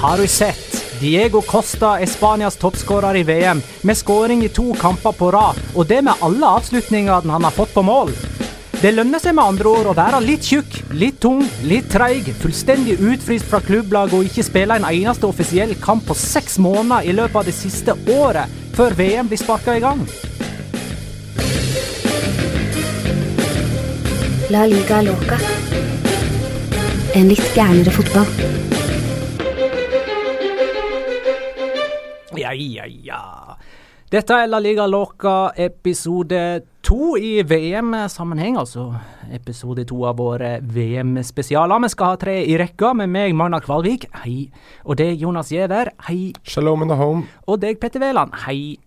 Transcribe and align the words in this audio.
har 0.00 0.18
du 0.18 0.26
sett? 0.26 0.84
Diego 1.00 1.40
Costa 1.42 1.96
er 2.00 2.06
Spanias 2.06 2.56
toppskårer 2.56 3.16
i 3.16 3.22
VM, 3.22 3.62
med 3.82 3.96
skåring 3.96 4.44
i 4.44 4.48
to 4.48 4.72
kamper 4.78 5.12
på 5.12 5.30
rad, 5.34 5.58
og 5.74 5.86
det 5.86 6.02
med 6.06 6.22
alle 6.22 6.46
avslutningene 6.58 7.32
han 7.32 7.46
har 7.46 7.54
fått 7.54 7.74
på 7.74 7.82
mål. 7.82 8.12
Det 8.78 8.92
lønner 8.94 9.18
seg 9.18 9.34
med 9.34 9.42
andre 9.42 9.72
ord 9.72 9.88
å 9.90 9.96
være 9.98 10.20
litt 10.22 10.46
tjukk, 10.46 10.76
litt 10.94 11.18
tung, 11.22 11.42
litt 11.66 11.90
treig, 11.90 12.30
fullstendig 12.42 13.00
utfryst 13.02 13.50
fra 13.50 13.58
klubblaget 13.58 14.14
og 14.14 14.30
ikke 14.30 14.46
spille 14.46 14.78
en 14.78 14.86
eneste 14.86 15.26
offisiell 15.26 15.74
kamp 15.82 16.06
på 16.06 16.14
seks 16.14 16.60
måneder 16.62 17.10
i 17.10 17.16
løpet 17.18 17.40
av 17.42 17.50
det 17.50 17.56
siste 17.58 17.98
året, 18.14 18.46
før 18.78 18.94
VM 18.94 19.30
blir 19.30 19.42
sparka 19.42 19.74
i 19.74 19.82
gang. 19.82 20.06
La 24.54 24.62
liga 24.70 25.02
loca. 25.10 25.42
En 27.18 27.34
litt 27.34 27.50
gærnere 27.58 27.98
fotball. 27.98 28.77
Ja, 32.48 32.54
ja, 32.54 32.86
ja. 32.86 33.56
Dette 34.08 34.32
er 34.40 34.46
La 34.48 34.56
Liga 34.62 34.86
Loca 34.88 35.50
episode 35.60 36.38
to 36.80 37.10
i 37.20 37.42
VM-sammenheng, 37.44 38.56
altså 38.56 38.86
episode 39.36 39.84
to 39.90 39.98
av 40.08 40.16
våre 40.16 40.54
VM-spesialer. 40.64 41.82
Vi 41.84 41.90
skal 41.92 42.14
ha 42.14 42.20
tre 42.22 42.38
i 42.40 42.54
rekka 42.56 42.94
med 42.96 43.12
meg, 43.12 43.34
Magna 43.36 43.60
Kvalvik, 43.60 44.06
hei. 44.22 44.46
Og 44.86 44.96
deg, 44.96 45.20
Jonas 45.20 45.52
Giæver, 45.52 45.90
hei. 46.06 46.32
Shalom 46.40 46.86
in 46.86 46.88
the 46.88 46.96
home. 46.96 47.26
Og 47.44 47.60
deg, 47.60 47.76
Petter 47.82 48.00
Wæland, 48.00 48.32
hei. 48.46 48.78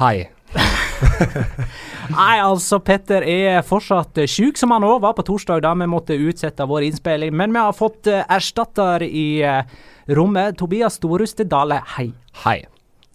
Hei. 0.00 0.30
Nei, 2.16 2.38
altså, 2.40 2.80
Petter 2.80 3.28
er 3.28 3.60
fortsatt 3.60 4.22
sjuk, 4.24 4.56
som 4.56 4.72
han 4.72 4.88
òg 4.88 5.02
var 5.04 5.18
på 5.18 5.26
torsdag, 5.28 5.60
da 5.68 5.74
vi 5.76 5.90
måtte 5.90 6.16
utsette 6.16 6.64
vår 6.64 6.88
innspilling. 6.88 7.36
Men 7.36 7.52
vi 7.52 7.60
har 7.60 7.76
fått 7.76 8.08
uh, 8.08 8.24
erstatter 8.24 9.04
i 9.04 9.28
uh, 9.44 9.60
rommet. 10.08 10.58
Tobias 10.58 10.94
Storuste 10.98 11.44
Dale, 11.44 11.82
hei. 11.96 12.12
Hei. 12.44 12.60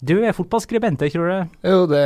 Du 0.04 0.18
er 0.20 0.36
fotballskribent, 0.36 1.02
er 1.02 1.08
ikke 1.10 1.22
du 1.22 1.30
det? 1.30 1.44
Jo, 1.64 1.86
det, 1.88 2.04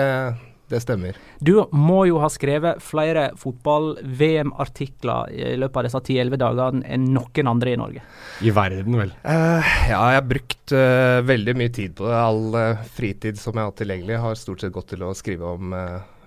det 0.70 0.82
stemmer. 0.84 1.18
Du 1.42 1.66
må 1.74 2.06
jo 2.06 2.20
ha 2.22 2.30
skrevet 2.30 2.82
flere 2.86 3.32
fotball-VM-artikler 3.42 5.32
i 5.34 5.56
løpet 5.58 5.80
av 5.82 5.88
disse 5.88 6.02
10-11 6.04 6.42
dagene 6.44 6.84
enn 6.94 7.08
noen 7.16 7.50
andre 7.50 7.74
i 7.74 7.80
Norge. 7.82 8.02
I 8.46 8.54
verden, 8.54 9.00
vel. 9.02 9.12
Uh, 9.26 9.66
ja, 9.90 9.98
jeg 10.14 10.20
har 10.20 10.30
brukt 10.30 10.76
uh, 10.76 11.26
veldig 11.26 11.58
mye 11.58 11.72
tid 11.74 11.98
på 11.98 12.06
det. 12.06 12.18
All 12.20 12.46
uh, 12.54 12.86
fritid 13.00 13.42
som 13.42 13.58
jeg 13.58 13.66
har 13.72 13.76
tilgjengelig, 13.82 14.22
har 14.28 14.38
stort 14.38 14.62
sett 14.62 14.76
gått 14.76 14.92
til 14.94 15.02
å 15.08 15.16
skrive 15.18 15.56
om 15.58 15.74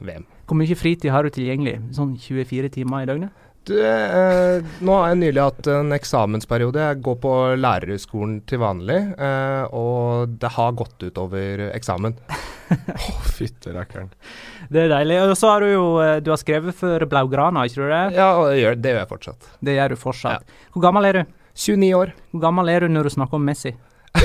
VM. 0.01 0.27
Hvor 0.51 0.59
mye 0.59 0.75
fritid 0.75 1.15
har 1.15 1.23
du 1.23 1.31
tilgjengelig? 1.31 1.77
Sånn 1.95 2.17
24 2.19 2.75
timer 2.81 3.05
i 3.05 3.11
døgnet? 3.13 3.47
Du, 3.69 3.77
eh, 3.77 4.63
nå 4.81 4.95
har 4.97 5.11
jeg 5.11 5.19
nylig 5.21 5.43
hatt 5.43 5.69
en 5.71 5.93
eksamensperiode. 5.93 6.81
Jeg 6.81 7.03
går 7.05 7.17
på 7.21 7.33
lærerhøgskolen 7.61 8.39
til 8.49 8.63
vanlig, 8.63 8.99
eh, 9.21 9.65
og 9.77 10.33
det 10.41 10.53
har 10.57 10.79
gått 10.79 11.05
utover 11.05 11.67
eksamen. 11.69 12.17
Å, 12.71 12.95
oh, 12.95 13.27
fytte 13.27 13.75
rakkeren. 13.75 14.09
Det 14.73 14.87
er 14.87 14.93
deilig. 14.95 15.19
Og 15.27 15.35
så 15.37 15.51
har 15.51 15.65
du 15.65 15.73
jo 15.73 15.85
Du 16.23 16.31
har 16.31 16.39
skrevet 16.41 16.77
for 16.79 17.03
Blaugrana, 17.11 17.67
ikke 17.67 17.83
du 17.83 17.91
det? 17.91 18.05
Ja, 18.17 18.31
det 18.47 18.61
gjør, 18.61 18.79
det 18.79 18.95
gjør 18.95 19.01
jeg 19.03 19.11
fortsatt. 19.13 19.51
Det 19.61 19.77
gjør 19.77 19.93
du 19.93 20.01
fortsatt. 20.01 20.47
Ja. 20.47 20.69
Hvor 20.75 20.87
gammel 20.87 21.11
er 21.11 21.21
du? 21.21 21.37
29 21.61 21.91
år. 21.99 22.15
Hvor 22.31 22.45
gammel 22.47 22.71
er 22.73 22.87
du 22.87 22.95
når 22.95 23.11
du 23.11 23.15
snakker 23.17 23.41
om 23.41 23.45
Messi? 23.51 23.75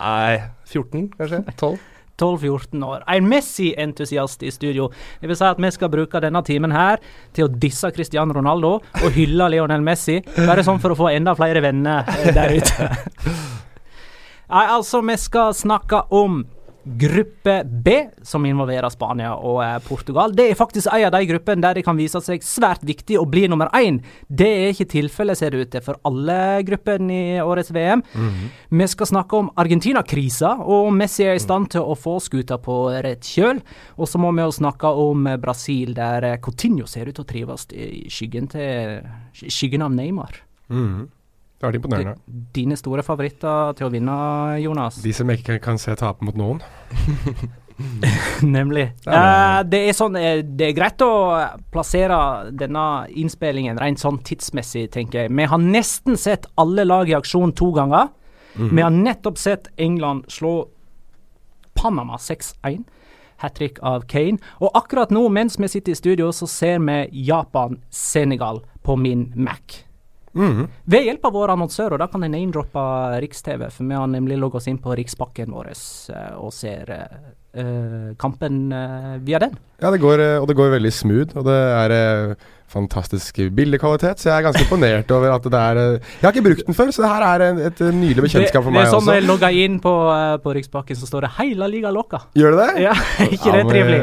Nei 0.00 0.34
14, 0.68 1.08
kanskje? 1.16 1.44
12? 1.62 1.78
12-14 2.20 2.84
år. 2.86 3.04
En 3.08 3.28
Messi-entusiast 3.30 4.44
i 4.46 4.52
studio. 4.54 4.90
Det 5.20 5.30
vil 5.30 5.38
si 5.38 5.48
at 5.48 5.60
vi 5.60 5.72
skal 5.74 5.92
bruke 5.92 6.22
denne 6.22 6.42
timen 6.46 6.74
her 6.76 7.00
til 7.36 7.48
å 7.48 7.52
disse 7.64 7.90
Cristiano 7.96 8.36
Ronaldo 8.36 8.76
og 8.80 9.16
hylle 9.16 9.48
Lionel 9.54 9.84
Messi. 9.84 10.20
Bare 10.36 10.64
sånn 10.66 10.80
for 10.82 10.94
å 10.94 11.00
få 11.00 11.10
enda 11.14 11.34
flere 11.38 11.64
venner 11.64 12.06
der 12.36 12.56
ute. 12.60 12.90
Nei, 14.50 14.64
altså, 14.66 14.98
vi 15.06 15.14
skal 15.20 15.52
snakke 15.54 16.02
om 16.10 16.42
Gruppe 16.84 17.60
B, 17.64 17.94
som 18.22 18.46
involverer 18.48 18.88
Spania 18.92 19.34
og 19.36 19.60
eh, 19.64 19.76
Portugal. 19.84 20.32
Det 20.36 20.46
er 20.48 20.56
faktisk 20.58 20.88
en 20.88 21.04
av 21.08 21.12
de 21.12 21.28
gruppene 21.28 21.60
der 21.60 21.76
det 21.76 21.84
kan 21.84 21.98
vise 21.98 22.22
seg 22.24 22.44
svært 22.44 22.84
viktig 22.88 23.18
å 23.20 23.26
bli 23.28 23.44
nummer 23.50 23.68
én. 23.76 24.00
Det 24.28 24.48
er 24.48 24.72
ikke 24.72 24.88
tilfellet, 24.94 25.38
ser 25.38 25.52
det 25.52 25.60
ut 25.60 25.72
til, 25.74 25.84
for 25.84 26.00
alle 26.08 26.38
gruppene 26.66 27.18
i 27.36 27.38
årets 27.44 27.72
VM. 27.74 28.02
Mm 28.14 28.28
-hmm. 28.28 28.48
Vi 28.80 28.86
skal 28.86 29.06
snakke 29.06 29.36
om 29.36 29.50
Argentina-krisa, 29.56 30.56
og 30.60 30.86
om 30.88 30.96
Messi 30.96 31.24
er 31.24 31.34
i 31.34 31.38
stand 31.38 31.70
til 31.70 31.80
å 31.80 31.94
få 31.94 32.20
skuta 32.20 32.56
på 32.58 32.88
rett 33.02 33.22
kjøl. 33.22 33.60
Og 33.96 34.08
så 34.08 34.18
må 34.18 34.32
vi 34.32 34.42
jo 34.42 34.50
snakke 34.50 34.86
om 34.86 35.28
Brasil, 35.40 35.94
der 35.94 36.36
Coutinho 36.36 36.86
ser 36.86 37.08
ut 37.08 37.14
til 37.14 37.24
å 37.24 37.28
trives 37.28 37.66
i 37.72 38.08
skyggen, 38.08 38.48
til, 38.48 39.02
skyggen 39.32 39.82
av 39.82 39.90
Neymar. 39.90 40.42
Mm 40.68 40.88
-hmm. 40.88 41.08
Det 41.60 41.66
har 41.66 41.74
vært 41.74 41.82
imponerende. 41.82 42.14
Dine 42.56 42.76
store 42.80 43.02
favoritter 43.04 43.74
til 43.76 43.84
å 43.84 43.90
vinne, 43.92 44.12
Jonas? 44.62 45.02
De 45.04 45.10
som 45.12 45.28
ikke 45.28 45.58
kan, 45.60 45.76
se 45.76 45.92
tape 46.00 46.24
mot 46.24 46.38
noen. 46.40 46.62
Nemlig. 48.56 48.86
Uh, 49.04 49.60
det, 49.68 49.82
er 49.90 49.96
sånn, 49.96 50.16
eh, 50.16 50.40
det 50.40 50.70
er 50.70 50.78
greit 50.78 51.04
å 51.04 51.10
plassere 51.68 52.16
denne 52.56 52.84
innspillingen 53.12 53.76
rent 53.76 54.00
sånn 54.00 54.22
tidsmessig, 54.24 54.86
tenker 54.96 55.26
jeg. 55.26 55.34
Vi 55.36 55.48
har 55.52 55.60
nesten 55.60 56.16
sett 56.20 56.48
alle 56.60 56.88
lag 56.88 57.12
i 57.12 57.18
aksjon 57.18 57.52
to 57.52 57.68
ganger. 57.76 58.08
Mm. 58.54 58.72
Vi 58.72 58.86
har 58.86 58.96
nettopp 58.96 59.36
sett 59.44 59.68
England 59.76 60.32
slå 60.32 60.54
Panama 61.76 62.16
6-1. 62.16 62.88
Hat 63.44 63.60
trick 63.60 63.82
av 63.84 64.08
Kane. 64.08 64.40
Og 64.64 64.72
akkurat 64.80 65.12
nå, 65.12 65.26
mens 65.28 65.60
vi 65.60 65.68
sitter 65.68 65.92
i 65.92 66.00
studio, 66.00 66.32
så 66.32 66.48
ser 66.48 66.80
vi 66.88 67.02
Japan-Senegal 67.28 68.64
på 68.80 68.96
min 68.96 69.28
Mac. 69.36 69.84
Mm. 70.36 70.68
Ved 70.84 71.06
hjelp 71.08 71.24
av 71.26 71.34
våre 71.34 71.56
annonsører, 71.56 71.98
da 71.98 72.06
kan 72.10 72.22
jeg 72.22 72.32
name-droppe 72.34 72.84
Riks-TV, 73.24 73.66
for 73.74 73.88
vi 73.88 73.98
har 73.98 74.10
nemlig 74.10 74.38
logget 74.38 74.62
oss 74.62 74.70
inn 74.70 74.78
på 74.82 74.94
Rikspakken 74.98 75.50
vår 75.54 75.72
uh, 75.72 76.38
og 76.38 76.52
ser 76.54 76.92
uh, 76.94 78.12
kampen 78.20 78.68
uh, 78.70 79.16
via 79.26 79.42
den. 79.42 79.58
Ja, 79.82 79.90
det 79.90 80.02
går, 80.02 80.22
og 80.38 80.46
det 80.50 80.58
går 80.58 80.76
veldig 80.76 80.94
smooth, 80.94 81.36
og 81.40 81.48
det 81.48 81.58
er 81.58 81.96
fantastisk 82.70 83.40
bildekvalitet, 83.56 84.22
så 84.22 84.30
jeg 84.30 84.36
er 84.38 84.46
ganske 84.48 84.64
imponert 84.66 85.10
over 85.14 85.34
at 85.34 85.48
det 85.50 85.60
er 85.60 85.80
Jeg 85.80 86.22
har 86.22 86.34
ikke 86.34 86.46
brukt 86.48 86.66
den 86.66 86.78
før, 86.78 86.90
så 86.94 87.02
det 87.04 87.10
her 87.10 87.26
er 87.26 87.44
et, 87.46 87.62
et 87.66 87.82
nydelig 87.94 88.26
bekjentskap 88.26 88.64
for 88.64 88.74
meg 88.74 88.86
også. 88.86 88.92
Det 88.92 89.00
er 89.00 89.06
sånn 89.06 89.14
jeg 89.18 89.28
logger 89.28 89.60
inn 89.64 89.78
på, 89.82 89.94
på 90.44 90.54
Riksbakken, 90.58 90.98
så 90.98 91.08
står 91.10 91.26
det 91.26 91.32
'Heila 91.36 91.70
liga 91.70 91.92
lokka'. 91.94 92.22
Gjør 92.38 92.56
det 92.56 92.66
det? 92.66 92.84
Ja, 92.86 92.94
ikke 93.34 93.54
det 93.56 93.64
trivelig? 93.70 94.00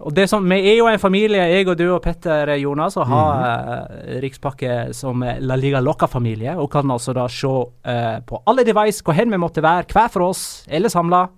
Og 0.00 0.16
det 0.16 0.28
som, 0.30 0.44
Vi 0.50 0.58
er 0.72 0.76
jo 0.78 0.88
en 0.88 0.98
familie, 0.98 1.48
jeg 1.50 1.68
og 1.68 1.78
du 1.78 1.86
og 1.94 2.02
Petter 2.02 2.54
Jonas, 2.56 2.96
og 2.96 3.06
har 3.06 3.32
mm 3.34 3.70
-hmm. 3.70 4.20
Rikspakke 4.22 4.88
som 4.92 5.24
La 5.40 5.56
Liga 5.56 5.80
Locca-familie. 5.80 6.56
Og 6.56 6.70
kan 6.70 6.90
altså 6.90 7.12
da 7.12 7.28
se 7.28 7.46
uh, 7.46 8.20
på 8.26 8.42
alle 8.46 8.64
device 8.64 9.02
hvor 9.04 9.12
hen 9.12 9.30
vi 9.30 9.36
måtte 9.36 9.62
være, 9.62 9.84
hver 9.92 10.08
for 10.08 10.20
oss, 10.20 10.64
eller 10.68 10.88
samla. 10.88 11.28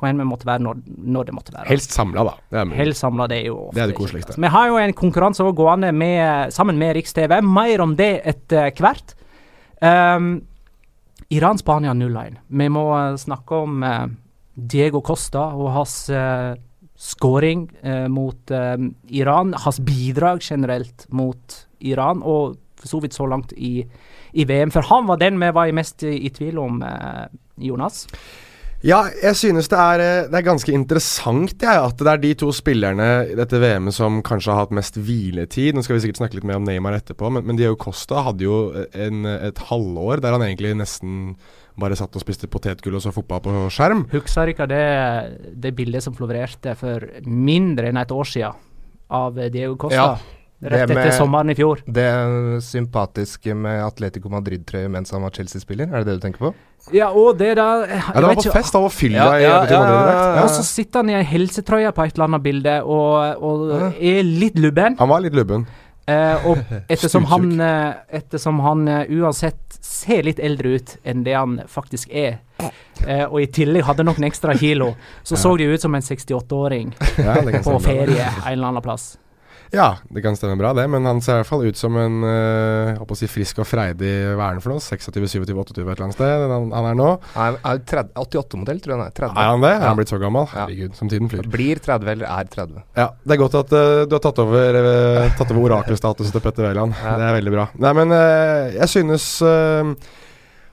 Hvor 0.00 0.08
enn 0.08 0.22
vi 0.22 0.28
måtte 0.28 0.48
være 0.48 0.64
når, 0.64 0.78
når 1.12 1.28
det 1.28 1.34
måtte 1.36 1.52
være. 1.54 1.68
Helst 1.68 1.92
samla, 1.92 2.24
da. 2.24 2.36
Det 2.48 2.60
er, 2.62 2.70
Helst 2.78 3.04
samla, 3.04 3.26
det 3.28 3.42
er 3.42 3.50
jo 3.50 3.58
ofte 3.66 3.76
Det 3.76 3.82
er 3.82 3.90
det 3.92 3.96
koseligste. 3.98 4.36
Vi 4.40 4.52
har 4.54 4.70
jo 4.70 4.78
en 4.80 4.94
konkurranse 4.96 5.44
gående 5.56 5.92
med, 5.92 6.54
sammen 6.56 6.80
med 6.80 6.94
Riks-TV. 6.96 7.36
Mer 7.44 7.84
om 7.84 7.92
det 7.98 8.14
etter 8.32 8.72
hvert. 8.80 9.14
Um, 9.84 10.32
Iran-Spania 11.30 11.92
0-1. 11.94 12.40
Vi 12.48 12.72
må 12.72 12.86
snakke 13.20 13.60
om 13.66 13.84
uh, 13.84 14.08
Diego 14.56 15.04
Costa 15.04 15.50
og 15.52 15.70
hans 15.76 15.94
uh, 16.08 16.56
skåring 17.00 17.68
uh, 17.84 18.08
mot 18.12 18.50
eh, 18.52 18.76
Iran, 19.16 19.54
hans 19.56 19.78
bidrag 19.80 20.42
generelt 20.44 21.06
mot 21.08 21.54
Iran, 21.80 22.20
og 22.20 22.58
for 22.80 22.92
så 22.92 23.00
vidt 23.00 23.16
så 23.16 23.28
langt 23.28 23.54
i, 23.56 23.86
i 24.32 24.44
VM. 24.44 24.72
For 24.72 24.84
han 24.88 25.08
var 25.08 25.20
den 25.20 25.40
vi 25.40 25.48
var 25.56 25.72
mest 25.76 26.04
i, 26.04 26.18
i 26.26 26.32
tvil 26.34 26.60
om, 26.60 26.82
eh, 26.84 27.24
Jonas. 27.60 28.06
Ja, 28.80 29.02
jeg 29.12 29.36
synes 29.36 29.68
det 29.68 29.76
er, 29.76 30.00
eh, 30.00 30.28
det 30.32 30.38
er 30.38 30.44
ganske 30.46 30.72
interessant 30.72 31.60
ja, 31.60 31.82
at 31.84 31.98
det 32.00 32.08
er 32.08 32.20
de 32.22 32.30
to 32.40 32.48
spillerne 32.56 33.08
i 33.28 33.34
dette 33.36 33.60
VM-et 33.60 33.92
som 33.92 34.22
kanskje 34.24 34.54
har 34.54 34.64
hatt 34.64 34.72
mest 34.76 34.96
hviletid. 34.96 35.76
Nå 35.76 35.84
skal 35.84 35.98
vi 35.98 36.06
sikkert 36.06 36.22
snakke 36.22 36.38
litt 36.38 36.46
mer 36.48 36.56
om 36.56 36.64
Neymar 36.64 36.96
etterpå, 36.96 37.28
men, 37.28 37.44
men 37.44 37.60
Diego 37.60 37.76
Costa 37.80 38.24
hadde 38.30 38.46
jo 38.46 38.62
en, 38.96 39.28
et 39.28 39.60
halvår 39.68 40.24
der 40.24 40.36
han 40.36 40.46
egentlig 40.46 40.72
nesten 40.80 41.36
bare 41.80 41.96
satt 41.96 42.16
og 42.16 42.24
spiste 42.24 42.48
potetgull 42.50 42.96
og 42.96 43.04
så 43.04 43.12
fotball 43.12 43.44
på 43.44 43.68
skjerm. 43.72 44.06
Husker 44.14 44.52
ikke 44.52 44.68
det, 44.72 44.82
det 45.60 45.76
bildet 45.76 46.04
som 46.04 46.16
florerte 46.16 46.72
for 46.80 47.04
mindre 47.28 47.92
enn 47.92 48.00
et 48.00 48.16
år 48.16 48.32
siden 48.32 48.68
av 49.12 49.36
Diego 49.52 49.76
Costa? 49.76 50.14
Ja. 50.16 50.39
Rett 50.60 50.90
etter 50.92 51.14
sommeren 51.16 51.50
i 51.50 51.54
fjor. 51.56 51.80
Det 51.88 52.08
sympatiske 52.64 53.54
med 53.56 53.80
Atletico 53.80 54.28
Madrid-trøye 54.28 54.90
mens 54.92 55.12
han 55.14 55.24
var 55.24 55.32
Chelsea-spiller, 55.32 55.88
er 55.88 56.02
det 56.02 56.10
det 56.10 56.18
du 56.18 56.26
tenker 56.26 56.50
på? 56.50 56.52
Ja, 56.92 57.10
og 57.16 57.38
det 57.40 57.54
da 57.56 57.68
Ja, 57.84 58.00
det 58.16 58.24
var 58.26 58.40
på 58.40 58.52
fest, 58.52 58.76
han 58.76 58.84
var 58.84 58.92
fylla 58.92 59.24
ja, 59.24 59.38
i 59.38 59.44
ja, 59.44 59.54
Madrid-drakt. 59.60 60.36
Ja, 60.36 60.42
og 60.44 60.50
så 60.52 60.64
sitter 60.68 61.00
han 61.00 61.12
i 61.12 61.16
ei 61.16 61.24
helsetrøye 61.32 61.92
på 61.96 62.04
et 62.04 62.16
eller 62.16 62.28
annet 62.28 62.44
bilde 62.44 62.74
og, 62.84 63.44
og 63.44 63.72
er 63.96 64.20
litt 64.26 64.60
lubben. 64.60 64.98
Han 65.00 65.12
var 65.12 65.24
litt 65.24 65.36
lubben. 65.36 65.64
Eh, 66.10 66.46
og 66.48 66.60
ettersom 66.90 67.26
han, 67.30 67.50
uh, 67.60 67.92
ettersom 68.20 68.60
han 68.64 68.88
uh, 68.88 69.02
uansett 69.20 69.80
ser 69.84 70.24
litt 70.26 70.40
eldre 70.42 70.76
ut 70.76 70.96
enn 71.08 71.24
det 71.24 71.36
han 71.36 71.60
faktisk 71.68 72.10
er, 72.12 72.40
og 73.30 73.38
i 73.40 73.46
tillegg 73.48 73.86
hadde 73.88 74.04
noen 74.04 74.26
ekstra 74.28 74.52
kilo, 74.60 74.90
så 75.24 75.34
ja. 75.34 75.40
så 75.40 75.54
det 75.56 75.70
ut 75.72 75.82
som 75.82 75.94
en 75.96 76.04
68-åring 76.04 76.92
ja, 77.16 77.38
på 77.64 77.78
ferie 77.80 78.26
en 78.26 78.52
eller 78.52 78.68
annen 78.68 78.84
plass. 78.84 79.14
Ja, 79.70 79.96
det 80.10 80.22
kan 80.24 80.36
stemme 80.36 80.56
bra, 80.58 80.72
det. 80.74 80.86
Men 80.90 81.06
han 81.06 81.20
ser 81.22 81.38
i 81.38 81.42
hvert 81.42 81.50
fall 81.50 81.66
ut 81.68 81.78
som 81.78 81.96
en 82.00 82.24
øh, 82.26 83.14
si 83.18 83.28
frisk 83.30 83.60
og 83.62 83.68
freidig 83.68 84.10
Hva 84.34 84.48
er 84.48 84.56
han 84.56 84.62
for 84.64 84.74
noe? 84.74 84.82
26, 84.82 85.28
27, 85.30 85.54
28 85.54 85.84
et 85.84 85.92
eller 85.92 86.06
annet 86.08 86.18
sted? 86.18 86.46
Han, 86.50 86.70
han 86.74 86.88
er 86.90 86.98
nå. 86.98 87.10
Er, 87.34 87.58
er 87.70 87.82
30, 87.92 88.14
88-modell, 88.24 88.80
tror 88.82 88.94
jeg 88.94 88.98
han 88.98 89.06
er. 89.06 89.14
30. 89.20 89.36
Er 89.36 89.50
han 89.52 89.66
det? 89.66 89.72
Ja. 89.72 89.80
Er 89.80 89.86
han 89.86 90.00
blitt 90.00 90.14
så 90.14 90.20
gammel? 90.22 90.48
Herregud, 90.54 90.96
som 90.98 91.12
tiden 91.12 91.30
flyr. 91.30 91.50
Blir 91.50 91.82
30 91.82 92.14
eller 92.14 92.30
er 92.30 92.50
30. 92.56 92.82
Ja, 92.98 93.08
Det 93.22 93.36
er 93.36 93.42
godt 93.44 93.58
at 93.60 93.76
uh, 93.76 94.02
du 94.10 94.16
har 94.16 94.24
tatt 94.26 94.42
over, 94.42 94.80
uh, 94.80 95.28
tatt 95.38 95.54
over 95.54 95.68
orakelstatusen 95.68 96.34
til 96.34 96.44
Petter 96.44 96.66
Wæland. 96.66 96.96
Ja. 96.98 97.14
Det 97.20 97.28
er 97.28 97.38
veldig 97.38 97.54
bra. 97.54 97.68
Nei, 97.86 97.94
men 98.00 98.16
uh, 98.16 98.72
jeg 98.74 98.90
synes 98.90 99.28
uh, 99.46 99.94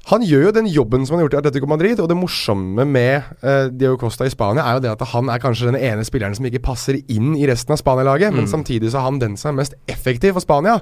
han 0.07 0.23
gjør 0.23 0.45
jo 0.47 0.51
den 0.55 0.67
jobben 0.71 1.03
som 1.05 1.15
han 1.15 1.19
har 1.19 1.25
gjort 1.27 1.35
i 1.35 1.39
Atletico 1.41 1.67
Madrid, 1.67 1.99
og 1.99 2.07
det 2.07 2.15
morsomme 2.15 2.85
med 2.87 3.25
uh, 3.43 3.67
Diego 3.73 3.97
Costa 3.99 4.23
i 4.27 4.31
Spania 4.31 4.63
er 4.63 4.77
jo 4.77 4.83
det 4.85 4.93
at 4.93 5.03
han 5.11 5.27
er 5.33 5.41
kanskje 5.43 5.67
den 5.71 5.79
ene 5.83 6.05
spilleren 6.07 6.35
som 6.37 6.47
ikke 6.47 6.61
passer 6.63 6.99
inn 7.11 7.33
i 7.35 7.47
resten 7.49 7.75
av 7.75 7.81
Spania-laget, 7.81 8.31
men 8.31 8.45
Mm. 8.47 8.51
samtidig 8.53 8.91
så 8.93 9.01
er 9.01 9.07
han 9.09 9.19
den 9.19 9.35
som 9.37 9.51
er 9.51 9.57
mest 9.63 9.75
effektiv 9.91 10.37
for 10.37 10.45
Spania. 10.45 10.77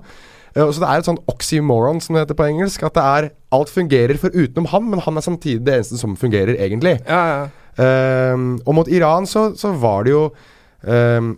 Uh, 0.55 0.69
så 0.69 0.77
det 0.83 0.87
er 0.91 1.01
et 1.01 1.09
sånn 1.09 1.19
oxymoron, 1.27 1.99
som 2.05 2.13
det 2.15 2.27
heter 2.27 2.37
på 2.37 2.45
engelsk, 2.51 2.83
at 2.85 2.93
det 2.93 3.03
er 3.03 3.29
alt 3.57 3.73
fungerer 3.73 4.17
for 4.21 4.29
utenom 4.29 4.69
han, 4.71 4.89
men 4.93 5.01
han 5.01 5.17
er 5.17 5.25
samtidig 5.25 5.65
det 5.65 5.73
eneste 5.79 5.97
som 5.97 6.13
fungerer, 6.15 6.55
egentlig. 6.61 6.99
Ja, 7.09 7.23
ja. 7.33 7.43
Uh, 7.81 8.55
og 8.65 8.75
mot 8.77 8.87
Iran 8.87 9.25
så, 9.27 9.49
så 9.59 9.73
var 9.75 10.05
det 10.05 10.13
jo 10.13 10.29
ehm, 10.87 11.33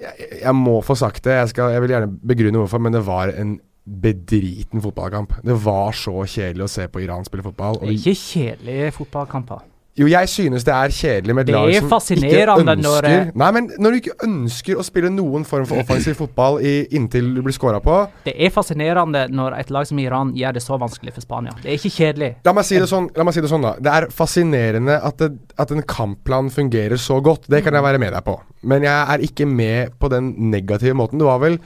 jeg, 0.00 0.28
jeg 0.42 0.54
må 0.54 0.80
få 0.82 0.96
sagt 0.98 1.22
det, 1.26 1.36
jeg, 1.36 1.48
skal, 1.52 1.70
jeg 1.74 1.82
vil 1.84 1.92
gjerne 1.92 2.08
begrunne 2.26 2.58
hvorfor, 2.62 2.80
men 2.82 2.94
det 2.96 3.04
var 3.06 3.30
en 3.34 3.58
bedriten 3.88 4.82
fotballkamp. 4.84 5.32
Det 5.44 5.56
var 5.64 5.96
så 5.96 6.20
kjedelig 6.28 6.66
å 6.66 6.70
se 6.70 6.86
på 6.88 7.02
Iran 7.04 7.26
spille 7.26 7.46
fotball. 7.46 7.80
Det 7.80 7.88
er 7.88 7.98
ikke 7.98 8.20
kjedelige 8.20 8.94
fotballkamper. 8.98 9.66
jo, 9.98 10.06
jeg 10.06 10.28
synes 10.30 10.62
det 10.62 10.72
er 10.74 10.92
kjedelig 10.94 11.34
med 11.34 11.42
et 11.42 11.46
Det 11.46 11.54
lag 11.54 11.74
som 11.74 12.16
ikke 12.16 12.46
når 12.46 12.76
ønsker 12.76 13.02
det- 13.02 13.34
Nei, 13.34 13.50
men 13.50 13.70
når 13.80 13.90
du 13.90 13.96
ikke 13.96 14.22
ønsker 14.22 14.76
å 14.76 14.84
spille 14.84 15.10
noen 15.10 15.44
form 15.44 15.66
for 15.66 15.76
offensiv 15.76 16.14
fotball 16.14 16.60
i, 16.62 16.86
inntil 16.92 17.34
du 17.34 17.42
blir 17.42 17.52
scora 17.52 17.80
på 17.80 18.08
Det 18.24 18.34
er 18.38 18.50
fascinerende 18.50 19.28
når 19.28 19.58
et 19.58 19.70
lag 19.70 19.86
som 19.86 19.98
Iran 19.98 20.32
gjør 20.34 20.52
det 20.54 20.62
så 20.62 20.78
vanskelig 20.78 21.14
for 21.14 21.20
Spania. 21.20 21.50
Det 21.62 21.72
er 21.72 21.78
ikke 21.78 21.90
kjedelig. 21.90 22.36
La 22.44 22.52
meg 22.52 22.64
si 22.64 22.78
det 22.78 22.88
sånn, 22.88 23.10
si 23.32 23.40
det, 23.40 23.50
sånn 23.50 23.62
da. 23.62 23.74
Det 23.74 23.92
er 23.92 24.06
fascinerende 24.06 25.02
at, 25.02 25.16
det, 25.18 25.32
at 25.58 25.70
en 25.72 25.82
kampplan 25.82 26.48
fungerer 26.48 26.96
så 26.96 27.20
godt. 27.20 27.48
Det 27.48 27.64
kan 27.64 27.74
jeg 27.74 27.82
være 27.82 27.98
med 27.98 28.12
deg 28.12 28.24
på. 28.24 28.40
Men 28.62 28.82
jeg 28.82 29.08
er 29.08 29.18
ikke 29.18 29.46
med 29.48 29.98
på 29.98 30.08
den 30.08 30.34
negative 30.50 30.94
måten. 30.94 31.18
Det 31.18 31.26
var 31.26 31.40
vel 31.40 31.58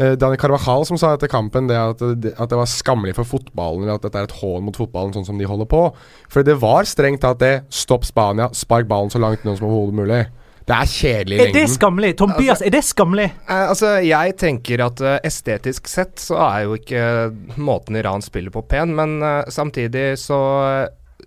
eh, 0.00 0.16
Dani 0.18 0.40
Carvajal 0.40 0.86
som 0.88 0.98
sa 1.00 1.14
etter 1.14 1.30
kampen 1.30 1.68
det 1.70 1.78
at, 1.78 2.02
det 2.22 2.34
at 2.34 2.50
det 2.50 2.58
var 2.58 2.70
skammelig 2.70 3.14
for 3.18 3.28
fotballen, 3.36 3.84
eller 3.84 4.00
at 4.00 4.08
dette 4.08 4.24
er 4.24 4.28
et 4.28 4.38
hån 4.40 4.66
mot 4.66 4.76
fotballen, 4.76 5.14
sånn 5.16 5.28
som 5.28 5.40
de 5.40 5.48
holder 5.48 5.68
på. 5.70 5.86
For 6.32 6.46
det 6.46 6.58
var 6.62 6.88
strengt 6.88 7.22
tatt 7.24 7.42
det. 7.42 7.54
Stopp 7.74 8.08
Spania, 8.08 8.50
spark 8.56 8.88
ballen 8.90 9.12
så 9.12 9.22
langt 9.22 9.46
nå 9.46 9.56
som 9.58 9.68
overhodet 9.68 10.00
mulig. 10.02 10.22
Det 10.70 10.76
er 10.76 10.86
kjedelig 10.86 11.34
i 11.34 11.40
lengden. 11.40 11.56
Er 11.56 11.66
det 11.66 11.72
skammelig? 11.72 12.10
Tobias, 12.20 12.62
er 12.62 12.74
det 12.74 12.82
skammelig? 12.86 13.26
Eh, 13.48 13.64
altså, 13.72 13.96
jeg 14.06 14.36
tenker 14.38 14.84
at 14.84 15.02
uh, 15.02 15.16
estetisk 15.26 15.90
sett 15.90 16.20
så 16.22 16.38
er 16.46 16.66
jo 16.68 16.76
ikke 16.78 17.02
måten 17.58 17.98
Iran 17.98 18.22
spiller 18.22 18.54
på 18.54 18.62
pen, 18.70 18.94
men 18.94 19.18
uh, 19.24 19.42
samtidig 19.50 20.12
så 20.22 20.38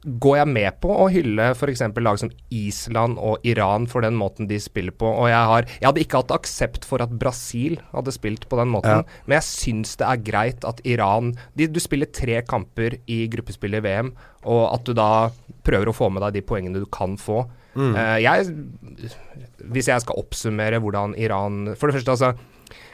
går 0.04 0.38
jeg 0.38 0.50
med 0.52 0.80
på 0.84 0.90
å 0.92 1.06
hylle 1.12 1.46
f.eks. 1.56 1.82
lag 2.04 2.18
som 2.20 2.32
Island 2.52 3.16
og 3.24 3.46
Iran 3.48 3.86
for 3.88 4.04
den 4.04 4.18
måten 4.20 4.50
de 4.50 4.58
spiller 4.60 4.92
på. 4.92 5.08
Og 5.08 5.30
jeg, 5.32 5.40
har, 5.52 5.68
jeg 5.80 5.88
hadde 5.88 6.04
ikke 6.04 6.20
hatt 6.24 6.34
aksept 6.36 6.84
for 6.88 7.04
at 7.06 7.14
Brasil 7.22 7.78
hadde 7.94 8.12
spilt 8.16 8.48
på 8.52 8.60
den 8.60 8.72
måten, 8.74 9.04
Ja. 9.04 9.22
men 9.26 9.38
jeg 9.40 9.48
syns 9.48 9.96
det 10.02 10.08
er 10.10 10.24
greit 10.28 10.68
at 10.68 10.82
Iran 10.84 11.34
de, 11.56 11.68
Du 11.72 11.80
spiller 11.80 12.12
tre 12.12 12.42
kamper 12.44 12.98
i 13.08 13.28
gruppespillet 13.32 13.80
i 13.80 13.88
VM, 13.88 14.12
og 14.44 14.74
at 14.74 14.84
du 14.84 14.94
da 14.94 15.30
prøver 15.64 15.88
å 15.88 15.96
få 15.96 16.12
med 16.12 16.22
deg 16.26 16.34
de 16.40 16.46
poengene 16.52 16.84
du 16.84 16.90
kan 16.92 17.16
få. 17.18 17.46
Eh, 17.74 18.20
jeg 18.22 18.52
hvis 19.74 19.88
jeg 19.90 20.04
skal 20.04 20.20
oppsummere 20.22 20.78
hvordan 20.84 21.16
Iran 21.18 21.72
For 21.80 21.90
det 21.90 21.96
første, 21.98 22.12
altså. 22.14 22.34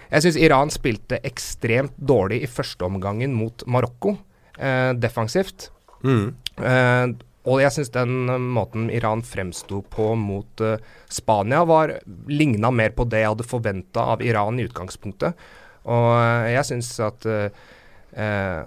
Jeg 0.09 0.23
syns 0.25 0.37
Iran 0.41 0.71
spilte 0.73 1.19
ekstremt 1.27 1.97
dårlig 1.99 2.39
i 2.45 2.49
første 2.49 2.87
omgangen 2.87 3.33
mot 3.37 3.61
Marokko, 3.69 4.15
eh, 4.57 4.93
defensivt. 4.97 5.67
Mm. 6.01 6.31
Eh, 6.59 7.13
og 7.49 7.61
jeg 7.63 7.73
syns 7.73 7.93
den 7.93 8.29
eh, 8.29 8.41
måten 8.57 8.89
Iran 8.93 9.23
fremsto 9.25 9.81
på 9.93 10.11
mot 10.19 10.63
eh, 10.65 10.81
Spania, 11.11 11.63
var 11.67 11.95
ligna 12.29 12.71
mer 12.75 12.93
på 12.97 13.07
det 13.09 13.23
jeg 13.23 13.33
hadde 13.33 13.47
forventa 13.47 14.09
av 14.15 14.23
Iran 14.25 14.59
i 14.59 14.67
utgangspunktet. 14.67 15.49
Og 15.89 16.11
jeg 16.51 16.65
syns 16.67 16.91
at 17.01 17.23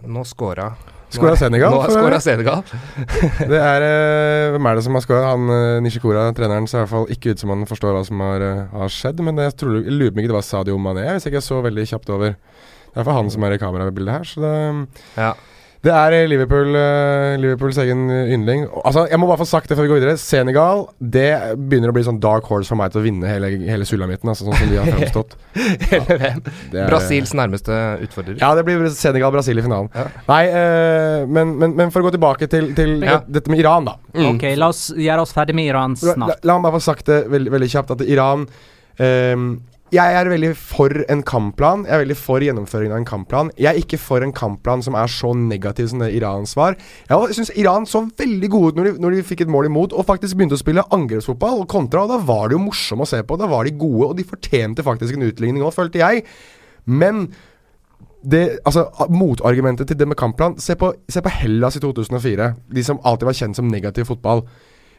Nå 0.09 0.23
scora 0.25 0.69
Skåra 1.13 1.35
Senegal, 1.37 1.75
Nå 1.75 1.83
øvrig. 2.01 2.21
Senegal. 2.25 2.63
Det 3.53 3.59
er 3.59 3.85
eh, 3.85 4.47
Hvem 4.55 4.69
er 4.71 4.79
det 4.79 4.85
som 4.87 4.97
har 4.97 5.05
scora? 5.05 5.35
Han 5.35 5.83
Nishikora, 5.85 6.25
treneren, 6.35 6.67
ser 6.71 6.81
i 6.81 6.83
hvert 6.87 6.93
fall 6.95 7.13
ikke 7.13 7.35
ut 7.35 7.43
som 7.43 7.53
han 7.53 7.67
forstår 7.69 7.99
hva 7.99 8.03
som 8.09 8.23
har, 8.25 8.47
har 8.73 8.95
skjedd. 8.97 9.21
Men 9.27 9.37
det, 9.37 9.51
jeg, 9.51 9.59
tror, 9.61 9.77
jeg 9.83 9.93
lurer 9.93 10.15
på 10.15 10.23
ikke 10.23 10.33
det 10.33 10.39
var 10.39 10.47
Sadio 10.49 10.79
Mané, 10.81 11.05
hvis 11.13 11.29
jeg 11.29 11.35
ikke 11.35 11.45
så 11.45 11.61
veldig 11.67 11.85
kjapt 11.93 12.15
over. 12.17 12.39
Det 12.93 13.03
er 13.03 13.09
for 13.09 13.19
han 13.19 13.29
som 13.35 13.45
er 13.45 13.59
i 13.59 13.61
kamerabildet 13.61 14.15
her. 14.17 14.31
Så 14.31 14.43
det, 14.47 14.55
Ja. 15.21 15.35
Det 15.83 15.91
er 15.91 16.15
eh, 16.15 16.29
Liverpool, 16.31 16.77
eh, 16.79 17.33
Liverpools 17.43 17.79
egen 17.83 18.05
eh, 18.15 18.29
yndling. 18.37 18.69
Altså, 18.87 19.03
jeg 19.11 19.19
må 19.19 19.27
bare 19.27 19.41
få 19.41 19.47
sagt 19.51 19.67
det 19.67 19.75
før 19.75 19.89
vi 19.89 19.91
går 19.91 19.99
videre. 19.99 20.15
Senegal 20.21 20.85
det 21.03 21.27
begynner 21.59 21.91
å 21.91 21.97
bli 21.97 22.05
sånn 22.07 22.21
dark 22.23 22.47
horse 22.47 22.71
for 22.71 22.79
meg 22.79 22.93
til 22.95 23.01
å 23.01 23.05
vinne 23.07 23.27
hele, 23.27 23.51
hele 23.67 23.89
sulamitten. 23.89 24.31
Altså, 24.31 24.47
sånn 24.47 24.61
som 24.61 24.71
de 24.71 24.79
har 24.79 24.87
fremstått. 24.95 25.35
ja, 25.91 26.03
er, 26.15 26.39
Brasils 26.87 27.35
nærmeste 27.35 27.81
utfordrer. 28.07 28.39
Ja, 28.39 28.53
det 28.55 28.63
blir 28.69 28.87
Senegal-Brasil 28.95 29.59
i 29.59 29.65
finalen. 29.67 29.91
Ja. 29.97 30.07
Nei, 30.31 30.43
uh, 30.55 31.27
men, 31.27 31.57
men, 31.59 31.75
men 31.83 31.91
for 31.95 32.05
å 32.05 32.07
gå 32.07 32.15
tilbake 32.15 32.47
til, 32.53 32.71
til 32.79 33.01
Ja. 33.03 33.19
dette 33.27 33.51
med 33.51 33.65
Iran, 33.65 33.91
da. 33.91 33.97
Mm. 34.15 34.29
Ok, 34.37 34.47
la 34.61 34.71
oss 34.71 34.85
gjøre 34.95 35.27
oss 35.27 35.35
ferdig 35.35 35.59
med 35.59 35.67
Iran 35.73 35.99
La, 35.99 36.13
la, 36.13 36.15
snart. 36.15 36.47
la 36.47 36.57
meg 36.61 36.69
bare 36.69 36.79
få 36.79 36.85
sagt 36.93 37.11
det 37.11 37.25
veld, 37.33 37.51
veldig 37.53 37.71
kjapt 37.75 37.95
at 37.97 38.07
Iran 38.07 38.47
ehm, 39.03 39.47
Jeg 39.93 40.15
er 40.17 40.29
veldig 40.31 40.55
for 40.57 41.03
en 41.13 41.21
kampplan. 41.29 41.83
Jeg 41.85 41.93
er 41.93 42.01
veldig 42.01 42.15
for 42.17 42.41
gjennomføringen 42.41 42.95
av 42.95 43.01
en 43.03 43.09
kampplan. 43.11 43.51
Jeg 43.61 43.69
er 43.75 43.81
ikke 43.83 43.99
for 44.01 44.25
en 44.25 44.33
kampplan 44.33 44.81
som 44.81 44.97
er 44.97 45.11
så 45.13 45.35
negativ 45.37 45.91
som 45.91 46.01
det 46.01 46.15
Irans 46.17 46.55
var. 46.57 46.79
Jeg 47.11 47.37
syns 47.37 47.53
Iran 47.61 47.85
så 47.85 48.01
veldig 48.09 48.49
gode 48.55 48.73
ut 48.73 48.81
når 48.81 48.97
når 49.05 49.19
de 49.19 49.27
fikk 49.29 49.45
et 49.45 49.53
mål 49.53 49.69
imot 49.69 49.93
og 49.93 50.09
faktisk 50.09 50.39
begynte 50.39 50.57
å 50.57 50.63
spille 50.63 50.87
angrepsfotball 50.97 51.61
og 51.61 51.69
kontra, 51.69 52.07
og 52.07 52.15
da 52.15 52.23
var 52.25 52.49
det 52.49 52.57
jo 52.57 52.65
morsomme 52.65 53.05
å 53.05 53.13
se 53.13 53.21
på. 53.21 53.37
Da 53.37 53.51
var 53.53 53.69
de 53.69 53.77
gode, 53.77 54.09
og 54.09 54.17
de 54.17 54.29
fortjente 54.33 54.87
faktisk 54.87 55.19
en 55.19 55.29
utligning 55.29 55.61
òg, 55.61 55.75
følte 55.77 56.01
jeg. 56.01 56.25
Men 56.89 57.27
det, 58.25 58.45
altså, 58.65 58.89
motargumentet 59.13 59.93
til 59.93 59.99
det 59.99 60.09
med 60.09 60.17
kampplan 60.17 60.57
se 60.57 60.73
på, 60.79 60.95
se 61.05 61.21
på 61.21 61.37
Hellas 61.43 61.77
i 61.77 61.85
2004. 61.85 62.55
De 62.73 62.85
som 62.87 63.03
alltid 63.05 63.29
var 63.29 63.43
kjent 63.45 63.61
som 63.61 63.69
negativ 63.69 64.09
fotball. 64.09 64.47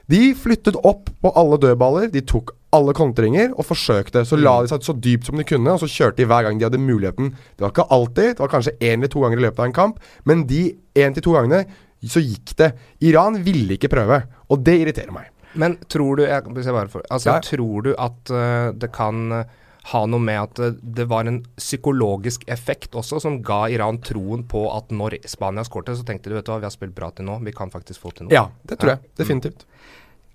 De 0.06 0.36
flyttet 0.38 0.78
opp 0.86 1.10
på 1.24 1.34
alle 1.34 1.58
dødballer, 1.58 2.14
de 2.14 2.22
tok 2.22 2.54
alle 2.74 2.96
kontringer 2.98 3.54
og 3.54 3.68
forsøkte. 3.70 4.26
Så 4.26 4.40
la 4.40 4.56
de 4.64 4.72
seg 4.72 4.86
så 4.86 4.96
dypt 4.98 5.30
som 5.30 5.40
de 5.40 5.46
kunne, 5.48 5.76
og 5.76 5.82
så 5.84 5.90
kjørte 5.92 6.22
de 6.22 6.28
hver 6.30 6.48
gang 6.48 6.60
de 6.60 6.68
hadde 6.68 6.82
muligheten. 6.82 7.32
Det 7.56 7.66
var 7.66 7.74
ikke 7.74 7.90
alltid, 7.94 8.36
det 8.36 8.44
var 8.44 8.54
kanskje 8.56 8.76
én 8.80 8.98
eller 8.98 9.12
to 9.14 9.24
ganger 9.24 9.42
i 9.42 9.46
løpet 9.48 9.64
av 9.64 9.70
en 9.70 9.78
kamp, 9.80 10.04
men 10.30 10.46
de 10.50 10.64
én 11.00 11.16
til 11.16 11.26
to 11.26 11.36
gangene 11.38 11.64
så 12.04 12.20
gikk 12.24 12.56
det. 12.60 12.74
Iran 13.08 13.40
ville 13.46 13.78
ikke 13.78 13.92
prøve, 13.94 14.24
og 14.52 14.64
det 14.66 14.80
irriterer 14.82 15.14
meg. 15.16 15.30
Men 15.54 15.78
tror 15.88 16.18
du 16.18 16.24
jeg, 16.26 16.44
hvis 16.50 16.66
jeg 16.66 16.76
bare 16.76 16.90
for, 16.90 17.06
altså, 17.14 17.36
Ja. 17.36 17.42
tror 17.46 17.84
du 17.86 17.92
at 17.94 18.32
uh, 18.34 18.74
det 18.74 18.90
kan 18.92 19.32
øh, 19.32 19.44
ha 19.92 20.06
noe 20.08 20.20
med 20.20 20.40
at 20.40 20.60
øh, 20.60 20.78
det 20.82 21.06
var 21.12 21.28
en 21.28 21.44
psykologisk 21.58 22.44
effekt 22.48 22.96
også, 22.96 23.20
som 23.22 23.42
ga 23.44 23.68
Iran 23.70 24.00
troen 24.02 24.46
på 24.48 24.66
at 24.76 24.92
når 24.92 25.20
Spania 25.28 25.64
skårte, 25.64 25.96
så 25.96 26.04
tenkte 26.08 26.32
de 26.32 26.40
vet 26.40 26.48
du 26.48 26.52
hva, 26.52 26.62
vi 26.64 26.70
har 26.70 26.74
spilt 26.74 26.96
bra 26.96 27.12
til 27.12 27.28
nå, 27.28 27.38
vi 27.44 27.54
kan 27.56 27.70
faktisk 27.70 28.02
få 28.02 28.12
til 28.16 28.28
noe. 28.28 28.34
Ja, 28.34 28.48
det 28.64 28.80
tror 28.80 28.96
jeg. 28.96 29.14
Definitivt. 29.20 29.66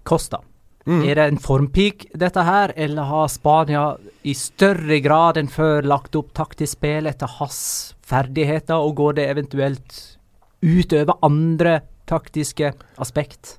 Kosta. 0.05 0.43
Mm. 0.89 1.03
Er 1.05 1.19
det 1.19 1.25
en 1.29 1.41
formpeak, 1.43 2.07
dette 2.17 2.43
her, 2.47 2.73
eller 2.77 3.11
har 3.11 3.29
Spania 3.29 3.85
i 4.25 4.33
større 4.33 5.01
grad 5.05 5.37
enn 5.37 5.51
før 5.53 5.85
lagt 5.85 6.17
opp 6.17 6.33
taktisk 6.37 6.79
spill 6.79 7.11
etter 7.11 7.29
hans 7.39 7.61
ferdigheter, 8.09 8.81
og 8.81 8.97
går 8.97 9.19
det 9.19 9.29
eventuelt 9.29 9.99
utover 10.65 11.19
andre 11.29 11.81
taktiske 12.09 12.73
aspekt? 12.97 13.59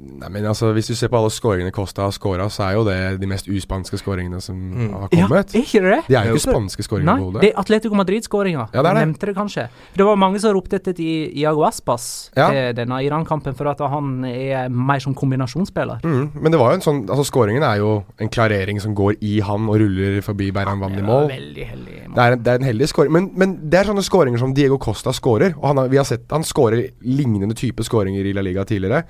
Nei, 0.00 0.28
men 0.30 0.44
altså, 0.46 0.72
Hvis 0.72 0.86
du 0.88 0.94
ser 0.94 1.08
på 1.08 1.18
alle 1.18 1.28
skåringene 1.30 1.70
Costa 1.72 2.02
har 2.02 2.10
skåra, 2.10 2.46
så 2.50 2.64
er 2.68 2.72
jo 2.78 2.84
det 2.84 3.20
de 3.20 3.26
mest 3.26 3.46
uspanske 3.48 3.98
skåringene 4.00 4.40
som 4.40 4.56
Mm. 4.56 4.92
har 4.92 5.08
Ja, 5.12 5.26
kommet. 5.26 5.54
er 5.54 5.60
ikke 5.60 5.80
det 5.82 5.90
det? 5.92 6.02
De 6.08 6.14
er 6.16 6.24
jo 6.30 6.34
ikke 6.34 6.52
spanske 6.52 6.82
skåringer 6.86 7.18
Nei, 7.18 7.40
det 7.40 7.52
er 7.54 7.58
Atletico 7.60 7.94
Madrid-skåringa. 7.94 8.68
Ja, 8.72 8.82
det 8.82 8.90
er 8.90 8.94
det. 8.94 9.02
Nevnte 9.08 9.26
det 9.26 9.34
kanskje. 9.36 9.68
Det 9.96 10.04
var 10.06 10.16
mange 10.16 10.40
som 10.40 10.54
ropte 10.54 10.76
etter 10.80 10.94
Iago 10.98 11.62
Aspas 11.66 12.30
Ja. 12.36 12.48
til 12.50 12.74
denne 12.74 13.02
Iran-kampen, 13.04 13.54
for 13.54 13.68
at 13.68 13.78
han 13.80 14.24
er 14.24 14.68
mer 14.68 14.98
som 15.00 15.14
kombinasjonsspiller. 15.14 16.00
Mm, 16.02 16.30
men 16.40 16.52
det 16.52 16.58
var 16.58 16.70
jo 16.70 16.74
en 16.74 16.80
sånn 16.80 17.02
Altså 17.10 17.24
Skåringen 17.30 17.62
er 17.62 17.76
jo 17.78 18.04
en 18.18 18.28
klarering 18.28 18.80
som 18.80 18.94
går 18.94 19.16
i 19.20 19.40
han 19.40 19.68
og 19.68 19.76
ruller 19.80 20.20
forbi 20.22 20.50
Beiran 20.52 20.78
Vann 20.80 20.92
i 20.92 20.96
Det 20.96 21.04
var 21.06 21.22
mål. 21.26 21.30
veldig 21.30 21.66
heldig. 21.66 22.14
Det 22.14 22.18
er, 22.18 22.32
en- 22.32 22.42
det 22.42 22.48
er 22.48 22.54
en 22.54 22.64
heldig 22.78 22.88
skåring. 22.88 23.10
Men, 23.12 23.30
men 23.34 23.68
det 23.70 23.80
er 23.80 23.84
sånne 23.92 24.02
skåringer 24.04 24.38
som 24.38 24.54
Diego 24.54 24.78
Costa 24.78 25.10
skårer. 25.10 25.54
Og 25.58 25.66
han 25.66 25.76
har, 25.76 25.88
vi 25.88 25.96
har 25.96 26.04
sett 26.04 26.30
han 26.30 26.42
skårer 26.42 26.90
lignende 27.04 27.54
type 27.54 27.82
skåringer 27.82 28.24
i 28.24 28.32
La 28.32 28.40
Liga 28.42 28.64
tidligere. 28.64 29.04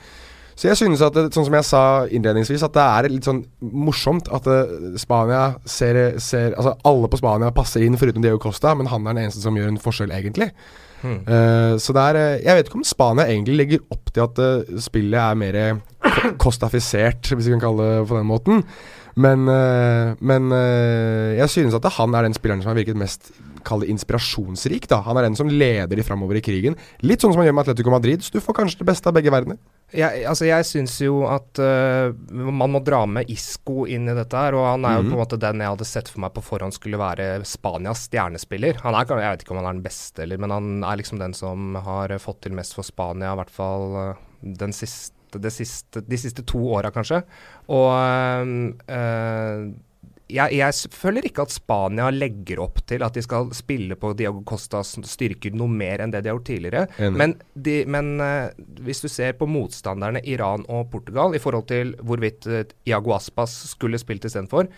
Så 0.55 0.69
jeg 0.69 0.79
synes 0.81 1.03
at, 1.05 1.17
det, 1.17 1.33
sånn 1.35 1.47
som 1.49 1.57
jeg 1.57 1.67
sa 1.69 1.83
innledningsvis, 2.13 2.65
at 2.67 2.77
det 2.77 2.85
er 2.85 3.11
litt 3.13 3.29
sånn 3.29 3.43
morsomt 3.61 4.29
at 4.35 4.47
det, 4.47 4.95
Spania 5.01 5.57
ser, 5.65 6.19
ser 6.23 6.57
Altså 6.59 6.77
alle 6.89 7.11
på 7.11 7.21
Spania 7.21 7.53
passer 7.57 7.85
inn, 7.87 7.99
foruten 8.01 8.25
Diego 8.25 8.41
Costa, 8.43 8.75
men 8.79 8.91
han 8.93 9.07
er 9.07 9.17
den 9.17 9.27
eneste 9.27 9.45
som 9.45 9.57
gjør 9.57 9.73
en 9.73 9.83
forskjell, 9.83 10.13
egentlig. 10.15 10.53
Mm. 11.03 11.21
Uh, 11.27 11.75
så 11.83 11.91
det 11.97 12.03
er 12.03 12.17
eh, 12.21 12.43
Jeg 12.45 12.55
vet 12.55 12.69
ikke 12.69 12.77
om 12.79 12.85
Spania 12.87 13.25
egentlig 13.27 13.57
legger 13.59 13.81
opp 13.91 14.13
til 14.15 14.23
at 14.23 14.37
uh, 14.39 14.77
spillet 14.79 15.19
er 15.19 15.41
mer 15.41 15.59
kostafisert, 16.45 17.33
hvis 17.33 17.49
vi 17.49 17.57
kan 17.57 17.65
kalle 17.65 17.89
det 17.89 18.05
på 18.07 18.19
den 18.21 18.29
måten. 18.29 18.63
Men, 19.15 19.45
uh, 19.49 20.15
men 20.25 20.53
eh, 20.57 21.37
jeg 21.37 21.51
synes 21.53 21.77
at 21.77 21.89
han 21.99 22.15
er 22.15 22.25
den 22.25 22.37
spilleren 22.37 22.63
som 22.63 22.73
har 22.73 22.79
virket 22.81 22.97
mest 22.97 23.33
Kall 23.67 23.85
det 23.85 23.93
inspirasjonsrik. 23.93 24.89
da 24.91 25.03
Han 25.07 25.19
er 25.19 25.29
den 25.29 25.39
som 25.39 25.51
leder 25.51 25.97
de 25.97 26.07
framover 26.07 26.39
i 26.39 26.45
krigen. 26.45 26.77
Litt 27.01 27.23
sånn 27.23 27.35
som 27.35 27.43
han 27.43 27.49
gjør 27.49 27.57
med 27.59 27.67
Atletico 27.67 27.95
Madrid. 27.95 28.25
Så 28.25 28.35
du 28.35 28.43
får 28.43 28.59
kanskje 28.61 28.83
det 28.83 28.89
beste 28.91 29.09
av 29.09 29.17
begge 29.17 29.33
verdener. 29.33 29.61
Jeg, 29.93 30.23
altså 30.25 30.47
jeg 30.49 30.65
syns 30.65 30.95
jo 31.05 31.19
at 31.29 31.61
uh, 31.61 32.15
man 32.33 32.73
må 32.73 32.81
dra 32.81 33.03
med 33.05 33.29
Isco 33.33 33.85
inn 33.85 34.09
i 34.09 34.17
dette 34.17 34.39
her. 34.39 34.57
Og 34.57 34.67
han 34.67 34.87
er 34.89 34.99
jo 34.99 35.07
på 35.09 35.15
en 35.15 35.23
måte 35.23 35.41
den 35.41 35.63
jeg 35.63 35.75
hadde 35.75 35.89
sett 35.89 36.11
for 36.13 36.25
meg 36.25 36.35
på 36.37 36.45
forhånd 36.47 36.77
skulle 36.77 37.01
være 37.01 37.43
Spanias 37.49 38.07
stjernespiller. 38.09 38.81
Han 38.87 38.97
er, 38.97 39.09
Jeg 39.23 39.37
vet 39.37 39.45
ikke 39.45 39.57
om 39.57 39.63
han 39.63 39.71
er 39.71 39.79
den 39.79 39.87
beste, 39.87 40.25
eller, 40.25 40.41
men 40.41 40.55
han 40.55 40.71
er 40.89 41.01
liksom 41.01 41.21
den 41.21 41.37
som 41.37 41.77
har 41.85 42.15
fått 42.23 42.43
til 42.47 42.57
mest 42.57 42.77
for 42.77 42.87
Spania, 42.87 43.33
i 43.33 43.41
hvert 43.41 43.53
fall 43.53 43.97
øh, 44.01 44.27
den 44.63 44.75
siste, 44.77 45.39
det 45.39 45.53
siste, 45.55 46.03
de 46.05 46.19
siste 46.21 46.45
to 46.49 46.61
åra, 46.75 46.93
kanskje. 46.95 47.23
Og 47.73 47.89
øh, 47.93 48.73
øh, 48.97 49.73
jeg, 50.33 50.57
jeg 50.59 50.93
føler 50.97 51.27
ikke 51.29 51.45
at 51.47 51.53
Spania 51.55 52.09
legger 52.15 52.61
opp 52.65 52.81
til 52.89 53.05
at 53.07 53.15
de 53.17 53.23
skal 53.25 53.51
spille 53.57 53.97
på 54.01 54.13
Diago 54.19 54.43
Costas 54.49 54.95
styrker 55.09 55.55
noe 55.57 55.69
mer 55.71 56.03
enn 56.05 56.13
det 56.15 56.23
de 56.25 56.31
har 56.33 56.39
gjort 56.39 56.49
tidligere. 56.51 56.85
Enig. 56.99 57.19
Men, 57.21 57.35
de, 57.55 57.77
men 57.87 58.13
uh, 58.21 58.51
hvis 58.87 59.03
du 59.05 59.09
ser 59.13 59.37
på 59.39 59.49
motstanderne 59.51 60.23
Iran 60.29 60.65
og 60.69 60.89
Portugal 60.93 61.37
i 61.37 61.43
forhold 61.43 61.69
til 61.71 61.95
hvorvidt 62.03 62.49
uh, 62.51 62.63
Iago 62.89 63.15
Aspas 63.17 63.55
skulle 63.75 64.01
spilt 64.01 64.25
istedenfor 64.29 64.69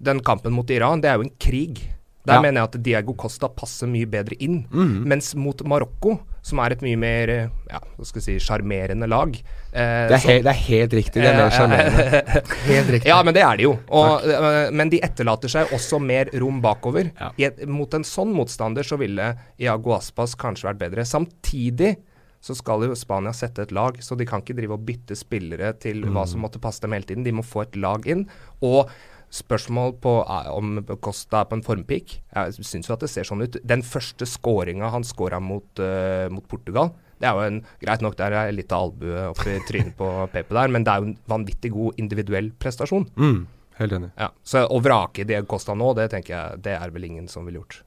Den 0.00 0.20
kampen 0.24 0.54
mot 0.56 0.70
Iran, 0.72 1.02
det 1.04 1.10
er 1.10 1.18
jo 1.20 1.26
en 1.28 1.34
krig. 1.40 1.82
Der 2.24 2.34
Ja. 2.36 2.40
mener 2.44 2.60
jeg 2.60 2.68
at 2.70 2.82
Diago 2.84 3.14
Costa 3.16 3.48
passer 3.48 3.88
mye 3.88 4.06
bedre 4.08 4.36
inn. 4.40 4.62
Mm. 4.72 5.04
Mens 5.08 5.34
mot 5.36 5.60
Marokko, 5.64 6.18
som 6.42 6.60
er 6.64 6.74
et 6.74 6.82
mye 6.84 6.98
mer 7.00 7.30
eh, 7.32 7.48
ja, 7.70 7.80
hva 7.96 8.06
skal 8.08 8.20
jeg 8.22 8.26
si, 8.26 8.46
sjarmerende 8.46 9.08
lag 9.10 9.34
eh, 9.36 10.06
Det 10.08 10.16
er, 10.16 10.22
som, 10.22 10.30
det 10.46 10.52
er 10.52 10.60
helt 10.64 10.94
riktig. 10.96 11.22
Det 11.22 11.28
er 11.28 11.36
mer 11.36 11.42
Ja, 11.42 11.48
ja, 11.48 11.56
sjarmerende. 11.56 12.44
Helt 12.70 12.92
riktig. 12.96 13.10
ja, 13.10 13.18
men 13.26 13.36
det 13.36 13.42
er 13.44 13.60
det 13.60 13.66
jo. 13.66 13.74
Og, 14.00 14.24
øh, 14.24 14.60
men 14.72 14.92
de 14.92 15.02
etterlater 15.04 15.52
seg 15.52 15.74
også 15.76 16.00
mer 16.02 16.32
rom 16.40 16.62
bakover. 16.64 17.10
Ja. 17.20 17.32
Et, 17.50 17.64
mot 17.68 17.92
en 17.96 18.06
sånn 18.06 18.32
motstander 18.36 18.86
så 18.86 18.98
ville 19.00 19.32
Iago 19.60 19.94
Aspas 19.98 20.36
kanskje 20.40 20.70
vært 20.70 20.80
bedre. 20.86 21.04
Samtidig 21.08 21.96
så 22.40 22.56
skal 22.56 22.86
jo 22.88 22.96
Spania 22.96 23.34
sette 23.36 23.66
et 23.66 23.72
lag, 23.76 23.98
så 24.00 24.16
de 24.16 24.24
kan 24.28 24.40
ikke 24.40 24.56
drive 24.56 24.72
og 24.78 24.84
bytte 24.88 25.12
spillere 25.18 25.74
til 25.76 26.06
hva 26.08 26.22
som 26.28 26.40
måtte 26.40 26.60
passe 26.62 26.80
dem 26.80 26.94
hele 26.96 27.04
tiden. 27.04 27.26
De 27.26 27.34
må 27.36 27.44
få 27.44 27.66
et 27.66 27.76
lag 27.76 28.06
inn. 28.08 28.24
Og 28.64 28.88
spørsmål 29.30 29.94
på 30.02 30.14
eh, 30.24 30.48
om 30.52 30.80
Costa 31.02 31.42
er 31.42 31.50
på 31.50 31.58
en 31.58 31.64
formpeak. 31.66 32.16
Jeg 32.34 32.66
syns 32.66 32.90
jo 32.90 32.96
at 32.96 33.04
det 33.04 33.10
ser 33.12 33.28
sånn 33.28 33.44
ut. 33.44 33.60
Den 33.66 33.84
første 33.86 34.26
skåringa 34.28 34.90
han 34.92 35.06
skåra 35.06 35.40
mot, 35.42 35.68
uh, 35.78 36.26
mot 36.32 36.46
Portugal, 36.50 36.92
det 37.20 37.28
er 37.28 37.36
jo 37.36 37.46
en 37.46 37.60
Greit 37.82 38.02
nok, 38.04 38.16
der 38.16 38.34
er 38.36 38.52
litt 38.54 38.72
av 38.72 38.88
albue 38.88 39.28
oppi 39.30 39.58
trynet 39.68 39.96
på 39.98 40.08
Pepe 40.34 40.56
der, 40.56 40.72
men 40.72 40.86
det 40.86 40.92
er 40.92 41.02
jo 41.02 41.10
en 41.10 41.16
vanvittig 41.30 41.72
god 41.74 42.00
individuell 42.00 42.50
prestasjon. 42.58 43.06
Mm, 43.20 43.42
helt 43.80 43.96
enig. 43.98 44.12
Ja, 44.16 44.30
så 44.42 44.64
Å 44.66 44.82
vrake 44.82 45.26
Diego 45.28 45.48
Costa 45.50 45.76
nå, 45.76 45.92
det 45.98 46.10
tenker 46.14 46.36
jeg 46.36 46.62
det 46.64 46.76
er 46.78 46.94
vel 46.94 47.06
ingen 47.10 47.28
som 47.30 47.46
ville 47.48 47.60
gjort. 47.60 47.82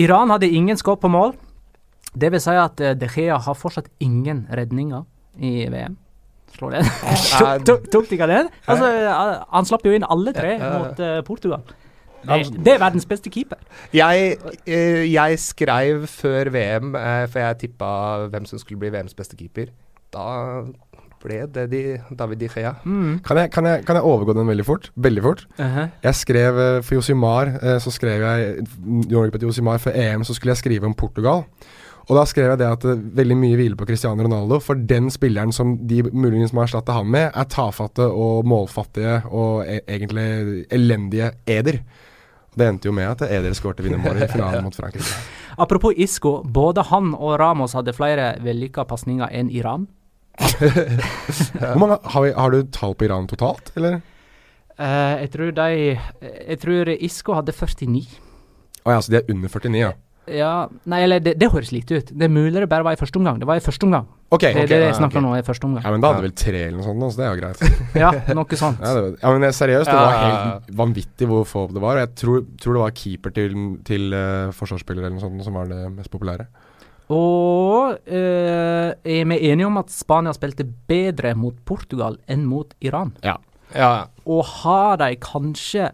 Iran 0.00 0.30
hadde 0.32 0.48
ingen 0.48 0.78
skudd 0.80 1.00
på 1.02 1.10
mål. 1.12 1.34
Det 2.12 2.30
vil 2.32 2.42
si 2.42 2.54
at 2.56 2.80
eh, 2.82 2.96
De 2.98 3.08
Gea 3.10 3.36
har 3.38 3.56
fortsatt 3.58 3.90
ingen 4.02 4.46
redninger 4.50 5.04
i 5.38 5.68
VM. 5.70 5.96
Slår 6.56 6.76
den. 6.76 6.88
tok, 7.68 7.92
de 7.92 8.16
ikke 8.16 8.26
den? 8.30 8.50
Altså, 8.66 8.88
han 9.52 9.68
slapp 9.68 9.86
jo 9.86 9.94
inn 9.96 10.06
alle 10.06 10.34
tre 10.36 10.56
mot 10.58 11.00
uh, 11.02 11.20
Portugal. 11.26 11.62
Det, 12.20 12.64
det 12.64 12.74
er 12.74 12.80
verdens 12.82 13.06
beste 13.08 13.30
keeper. 13.32 13.56
Jeg, 13.96 14.36
eh, 14.66 15.12
jeg 15.12 15.38
skrev 15.40 16.06
før 16.06 16.50
VM, 16.52 16.94
eh, 16.94 17.24
for 17.32 17.40
jeg 17.40 17.56
tippa 17.62 17.86
hvem 18.28 18.44
som 18.44 18.60
skulle 18.60 18.82
bli 18.82 18.90
VMs 18.92 19.16
beste 19.16 19.38
keeper. 19.40 19.70
Da 20.12 20.26
ble 21.24 21.38
det 21.54 21.66
de, 21.72 21.80
David 22.18 22.42
Di 22.42 22.48
Gea. 22.52 22.74
Kan 23.24 23.40
jeg, 23.40 23.50
kan, 23.50 23.66
jeg, 23.66 23.84
kan 23.86 23.96
jeg 23.96 24.04
overgå 24.04 24.36
den 24.36 24.48
veldig 24.48 24.66
fort? 24.66 24.90
Veldig 24.96 25.22
fort. 25.22 25.46
Jeg 26.02 26.14
skrev 26.14 26.82
for 26.82 26.94
Josimar, 26.94 27.54
så 27.80 27.90
skrev 27.90 28.20
jeg 28.20 28.66
Norge 28.84 29.30
på 29.30 29.38
Josimar 29.42 29.78
for 29.78 29.96
EM, 29.96 30.24
så 30.24 30.34
skulle 30.34 30.50
jeg 30.50 30.56
skrive 30.56 30.86
om 30.86 30.94
Portugal. 30.94 31.44
Og 32.10 32.16
da 32.18 32.24
skrev 32.26 32.48
jeg 32.50 32.58
det 32.58 32.66
at 32.66 32.84
eh, 32.90 33.02
veldig 33.20 33.36
mye 33.38 33.56
hviler 33.58 33.78
på 33.78 33.86
Cristiano 33.86 34.24
Ronaldo, 34.26 34.58
for 34.64 34.74
den 34.74 35.06
spilleren 35.14 35.54
som 35.54 35.76
de 35.86 36.02
muligens 36.10 36.50
må 36.56 36.64
erstatte 36.64 36.94
han 36.96 37.06
med, 37.06 37.28
er 37.30 37.50
tafatte 37.50 38.08
og 38.10 38.48
målfattige 38.50 39.20
og 39.30 39.62
e 39.62 39.78
egentlig 39.86 40.66
elendige 40.74 41.30
Eder. 41.46 41.78
Det 42.50 42.66
endte 42.66 42.90
jo 42.90 42.96
med 42.96 43.06
at 43.12 43.22
Eder 43.30 43.54
skårte 43.54 43.86
vinnermålet 43.86 44.26
i 44.26 44.32
finalen 44.34 44.66
mot 44.66 44.74
Frankrike. 44.74 45.22
Apropos 45.60 45.94
Isco, 45.94 46.40
både 46.42 46.82
han 46.90 47.14
og 47.14 47.38
Ramos 47.38 47.76
hadde 47.78 47.94
flere 47.94 48.32
vellykka 48.42 48.88
pasninger 48.90 49.30
enn 49.30 49.54
Iran. 49.54 49.86
Hvor 50.40 51.78
mange, 51.78 52.00
har, 52.02 52.22
vi, 52.24 52.34
har 52.34 52.50
du 52.50 52.62
tall 52.74 52.96
på 52.98 53.06
Iran 53.06 53.30
totalt, 53.30 53.70
eller? 53.78 54.00
Uh, 54.80 55.20
jeg 55.20 55.28
tror 55.34 55.50
de 55.52 55.64
Jeg 55.76 56.58
tror 56.62 56.88
Isco 56.96 57.34
hadde 57.36 57.52
49. 57.52 58.06
Å 58.82 58.94
ja, 58.96 59.02
så 59.04 59.12
de 59.12 59.20
er 59.20 59.28
under 59.30 59.52
49, 59.52 59.78
ja. 59.78 59.92
Ja, 60.34 60.54
nei, 60.90 61.02
eller 61.06 61.22
det, 61.22 61.34
det 61.40 61.50
høres 61.52 61.72
lite 61.74 62.00
ut. 62.00 62.10
Det 62.12 62.26
er 62.26 62.32
mulig 62.32 62.56
det 62.60 62.68
bare 62.70 62.86
var 62.86 62.96
i 62.96 63.00
første 63.00 63.18
omgang. 63.20 63.40
Det 63.40 63.48
var 63.48 63.60
i 63.60 63.64
første 63.64 63.86
omgang. 63.86 64.08
Okay, 64.30 64.54
Det 64.54 64.62
er 64.62 64.68
ok, 64.68 64.70
det 64.70 64.86
jeg 64.86 64.96
snakker 65.00 65.18
ok. 65.18 65.20
om 65.20 65.26
nå, 65.26 65.32
i 65.40 65.46
første 65.46 65.66
omgang. 65.66 65.82
Ja, 65.82 65.90
men 65.90 66.02
da 66.04 66.12
hadde 66.12 66.22
vel 66.28 66.34
tre 66.38 66.62
eller 66.68 66.78
noe 66.78 66.86
sånt, 66.86 67.04
så 67.10 67.18
det 67.18 67.26
er 67.26 67.32
jo 67.34 67.40
greit. 67.40 67.84
Ja, 68.04 68.10
noe 68.38 68.58
sånt. 68.60 68.82
Ja, 68.84 68.92
det, 68.94 69.12
ja 69.18 69.32
men 69.34 69.46
seriøst, 69.56 69.90
det 69.90 69.96
var 69.96 70.14
ja, 70.14 70.20
ja. 70.20 70.40
helt 70.44 70.72
vanvittig 70.80 71.30
hvor 71.30 71.46
få 71.50 71.64
det 71.74 71.82
var. 71.82 71.98
Jeg 71.98 72.12
tror, 72.22 72.44
tror 72.62 72.78
det 72.78 72.84
var 72.84 72.96
keeper 73.02 73.34
til, 73.34 73.56
til 73.88 74.14
uh, 74.14 74.54
forsvarsspiller 74.54 75.06
eller 75.08 75.16
noe 75.16 75.24
sånt 75.24 75.46
som 75.46 75.58
var 75.58 75.70
det 75.72 75.82
mest 75.96 76.14
populære. 76.14 76.46
Og 77.10 77.98
uh, 78.06 78.88
er 78.94 79.30
vi 79.32 79.40
enige 79.50 79.66
om 79.66 79.80
at 79.82 79.90
Spania 79.90 80.34
spilte 80.36 80.68
bedre 80.90 81.34
mot 81.34 81.56
Portugal 81.66 82.20
enn 82.30 82.46
mot 82.46 82.70
Iran? 82.86 83.16
Ja. 83.26 83.40
Og 84.30 84.46
har 84.62 85.00
de 85.02 85.16
kanskje 85.22 85.90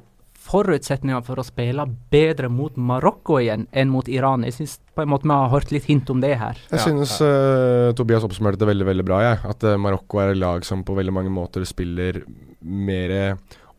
forutsetninger 0.47 1.25
for 1.27 1.41
å 1.41 1.45
spille 1.47 1.87
bedre 2.13 2.51
mot 2.53 2.77
Marokko 2.79 3.41
igjen 3.43 3.67
enn 3.73 3.93
mot 3.93 4.09
Iran? 4.09 4.47
Jeg 4.47 4.57
syns 4.61 4.79
på 4.97 5.05
en 5.05 5.13
måte 5.13 5.29
vi 5.29 5.35
har 5.35 5.53
hørt 5.53 5.75
litt 5.75 5.89
hint 5.91 6.11
om 6.13 6.23
det 6.23 6.35
her. 6.41 6.61
Jeg 6.71 6.85
synes 6.85 7.19
uh, 7.21 7.93
Tobias 7.99 8.25
oppsummerte 8.27 8.63
det 8.63 8.71
veldig 8.71 8.89
veldig 8.89 9.07
bra. 9.07 9.21
Jeg. 9.27 9.43
At 9.51 9.67
uh, 9.67 9.77
Marokko 9.81 10.23
er 10.23 10.35
et 10.35 10.41
lag 10.41 10.67
som 10.67 10.85
på 10.87 10.97
veldig 10.97 11.15
mange 11.15 11.35
måter 11.35 11.67
spiller 11.69 12.23
mer 12.61 13.39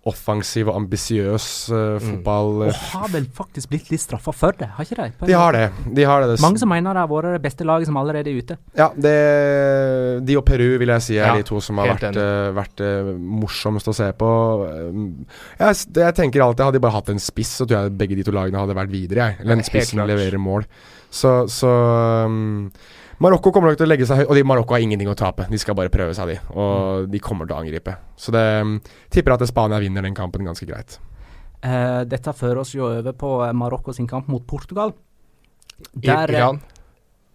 offensiv 0.09 0.69
og 0.71 0.77
ambisiøs 0.81 1.47
uh, 1.73 1.97
fotball. 2.03 2.63
Og 2.67 2.81
har 2.93 3.11
vel 3.13 3.27
faktisk 3.37 3.71
blitt 3.71 3.91
litt 3.91 4.03
straffa 4.03 4.33
for 4.35 4.57
det, 4.57 4.69
har 4.77 4.87
ikke 4.87 4.99
de? 4.99 5.27
De 5.29 5.37
har 5.37 5.55
det. 5.55 5.65
De 5.97 6.07
har 6.07 6.25
det. 6.25 6.39
Mange 6.43 6.61
som 6.61 6.71
mener 6.71 6.97
det 6.97 7.03
har 7.03 7.11
vært 7.11 7.37
det 7.37 7.43
beste 7.45 7.67
laget 7.67 7.89
som 7.89 7.99
allerede 8.01 8.31
er 8.31 8.41
ute. 8.41 8.59
Ja, 8.77 8.89
det, 8.93 9.15
de 10.27 10.37
og 10.39 10.45
Peru 10.47 10.67
vil 10.81 10.93
jeg 10.95 11.05
si 11.05 11.17
er 11.17 11.31
Ja, 11.31 11.37
de 11.39 11.47
to 11.47 11.61
som 11.63 11.81
har 11.81 11.93
vært, 11.95 12.19
uh, 12.19 12.49
vært 12.57 12.83
uh, 12.83 13.13
morsomst 13.17 13.91
å 13.91 13.95
se 13.95 14.09
på. 14.17 14.29
Jeg, 15.57 15.79
det, 15.93 16.05
jeg 16.09 16.17
tenker 16.17 16.43
alltid 16.43 16.67
Hadde 16.67 16.79
de 16.79 16.83
bare 16.83 16.97
hatt 16.97 17.09
en 17.13 17.21
spiss, 17.21 17.57
så 17.59 17.67
tror 17.67 17.85
jeg 17.85 17.97
begge 17.99 18.17
de 18.19 18.25
to 18.27 18.33
lagene 18.35 18.59
hadde 18.59 18.75
vært 18.77 18.93
videre. 18.93 19.31
Jeg. 19.31 19.41
Eller 19.43 19.59
en 19.59 19.67
spiss 19.67 19.93
som 19.93 20.03
leverer 20.07 20.41
mål. 20.41 20.67
Så, 21.13 21.31
så 21.51 21.71
um, 22.27 22.69
Marokko 23.23 23.49
kommer 23.49 23.71
nok 23.71 23.79
til 23.79 23.87
å 23.87 23.89
legge 23.89 24.05
seg 24.05 24.21
høyt, 24.21 24.29
og 24.29 24.37
de, 24.37 24.45
Marokko 24.45 24.75
har 24.75 24.83
ingenting 24.85 25.09
å 25.09 25.17
tape. 25.17 25.47
De 25.49 25.57
skal 25.57 25.73
bare 25.77 25.89
prøve 25.93 26.13
seg, 26.13 26.29
de. 26.29 26.37
Og 26.53 27.07
de 27.09 27.21
kommer 27.23 27.49
til 27.49 27.55
å 27.55 27.61
angripe. 27.63 27.95
Så 28.19 28.33
det 28.35 28.43
um, 28.61 28.75
tipper 29.13 29.33
at 29.33 29.45
Spania 29.49 29.79
vinner 29.81 30.05
den 30.05 30.17
kampen 30.17 30.45
ganske 30.45 30.67
greit. 30.69 30.99
Uh, 31.65 32.03
dette 32.05 32.33
fører 32.37 32.61
oss 32.61 32.75
jo 32.75 32.85
over 32.85 33.15
på 33.17 33.31
eh, 33.47 33.53
Marokko 33.57 33.95
sin 33.95 34.05
kamp 34.09 34.27
mot 34.29 34.43
Portugal. 34.45 34.93
Der, 35.95 36.29
eh, 36.29 36.37
Iran. 36.37 36.61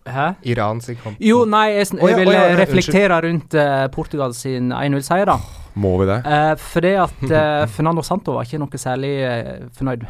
Hæ? 0.06 0.28
Iran 0.52 0.80
sin 0.82 1.00
kamp. 1.02 1.18
Jo, 1.22 1.42
nei, 1.50 1.72
jeg, 1.74 1.88
jeg 1.98 2.18
vil 2.20 2.30
oh, 2.30 2.34
ja, 2.34 2.44
oh, 2.44 2.52
ja, 2.52 2.60
reflektere 2.62 3.18
rundt 3.26 3.58
uh, 3.58 3.86
Portugal 3.94 4.34
sin 4.38 4.70
1-0-seier, 4.70 5.26
da. 5.30 5.36
Må 5.82 5.96
vi 5.98 6.06
det? 6.12 6.20
Uh, 6.22 6.52
for 6.62 6.86
det 6.86 6.94
at 7.02 7.26
uh, 7.26 7.66
Fernando 7.74 8.06
Santo 8.06 8.36
var 8.38 8.46
ikke 8.46 8.62
noe 8.62 8.78
særlig 8.78 9.16
fornøyd 9.74 10.06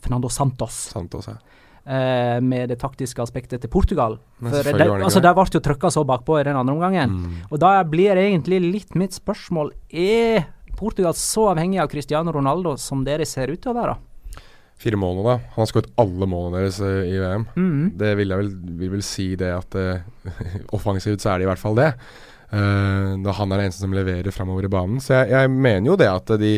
Fernando 0.00 0.28
Santos 0.32 0.86
Santos 0.92 1.28
også. 1.28 1.40
Eh, 1.84 2.38
med 2.44 2.70
det 2.72 2.78
taktiske 2.80 3.22
aspektet 3.22 3.62
til 3.62 3.72
Portugal. 3.72 4.18
For 4.40 4.64
det 4.64 4.86
altså, 4.88 5.22
der 5.24 5.36
ble 5.36 5.46
jo 5.48 5.62
trykka 5.64 5.90
så 5.92 6.04
bakpå 6.08 6.40
i 6.40 6.46
den 6.48 6.58
andre 6.58 6.76
omgangen. 6.76 7.16
Mm. 7.16 7.40
Og 7.50 7.60
da 7.62 7.78
blir 7.88 8.20
egentlig 8.20 8.60
litt 8.64 8.96
mitt 8.98 9.16
spørsmål 9.16 9.72
Er 9.90 10.46
Portugal 10.76 11.14
så 11.18 11.50
avhengig 11.52 11.80
av 11.82 11.90
Cristiano 11.92 12.32
Ronaldo 12.32 12.76
som 12.80 13.04
det 13.04 13.20
ser 13.28 13.52
ut 13.52 13.60
til 13.60 13.74
å 13.74 13.78
være? 13.80 13.98
Fire 14.80 14.96
mål 14.96 15.18
nå, 15.18 15.24
da. 15.26 15.36
Han 15.54 15.60
har 15.60 15.68
skåret 15.68 15.90
alle 16.00 16.26
målene 16.30 16.56
deres 16.62 16.78
eh, 16.80 17.10
i 17.12 17.16
VM. 17.20 17.44
Mm. 17.52 17.80
Det 18.00 18.14
vil 18.16 18.32
jeg 18.32 18.40
vel, 18.40 18.52
vil 18.80 18.92
vel 18.94 19.02
si 19.04 19.26
det 19.36 19.50
at 19.52 19.76
uh, 19.76 20.30
offensivt 20.76 21.20
så 21.20 21.34
er 21.34 21.40
det 21.40 21.44
i 21.44 21.50
hvert 21.50 21.60
fall 21.60 21.76
det. 21.76 21.90
Uh, 22.48 23.20
da 23.20 23.34
han 23.36 23.52
er 23.52 23.60
den 23.60 23.68
eneste 23.68 23.84
som 23.84 23.92
leverer 23.94 24.32
framover 24.32 24.64
i 24.64 24.72
banen. 24.72 25.02
Så 25.04 25.18
jeg, 25.18 25.34
jeg 25.34 25.52
mener 25.52 25.92
jo 25.92 25.98
det 26.00 26.08
at 26.08 26.32
de, 26.40 26.54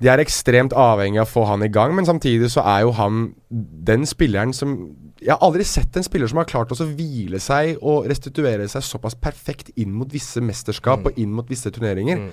de 0.00 0.08
er 0.08 0.22
ekstremt 0.22 0.72
avhengig 0.72 1.20
av 1.20 1.26
å 1.28 1.30
få 1.30 1.42
han 1.50 1.62
i 1.62 1.68
gang, 1.68 1.92
men 1.94 2.06
samtidig 2.08 2.48
så 2.54 2.62
er 2.64 2.86
jo 2.86 2.92
han 2.96 3.34
den 3.50 4.06
spilleren 4.08 4.54
som 4.56 4.96
Jeg 5.20 5.34
har 5.34 5.42
aldri 5.44 5.64
sett 5.68 5.96
en 6.00 6.02
spiller 6.06 6.30
som 6.30 6.38
har 6.40 6.46
klart 6.48 6.70
å 6.72 6.76
hvile 6.96 7.36
seg 7.38 7.76
og 7.84 8.06
restituere 8.08 8.64
seg 8.72 8.80
såpass 8.86 9.12
perfekt 9.14 9.68
inn 9.76 9.92
mot 9.92 10.08
visse 10.08 10.40
mesterskap 10.40 11.02
Mm. 11.02 11.06
og 11.10 11.18
inn 11.20 11.34
mot 11.36 11.46
visse 11.50 11.68
turneringer. 11.70 12.16
Mm. 12.16 12.30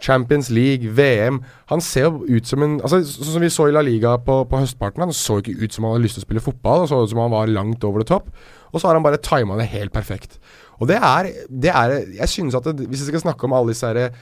Champions 0.00 0.50
League, 0.50 0.88
VM 0.92 1.42
Han 1.68 1.80
ser 1.80 2.02
jo 2.04 2.24
ut 2.28 2.46
som 2.46 2.62
en 2.62 2.80
Altså 2.80 2.98
Sånn 3.04 3.32
som 3.32 3.40
vi 3.40 3.48
så 3.48 3.68
i 3.68 3.72
La 3.72 3.80
Liga 3.80 4.16
på, 4.18 4.44
på 4.48 4.58
høstparten. 4.60 5.00
Han 5.04 5.12
så 5.12 5.38
ikke 5.40 5.56
ut 5.62 5.72
som 5.72 5.84
han 5.84 5.94
hadde 5.94 6.04
lyst 6.04 6.18
til 6.18 6.24
å 6.24 6.26
spille 6.26 6.40
fotball. 6.44 6.82
Og 6.84 6.88
så 6.88 7.02
ut 7.02 7.10
som 7.10 7.18
han 7.18 7.30
var 7.32 7.46
langt 7.48 7.84
over 7.84 8.00
det 8.00 8.08
topp. 8.08 8.28
Og 8.72 8.80
så 8.80 8.88
har 8.88 8.94
han 8.98 9.02
bare 9.06 9.20
tima 9.24 9.56
det 9.56 9.68
helt 9.72 9.92
perfekt. 9.92 10.38
Og 10.80 10.88
det 10.88 10.96
er, 11.00 11.30
det 11.48 11.72
er 11.72 11.94
Jeg 12.20 12.28
synes 12.28 12.54
at 12.54 12.64
det, 12.64 12.88
hvis 12.88 13.04
vi 13.06 13.12
skal 13.12 13.20
snakke 13.24 13.44
om 13.48 13.52
alle 13.56 13.72
disse 13.72 13.86
her 13.88 14.12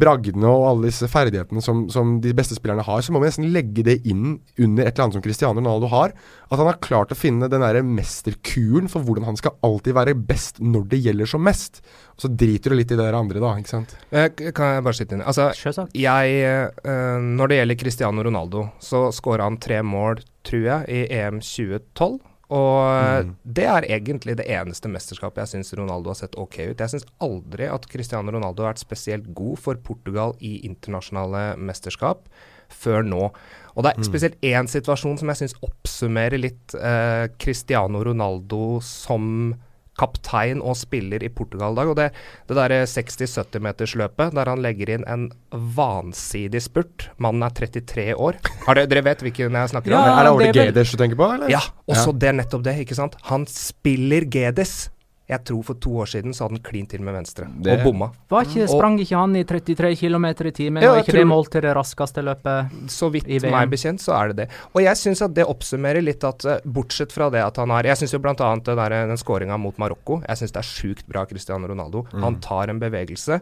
bragdene 0.00 0.48
og 0.48 0.66
alle 0.68 0.90
disse 0.90 1.08
ferdighetene 1.10 1.62
som, 1.64 1.84
som, 1.92 2.14
de 2.22 2.32
beste 2.36 2.56
spillerne 2.56 2.84
har, 2.86 3.02
så 3.04 3.12
må 3.14 3.20
vi 3.22 3.28
nesten 3.28 3.50
legge 3.54 3.84
det 3.86 3.98
inn 4.08 4.38
under 4.58 4.86
et 4.86 4.94
eller 4.94 5.06
annet 5.06 5.18
som 5.18 5.24
Cristiano 5.24 5.60
Ronaldo 5.60 5.90
har. 5.92 6.14
At 6.48 6.60
han 6.60 6.68
har 6.70 6.80
klart 6.84 7.14
å 7.14 7.18
finne 7.18 7.50
den 7.52 7.64
der 7.64 7.80
mesterkuren 7.86 8.90
for 8.92 9.04
hvordan 9.04 9.28
han 9.30 9.38
skal 9.40 9.56
alltid 9.66 9.96
være 9.98 10.16
best 10.16 10.62
når 10.62 10.88
det 10.92 11.02
gjelder 11.06 11.30
som 11.30 11.44
mest. 11.44 11.82
Og 12.16 12.26
så 12.26 12.32
driter 12.42 12.72
du 12.72 12.78
litt 12.78 12.92
i 12.92 12.98
det 12.98 13.04
der 13.04 13.18
andre, 13.18 13.42
da. 13.42 13.54
ikke 13.60 13.74
sant? 13.74 13.94
Eh, 14.10 14.28
Kan 14.52 14.76
jeg 14.76 14.84
bare 14.88 14.98
skyte 14.98 15.18
inn? 15.18 15.24
Altså, 15.24 15.50
jeg 15.96 16.42
eh, 16.42 17.16
Når 17.22 17.52
det 17.52 17.62
gjelder 17.62 17.80
Cristiano 17.80 18.26
Ronaldo, 18.26 18.66
så 18.82 19.06
skåra 19.14 19.48
han 19.48 19.60
tre 19.62 19.80
mål, 19.86 20.22
tror 20.46 20.68
jeg, 20.68 20.88
i 20.92 21.06
EM 21.20 21.40
2012. 21.44 22.20
Og 22.52 23.24
mm. 23.24 23.34
det 23.56 23.64
er 23.64 23.86
egentlig 23.96 24.36
det 24.36 24.46
eneste 24.52 24.90
mesterskapet 24.92 25.42
jeg 25.44 25.54
syns 25.54 25.72
Ronaldo 25.78 26.12
har 26.12 26.18
sett 26.20 26.36
ok 26.36 26.58
ut. 26.72 26.82
Jeg 26.82 26.92
syns 26.92 27.08
aldri 27.24 27.68
at 27.70 27.88
Cristiano 27.88 28.34
Ronaldo 28.34 28.66
har 28.66 28.74
vært 28.74 28.84
spesielt 28.84 29.30
god 29.36 29.60
for 29.62 29.80
Portugal 29.86 30.36
i 30.44 30.58
internasjonale 30.68 31.52
mesterskap 31.56 32.26
før 32.72 33.04
nå. 33.06 33.26
Og 33.72 33.84
det 33.84 33.92
er 33.92 34.06
spesielt 34.06 34.44
én 34.44 34.68
situasjon 34.68 35.18
som 35.20 35.32
jeg 35.32 35.42
syns 35.42 35.56
oppsummerer 35.64 36.40
litt 36.40 36.76
eh, 36.76 37.26
Cristiano 37.40 38.02
Ronaldo 38.04 38.80
som 38.84 39.54
kaptein 40.02 40.60
og 40.60 40.74
spiller 40.80 41.22
i 41.22 41.30
Portugal 41.32 41.76
i 41.76 41.80
dag. 41.80 41.92
Og 41.92 41.98
det, 42.02 42.08
det 42.50 42.58
derre 42.58 42.82
60-70-metersløpet 42.90 44.34
der 44.36 44.50
han 44.50 44.62
legger 44.64 44.90
inn 44.96 45.04
en 45.10 45.28
vansidig 45.76 46.62
spurt. 46.64 47.08
Mannen 47.22 47.46
er 47.46 47.54
33 47.62 48.08
år. 48.16 48.40
Har 48.66 48.78
dere, 48.78 48.90
dere 48.90 49.04
vet 49.06 49.22
hvilken 49.24 49.58
jeg 49.62 49.72
snakker 49.74 49.94
om? 49.94 49.98
Ja, 50.00 50.16
er 50.18 50.26
det 50.28 50.32
Ole 50.34 50.48
det 50.50 50.62
er 50.64 50.72
Geders 50.72 50.92
du 50.94 50.98
tenker 51.00 51.20
på, 51.20 51.28
eller? 51.36 51.52
Ja, 51.52 51.62
og 51.86 51.96
så 51.96 52.10
Ja. 52.10 52.18
det 52.24 52.28
er 52.32 52.36
nettopp 52.40 52.64
det, 52.66 52.76
ikke 52.84 52.98
sant. 52.98 53.16
Han 53.30 53.46
spiller 53.50 54.26
Gedes. 54.32 54.90
Jeg 55.32 55.44
tror 55.48 55.62
for 55.66 55.80
to 55.80 55.94
år 56.04 56.10
siden 56.12 56.34
så 56.36 56.44
hadde 56.46 56.58
han 56.58 56.64
klint 56.66 56.90
til 56.92 57.02
med 57.04 57.14
venstre, 57.16 57.46
Det- 57.62 57.78
og 57.78 57.84
bomma. 57.86 58.10
Var 58.28 58.44
ikke, 58.48 58.62
Og- 58.68 58.74
sprang 58.76 58.98
ikke 59.00 59.16
han 59.16 59.36
i 59.36 59.44
33 59.44 59.96
km 59.96 60.24
i 60.46 60.52
timen? 60.52 60.82
Ja, 60.82 60.92
Var 60.92 61.02
ikke 61.02 61.12
det 61.18 61.26
målt 61.26 61.32
mål 61.32 61.50
til 61.50 61.60
det 61.62 61.74
raskeste 61.76 62.22
løpet? 62.22 62.70
Så 62.88 63.10
vidt 63.10 63.28
I 63.28 63.38
VM. 63.38 63.50
meg 63.50 63.70
bekjent, 63.70 64.00
så 64.00 64.12
er 64.20 64.28
det 64.32 64.36
det. 64.36 64.48
Og 64.74 64.82
jeg 64.82 64.96
syns 64.96 65.22
at 65.22 65.34
det 65.34 65.46
oppsummerer 65.46 66.02
litt 66.02 66.22
at 66.24 66.44
eh, 66.44 66.60
bortsett 66.66 67.12
fra 67.12 67.30
det 67.30 67.40
at 67.42 67.56
han 67.56 67.70
har 67.70 67.82
Jeg 67.82 67.96
syns 67.96 68.12
jo 68.12 68.18
bl.a. 68.18 68.34
den 68.34 69.16
skåringa 69.16 69.58
mot 69.58 69.76
Marokko 69.78 70.22
Jeg 70.28 70.36
syns 70.36 70.52
det 70.52 70.60
er 70.62 70.68
sjukt 70.68 71.06
bra 71.08 71.24
Cristiano 71.26 71.66
Ronaldo. 71.66 72.06
Han 72.12 72.40
tar 72.40 72.68
en 72.70 72.78
bevegelse, 72.80 73.40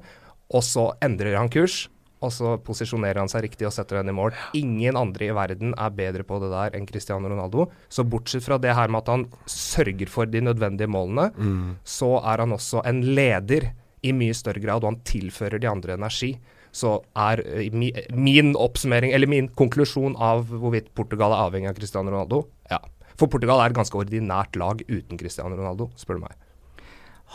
og 0.52 0.62
så 0.62 0.92
endrer 1.02 1.36
han 1.36 1.48
kurs. 1.48 1.88
Og 2.20 2.32
så 2.36 2.54
posisjonerer 2.60 3.22
han 3.22 3.30
seg 3.32 3.46
riktig 3.46 3.64
og 3.64 3.72
setter 3.72 4.00
den 4.00 4.12
i 4.12 4.16
mål. 4.16 4.34
Ingen 4.58 4.98
andre 5.00 5.30
i 5.30 5.34
verden 5.36 5.72
er 5.72 5.94
bedre 5.96 6.24
på 6.28 6.36
det 6.42 6.50
der 6.52 6.76
enn 6.76 6.88
Cristiano 6.88 7.30
Ronaldo. 7.32 7.70
Så 7.88 8.04
bortsett 8.04 8.44
fra 8.44 8.58
det 8.60 8.74
her 8.76 8.92
med 8.92 9.00
at 9.00 9.08
han 9.08 9.24
sørger 9.48 10.10
for 10.12 10.28
de 10.28 10.42
nødvendige 10.44 10.90
målene, 10.90 11.30
så 11.84 12.18
er 12.20 12.44
han 12.44 12.52
også 12.52 12.84
en 12.84 13.00
leder 13.16 13.70
i 14.02 14.12
mye 14.16 14.36
større 14.36 14.60
grad, 14.60 14.84
og 14.84 14.92
han 14.92 15.02
tilfører 15.04 15.60
de 15.60 15.68
andre 15.68 15.96
energi. 15.96 16.34
Så 16.72 17.00
er 17.16 17.40
eh, 17.44 17.72
min 18.14 18.54
oppsummering, 18.56 19.12
eller 19.12 19.26
min 19.28 19.48
konklusjon 19.58 20.14
av 20.16 20.44
hvorvidt 20.52 20.92
Portugal 20.94 21.32
er 21.34 21.48
avhengig 21.48 21.68
av 21.72 21.80
Cristiano 21.80 22.12
Ronaldo, 22.12 22.44
ja. 22.70 22.78
For 23.20 23.28
Portugal 23.28 23.60
er 23.60 23.72
et 23.72 23.76
ganske 23.76 23.98
ordinært 23.98 24.56
lag 24.56 24.80
uten 24.88 25.18
Cristiano 25.20 25.56
Ronaldo, 25.56 25.90
spør 26.00 26.16
du 26.16 26.22
meg. 26.24 26.36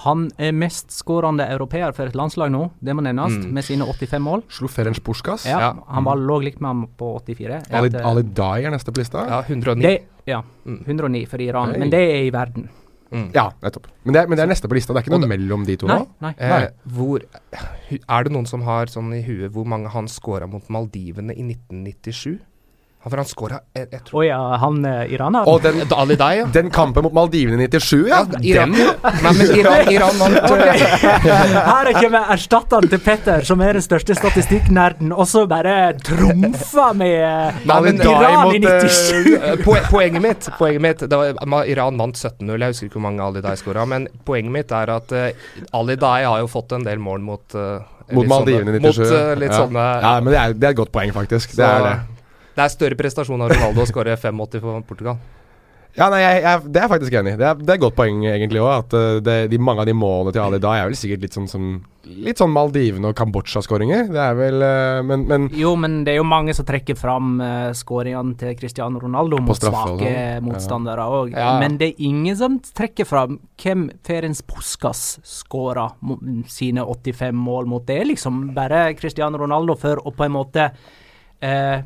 Han 0.03 0.25
er 0.37 0.51
mestskårende 0.51 1.45
europeer 1.53 1.93
for 1.95 2.05
et 2.09 2.15
landslag 2.19 2.51
nå, 2.51 2.65
det 2.83 2.93
må 2.97 3.01
nevnes, 3.05 3.37
med 3.47 3.63
sine 3.63 3.85
85 3.87 4.19
mål. 4.21 4.43
Slo 4.51 4.67
Ferenc 4.67 4.99
Puskas. 5.05 5.45
Ja, 5.47 5.59
Ja. 5.59 5.69
Han 5.87 6.03
var 6.03 6.17
lå 6.19 6.41
likt 6.43 6.59
med 6.61 6.67
ham 6.67 6.81
på 6.99 7.13
84. 7.23 7.61
Ali, 7.71 7.89
Etter- 7.89 8.05
Ali 8.05 8.23
Dai 8.23 8.65
er 8.65 8.71
neste 8.75 8.91
på 8.91 8.99
lista. 8.99 9.23
Ja, 9.29 9.41
109. 9.41 9.81
det, 9.81 10.01
ja, 10.27 10.41
109 10.67 11.25
for 11.31 11.39
Iran, 11.41 11.71
Nei. 11.71 11.79
men 11.79 11.89
det 11.89 12.01
er 12.03 12.25
i 12.27 12.31
verden. 12.31 12.67
Ja, 13.33 13.51
nettopp. 13.63 13.85
Men 14.03 14.13
det, 14.13 14.21
er, 14.23 14.27
men 14.27 14.35
det 14.35 14.43
er 14.43 14.47
neste 14.51 14.67
på 14.67 14.75
lista. 14.75 14.91
Det 14.91 14.99
er 14.99 15.05
ikke 15.07 15.17
noe 15.17 15.29
mellom 15.29 15.63
de 15.65 15.77
to 15.79 15.87
Nei, 15.87 15.99
nå? 15.99 16.07
nei. 16.19 16.33
Eh, 16.37 16.65
hvor 16.91 17.21
Er 18.09 18.23
det 18.25 18.31
noen 18.33 18.45
som 18.49 18.61
har 18.63 18.87
sånn 18.91 19.13
i 19.15 19.21
huet 19.23 19.53
hvor 19.53 19.63
mange 19.65 19.87
han 19.93 20.07
scora 20.11 20.47
mot 20.49 20.67
Maldivene 20.67 21.31
i 21.31 21.45
1997? 21.55 22.39
Han, 23.05 23.11
for 23.11 23.21
han 23.21 23.27
skåra 23.29 23.57
jeg, 23.77 23.85
jeg 23.91 24.01
tror 24.07 24.17
Å 24.17 24.21
ja, 24.25 24.37
han 24.63 24.77
eh, 24.89 25.11
iraneren? 25.13 25.45
Og 25.51 25.59
den, 25.61 25.83
Ali 26.01 26.15
Dai, 26.17 26.31
ja. 26.39 26.47
den 26.49 26.71
kampen 26.73 27.05
mot 27.05 27.13
Maldivene 27.13 27.67
i 27.67 27.69
97, 27.69 28.07
ja. 28.09 28.23
Iran, 28.41 28.73
Den, 28.73 28.95
Nei, 29.21 29.33
men 29.37 29.51
Iran, 29.59 29.91
Iran 29.95 30.17
vant 30.23 30.39
okay. 30.49 30.81
Her 31.69 31.91
kommer 31.99 32.33
erstatteren 32.33 32.89
til 32.89 33.03
Petter, 33.05 33.45
som 33.45 33.61
er 33.61 33.77
den 33.77 33.85
største 33.85 34.17
statistikknerden, 34.17 35.13
og 35.13 35.29
så 35.29 35.45
bare 35.49 35.93
trumfa 36.01 36.87
med 36.97 37.15
eh, 37.19 37.61
Nei, 37.69 37.79
men 37.85 38.01
Iran 38.01 38.39
mot, 38.47 38.57
i 38.57 38.63
97! 38.65 39.35
Eh, 39.35 39.61
Poe 39.61 39.85
poenget 39.91 40.25
mitt, 40.25 40.49
poenget 40.57 40.85
mitt 40.87 41.05
det 41.05 41.19
var, 41.21 41.69
Iran 41.69 42.01
vant 42.01 42.17
17-0. 42.17 42.55
Jeg 42.57 42.73
husker 42.73 42.89
ikke 42.89 42.97
hvor 42.97 43.05
mange 43.05 43.25
Ali 43.29 43.45
Dai 43.45 43.53
skåra. 43.59 43.85
Men 43.89 44.09
poenget 44.25 44.55
mitt 44.57 44.73
er 44.73 44.95
at 44.95 45.13
uh, 45.13 45.51
Ali 45.77 45.97
Dai 46.01 46.25
har 46.25 46.41
jo 46.41 46.49
fått 46.49 46.73
en 46.77 46.85
del 46.87 47.01
mål 47.01 47.21
mot 47.25 47.57
uh, 47.57 47.85
mot 48.13 48.27
Maldivene 48.29 48.75
i 48.75 48.81
97. 48.81 48.85
Mot 48.85 49.13
uh, 49.13 49.31
litt 49.39 49.53
ja. 49.53 49.61
sånne 49.61 49.85
Ja, 50.05 50.17
men 50.21 50.33
det 50.33 50.41
er, 50.41 50.57
det 50.57 50.69
er 50.69 50.75
et 50.75 50.81
godt 50.81 50.93
poeng, 50.95 51.13
faktisk. 51.15 51.53
så, 51.53 51.61
Det 51.61 51.69
er 51.69 51.87
det. 51.89 51.95
Det 52.55 52.63
er 52.65 52.71
større 52.73 52.95
prestasjon 52.99 53.41
av 53.45 53.51
Ronaldo 53.51 53.83
å 53.83 53.89
skåre 53.89 54.15
85 54.17 54.61
for 54.63 54.85
Portugal. 54.87 55.17
Ja, 55.95 56.09
nei, 56.11 56.17
jeg, 56.19 56.41
jeg, 56.43 56.59
Det 56.75 56.79
er 56.81 56.83
jeg 56.83 56.91
faktisk 56.91 57.13
enig 57.15 57.31
i. 57.31 57.37
Det, 57.39 57.45
er- 57.47 57.59
det 57.61 57.69
er 57.71 57.77
et 57.77 57.83
godt 57.85 57.95
poeng 57.95 58.17
egentlig 58.27 58.59
òg. 58.59 58.71
At 58.83 58.95
eh, 58.99 59.19
det, 59.23 59.35
de, 59.53 59.59
mange 59.63 59.79
av 59.79 59.87
de 59.87 59.93
målene 59.95 60.33
til 60.35 60.41
Ali 60.43 60.57
da 60.59 60.73
er 60.75 60.89
vel 60.89 60.97
sikkert 60.99 61.21
litt 61.23 61.37
sånn 61.37 61.47
som 61.47 61.69
Litt 62.05 62.37
sånn 62.37 62.51
Maldivene 62.53 63.09
og 63.09 63.15
Kambodsja-skåringer. 63.17 64.09
Det 64.11 64.19
er 64.21 64.35
vel 64.37 64.65
eh, 64.67 64.99
Men, 65.07 65.23
men 65.29 65.45
Jo, 65.55 65.71
men 65.79 66.01
det 66.05 66.11
er 66.13 66.19
jo 66.19 66.25
mange 66.27 66.53
som 66.53 66.67
trekker 66.67 66.99
fram 66.99 67.39
uh, 67.39 67.71
skåringene 67.73 68.35
til 68.43 68.51
Cristiano 68.59 68.99
Ronaldo 69.01 69.39
mot 69.41 69.55
og 69.55 69.61
svake 69.71 70.11
sånn. 70.11 70.43
motstandere 70.49 71.07
òg. 71.15 71.31
Ja. 71.31 71.55
Men 71.63 71.79
det 71.79 71.93
er 71.93 72.03
ingen 72.11 72.35
som 72.43 72.59
trekker 72.59 73.07
fram 73.07 73.39
hvem 73.63 73.87
Ferenc 74.05 74.43
Puskas 74.51 75.05
skåra 75.23 75.87
sine 76.51 76.83
85 76.83 77.39
mål 77.47 77.71
mot. 77.71 77.87
Det 77.87 78.01
er 78.03 78.11
liksom 78.11 78.49
bare 78.57 78.89
Cristiano 78.99 79.39
Ronaldo 79.41 79.79
for 79.79 80.03
å 80.03 80.11
på 80.11 80.27
en 80.27 80.35
måte 80.35 80.67
uh, 80.75 81.79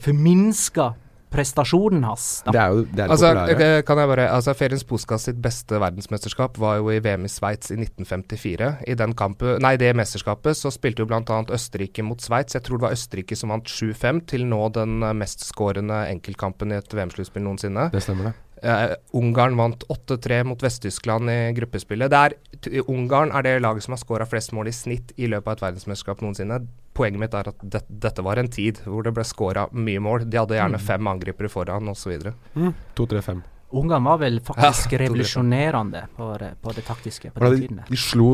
forminske 0.00 0.92
prestasjonen 1.34 2.04
hans. 2.06 2.42
Da. 2.46 2.52
det 2.54 2.60
er 2.60 2.68
jo 2.70 2.82
det 2.84 3.02
er 3.02 3.10
Altså, 3.10 3.26
populære. 3.34 3.82
kan 3.82 3.98
jeg 3.98 4.08
bare 4.08 4.26
Altså, 4.30 4.54
Feriens 4.54 4.84
Puskas 4.84 5.24
sitt 5.26 5.40
beste 5.42 5.80
verdensmesterskap 5.82 6.58
var 6.62 6.76
jo 6.76 6.92
i 6.94 7.00
VM 7.02 7.24
i 7.26 7.28
Sveits 7.28 7.72
i 7.74 7.74
1954. 7.74 8.68
I 8.86 8.94
den 8.94 9.14
kampen, 9.18 9.58
nei, 9.60 9.76
det 9.76 9.96
mesterskapet 9.96 10.54
så 10.56 10.70
spilte 10.70 11.02
jo 11.02 11.06
bl.a. 11.10 11.42
Østerrike 11.50 12.04
mot 12.06 12.22
Sveits. 12.22 12.54
Jeg 12.54 12.62
tror 12.62 12.78
det 12.78 12.86
var 12.86 12.94
Østerrike 12.94 13.36
som 13.36 13.50
vant 13.50 13.66
7-5, 13.66 14.22
til 14.30 14.46
nå 14.46 14.68
den 14.76 15.00
mestskårende 15.18 16.04
enkeltkampen 16.14 16.70
i 16.70 16.78
et 16.78 16.94
VM-sluttspill 16.94 17.42
noensinne. 17.42 17.90
Det 17.90 18.02
stemmer, 18.06 18.30
det. 18.30 18.34
Eh, 18.64 18.94
Ungarn 19.12 19.56
vant 19.56 19.84
8-3 19.92 20.44
mot 20.48 20.62
Vest-Tyskland 20.62 21.30
i 21.30 21.52
gruppespillet. 21.52 22.10
Det 22.10 22.20
er, 22.20 22.84
Ungarn 22.88 23.34
er 23.36 23.44
det 23.44 23.58
laget 23.60 23.84
som 23.84 23.92
har 23.92 24.00
skåra 24.00 24.26
flest 24.28 24.54
mål 24.56 24.70
i 24.70 24.72
snitt 24.72 25.12
i 25.20 25.28
løpet 25.28 25.50
av 25.50 25.58
et 25.58 25.64
verdensmesterskap 25.66 26.24
noensinne. 26.24 26.62
Poenget 26.96 27.20
mitt 27.20 27.34
er 27.36 27.50
at 27.50 27.60
det, 27.60 27.82
dette 27.88 28.24
var 28.24 28.40
en 28.40 28.48
tid 28.48 28.80
hvor 28.86 29.04
det 29.04 29.12
ble 29.16 29.26
skåra 29.28 29.66
mye 29.72 30.00
mål. 30.00 30.24
De 30.24 30.40
hadde 30.40 30.56
gjerne 30.56 30.80
fem 30.80 31.10
angripere 31.12 31.52
foran 31.52 31.92
osv. 31.92 32.30
Mm. 32.54 32.72
2-3-5. 32.96 33.42
Ungarn 33.74 34.04
var 34.06 34.18
vel 34.22 34.40
faktisk 34.44 34.92
Ja, 34.94 34.98
revolusjonerende 35.04 36.04
på, 36.16 36.28
på 36.62 36.74
det 36.76 36.84
taktiske 36.86 37.30
på 37.34 37.40
den 37.42 37.54
de, 37.54 37.60
tiden. 37.66 37.80
de 37.88 37.96
slo 37.98 38.28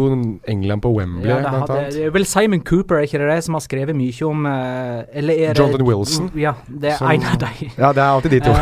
England 0.48 0.83
på 0.85 0.92
Wembley, 0.96 1.31
Ja, 1.31 1.38
blant 1.44 1.70
annet. 1.70 1.92
det 1.96 2.05
er 2.07 2.14
vel 2.14 2.26
Simon 2.29 2.61
Cooper, 2.61 3.00
er 3.00 3.09
ikke 3.09 3.18
det 3.22 3.29
det, 3.33 3.38
som 3.46 3.55
har 3.59 3.64
skrevet 3.64 3.96
mye 3.96 4.26
om 4.29 4.46
eh, 4.46 5.20
Jonathan 5.57 5.87
Wilson. 5.87 6.31
Ja, 6.38 6.55
det 6.68 6.94
er 6.96 7.05
en 7.14 7.29
av 7.33 7.38
de. 7.44 7.70
Ja, 7.79 7.92
det 7.96 8.03
er 8.05 8.09
alltid 8.09 8.37
de 8.38 8.40
to. 8.44 8.57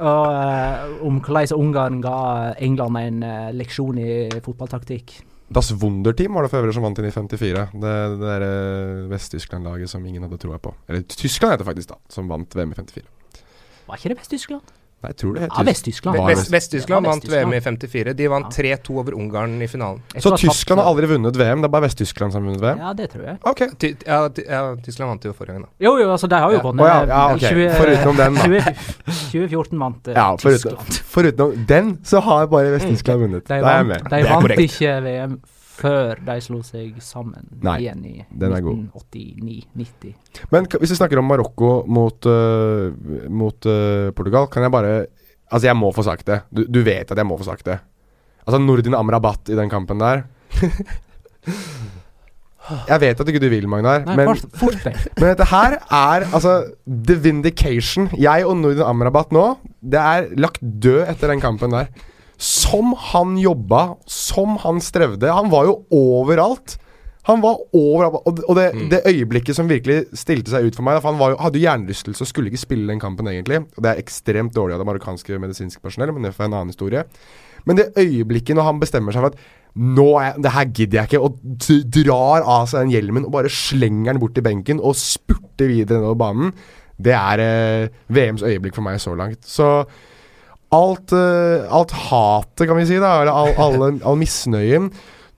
Eh, 0.00 0.06
og 0.06 0.26
eh, 0.32 1.04
om 1.06 1.18
hvordan 1.20 1.52
Ungarn 1.60 1.98
ga 2.04 2.18
England 2.58 2.96
en 3.00 3.18
leksjon 3.56 3.98
i 4.00 4.12
fotballtaktikk. 4.44 5.18
Das 5.50 5.72
Wunderteam 5.74 6.34
var 6.38 6.46
det 6.46 6.50
for 6.52 6.62
øvrig 6.62 6.72
som 6.76 6.84
vant 6.86 6.98
inn 7.02 7.08
i 7.08 7.12
54. 7.12 7.64
Det, 7.74 7.94
det 8.20 8.34
der 8.40 8.44
Vest-Tyskland-laget 9.10 9.90
som 9.90 10.04
ingen 10.06 10.22
hadde 10.22 10.38
troa 10.38 10.60
på. 10.62 10.72
Eller 10.88 11.02
Tyskland 11.02 11.52
heter 11.56 11.64
det 11.64 11.70
faktisk, 11.72 11.88
da. 11.90 11.98
Som 12.08 12.28
vant 12.30 12.54
VM 12.54 12.70
i 12.70 12.78
54. 12.78 13.02
Var 13.88 13.98
ikke 13.98 14.12
det 14.12 14.18
Vest-Tyskland? 14.20 14.62
Nei, 15.00 15.08
jeg 15.14 15.16
tror 15.16 15.32
det 15.38 15.46
Ja, 15.48 15.62
Vest-Tyskland. 15.64 16.18
Vest-Tyskland 16.52 17.06
vant 17.08 17.24
VM 17.24 17.52
i 17.56 17.60
54. 17.64 18.12
De 18.18 18.26
vant 18.28 18.50
3-2 18.52 18.98
over 19.00 19.14
Ungarn 19.16 19.54
i 19.64 19.68
finalen. 19.72 20.02
Så 20.20 20.34
Tyskland 20.36 20.82
har 20.82 20.90
aldri 20.90 21.08
vunnet 21.08 21.38
VM, 21.40 21.62
det 21.62 21.70
er 21.70 21.72
bare 21.72 21.86
Vest-Tyskland 21.86 22.34
som 22.34 22.42
har 22.44 22.50
vunnet 22.50 22.60
VM? 22.66 22.82
Ja, 22.84 22.92
det 22.98 23.06
tror 23.14 23.24
jeg. 23.24 23.38
Ok. 23.48 23.62
Ja, 24.06 24.18
ja, 24.28 24.60
Tyskland 24.84 25.08
vant 25.14 25.24
jo 25.24 25.32
forrige 25.32 25.56
gang, 25.56 25.62
da. 25.64 25.70
Jo, 25.86 25.94
jo, 26.02 26.10
altså, 26.12 26.28
de 26.28 26.36
har 26.42 26.52
jo 26.52 26.58
Ja. 26.58 26.64
vunnet. 26.68 26.84
Ja, 26.84 26.98
ja, 27.08 27.22
ok. 27.32 27.40
20 27.40 27.70
Foruten 27.80 28.16
den, 28.20 28.34
da. 28.34 28.74
20 29.32 29.48
2014 29.48 29.78
vant 29.86 30.08
eh, 30.08 30.14
Ja, 30.20 30.26
foruten, 30.36 30.58
Tyskland. 30.58 31.00
foruten 31.16 31.66
den, 31.66 31.96
så 32.04 32.20
har 32.20 32.46
bare 32.52 32.76
Vest-Tyskland 32.76 33.20
vunnet. 33.24 33.48
Da 33.48 33.54
er 33.56 33.76
jeg 33.80 33.86
med. 33.86 34.04
de 34.10 34.22
vant 34.28 34.60
ikke 34.68 34.98
VM 35.08 35.40
før 35.80 36.20
de 36.26 36.36
slo 36.44 36.60
seg 36.66 36.98
sammen 37.04 37.48
Nei, 37.64 37.76
igjen 37.84 38.04
i 38.06 38.14
den 38.28 38.54
er 38.56 38.64
god. 38.64 38.82
1989-90. 39.00 40.14
Men 40.52 40.68
hvis 40.76 40.94
vi 40.94 40.98
snakker 40.98 41.20
om 41.20 41.28
Marokko 41.30 41.72
mot, 41.90 42.28
uh, 42.28 42.90
mot 43.32 43.70
uh, 43.70 44.10
Portugal, 44.16 44.50
kan 44.52 44.66
jeg 44.66 44.76
bare 44.76 44.94
Altså, 45.50 45.66
jeg 45.66 45.74
må 45.74 45.88
få 45.90 46.04
sagt 46.06 46.28
det. 46.28 46.36
Du, 46.54 46.60
du 46.70 46.76
vet 46.86 47.08
at 47.10 47.18
jeg 47.18 47.26
må 47.26 47.34
få 47.34 47.42
sagt 47.48 47.66
det. 47.66 47.80
Altså, 48.44 48.60
Nordin 48.62 48.94
Amrabat 48.94 49.50
i 49.50 49.56
den 49.58 49.72
kampen 49.72 49.98
der 49.98 50.22
Jeg 52.90 53.00
vet 53.02 53.20
at 53.22 53.30
ikke 53.32 53.40
du 53.42 53.48
vil, 53.50 53.66
Magnar, 53.70 54.04
Nei, 54.06 54.14
men, 54.20 54.28
fort 54.54 54.76
men 55.18 55.24
dette 55.32 55.46
her 55.50 55.74
er 55.80 56.26
altså 56.28 56.52
the 56.86 57.16
vindication. 57.18 58.06
Jeg 58.20 58.46
og 58.46 58.60
Nordin 58.60 58.84
Amrabat 58.86 59.32
nå, 59.34 59.46
det 59.82 59.98
er 59.98 60.28
lagt 60.38 60.60
død 60.60 61.02
etter 61.10 61.32
den 61.32 61.42
kampen 61.42 61.74
der. 61.74 61.90
Som 62.40 62.94
han 63.10 63.36
jobba, 63.40 63.96
som 64.08 64.56
han 64.62 64.80
strevde. 64.80 65.28
Han 65.28 65.50
var 65.52 65.68
jo 65.68 65.74
overalt. 65.92 66.78
Han 67.28 67.42
var 67.44 67.60
overalt. 67.76 68.24
Og, 68.24 68.56
det, 68.56 68.70
det, 68.72 68.88
det 68.94 69.00
øyeblikket 69.12 69.58
som 69.58 69.68
virkelig 69.68 70.06
stilte 70.16 70.54
seg 70.54 70.70
ut 70.70 70.78
for 70.78 70.86
meg 70.86 71.02
For 71.02 71.12
Han 71.12 71.20
var 71.20 71.34
jo, 71.34 71.38
hadde 71.44 71.60
jo 71.60 71.66
hjernerystelse 71.66 72.24
og 72.24 72.30
skulle 72.30 72.48
ikke 72.48 72.62
spille 72.62 72.88
den 72.88 73.02
kampen, 73.02 73.28
egentlig. 73.28 73.62
Og 73.76 73.84
Det 73.84 73.92
er 73.92 74.02
ekstremt 74.02 74.56
dårlig 74.56 74.78
av 74.78 74.82
det 74.82 74.88
marokkanske 74.88 75.40
medisinske 75.42 75.84
personell, 75.84 76.14
men 76.16 76.26
det 76.26 76.34
får 76.36 76.48
en 76.48 76.58
annen 76.62 76.72
historie. 76.72 77.04
Men 77.68 77.76
det 77.76 77.90
øyeblikket 78.00 78.56
når 78.56 78.70
han 78.70 78.80
bestemmer 78.80 79.12
seg 79.12 79.26
for 79.26 79.34
at 79.34 79.40
nå 79.76 80.06
er 80.18 80.24
jeg, 80.30 80.42
det 80.42 80.52
her 80.54 80.70
gidder 80.74 80.98
jeg 80.98 81.10
ikke, 81.10 81.20
og 81.22 81.90
drar 81.94 82.46
av 82.56 82.70
seg 82.70 82.86
den 82.86 82.94
hjelmen 82.96 83.26
og 83.28 83.34
bare 83.36 83.52
slenger 83.52 84.14
den 84.14 84.22
bort 84.22 84.34
til 84.34 84.46
benken 84.46 84.80
og 84.80 84.96
spurter 84.98 85.70
videre 85.70 86.00
nedover 86.00 86.18
banen, 86.24 86.54
det 87.00 87.14
er 87.16 87.42
eh, 87.44 88.00
VMs 88.12 88.42
øyeblikk 88.44 88.74
for 88.76 88.84
meg 88.84 88.98
så 89.00 89.14
langt. 89.16 89.44
Så 89.46 89.68
alt, 90.74 91.12
eh, 91.16 91.66
alt 91.66 91.94
hatet, 92.08 92.66
kan 92.68 92.78
vi 92.78 92.86
si, 92.88 93.00
da, 93.02 93.16
eller 93.22 93.34
all, 93.34 93.52
all, 93.58 93.98
all 94.06 94.18
misnøyen, 94.20 94.90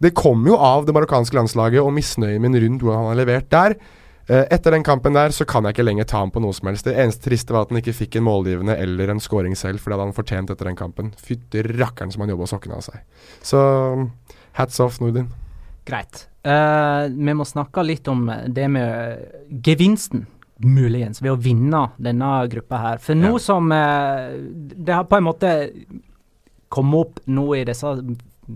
det 0.02 0.14
kom 0.18 0.44
jo 0.48 0.58
av 0.58 0.86
det 0.86 0.94
marokkanske 0.96 1.36
landslaget 1.38 1.82
og 1.82 1.92
misnøyen 1.94 2.42
min 2.42 2.58
rundt 2.58 2.82
hvordan 2.82 3.04
han 3.04 3.12
har 3.12 3.20
levert 3.20 3.50
der. 3.54 3.76
Eh, 4.26 4.44
etter 4.54 4.74
den 4.74 4.84
kampen 4.86 5.14
der 5.14 5.34
så 5.34 5.46
kan 5.48 5.66
jeg 5.66 5.76
ikke 5.76 5.86
lenger 5.86 6.08
ta 6.10 6.22
ham 6.22 6.32
på 6.34 6.42
noe 6.42 6.54
som 6.56 6.68
helst. 6.70 6.86
Det 6.86 6.96
eneste 6.98 7.26
triste 7.26 7.54
var 7.54 7.66
at 7.66 7.72
han 7.72 7.80
ikke 7.80 7.94
fikk 7.96 8.18
en 8.18 8.26
målgivende 8.26 8.76
eller 8.78 9.14
en 9.14 9.22
scoring 9.22 9.54
selv, 9.58 9.82
for 9.82 9.90
det 9.90 9.98
hadde 9.98 10.08
han 10.10 10.18
fortjent 10.18 10.52
etter 10.54 10.70
den 10.70 10.78
kampen. 10.78 11.12
Fytti 11.18 11.64
rakkeren 11.70 12.14
som 12.14 12.24
han 12.24 12.34
jobba 12.34 12.50
sokkene 12.50 12.78
av 12.78 12.84
seg. 12.86 13.02
Så 13.46 13.62
hats 14.58 14.82
off, 14.82 15.00
Nordin. 15.02 15.30
Greit. 15.86 16.26
Uh, 16.42 17.06
vi 17.10 17.34
må 17.38 17.46
snakke 17.46 17.84
litt 17.86 18.08
om 18.10 18.26
det 18.50 18.66
med 18.70 19.58
gevinsten, 19.62 20.26
muligens, 20.64 21.20
ved 21.22 21.32
å 21.32 21.40
vinne 21.40 21.90
denne 21.98 22.48
gruppa 22.52 22.78
her. 22.78 22.98
For 22.98 23.14
nå 23.14 23.32
Ja. 23.34 23.38
som 23.38 23.72
eh, 23.72 24.36
Det 24.84 24.94
har 24.94 25.04
på 25.04 25.16
en 25.16 25.24
måte 25.24 25.70
kommet 26.68 27.00
opp 27.00 27.20
nå 27.26 27.54
i 27.56 27.64
disse 27.64 27.96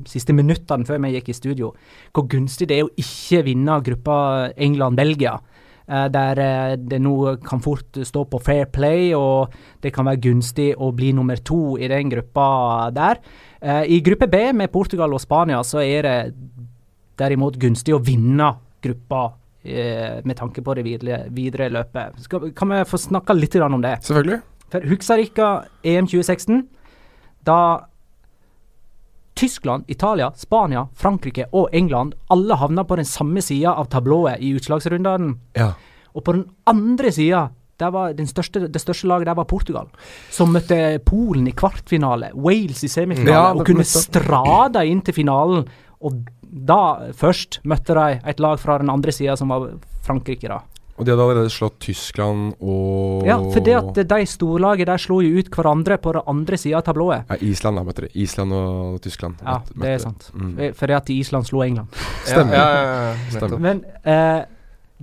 siste 0.06 0.32
minuttene 0.34 0.84
før 0.86 0.98
vi 1.04 1.12
gikk 1.14 1.28
i 1.30 1.36
studio, 1.36 1.72
hvor 2.12 2.26
gunstig 2.28 2.68
det 2.68 2.78
er 2.80 2.84
å 2.88 2.94
ikke 2.98 3.44
vinne 3.44 3.80
gruppa 3.82 4.52
England-Belgia. 4.56 5.38
eh, 5.88 6.08
der 6.08 6.38
eh, 6.38 6.76
det 6.76 6.98
nå 7.00 7.36
kan 7.44 7.60
fort 7.60 7.92
stå 8.02 8.24
på 8.28 8.40
fair 8.42 8.66
play, 8.66 9.14
og 9.14 9.48
det 9.80 9.92
kan 9.94 10.04
være 10.04 10.20
gunstig 10.20 10.74
å 10.76 10.92
bli 10.92 11.12
nummer 11.12 11.36
to 11.36 11.76
i 11.78 11.86
den 11.86 12.10
gruppa 12.10 12.90
der. 12.92 13.18
I 13.62 14.00
gruppe 14.00 14.28
B 14.28 14.52
med 14.52 14.70
Portugal 14.70 15.12
og 15.14 15.20
Spania 15.20 15.62
så 15.62 15.78
er 15.82 16.02
det 16.02 16.34
derimot 17.16 17.56
gunstig 17.58 17.94
å 17.94 18.02
vinne 18.04 18.50
gruppa 18.82 19.32
med 19.66 20.36
tanke 20.38 20.62
på 20.62 20.74
det 20.78 20.84
videre, 20.86 21.24
videre 21.34 21.68
løpet. 21.74 22.20
Skal, 22.22 22.50
kan 22.56 22.70
vi 22.70 22.84
få 22.86 23.00
snakka 23.00 23.34
litt 23.36 23.56
om 23.60 23.82
det? 23.82 23.98
Selvfølgelig. 24.06 24.40
For 24.72 24.88
husker 24.90 25.22
dere 25.22 25.50
EM 25.84 26.08
2016? 26.10 26.64
Da 27.46 27.58
Tyskland, 29.36 29.84
Italia, 29.92 30.30
Spania, 30.36 30.86
Frankrike 30.96 31.44
og 31.52 31.68
England 31.76 32.14
alle 32.32 32.56
havna 32.56 32.86
på 32.88 32.96
den 32.96 33.04
samme 33.04 33.42
sida 33.44 33.74
av 33.76 33.90
tablået 33.92 34.40
i 34.40 34.54
utslagsrundene. 34.56 35.34
Ja. 35.58 35.74
Og 36.16 36.24
på 36.24 36.32
den 36.32 36.46
andre 36.66 37.12
sida, 37.12 37.50
det 37.76 38.28
største 38.80 39.06
laget 39.06 39.28
der 39.28 39.36
var 39.36 39.44
Portugal. 39.44 39.90
Som 40.32 40.54
møtte 40.56 40.98
Polen 41.04 41.50
i 41.50 41.52
kvartfinale, 41.52 42.30
Wales 42.34 42.80
i 42.84 42.88
semifinale, 42.88 43.34
Ja, 43.36 43.52
og 43.52 43.66
kunne 43.68 43.84
strada 43.84 44.84
inn 44.88 45.02
til 45.04 45.14
finalen. 45.14 45.66
Og 46.00 46.24
da 46.56 47.10
først 47.12 47.60
møtte 47.68 47.94
de 47.94 48.20
et 48.32 48.40
lag 48.40 48.56
fra 48.62 48.78
den 48.80 48.88
andre 48.90 49.12
sida, 49.12 49.36
som 49.36 49.48
var 49.52 49.68
Frankrike, 50.06 50.48
da. 50.48 50.62
Og 50.96 51.04
de 51.04 51.12
hadde 51.12 51.20
allerede 51.26 51.50
slått 51.52 51.74
Tyskland 51.84 52.54
og 52.64 53.26
Ja, 53.28 53.36
for 53.52 53.60
det 53.60 53.74
at 53.76 53.98
de 54.08 54.20
storlaget 54.24 54.86
der 54.88 54.96
slo 54.96 55.18
jo 55.20 55.42
ut 55.42 55.50
hverandre 55.52 55.98
på 56.00 56.14
den 56.16 56.22
andre 56.32 56.56
sida 56.56 56.78
av 56.78 56.86
tablået. 56.86 57.26
Ja, 57.28 57.36
Island, 57.44 57.76
da, 57.76 57.82
møtte 57.84 58.06
de. 58.06 58.08
Island 58.22 58.52
og 58.56 59.00
Tyskland. 59.04 59.34
Ja, 59.44 59.58
møtte- 59.58 59.82
det 59.82 59.90
er 59.92 59.98
sant. 59.98 60.30
Mm. 60.32 60.54
For 60.74 60.86
det 60.86 60.96
at 60.96 61.10
Island 61.12 61.44
slo 61.50 61.60
England. 61.66 61.88
Stemmer. 62.24 62.54
Ja, 62.56 62.64
ja, 62.72 62.82
ja, 62.86 63.10
ja, 63.12 63.16
Stemmer. 63.36 63.58
Men 63.60 63.84
eh, 64.08 64.44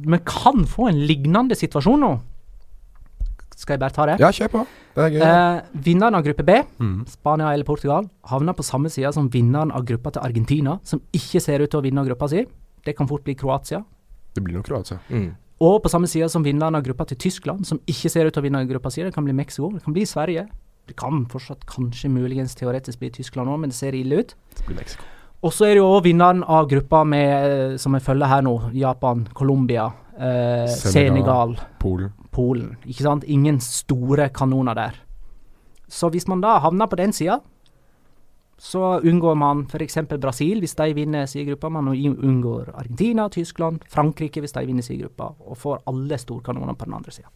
vi 0.09 0.17
kan 0.25 0.65
få 0.65 0.87
en 0.89 1.03
lignende 1.05 1.55
situasjon 1.55 1.99
nå. 2.01 2.19
Skal 3.63 3.77
jeg 3.77 3.79
bare 3.79 3.95
ta 3.95 4.05
det? 4.09 4.17
Ja, 4.19 4.27
kjør 4.35 4.49
på. 4.51 4.61
Det 4.97 5.03
er 5.05 5.13
gøy. 5.15 5.21
Eh, 5.23 5.61
vinneren 5.85 6.17
av 6.19 6.23
gruppe 6.25 6.43
B, 6.43 6.57
Mm. 6.83 7.05
Spania 7.07 7.53
eller 7.53 7.63
Portugal, 7.63 8.09
havner 8.27 8.53
på 8.57 8.63
samme 8.67 8.89
side 8.91 9.13
som 9.15 9.29
vinneren 9.31 9.71
av 9.71 9.85
gruppa 9.87 10.11
til 10.11 10.21
Argentina, 10.21 10.79
som 10.83 10.99
ikke 11.15 11.39
ser 11.41 11.63
ut 11.63 11.71
til 11.71 11.79
å 11.79 11.83
vinne 11.85 12.03
gruppa 12.05 12.27
si. 12.29 12.43
Det 12.83 12.97
kan 12.97 13.07
fort 13.07 13.23
bli 13.23 13.35
Kroatia. 13.39 13.83
Det 14.35 14.43
blir 14.43 14.55
nok 14.57 14.65
Kroatia. 14.67 14.99
Mm. 15.09 15.29
Og 15.61 15.81
på 15.81 15.89
samme 15.89 16.07
side 16.11 16.27
som 16.29 16.43
vinneren 16.43 16.75
av 16.75 16.83
gruppa 16.83 17.05
til 17.07 17.17
Tyskland, 17.17 17.63
som 17.65 17.79
ikke 17.87 18.09
ser 18.11 18.25
ut 18.27 18.33
til 18.33 18.43
å 18.43 18.47
vinne 18.49 18.67
gruppa 18.67 18.91
si. 18.91 19.01
Det 19.03 19.13
kan 19.15 19.23
bli 19.23 19.33
Mexico, 19.33 19.71
det 19.71 19.83
kan 19.85 19.93
bli 19.93 20.03
Sverige. 20.03 20.49
Det 20.87 20.97
kan 20.99 21.25
fortsatt 21.31 21.63
kanskje 21.65 22.09
muligens 22.11 22.55
teoretisk 22.59 22.99
bli 22.99 23.09
Tyskland 23.15 23.47
òg, 23.47 23.59
men 23.63 23.69
det 23.71 23.77
ser 23.77 23.93
ille 23.95 24.19
ut. 24.19 24.35
Det 24.57 24.65
blir 24.67 24.75
Mexico. 24.75 25.03
Og 25.41 25.51
så 25.53 25.65
er 25.69 25.75
det 25.75 25.77
jo 25.77 25.87
òg 25.95 26.03
vinneren 26.03 26.43
av 26.43 26.67
gruppa 26.67 27.05
med, 27.05 27.73
eh, 27.73 27.77
som 27.77 27.93
jeg 27.93 28.03
følger 28.03 28.27
her 28.27 28.41
nå, 28.41 28.71
Japan, 28.73 29.25
Colombia, 29.33 29.93
eh, 30.17 30.67
Senegal. 30.67 30.91
Senegal, 30.91 31.55
Polen. 31.79 32.13
Polen. 32.31 32.75
Ikke 32.85 33.03
sant? 33.03 33.23
Ingen 33.23 33.59
store 33.59 34.29
kanoner 34.29 34.73
der. 34.77 34.99
Så 35.87 36.09
hvis 36.09 36.27
man 36.27 36.41
da 36.41 36.57
havner 36.59 36.89
på 36.89 36.97
den 36.97 37.13
sida, 37.13 37.39
så 38.57 38.99
unngår 39.03 39.35
man 39.35 39.65
f.eks. 39.67 39.97
Brasil 40.21 40.61
hvis 40.63 40.75
de 40.79 40.93
vinner 40.95 41.25
sin 41.25 41.47
gruppe. 41.49 41.69
Man 41.69 41.87
unngår 41.91 42.71
Argentina, 42.73 43.27
Tyskland, 43.29 43.81
Frankrike 43.89 44.41
hvis 44.41 44.55
de 44.55 44.65
vinner 44.65 44.85
sin 44.85 45.01
gruppe, 45.01 45.23
og 45.23 45.57
får 45.57 45.81
alle 45.87 46.17
storkanonene 46.17 46.75
på 46.75 46.85
den 46.85 46.93
andre 46.93 47.11
sida. 47.11 47.27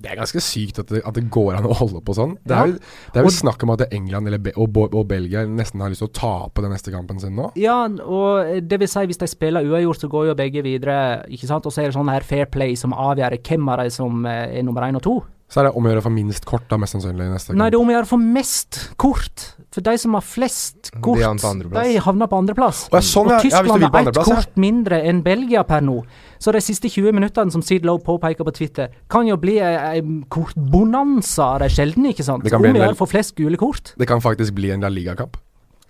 Det 0.00 0.12
er 0.12 0.16
ganske 0.20 0.38
sykt 0.40 0.78
at 0.78 0.86
det, 0.92 1.00
at 1.04 1.14
det 1.14 1.24
går 1.30 1.56
an 1.58 1.64
å 1.66 1.74
holde 1.74 2.00
på 2.06 2.14
sånn. 2.14 2.36
Det 2.46 2.54
Ja. 2.54 2.62
er 2.62 2.66
vel, 2.68 2.74
det 2.78 3.16
er 3.16 3.22
jo 3.24 3.26
Og- 3.26 3.32
snakk 3.32 3.62
om 3.64 3.70
at 3.70 3.92
England 3.92 4.26
eller 4.28 4.38
Be 4.38 4.52
og, 4.56 4.76
og 4.94 5.08
Belgia 5.08 5.44
nesten 5.46 5.80
har 5.80 5.90
lyst 5.90 5.98
til 6.04 6.08
å 6.08 6.12
tape 6.12 6.62
den 6.62 6.70
neste 6.70 6.92
kampen 6.94 7.18
sin 7.20 7.34
nå. 7.34 7.50
Ja, 7.56 7.86
og 7.88 8.68
det 8.68 8.78
vil 8.78 8.86
si 8.88 9.00
hvis 9.06 9.18
de 9.18 9.26
spiller 9.26 9.64
uavgjort, 9.66 9.98
så 9.98 10.08
går 10.08 10.26
jo 10.28 10.34
begge 10.34 10.62
videre, 10.62 11.24
ikke 11.28 11.46
sant. 11.48 11.66
Og 11.66 11.72
så 11.72 11.82
er 11.82 11.90
det 11.90 11.94
sånn 11.94 12.08
her 12.10 12.20
fair 12.20 12.46
play 12.46 12.74
som 12.76 12.92
avgjør 12.92 13.38
hvem 13.42 13.68
av 13.68 13.78
de 13.82 13.90
som 13.90 14.24
eh, 14.26 14.58
er 14.58 14.62
nummer 14.62 14.82
én 14.82 14.94
og 14.96 15.02
to. 15.02 15.22
Så 15.50 15.60
er 15.62 15.64
det 15.70 15.76
om 15.76 15.82
å 15.84 15.88
gjøre 15.88 16.02
for 16.02 16.10
minst 16.12 16.44
kort, 16.44 16.68
da, 16.68 16.76
mest 16.76 16.92
sannsynlig. 16.94 17.26
neste 17.32 17.54
Nei, 17.56 17.70
det 17.70 17.78
er 17.78 17.80
om 17.80 17.88
å 17.88 17.94
gjøre 17.96 18.04
å 18.06 18.12
få 18.12 18.20
mest 18.22 18.90
kort. 18.98 19.54
For 19.74 19.84
de 19.84 19.92
som 20.00 20.14
har 20.16 20.24
flest 20.24 20.90
kort, 21.04 21.20
de 21.20 21.98
havner 22.00 22.30
på 22.30 22.38
andreplass. 22.40 22.86
Å, 22.88 22.96
ja, 22.96 23.02
sånn, 23.04 23.28
og 23.28 23.42
Tyskland 23.44 23.84
har 23.84 24.08
ett 24.08 24.20
kort 24.24 24.56
mindre 24.60 25.02
enn 25.10 25.20
Belgia 25.26 25.64
per 25.68 25.84
nå. 25.84 25.98
Så 26.40 26.54
de 26.56 26.62
siste 26.64 26.88
20 26.88 27.12
minuttene 27.12 27.52
som 27.52 27.64
Sid 27.64 27.84
Lowe 27.84 28.00
påpeker 28.04 28.48
på 28.48 28.54
Twitter, 28.56 28.94
kan 29.12 29.28
jo 29.28 29.36
bli 29.40 29.58
en 29.60 30.22
kortbonanza 30.32 31.50
av 31.58 31.66
de 31.66 31.68
sjeldne, 31.74 32.14
ikke 32.14 32.24
sant? 32.24 32.46
Om 32.48 32.64
vi 32.64 32.72
å 32.72 32.80
gjøre 32.80 32.96
å 32.96 33.02
få 33.02 33.10
flest 33.12 33.36
gule 33.36 33.60
kort. 33.60 33.92
Det 34.00 34.08
kan 34.08 34.24
faktisk 34.24 34.56
bli 34.56 34.72
en 34.72 34.86
La 34.86 34.92
Liga-kamp. 34.92 35.36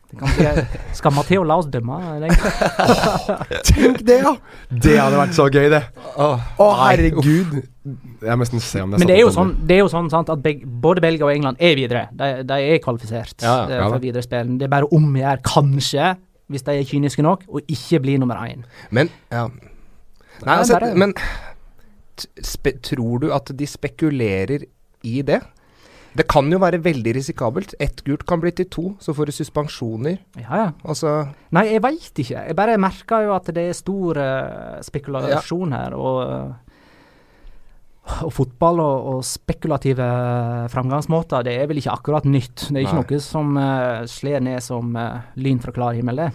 Det 0.08 0.16
kan 0.16 0.30
bli, 0.32 0.62
skal 0.96 1.12
Matheo 1.12 1.42
la 1.44 1.58
oss 1.60 1.66
dømme 1.68 1.98
den? 2.22 2.30
Tenk 3.68 3.98
det, 4.08 4.14
ja! 4.22 4.30
Det 4.72 4.94
hadde 4.96 5.18
vært 5.20 5.34
så 5.36 5.48
gøy, 5.52 5.66
det. 5.72 5.82
Åh, 6.16 6.46
Å, 6.56 6.64
oh, 6.64 6.78
herregud. 6.86 7.58
Jeg 8.24 8.36
må 8.36 8.46
nesten 8.46 8.62
se 8.64 8.80
om 8.84 8.94
det 8.94 9.02
Men 9.02 9.10
det 9.10 9.18
er 9.18 9.22
jo 9.22 9.34
sånn, 9.34 9.52
det 9.68 9.76
er 9.76 9.82
jo 9.82 9.90
sånn 9.92 10.08
sant, 10.12 10.32
at 10.32 10.40
beg, 10.44 10.64
både 10.64 11.04
Belgia 11.04 11.28
og 11.28 11.34
England 11.34 11.60
er 11.60 11.76
videre. 11.76 12.06
De, 12.16 12.30
de 12.48 12.58
er 12.72 12.80
kvalifisert 12.84 13.44
Ja, 13.44 13.52
ja. 13.52 13.68
eh, 13.68 13.82
Ja 13.82 13.90
for 13.92 14.04
videre 14.04 14.24
spill. 14.24 14.56
Det 14.60 14.68
er 14.68 14.72
bare 14.72 14.88
om 14.96 15.10
å 15.12 15.20
gjøre, 15.20 15.44
kanskje, 15.44 16.14
hvis 16.48 16.64
de 16.64 16.78
er 16.78 16.88
kyniske 16.88 17.24
nok, 17.28 17.44
å 17.52 17.62
ikke 17.68 18.00
bli 18.06 18.16
nummer 18.20 18.40
én. 18.48 18.64
Men 18.88 19.12
ja. 19.28 19.44
Nei, 20.46 20.56
altså, 20.56 20.80
men 20.96 21.12
tror 22.86 23.22
du 23.22 23.28
at 23.34 23.52
de 23.58 23.66
spekulerer 23.68 24.64
i 25.06 25.20
det? 25.22 25.42
Det 26.16 26.24
kan 26.30 26.48
jo 26.50 26.60
være 26.62 26.80
veldig 26.82 27.12
risikabelt. 27.18 27.74
Ett 27.82 28.00
gult 28.06 28.24
kan 28.28 28.40
bli 28.42 28.52
til 28.56 28.68
to, 28.72 28.84
så 29.02 29.14
får 29.16 29.28
du 29.28 29.34
suspensjoner. 29.36 30.16
Ja, 30.40 30.62
ja. 30.62 30.70
Altså 30.88 31.12
Nei, 31.54 31.68
jeg 31.74 31.82
veit 31.84 32.22
ikke. 32.24 32.46
Jeg 32.48 32.56
bare 32.58 32.78
merker 32.80 33.26
jo 33.26 33.34
at 33.36 33.50
det 33.54 33.68
er 33.68 33.76
stor 33.76 34.20
uh, 34.22 34.80
spekulasjon 34.84 35.76
her. 35.76 35.96
Og, 35.98 36.18
eh, 36.24 38.18
og 38.24 38.32
fotball 38.32 38.80
og, 38.80 39.08
og 39.12 39.24
spekulative 39.26 40.08
framgangsmåter, 40.72 41.44
det 41.46 41.58
er 41.60 41.68
vel 41.70 41.82
ikke 41.82 41.96
akkurat 41.98 42.28
nytt. 42.28 42.68
Det 42.68 42.76
er 42.76 42.86
ikke 42.86 43.00
Nei. 43.00 43.06
noe 43.06 43.24
som 43.24 43.58
uh, 43.60 44.04
slår 44.08 44.46
ned 44.48 44.64
som 44.64 44.96
lyn 45.36 45.60
fra 45.64 45.76
klar 45.76 45.98
himmel, 45.98 46.24
det. 46.24 46.30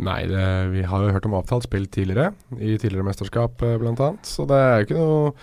Nei, 0.00 0.22
det, 0.30 0.44
vi 0.72 0.86
har 0.88 1.02
jo 1.02 1.10
hørt 1.12 1.26
om 1.28 1.34
avtalt 1.36 1.66
spill 1.66 1.84
tidligere, 1.92 2.30
i 2.56 2.78
tidligere 2.80 3.04
mesterskap 3.04 3.60
bl.a., 3.60 4.14
så 4.24 4.46
det 4.48 4.56
er 4.56 4.78
jo 4.78 4.86
ikke 4.86 4.96
noe 4.96 5.34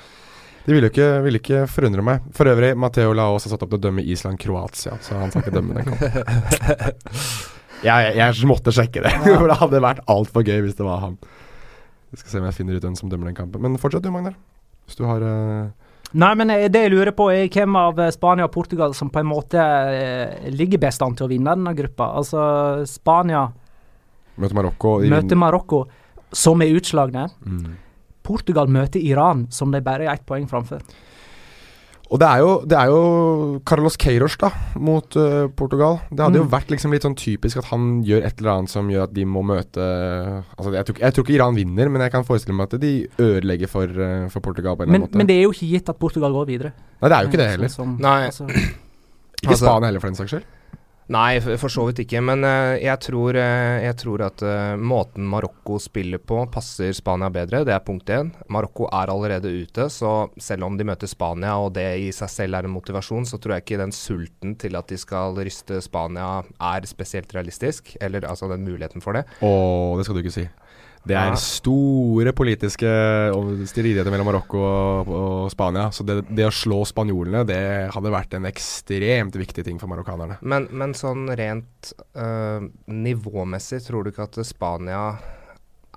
De 0.67 0.75
ville 0.75 0.89
ikke, 0.91 1.05
vil 1.23 1.39
ikke 1.39 1.61
forundre 1.71 2.03
meg. 2.03 2.25
For 2.35 2.49
øvrig, 2.51 2.73
Matheo 2.75 3.13
Laos 3.15 3.45
har 3.47 3.53
satt 3.53 3.61
opp 3.63 3.71
til 3.71 3.79
å 3.79 3.85
dømme 3.85 4.03
Island-Kroatia, 4.03 4.97
så 5.03 5.15
han 5.15 5.31
skal 5.31 5.45
ikke 5.45 5.55
dømme 5.55 5.77
den 5.77 5.87
kampen. 5.87 7.07
jeg, 7.87 8.09
jeg 8.19 8.49
måtte 8.49 8.73
sjekke 8.75 9.05
det, 9.05 9.13
for 9.23 9.47
det 9.47 9.59
hadde 9.61 9.83
vært 9.85 10.03
altfor 10.11 10.43
gøy 10.43 10.65
hvis 10.65 10.75
det 10.75 10.87
var 10.87 11.05
han. 11.05 11.15
Vi 12.11 12.19
skal 12.19 12.33
se 12.33 12.41
om 12.41 12.49
jeg 12.49 12.57
finner 12.59 12.75
ut 12.75 12.83
hvem 12.83 12.99
som 12.99 13.11
dømmer 13.11 13.31
den 13.31 13.37
kampen. 13.39 13.63
Men 13.63 13.79
fortsett 13.79 14.03
du, 14.03 14.11
Magnar. 14.11 14.35
Hvis 14.87 14.99
du 14.99 15.05
har 15.07 15.23
uh... 15.23 15.71
Nei, 16.19 16.33
men 16.39 16.51
eh, 16.51 16.67
det 16.71 16.85
jeg 16.85 16.93
lurer 16.93 17.15
på, 17.15 17.29
er 17.31 17.47
hvem 17.51 17.79
av 17.79 17.97
eh, 18.03 18.11
Spania 18.15 18.47
og 18.47 18.53
Portugal 18.53 18.95
som 18.95 19.11
på 19.11 19.23
en 19.23 19.31
måte 19.31 19.63
ligger 20.51 20.83
best 20.83 21.03
an 21.03 21.15
til 21.15 21.27
å 21.27 21.31
vinne 21.31 21.55
denne 21.55 21.75
gruppa. 21.75 22.11
Altså, 22.19 22.43
Spania 22.87 23.47
møter 24.37 24.59
Marokko 24.59 24.97
i 25.03 25.11
møter 25.11 25.39
Marokko. 25.39 25.85
som 26.35 26.61
er 26.61 26.75
utslagne. 26.75 27.27
Mm. 27.47 27.75
Portugal 28.27 28.67
møter 28.67 28.99
Iran, 29.07 29.45
som 29.49 29.71
de 29.71 29.79
bare 29.85 30.03
er 30.09 30.17
ett 30.17 30.25
poeng 30.27 30.47
framfor. 30.51 30.81
Og 32.07 32.21
det 32.21 32.27
er, 32.29 32.39
jo, 32.39 32.51
det 32.63 32.75
er 32.79 32.87
jo 32.87 32.99
Carlos 33.67 33.97
Queiroz 33.99 34.37
da, 34.39 34.47
mot 34.79 35.15
uh, 35.19 35.49
Portugal. 35.59 35.97
Det 36.07 36.23
hadde 36.23 36.39
jo 36.39 36.45
Mm. 36.45 36.51
vært 36.53 36.69
liksom 36.71 36.93
litt 36.95 37.03
sånn 37.03 37.17
typisk 37.19 37.57
at 37.59 37.65
han 37.73 37.97
gjør 38.07 38.23
et 38.29 38.39
eller 38.39 38.53
annet 38.53 38.71
som 38.71 38.87
gjør 38.87 39.03
at 39.09 39.13
de 39.17 39.25
må 39.27 39.41
møte 39.43 39.83
Altså 40.55 40.71
jeg 40.71 40.85
tror, 40.87 41.01
jeg 41.03 41.13
tror 41.17 41.25
ikke 41.25 41.35
Iran 41.35 41.57
vinner, 41.59 41.89
men 41.91 42.01
jeg 42.05 42.13
kan 42.13 42.23
forestille 42.23 42.55
meg 42.55 42.71
at 42.71 42.79
de 42.79 42.93
ødelegger 43.19 43.67
for, 43.67 43.91
uh, 43.91 44.29
for 44.31 44.39
Portugal 44.39 44.77
på 44.79 44.85
en 44.85 44.87
eller 44.87 44.93
Men, 44.93 45.01
annen 45.01 45.11
måte. 45.11 45.17
men 45.19 45.27
det 45.27 45.35
er 45.35 45.43
jo 45.43 45.51
ikke 45.51 45.67
gitt 45.73 45.89
at 45.91 45.99
Portugal 45.99 46.31
går 46.31 46.47
videre. 46.47 46.71
Nei, 47.01 47.09
det 47.11 47.17
er 47.17 47.21
jo 47.27 47.27
ikke 47.33 47.41
det 47.43 47.49
heller. 47.57 47.67
Sånn 47.75 47.75
som- 47.75 47.97
Nei. 48.07 48.19
altså, 48.29 48.47
Ikke 48.47 49.51
Altså- 49.51 49.65
Spania 49.67 49.87
heller, 49.91 49.99
for 49.99 50.07
den 50.07 50.15
saks 50.15 50.31
skyld. 50.31 50.43
Nei, 51.13 51.39
for, 51.39 51.71
så 51.71 51.85
vidt 51.87 52.01
ikke. 52.03 52.19
Men 52.25 52.43
eh, 52.43 52.81
jeg, 52.83 52.99
tror, 53.05 53.37
eh, 53.39 53.85
jeg 53.85 53.95
tror 54.01 54.25
at 54.25 54.43
eh, 54.43 54.73
måten 54.75 55.27
Marokko 55.31 55.79
spiller 55.79 56.19
på, 56.19 56.41
passer 56.51 56.91
Spania 56.95 57.29
bedre. 57.31 57.63
Det 57.67 57.75
er 57.75 57.85
punkt 57.85 58.11
én. 58.11 58.33
Marokko 58.51 58.89
er 58.91 59.13
allerede 59.13 59.51
ute, 59.51 59.87
så 59.93 60.27
selv 60.35 60.67
om 60.67 60.75
de 60.79 60.87
møter 60.87 61.07
Spania, 61.07 61.55
og 61.63 61.73
det 61.77 61.87
i 62.03 62.11
seg 62.15 62.31
selv 62.33 62.59
er 62.59 62.67
en 62.67 62.75
motivasjon, 62.75 63.27
så 63.29 63.39
tror 63.39 63.55
jeg 63.55 63.65
ikke 63.65 63.81
den 63.85 63.95
sulten 63.95 64.57
til 64.59 64.75
at 64.79 64.91
de 64.91 64.99
skal 64.99 65.39
ryste 65.39 65.79
Spania, 65.85 66.41
er 66.59 66.89
spesielt 66.91 67.31
realistisk. 67.37 67.95
Eller 68.03 68.27
altså 68.27 68.51
den 68.51 68.67
muligheten 68.67 69.03
for 69.03 69.15
det. 69.15 69.23
Å, 69.39 69.51
det 69.95 70.07
skal 70.07 70.19
du 70.19 70.25
ikke 70.25 70.39
si. 70.41 70.47
Det 71.07 71.15
er 71.17 71.31
Ja. 71.31 71.39
store 71.39 72.33
politiske 72.35 72.89
stridigheter 73.69 74.11
mellom 74.13 74.27
Marokko 74.29 74.59
og, 74.59 75.11
og 75.19 75.51
Spania. 75.53 75.87
Så 75.95 76.05
det, 76.07 76.19
det 76.29 76.47
å 76.47 76.53
slå 76.53 76.81
spanjolene, 76.87 77.45
det 77.47 77.61
hadde 77.95 78.13
vært 78.13 78.35
en 78.37 78.49
ekstremt 78.49 79.35
viktig 79.39 79.65
ting 79.67 79.79
for 79.79 79.91
marokkanerne. 79.91 80.39
Men, 80.41 80.67
men 80.71 80.93
sånn 80.97 81.27
rent 81.37 81.93
øh, 82.15 82.67
nivåmessig, 82.91 83.81
tror 83.87 84.03
du 84.05 84.11
ikke 84.13 84.27
at 84.27 84.39
Spania 84.47 85.01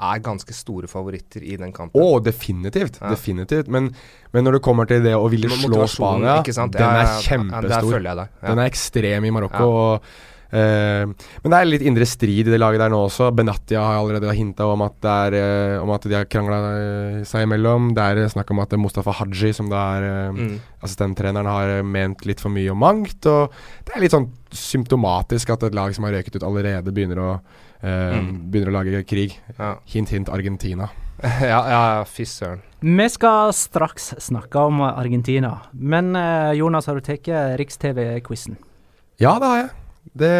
er 0.00 0.20
ganske 0.24 0.54
store 0.56 0.88
favoritter 0.88 1.44
i 1.44 1.58
den 1.60 1.72
kampen? 1.76 2.00
Å, 2.00 2.20
definitivt. 2.24 3.00
Ja. 3.02 3.10
Definitivt. 3.12 3.68
Men, 3.72 3.90
men 4.32 4.46
når 4.46 4.58
det 4.58 4.62
kommer 4.64 4.88
til 4.88 5.04
det 5.04 5.12
å 5.16 5.28
ville 5.32 5.50
slå 5.52 5.84
Spania, 5.90 6.38
den 6.40 6.80
er 6.80 7.04
ja, 7.04 7.20
ja, 7.20 7.60
Der 7.60 7.74
føler 7.76 7.90
følger 7.90 8.08
jeg 8.08 8.20
deg. 8.22 8.34
Ja. 8.40 8.46
Den 8.48 8.62
er 8.62 8.70
ekstrem 8.70 9.28
i 9.28 9.32
Marokko. 9.36 9.68
Og 9.68 10.12
men 10.52 11.46
det 11.52 11.58
er 11.60 11.68
litt 11.68 11.84
indre 11.86 12.06
strid 12.08 12.48
i 12.48 12.50
det 12.50 12.58
laget 12.58 12.80
der 12.82 12.90
nå 12.90 13.04
også. 13.06 13.28
Benatia 13.36 13.80
har 13.84 14.00
allerede 14.00 14.32
hinta 14.34 14.66
om 14.66 14.82
det 15.00 15.38
eh, 15.38 15.76
om 15.82 15.90
at 15.94 16.02
de 16.10 16.16
har 16.16 16.24
krangla 16.26 16.58
seg 17.28 17.46
imellom. 17.46 17.92
Det 17.94 18.02
er 18.02 18.28
snakk 18.32 18.50
om 18.50 18.58
at 18.64 18.74
Mustafa 18.78 19.12
Haji, 19.20 19.52
som 19.54 19.68
da 19.70 19.84
er 19.98 20.08
eh, 20.08 20.30
Mm. 20.30 20.60
assistenttreneren, 20.82 21.46
har 21.46 21.68
eh, 21.78 21.82
ment 21.82 22.24
litt 22.26 22.40
for 22.40 22.50
mye 22.50 22.70
om 22.72 22.78
mangt. 22.78 23.26
Og 23.26 23.50
det 23.86 23.94
er 23.96 24.00
litt 24.00 24.12
sånn 24.14 24.30
symptomatisk 24.50 25.50
at 25.54 25.62
et 25.68 25.74
lag 25.74 25.94
som 25.94 26.04
har 26.04 26.12
røket 26.18 26.36
ut 26.36 26.42
allerede, 26.46 26.92
begynner 26.94 27.18
å, 27.22 27.30
eh, 27.82 28.18
Mm. 28.20 28.50
begynner 28.50 28.70
å 28.72 28.78
lage 28.82 29.04
krig. 29.06 29.38
Ja. 29.58 29.76
Hint, 29.86 30.08
hint 30.10 30.28
Argentina. 30.28 30.88
ja, 31.22 31.60
ja, 31.68 32.04
fy 32.04 32.24
søren. 32.24 32.62
Vi 32.80 33.08
skal 33.12 33.52
straks 33.52 34.14
snakke 34.18 34.56
om 34.56 34.80
Argentina, 34.80 35.60
men 35.74 36.14
eh, 36.16 36.52
Jonas, 36.56 36.86
har 36.86 36.94
du 36.94 37.00
tatt 37.02 37.28
Riks-TV-quizen? 37.60 38.56
Ja, 39.20 39.38
det 39.38 39.46
har 39.46 39.56
jeg. 39.58 39.70
Det, 40.16 40.30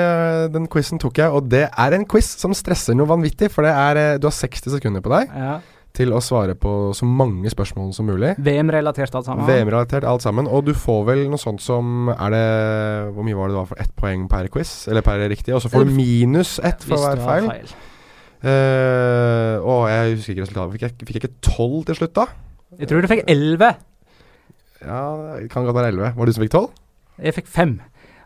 den 0.55 0.66
quizen 0.73 0.99
tok 0.99 1.20
jeg, 1.20 1.31
og 1.31 1.46
det 1.53 1.66
er 1.68 1.94
en 1.94 2.07
quiz 2.09 2.27
som 2.40 2.55
stresser 2.57 2.96
noe 2.96 3.07
vanvittig. 3.07 3.51
For 3.53 3.62
det 3.66 3.70
er, 3.77 4.01
eh, 4.01 4.16
du 4.18 4.27
har 4.27 4.35
60 4.35 4.73
sekunder 4.77 5.05
på 5.05 5.12
deg 5.12 5.29
Ja. 5.37 5.61
til 5.94 6.11
å 6.14 6.20
svare 6.23 6.55
på 6.55 6.94
så 6.94 7.05
mange 7.07 7.51
spørsmål 7.51 7.92
som 7.94 8.07
mulig. 8.07 8.37
VM-relatert 8.38 9.14
alt 9.14 9.27
sammen? 9.27 9.46
VM-relatert 9.46 10.05
alt 10.05 10.23
sammen. 10.23 10.49
Og 10.49 10.64
du 10.64 10.73
får 10.73 11.05
vel 11.07 11.29
noe 11.29 11.38
sånt 11.38 11.61
som 11.61 12.09
Er 12.09 12.31
det 12.31 13.14
Hvor 13.14 13.23
mye 13.27 13.37
var 13.37 13.49
det 13.49 13.55
det 13.55 13.61
var 13.61 13.66
for 13.66 13.81
ett 13.81 13.94
poeng 13.96 14.29
per 14.29 14.49
quiz? 14.49 14.88
Eller 14.88 15.03
per 15.03 15.18
riktig? 15.29 15.55
Og 15.55 15.62
så 15.62 15.70
får 15.70 15.85
du 15.87 15.94
minus 15.94 16.59
ett 16.62 16.83
for 16.83 16.96
hver 16.96 17.16
feil. 17.18 17.49
feil. 17.51 17.75
Uh, 18.40 19.61
å, 19.61 19.85
jeg 19.90 20.16
husker 20.16 20.33
ikke 20.33 20.46
resultatet. 20.46 20.73
Fikk 20.73 20.85
jeg, 20.87 20.92
fikk 21.05 21.16
jeg 21.18 21.23
ikke 21.25 21.40
tolv 21.44 21.85
til 21.85 21.99
slutt, 21.99 22.14
da? 22.16 22.27
Jeg 22.81 22.88
tror 22.88 23.03
du 23.03 23.09
fikk 23.11 23.25
11. 23.29 23.75
Ja, 24.81 25.01
det 25.37 25.51
kan 25.53 25.66
godt 25.66 25.77
være 25.77 25.90
elleve. 25.92 26.14
Var 26.16 26.25
det 26.25 26.33
du 26.33 26.38
som 26.38 26.44
fikk 26.46 26.55
tolv? 26.55 26.70
Jeg 27.20 27.37
fikk 27.37 27.51
5. 27.53 27.75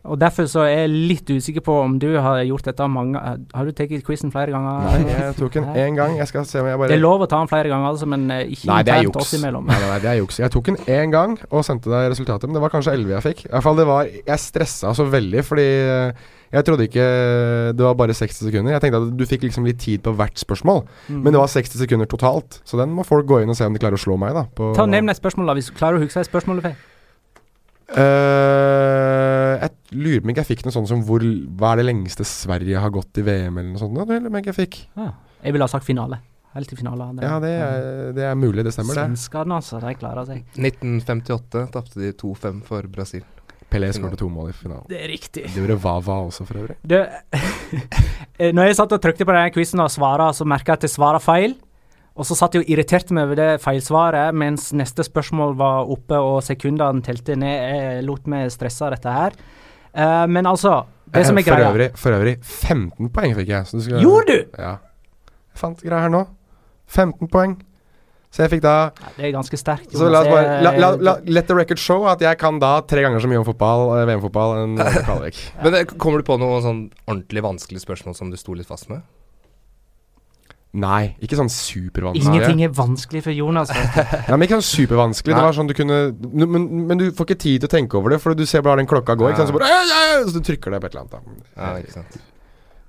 Og 0.05 0.19
Derfor 0.21 0.45
så 0.53 0.61
er 0.69 0.83
jeg 0.85 0.91
litt 0.93 1.31
usikker 1.33 1.63
på 1.65 1.75
om 1.81 1.95
du 1.99 2.11
har 2.21 2.43
gjort 2.45 2.67
dette 2.69 2.87
mange 2.93 3.17
Har 3.17 3.65
du 3.65 3.73
tatt 3.73 3.89
quizen 4.05 4.29
flere 4.35 4.53
ganger? 4.53 4.83
Nei, 4.85 5.15
jeg 5.15 5.37
tok 5.39 5.55
den 5.57 5.65
én 5.73 5.97
gang. 5.97 6.19
Jeg 6.21 6.29
skal 6.29 6.45
se 6.45 6.61
om 6.61 6.69
jeg 6.69 6.77
bare 6.79 6.93
Det 6.93 6.99
er 6.99 7.03
lov 7.03 7.25
å 7.25 7.29
ta 7.31 7.39
den 7.41 7.49
flere 7.49 7.73
ganger, 7.73 7.89
altså, 7.95 8.07
men 8.13 8.27
eh, 8.31 8.43
ikke 8.53 8.69
Nei, 8.69 8.83
det 8.85 8.93
er 8.93 9.03
internt 9.07 9.17
juks. 9.17 9.33
oss 9.33 9.39
imellom. 9.41 9.65
Nei, 9.73 9.81
nei, 9.81 9.99
det 10.05 10.11
er 10.13 10.21
juks. 10.21 10.39
Jeg 10.45 10.53
tok 10.53 10.69
den 10.69 10.77
én 10.93 11.11
gang 11.15 11.39
og 11.49 11.65
sendte 11.65 11.89
deg 11.89 12.11
resultatet, 12.13 12.45
men 12.51 12.59
det 12.59 12.65
var 12.67 12.75
kanskje 12.77 12.93
11 12.99 13.15
jeg 13.17 13.27
fikk. 13.31 13.45
I 13.49 13.53
hvert 13.57 13.65
fall 13.71 13.81
det 13.81 13.87
var 13.89 14.13
Jeg 14.13 14.39
stressa 14.45 14.93
så 15.01 15.09
veldig, 15.09 15.45
fordi 15.49 15.67
eh, 15.89 16.25
jeg 16.55 16.69
trodde 16.69 16.85
ikke 16.87 17.07
det 17.75 17.83
var 17.89 17.97
bare 17.99 18.15
60 18.15 18.45
sekunder. 18.47 18.77
Jeg 18.77 18.85
tenkte 18.85 19.01
at 19.03 19.17
du 19.19 19.25
fikk 19.27 19.49
liksom 19.49 19.65
litt 19.67 19.81
tid 19.83 20.05
på 20.05 20.13
hvert 20.21 20.37
spørsmål, 20.39 20.85
Mm. 21.09 21.23
men 21.25 21.33
det 21.33 21.41
var 21.41 21.49
60 21.51 21.81
sekunder 21.81 22.07
totalt. 22.07 22.61
Så 22.69 22.77
den 22.79 22.93
må 22.95 23.03
folk 23.09 23.25
gå 23.27 23.41
inn 23.43 23.49
og 23.51 23.57
se 23.57 23.65
om 23.67 23.73
de 23.75 23.81
klarer 23.83 23.97
å 23.99 24.05
slå 24.05 24.15
meg, 24.21 24.37
da. 24.37 24.45
På, 24.55 24.75
Ta 24.77 24.85
Nevn 24.87 25.09
et 25.11 25.17
spørsmål, 25.19 25.49
da, 25.49 25.55
hvis 25.57 25.73
du 25.73 25.79
klarer 25.81 25.97
å 25.99 26.05
huske 26.05 26.21
et 26.21 26.29
spørsmål 26.29 26.61
du 26.61 26.69
fikk. 26.69 26.91
Eh, 27.95 28.01
jeg 28.01 29.04
lurer 29.95 30.23
på 30.23 30.31
om 30.31 30.35
jeg 30.35 30.49
fikk 30.51 30.67
noe 30.67 30.75
sånt 30.75 30.91
som 30.91 31.03
hvor, 31.07 31.23
Hva 31.23 31.73
er 31.73 31.83
det 31.83 31.89
lengste 31.89 32.27
Sverige 32.29 32.83
har 32.83 32.93
gått 32.95 33.21
i 33.21 33.27
VM, 33.27 33.59
eller 33.59 33.73
noe 33.73 33.83
sånt. 33.83 33.97
Det 33.99 34.21
lurer 34.21 34.31
om 34.31 34.39
jeg 34.41 34.57
fikk. 34.57 34.81
Ja. 34.99 35.11
jeg 35.43 35.57
ville 35.57 35.67
ha 35.67 35.73
sagt 35.73 35.87
finale. 35.89 36.21
Helt 36.55 36.71
til 36.71 36.79
finale. 36.79 37.09
Det. 37.19 37.27
Ja, 37.27 37.39
det 37.43 37.53
er, 37.59 37.87
det 38.15 38.27
er 38.29 38.37
mulig. 38.39 38.63
Det 38.63 38.73
stemmer, 38.77 38.95
det. 38.95 39.07
Svenskene, 39.09 39.57
altså. 39.59 39.81
De 39.83 39.95
klarer 39.99 40.29
seg. 40.29 40.45
1958 40.55 41.65
tapte 41.75 41.99
de 41.99 42.13
2-5 42.15 42.61
for 42.69 42.87
Brasil. 42.95 43.25
Pelé 43.75 43.89
skåret 43.97 44.21
to 44.21 44.29
mål 44.31 44.53
i 44.53 44.55
finalen. 44.55 44.87
Det 44.87 45.01
er 45.03 45.11
riktig. 45.11 45.49
Det 45.51 45.59
gjorde 45.59 45.81
Vava 45.83 46.21
også, 46.29 46.47
for 46.47 46.61
øvrig. 46.63 46.77
Du, 46.87 46.95
eh, 47.01 48.53
når 48.57 48.69
jeg 48.69 48.79
satt 48.79 48.95
og 48.95 49.03
trykte 49.03 49.27
på 49.27 49.35
denne 49.35 49.51
quizen 49.55 49.83
og 49.83 49.91
svara, 49.91 50.29
så 50.37 50.47
merka 50.47 50.77
jeg 50.77 50.85
at 50.85 50.87
jeg 50.87 50.95
svara 50.95 51.23
feil. 51.23 51.57
Og 52.15 52.29
så 52.29 52.37
satt 52.39 52.55
jeg 52.55 52.63
og 52.63 52.71
irriterte 52.71 53.15
meg 53.17 53.27
over 53.27 53.41
det 53.41 53.49
feilsvaret, 53.65 54.37
mens 54.39 54.69
neste 54.77 55.03
spørsmål 55.03 55.57
var 55.59 55.91
oppe 55.91 56.21
og 56.23 56.39
sekundene 56.47 57.03
telte 57.03 57.35
ned. 57.41 57.57
Jeg 57.75 58.05
lot 58.07 58.31
meg 58.31 58.53
stresse 58.55 58.87
av 58.87 58.95
dette 58.95 59.17
her. 59.17 59.35
Eh, 59.95 60.25
men 60.27 60.47
altså, 60.51 60.85
det 61.15 61.27
som 61.27 61.39
er 61.39 61.45
Eh, 61.45 61.45
for 61.45 61.55
greia 61.55 61.71
øvrig, 61.71 61.91
for 61.97 62.17
øvrig 62.17 62.35
15 62.43 63.11
poeng 63.15 63.37
fikk 63.39 63.49
jeg. 63.49 63.67
Så 63.67 63.79
du 63.79 63.85
skal, 63.87 64.01
Gjorde 64.03 64.27
du?! 64.27 64.59
Ja. 64.59 64.77
Jeg 65.55 65.61
fant 65.63 65.81
greia 65.85 66.01
her 66.07 66.13
nå. 66.13 66.25
15 66.91 67.29
poeng. 67.31 67.57
Så 68.35 68.43
jeg 68.43 68.51
fikk 68.57 68.65
da 68.65 68.91
Ja, 68.91 69.11
Det 69.17 69.27
er 69.29 69.33
ganske 69.37 69.59
sterkt. 69.61 69.93
Så 69.95 70.09
la 70.11 70.25
oss 70.25 70.31
bare 70.33 70.57
la, 70.65 70.73
la, 70.75 70.89
la, 70.99 71.13
Let 71.31 71.47
the 71.47 71.55
record 71.55 71.79
show 71.79 72.09
at 72.11 72.21
jeg 72.25 72.35
kan 72.41 72.59
da 72.59 72.81
tre 72.83 73.05
ganger 73.05 73.23
så 73.23 73.31
mye 73.31 73.39
om 73.39 73.47
fotball, 73.47 73.93
eh, 74.01 74.07
VM-fotball 74.11 74.57
enn 74.65 74.75
Kalvik. 75.07 75.39
Men 75.63 75.77
eh, 75.79 75.85
kommer 75.95 76.19
du 76.19 76.27
på 76.27 76.39
noe 76.43 76.59
sånn 76.65 76.89
ordentlig 77.07 77.45
vanskelig 77.47 77.85
spørsmål 77.85 78.17
som 78.19 78.33
du 78.35 78.37
sto 78.41 78.57
litt 78.59 78.67
fast 78.67 78.91
med? 78.91 79.07
Nei, 80.75 81.15
ikke 81.23 81.37
sånn 81.39 81.51
supervanskelig. 81.53 82.25
Ingenting 82.27 82.65
er 82.67 82.73
vanskelig 82.75 83.21
for 83.29 83.37
Jonas. 83.37 83.71
Nei, 83.75 84.35
men 84.35 84.47
ikke 84.47 84.59
sånn 84.59 84.67
supervanskelig. 84.67 85.37
Det 85.37 85.45
var 85.47 85.55
sånn 85.55 85.71
du 85.71 85.75
kunne 85.79 85.99
men, 86.35 86.67
men 86.89 86.99
du 86.99 87.07
får 87.15 87.29
ikke 87.29 87.43
tid 87.45 87.63
til 87.63 87.71
å 87.71 87.75
tenke 87.77 88.01
over 88.01 88.17
det, 88.17 88.19
for 88.25 88.35
du 88.35 88.43
ser 88.49 88.65
bare 88.67 88.83
den 88.83 88.91
klokka 88.91 89.15
går, 89.21 89.35
ikke 89.35 89.45
sant? 89.45 89.53
Så 89.53 89.59
bare 89.61 89.71
øy, 89.71 89.95
ei», 90.01 90.25
Så 90.27 90.35
du 90.35 90.49
trykker 90.51 90.75
deg 90.75 90.83
på 90.83 90.91
et 90.91 90.97
eller 90.97 91.07
annet. 91.07 91.15
da 91.55 91.63
Ja, 91.63 91.79
ikke 91.85 91.95
sant. 92.01 92.19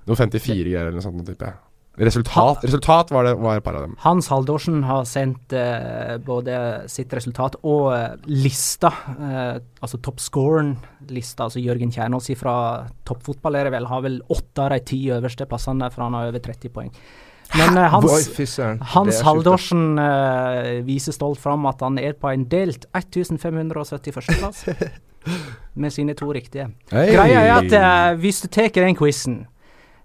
Noe 0.06 0.18
54 0.18 0.58
greier 0.58 0.82
eller 0.88 0.98
noe 0.98 1.06
sånt, 1.06 1.22
tipper 1.26 1.52
jeg. 1.52 1.62
Resultat, 1.96 2.64
resultat 2.66 3.10
var 3.14 3.24
det 3.24 3.36
var 3.40 3.56
et 3.56 3.64
par 3.64 3.78
av 3.78 3.86
dem. 3.86 3.94
Hans 4.02 4.26
Haldorsen 4.28 4.82
har 4.84 5.06
sendt 5.08 5.54
eh, 5.56 6.18
både 6.20 6.58
sitt 6.92 7.14
resultat 7.16 7.56
og 7.62 7.86
eh, 7.94 8.18
lista, 8.28 8.90
eh, 9.16 9.54
altså 9.80 10.02
toppscoren-lista, 10.04 11.46
altså 11.46 11.62
Jørgen 11.62 11.94
Kjernås 11.94 12.28
fra 12.36 12.56
toppfotball 13.08 13.56
er 13.56 13.70
det 13.70 13.72
vel, 13.78 13.88
har 13.88 14.04
vel 14.04 14.18
åtte 14.28 14.66
av 14.66 14.74
de 14.74 14.82
ti 14.92 15.00
øverste 15.14 15.48
plassene, 15.48 15.88
for 15.94 16.04
han 16.04 16.18
har 16.18 16.28
over 16.34 16.44
30 16.44 16.74
poeng. 16.74 16.92
Men 17.54 17.78
uh, 17.78 17.86
Hans, 17.92 18.28
Boy, 18.36 18.78
Hans 18.80 19.20
Haldorsen 19.22 19.98
uh, 19.98 20.82
viser 20.86 21.14
stolt 21.14 21.40
fram 21.40 21.66
at 21.70 21.82
han 21.84 21.98
er 22.02 22.16
på 22.18 22.30
en 22.32 22.46
delt 22.50 22.86
1571.-plass, 22.96 24.64
med 25.80 25.94
sine 25.94 26.16
to 26.18 26.30
riktige. 26.34 26.70
Hey. 26.90 27.12
Greia 27.14 27.44
er 27.44 27.52
at 27.58 27.76
uh, 27.76 28.20
hvis 28.20 28.42
du 28.44 28.48
tar 28.52 28.72
den 28.74 28.98
quizen, 28.98 29.44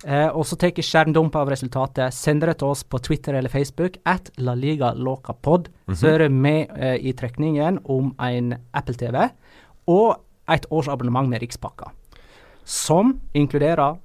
eh, 0.05 0.27
og 0.29 0.45
så 0.49 0.57
tar 0.59 0.73
skjermdump 0.77 1.35
av 1.37 1.51
resultatet, 1.53 2.13
sender 2.15 2.51
det 2.51 2.59
til 2.61 2.73
oss 2.73 2.83
på 2.83 3.01
Twitter 3.03 3.37
eller 3.39 3.53
Facebook, 3.53 3.97
at 4.05 4.31
La 4.41 4.55
Liga 4.57 4.93
Loca 4.97 5.33
Pod, 5.33 5.69
så 5.93 6.13
er 6.15 6.25
du 6.25 6.29
med 6.33 6.71
i 7.01 7.13
trekningen 7.17 7.81
om 7.85 8.13
en 8.21 8.55
Apple 8.73 8.97
TV 8.97 9.27
og 9.91 10.21
et 10.51 10.65
års 10.71 10.89
abonnement 10.91 11.29
med 11.29 11.41
Rikspakka. 11.43 11.91
Som 12.65 13.19
inkluderer 13.33 13.97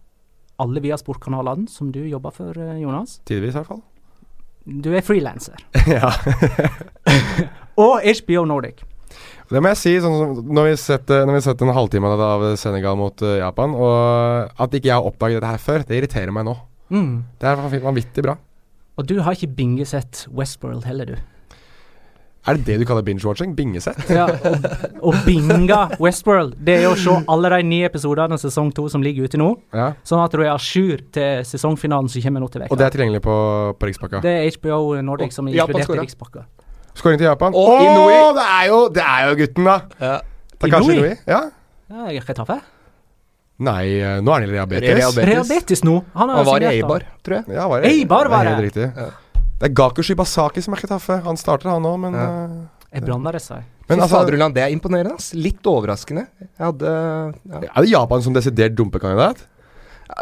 alle 0.62 0.80
via 0.84 0.96
sportkanalene 1.00 1.68
som 1.68 1.90
du 1.92 2.00
jobber 2.08 2.32
for, 2.34 2.56
eh, 2.58 2.78
Jonas. 2.82 3.18
Tidvis, 3.28 3.54
i 3.54 3.58
hvert 3.60 3.70
fall. 3.70 3.82
Du 4.66 4.88
er 4.96 5.04
frilanser. 5.06 5.60
ja. 5.96 6.10
Og 7.84 8.00
HBO 8.02 8.44
Nordic. 8.48 8.80
Det 9.46 9.60
må 9.62 9.70
jeg 9.70 9.78
si, 9.78 9.92
sånn 10.02 10.40
når 10.48 10.64
vi 10.66 10.72
har 10.72 10.80
sett, 10.80 11.10
eh, 11.14 11.36
sett 11.44 11.60
en 11.62 11.70
halvtime 11.76 12.08
av 12.16 12.42
Senegal 12.58 12.96
mot 12.98 13.22
eh, 13.22 13.36
Japan, 13.38 13.76
og 13.78 14.50
at 14.58 14.74
ikke 14.74 14.90
jeg 14.90 14.96
har 14.96 15.06
oppdaget 15.06 15.38
dette 15.38 15.52
her 15.52 15.62
før, 15.62 15.84
det 15.86 16.00
irriterer 16.00 16.34
meg 16.34 16.48
nå. 16.48 16.56
Mm. 16.90 17.12
Det 17.38 17.48
er 17.52 17.60
vanv- 17.60 17.84
vanvittig 17.86 18.24
bra. 18.26 18.34
Og 18.96 19.06
du 19.06 19.18
har 19.22 19.36
ikke 19.36 19.52
bingesett 19.54 20.24
Westworld 20.34 20.86
heller, 20.88 21.12
du. 21.12 21.16
Er 22.46 22.58
det 22.58 22.64
det 22.68 22.76
du 22.78 22.84
kaller 22.86 23.02
binge-watching? 23.02 23.54
Bingesett? 23.58 23.98
Ja, 24.12 24.26
og, 24.30 24.66
og 25.10 25.16
binga 25.26 25.80
Westworld. 26.02 26.54
Det 26.62 26.76
er 26.82 26.86
å 26.90 26.94
se 26.98 27.16
alle 27.32 27.50
de 27.56 27.62
nye 27.66 27.88
episodene 27.88 28.36
av 28.38 28.42
sesong 28.42 28.70
to 28.76 28.86
som 28.92 29.02
ligger 29.02 29.26
ute 29.26 29.40
nå, 29.40 29.48
Ja. 29.74 29.88
sånn 30.06 30.22
at 30.22 30.30
du 30.36 30.44
er 30.44 30.52
à 30.52 30.58
jour 30.62 31.02
til 31.12 31.42
sesongfinalen 31.48 32.08
som 32.12 32.22
kommer 32.22 32.44
nå 32.44 32.50
til 32.52 32.62
Og 32.70 32.78
det 32.78 32.86
er 32.86 32.94
tilgjengelig 32.94 33.22
på, 33.26 33.34
på 33.80 33.90
Rikspakka. 33.90 34.22
Det 34.22 34.36
er 34.44 34.46
HBO 34.60 35.00
Nordic 35.02 35.34
som 35.34 35.48
er 35.48 35.58
inkludert 35.58 35.90
i 35.96 35.98
Rikspakka. 36.04 36.46
Skåring 36.96 37.18
til 37.20 37.28
Japan. 37.28 37.52
Å, 37.52 37.66
det 38.38 38.46
er 38.46 38.64
jo 38.70 38.78
Det 38.94 39.02
er 39.04 39.28
jo 39.28 39.36
gutten, 39.42 39.68
da! 39.68 40.16
Takashi 40.56 40.96
Inui? 40.96 41.12
Ja. 41.28 41.42
Ja, 41.90 42.08
Retafe? 42.24 42.60
Nei, 43.56 43.84
eh, 44.04 44.18
nå 44.20 44.32
er 44.34 44.42
han 44.42 44.50
i 44.50 44.52
diabetes. 44.52 45.16
Real 45.16 45.44
nå. 45.88 45.94
Han, 46.14 46.28
Han 46.28 46.44
var 46.44 46.60
i. 46.60 46.66
Eibar, 46.76 47.04
tror 47.24 47.38
jeg. 47.38 47.56
Ja, 47.56 47.68
var 47.72 47.86
Eibar 47.88 48.28
var 48.28 48.44
det. 48.44 48.52
Helt 48.52 48.66
riktig. 48.68 48.88
Det 49.56 49.70
er 49.70 49.74
Gaku 49.74 50.02
Shibasaki 50.04 50.62
som 50.64 50.74
er 50.76 50.82
Ketafe. 50.82 51.20
Han 51.24 51.36
starter, 51.40 51.70
han 51.72 51.82
òg, 51.88 51.98
men 52.00 52.14
Ja. 52.14 52.36
seg. 53.40 53.64
Men 53.88 54.00
altså 54.00 54.16
faderullan, 54.18 54.52
det 54.54 54.62
er 54.62 54.72
imponerende. 54.74 55.14
ass. 55.14 55.32
Litt 55.34 55.62
overraskende. 55.62 56.26
Jeg 56.40 56.48
hadde 56.58 56.86
ja. 56.86 57.60
Er 57.60 57.82
det 57.82 57.90
Japan 57.90 58.22
som 58.22 58.34
desidert 58.34 58.74
dumpekandidat? 58.74 59.46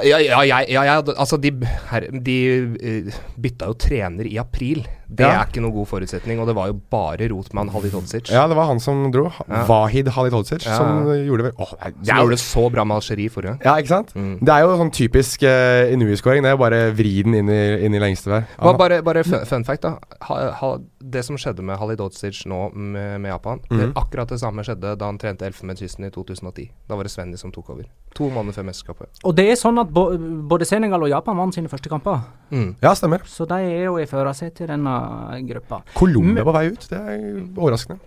Ja, 0.02 0.16
ja, 0.18 0.40
jeg, 0.48 0.70
ja, 0.72 0.82
ja, 0.82 1.00
altså 1.02 1.36
de, 1.40 1.50
her, 1.90 2.06
de 2.24 2.36
eh, 2.80 3.16
bytta 3.38 3.66
jo 3.68 3.74
trener 3.74 4.24
i 4.24 4.38
april. 4.40 4.86
Det 5.08 5.20
Ja. 5.26 5.40
er 5.42 5.46
ikke 5.46 5.60
noen 5.62 5.72
god 5.74 5.86
forutsetning, 5.86 6.40
og 6.40 6.46
det 6.46 6.54
var 6.56 6.66
jo 6.68 6.80
bare 6.90 7.28
rot 7.30 7.52
med 7.54 7.64
han 7.66 7.68
Halidhodzic. 7.74 8.30
Ja, 8.30 8.46
det 8.48 8.56
var 8.56 8.66
han 8.66 8.80
som 8.80 9.10
dro. 9.12 9.30
Ja. 9.48 9.64
Wahid 9.66 10.08
Halidhodzic, 10.08 10.64
Ja. 10.66 10.76
som 10.78 11.04
gjorde 11.06 11.42
det 11.42 11.52
vel 11.52 11.52
Åh, 11.58 11.70
det 11.70 12.06
Som 12.06 12.16
jo- 12.16 12.22
gjorde 12.22 12.30
det 12.30 12.38
så 12.40 12.70
bra 12.72 12.84
med 12.84 12.96
Algerie 12.96 13.28
forrige 13.30 13.58
gang. 13.58 13.60
Ja, 13.64 13.74
ikke 13.76 13.88
sant? 13.88 14.14
Mm. 14.14 14.38
Det 14.40 14.48
er 14.48 14.60
jo 14.60 14.76
sånn 14.78 14.90
typisk 14.92 15.42
uh, 15.42 15.92
Inui-skåring, 15.92 16.42
Det 16.42 16.46
er 16.46 16.56
jo 16.56 16.56
bare 16.56 16.92
vri 16.94 17.22
den 17.22 17.34
inn 17.34 17.48
i, 17.48 17.84
inn 17.84 17.94
i 17.94 17.98
lengste 17.98 18.30
vei. 18.30 18.44
Bare 18.58 19.02
bare 19.02 19.22
fun, 19.24 19.44
fun 19.44 19.64
fact, 19.64 19.82
da. 19.82 19.98
Ha, 20.22 20.50
ha, 20.52 20.78
det 21.02 21.24
som 21.24 21.36
skjedde 21.36 21.62
med 21.62 21.78
Halidhodzic 21.78 22.44
nå 22.46 22.72
med, 22.74 23.20
med 23.20 23.30
Japan, 23.30 23.60
det, 23.68 23.90
Mhm. 23.90 23.92
akkurat 23.94 24.28
det 24.28 24.40
samme 24.40 24.62
skjedde 24.64 24.96
da 24.98 25.04
han 25.04 25.18
trente 25.18 25.42
Elfenbenskysten 25.46 26.06
i 26.06 26.10
2010. 26.10 26.70
Da 26.88 26.96
var 26.96 27.02
det 27.04 27.12
Svenny 27.12 27.36
som 27.36 27.52
tok 27.52 27.68
over. 27.70 27.84
To 28.14 28.30
måneder 28.30 28.54
før 28.54 28.64
mesterskapet. 28.70 29.06
Og 29.24 29.34
det 29.34 29.50
er 29.50 29.54
sånn 29.56 29.78
at 29.80 29.92
bo, 29.92 30.16
både 30.16 30.64
Senegal 30.64 31.02
og 31.02 31.08
Japan 31.10 31.36
vant 31.36 31.52
sine 31.54 31.68
første 31.68 31.88
kamper. 31.90 32.22
Mm. 32.52 32.76
Ja, 32.80 32.94
stemmer. 32.94 33.20
Så 33.26 33.46
de 33.46 33.54
er 33.54 33.84
jo 33.84 33.96
i 33.98 34.04
førersetet 34.06 34.60
i 34.62 34.66
denne 34.66 35.03
gruppa. 35.48 35.82
Colombia 35.94 36.44
på 36.44 36.52
vei 36.56 36.66
ut. 36.72 36.86
Det 36.90 36.98
er 36.98 37.24
overraskende. 37.56 37.98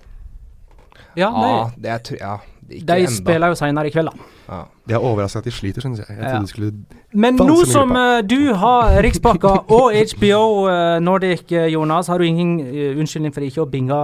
Ja, 1.17 1.31
Ja, 1.33 1.69
de, 1.75 1.81
det 1.81 1.89
er 1.89 2.17
ja, 2.19 2.35
de 2.67 2.75
enda. 2.77 3.11
spiller 3.11 3.47
jo 3.47 3.55
senere 3.57 3.87
i 3.87 3.91
kveld, 3.93 4.11
da. 4.11 4.25
Ja. 4.47 4.59
Det 4.87 4.95
er 4.95 5.03
overraskende 5.03 5.41
at 5.41 5.45
de 5.45 5.51
sliter, 5.51 5.81
syns 5.81 5.99
jeg. 5.99 6.07
Jeg 6.09 6.19
Ja. 6.33 6.39
de 6.39 6.47
skulle 6.47 6.73
Men 7.13 7.35
nå 7.35 7.65
som 7.65 7.91
eh, 7.95 8.21
du 8.21 8.53
har 8.53 9.01
Rikspakka 9.03 9.47
og 9.77 9.91
HBO 10.13 10.67
uh, 10.67 10.99
Nordic, 10.99 11.51
uh, 11.51 11.65
Jonas, 11.67 12.07
har 12.07 12.17
du 12.19 12.23
ingen 12.25 12.59
eh, 12.59 12.95
unnskyldning 12.99 13.33
for 13.33 13.41
ikke 13.41 13.65
å 13.65 13.69
binge 13.69 13.97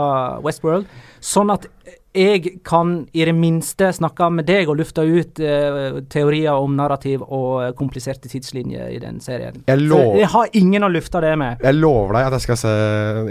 Westworld. 0.44 0.86
Sånn 1.22 1.52
at 1.54 1.68
jeg 2.14 2.60
kan 2.64 3.08
i 3.14 3.24
det 3.26 3.34
minste 3.34 3.88
snakke 3.98 4.28
med 4.30 4.46
deg 4.46 4.70
og 4.70 4.78
lufte 4.78 5.02
ut 5.02 5.40
eh, 5.42 6.00
teorier 6.14 6.54
om 6.54 6.76
narrativ 6.78 7.24
og 7.26 7.64
eh, 7.64 7.72
kompliserte 7.78 8.30
tidslinjer 8.30 8.92
i 8.94 9.00
den 9.02 9.18
serien. 9.24 9.64
Jeg 9.68 9.82
lover, 9.82 10.20
jeg 10.22 10.30
har 10.34 10.52
ingen 10.60 10.86
å 10.86 10.92
lufte 10.94 11.22
det 11.26 11.32
med. 11.42 11.64
jeg 11.66 11.80
lover 11.80 12.14
deg 12.20 12.28
at 12.30 12.36
jeg 12.38 12.46
skal 12.46 12.60
se 12.64 12.74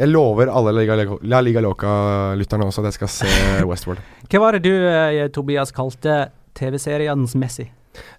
Jeg 0.03 0.09
lover 0.11 0.51
alle 0.51 0.73
Liga, 0.81 0.97
La 1.23 1.40
Liga 1.40 1.62
Loca-lytterne 1.62 2.66
også 2.66 2.83
at 2.83 2.90
jeg 2.90 2.99
skal 3.01 3.12
se 3.21 3.31
Westworld. 3.71 4.03
Hva 4.33 4.42
var 4.47 4.59
det 4.59 4.64
du, 4.66 4.75
eh, 4.88 5.29
Tobias, 5.35 5.71
kalte 5.77 6.18
TV-seriens 6.59 7.37
Messi? 7.38 7.68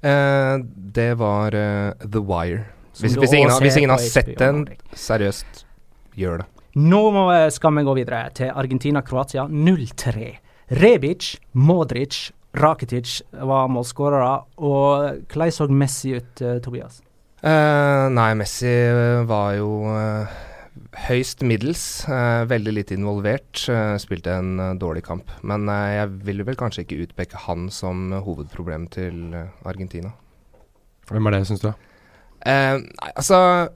Eh, 0.06 0.56
det 0.96 1.12
var 1.18 1.56
uh, 1.58 1.92
The 2.06 2.22
Wire. 2.22 2.64
Hvis, 2.94 3.16
hvis, 3.18 3.34
ingen, 3.34 3.50
har- 3.50 3.62
hvis 3.62 3.78
ingen 3.82 3.90
har 3.90 3.98
sett 4.06 4.36
den, 4.38 4.64
seriøst, 4.94 5.64
gjør 6.16 6.44
det. 6.44 6.50
Nå 6.78 7.00
må, 7.14 7.28
eh, 7.34 7.50
skal 7.54 7.74
vi 7.76 7.84
gå 7.86 7.94
videre 7.98 8.28
til 8.38 8.50
Argentina-Kroatia 8.54 9.48
0-3. 9.50 10.32
Rebic, 10.74 11.36
Modric, 11.54 12.32
Rakitic 12.58 13.20
var 13.46 13.68
målskårere. 13.70 14.32
Og 14.58 15.28
hvordan 15.30 15.52
så 15.54 15.68
Messi 15.70 16.16
ut, 16.18 16.42
eh, 16.42 16.60
Tobias? 16.64 17.02
Eh, 17.44 18.08
nei, 18.10 18.34
Messi 18.40 18.70
eh, 18.72 19.22
var 19.28 19.54
jo 19.58 19.70
eh, 19.92 20.34
høyst 21.08 21.44
middels. 21.46 22.08
eh, 22.10 22.46
veldig 22.50 22.74
lite 22.74 22.96
involvert. 22.98 23.68
eh, 23.70 23.98
spilte 24.02 24.34
en 24.40 24.80
dårlig 24.80 25.04
kamp. 25.04 25.30
Men 25.44 25.68
jeg 25.68 26.10
ville 26.26 26.46
vel 26.48 26.56
kanskje 26.56 26.86
ikke 26.88 27.02
utpeke 27.08 27.44
han 27.48 27.70
som 27.70 28.12
hovedproblem 28.12 28.88
til 28.90 29.36
Argentina. 29.66 30.14
Hvem 31.10 31.28
er 31.28 31.32
det, 31.38 31.48
syns 31.48 31.62
du? 31.62 31.74
Eh, 32.46 32.78
nei, 32.80 33.12
altså 33.16 33.70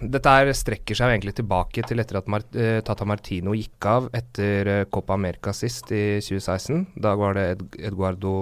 Dette 0.00 0.32
her 0.32 0.50
strekker 0.56 0.96
seg 0.96 1.12
egentlig 1.12 1.34
tilbake 1.36 1.84
til 1.84 2.00
etter 2.00 2.20
at 2.20 2.28
Mar 2.32 2.44
eh, 2.56 2.78
Tata 2.84 3.04
Martino 3.08 3.52
gikk 3.56 3.88
av 3.88 4.08
etter 4.16 4.70
eh, 4.72 4.84
Copa 4.88 5.16
America 5.18 5.52
sist 5.56 5.92
i 5.92 6.20
2016. 6.24 6.86
Da 7.04 7.12
var 7.20 7.36
det 7.36 7.46
Ed 7.54 7.64
Eduardo 7.90 8.32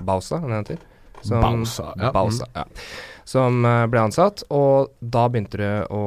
Bausa, 0.00 0.40
han 0.40 0.56
heter. 0.56 0.80
Som, 1.22 1.42
Bausa, 1.42 1.92
ja. 2.00 2.10
Bausa, 2.14 2.48
ja. 2.56 2.64
Som 3.28 3.60
eh, 3.68 3.84
ble 3.92 4.02
ansatt, 4.08 4.42
og 4.50 4.96
da 4.98 5.28
begynte 5.30 5.60
det 5.60 5.74
å 5.94 6.02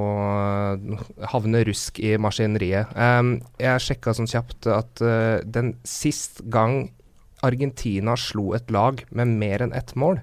havne 1.31 1.63
rusk 1.69 2.01
i 2.03 2.15
maskineriet. 2.19 2.91
Um, 2.97 3.37
jeg 3.61 3.85
sjekka 3.85 4.15
sånn 4.17 4.29
kjapt 4.29 4.67
at 4.73 5.05
uh, 5.05 5.37
den 5.45 5.75
sist 5.87 6.41
gang 6.51 6.89
Argentina 7.45 8.17
slo 8.19 8.53
et 8.57 8.73
lag 8.73 9.05
med 9.15 9.37
mer 9.39 9.63
enn 9.63 9.75
ett 9.77 9.93
mål, 9.99 10.19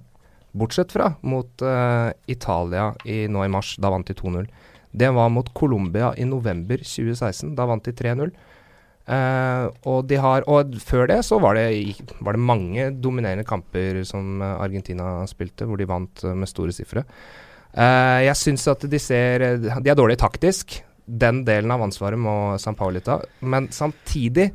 bortsett 0.53 0.93
fra 0.93 1.13
mot 1.27 1.65
uh, 1.65 2.13
Italia 2.31 2.91
i, 3.05 3.25
nå 3.29 3.45
i 3.45 3.51
mars, 3.53 3.75
da 3.81 3.91
vant 3.93 4.09
de 4.09 4.17
2-0. 4.19 4.49
Det 4.93 5.09
var 5.17 5.31
mot 5.33 5.49
Colombia 5.57 6.13
i 6.21 6.27
november 6.29 6.83
2016, 6.85 7.55
da 7.57 7.67
vant 7.69 7.85
de 7.85 7.95
3-0. 7.97 8.33
Uh, 9.03 9.67
og, 9.89 10.05
de 10.07 10.19
har, 10.23 10.45
og 10.47 10.77
før 10.79 11.09
det 11.11 11.23
så 11.27 11.41
var 11.43 11.59
det, 11.59 11.67
var 12.23 12.37
det 12.37 12.45
mange 12.53 12.91
dominerende 13.03 13.47
kamper 13.49 14.05
som 14.07 14.39
eh, 14.39 14.61
Argentina 14.63 15.25
spilte, 15.27 15.67
hvor 15.67 15.81
de 15.81 15.89
vant 15.91 16.23
eh, 16.23 16.37
med 16.39 16.51
store 16.51 16.75
sifre. 16.77 17.03
Uh, 17.73 18.21
jeg 18.21 18.37
syns 18.37 18.69
at 18.69 18.85
de 18.85 18.99
ser 19.01 19.41
eh, 19.47 19.79
De 19.81 19.89
er 19.89 19.97
dårlige 19.97 20.21
taktisk. 20.21 20.77
Den 21.09 21.41
delen 21.47 21.73
av 21.73 21.83
ansvaret 21.83 22.21
må 22.21 22.59
San 22.61 22.77
Paoli 22.77 23.01
ta. 23.05 23.17
Men 23.41 23.71
samtidig 23.73 24.51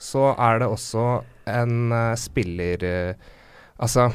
så 0.00 0.30
er 0.38 0.62
det 0.62 0.70
også 0.70 1.06
en 1.50 1.92
uh, 1.92 2.14
spiller 2.18 2.84
eh, 2.86 3.28
Altså 3.80 4.10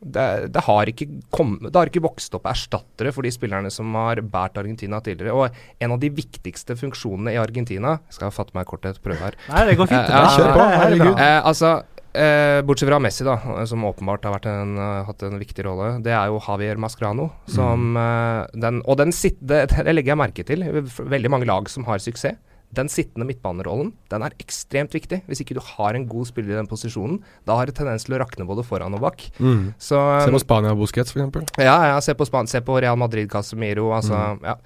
det, 0.00 0.48
det, 0.54 0.62
har 0.64 0.88
ikke 0.88 1.06
kom, 1.34 1.56
det 1.66 1.76
har 1.76 1.90
ikke 1.90 2.02
vokst 2.04 2.34
opp 2.36 2.48
erstattere 2.48 3.12
for 3.12 3.26
de 3.26 3.32
spillerne 3.34 3.70
som 3.72 3.92
har 3.98 4.22
båret 4.24 4.58
Argentina 4.60 5.00
tidligere. 5.04 5.36
Og 5.36 5.84
en 5.84 5.94
av 5.94 6.00
de 6.00 6.10
viktigste 6.14 6.76
funksjonene 6.80 7.34
i 7.34 7.40
Argentina 7.40 7.98
Jeg 8.08 8.16
skal 8.16 8.34
fatte 8.34 8.56
meg 8.56 8.68
kort 8.70 8.86
et 8.88 9.00
prøve 9.04 9.20
her. 9.20 9.36
Nei, 9.50 9.66
det 9.68 9.76
går 9.80 9.90
fint. 9.90 10.00
Eh, 10.00 10.16
ja, 10.16 10.30
kjør 10.36 10.52
på, 10.56 10.64
er 10.64 10.76
herregud. 10.80 11.12
Eh, 11.12 11.38
altså, 11.52 11.72
eh, 12.14 12.60
bortsett 12.66 12.88
fra 12.90 13.00
Messi, 13.02 13.26
da, 13.28 13.36
som 13.68 13.84
åpenbart 13.90 14.24
har 14.24 14.36
vært 14.38 14.50
en, 14.50 14.76
eh, 14.80 15.04
hatt 15.08 15.24
en 15.26 15.40
viktig 15.40 15.66
rolle, 15.68 15.92
det 16.04 16.14
er 16.16 16.32
jo 16.32 16.40
Javier 16.46 16.80
Mascrano. 16.80 17.30
Som, 17.50 17.96
eh, 17.96 18.46
den, 18.54 18.82
og 18.86 18.96
den 19.02 19.12
sitter, 19.12 19.66
det 19.68 19.94
legger 19.94 20.14
jeg 20.16 20.22
merke 20.24 20.46
til. 20.46 20.64
Veldig 20.64 21.30
mange 21.30 21.50
lag 21.50 21.68
som 21.68 21.84
har 21.84 22.00
suksess. 22.00 22.40
Den 22.76 22.90
sittende 22.92 23.26
midtbanerollen 23.26 23.92
den 24.12 24.22
er 24.22 24.34
ekstremt 24.38 24.92
viktig. 24.94 25.20
Hvis 25.26 25.42
ikke 25.42 25.56
du 25.58 25.62
har 25.64 25.96
en 25.98 26.06
god 26.10 26.28
spiller 26.28 26.54
i 26.54 26.58
den 26.58 26.68
posisjonen, 26.70 27.18
da 27.48 27.56
har 27.58 27.66
det 27.66 27.74
tendens 27.78 28.06
til 28.06 28.14
å 28.14 28.20
rakne 28.22 28.46
både 28.46 28.62
foran 28.66 28.94
og 28.94 29.02
bak. 29.02 29.24
Mm. 29.42 29.72
Så, 29.74 29.98
Se 30.24 30.30
på 30.34 30.42
Spania 30.42 30.74
og 30.74 30.82
Busquets, 30.84 31.14
f.eks. 31.14 31.50
ja, 31.58 31.76
ja, 31.90 31.98
se 32.04 32.14
på, 32.14 32.26
Span 32.28 32.50
se 32.50 32.62
på 32.66 32.78
Real 32.82 32.98
Madrid, 33.00 33.30
Casemiro, 33.30 33.90
altså, 33.96 34.20
ja. 34.46 34.56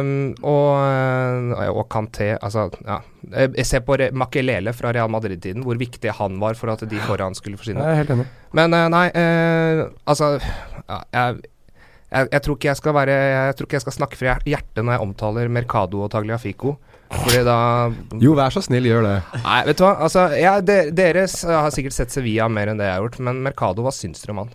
um, 0.00 0.34
og, 0.42 0.68
eh, 1.62 1.70
og 1.70 1.86
Canté. 1.92 2.34
altså, 2.40 2.68
ja. 2.82 3.00
Jeg 3.32 3.64
ser 3.66 3.80
på 3.86 3.96
Makelele 4.12 4.74
fra 4.76 4.90
Real 4.92 5.08
Madrid-tiden, 5.08 5.62
hvor 5.64 5.78
viktig 5.80 6.12
han 6.18 6.38
var 6.42 6.58
for 6.58 6.74
at 6.74 6.82
de 6.90 7.00
foran 7.06 7.34
skulle 7.38 7.54
Jeg 7.54 7.62
forsvinne. 7.62 7.86
er 7.86 8.02
helt 8.02 8.10
enig. 8.10 8.26
Men 8.54 8.74
eh, 8.74 8.88
nei, 8.92 9.06
uh, 9.14 9.86
altså 10.06 10.34
ja, 10.38 11.00
jeg, 11.14 11.42
jeg, 12.14 12.30
jeg, 12.30 12.42
tror 12.44 12.58
ikke 12.58 12.68
jeg 12.70 12.78
skal 12.78 12.94
være 12.94 13.14
Jeg 13.14 13.54
tror 13.58 13.68
ikke 13.68 13.78
jeg 13.78 13.84
skal 13.84 13.96
snakke 13.98 14.18
fra 14.20 14.34
hjertet 14.46 14.82
når 14.82 14.96
jeg 14.96 15.04
omtaler 15.08 15.52
Mercado 15.52 16.04
og 16.04 16.12
Tagliafico. 16.14 16.76
Fordi 17.14 17.44
da 17.46 17.58
Jo, 18.22 18.34
vær 18.38 18.54
så 18.54 18.62
snill, 18.64 18.86
gjør 18.88 19.06
det. 19.06 19.16
Nei, 19.44 19.60
vet 19.68 19.78
du 19.78 19.84
hva. 19.86 19.94
Altså, 20.06 20.26
ja, 20.38 20.56
de, 20.64 20.78
dere 20.94 21.26
har 21.28 21.72
sikkert 21.74 21.96
sett 21.96 22.14
Sevilla 22.14 22.48
mer 22.50 22.72
enn 22.72 22.80
det 22.80 22.88
jeg 22.88 22.96
har 22.96 23.04
gjort, 23.04 23.20
men 23.26 23.42
Mercado, 23.44 23.84
hva 23.84 23.92
syns 23.94 24.22
dere 24.22 24.34
om 24.34 24.44
han? 24.44 24.54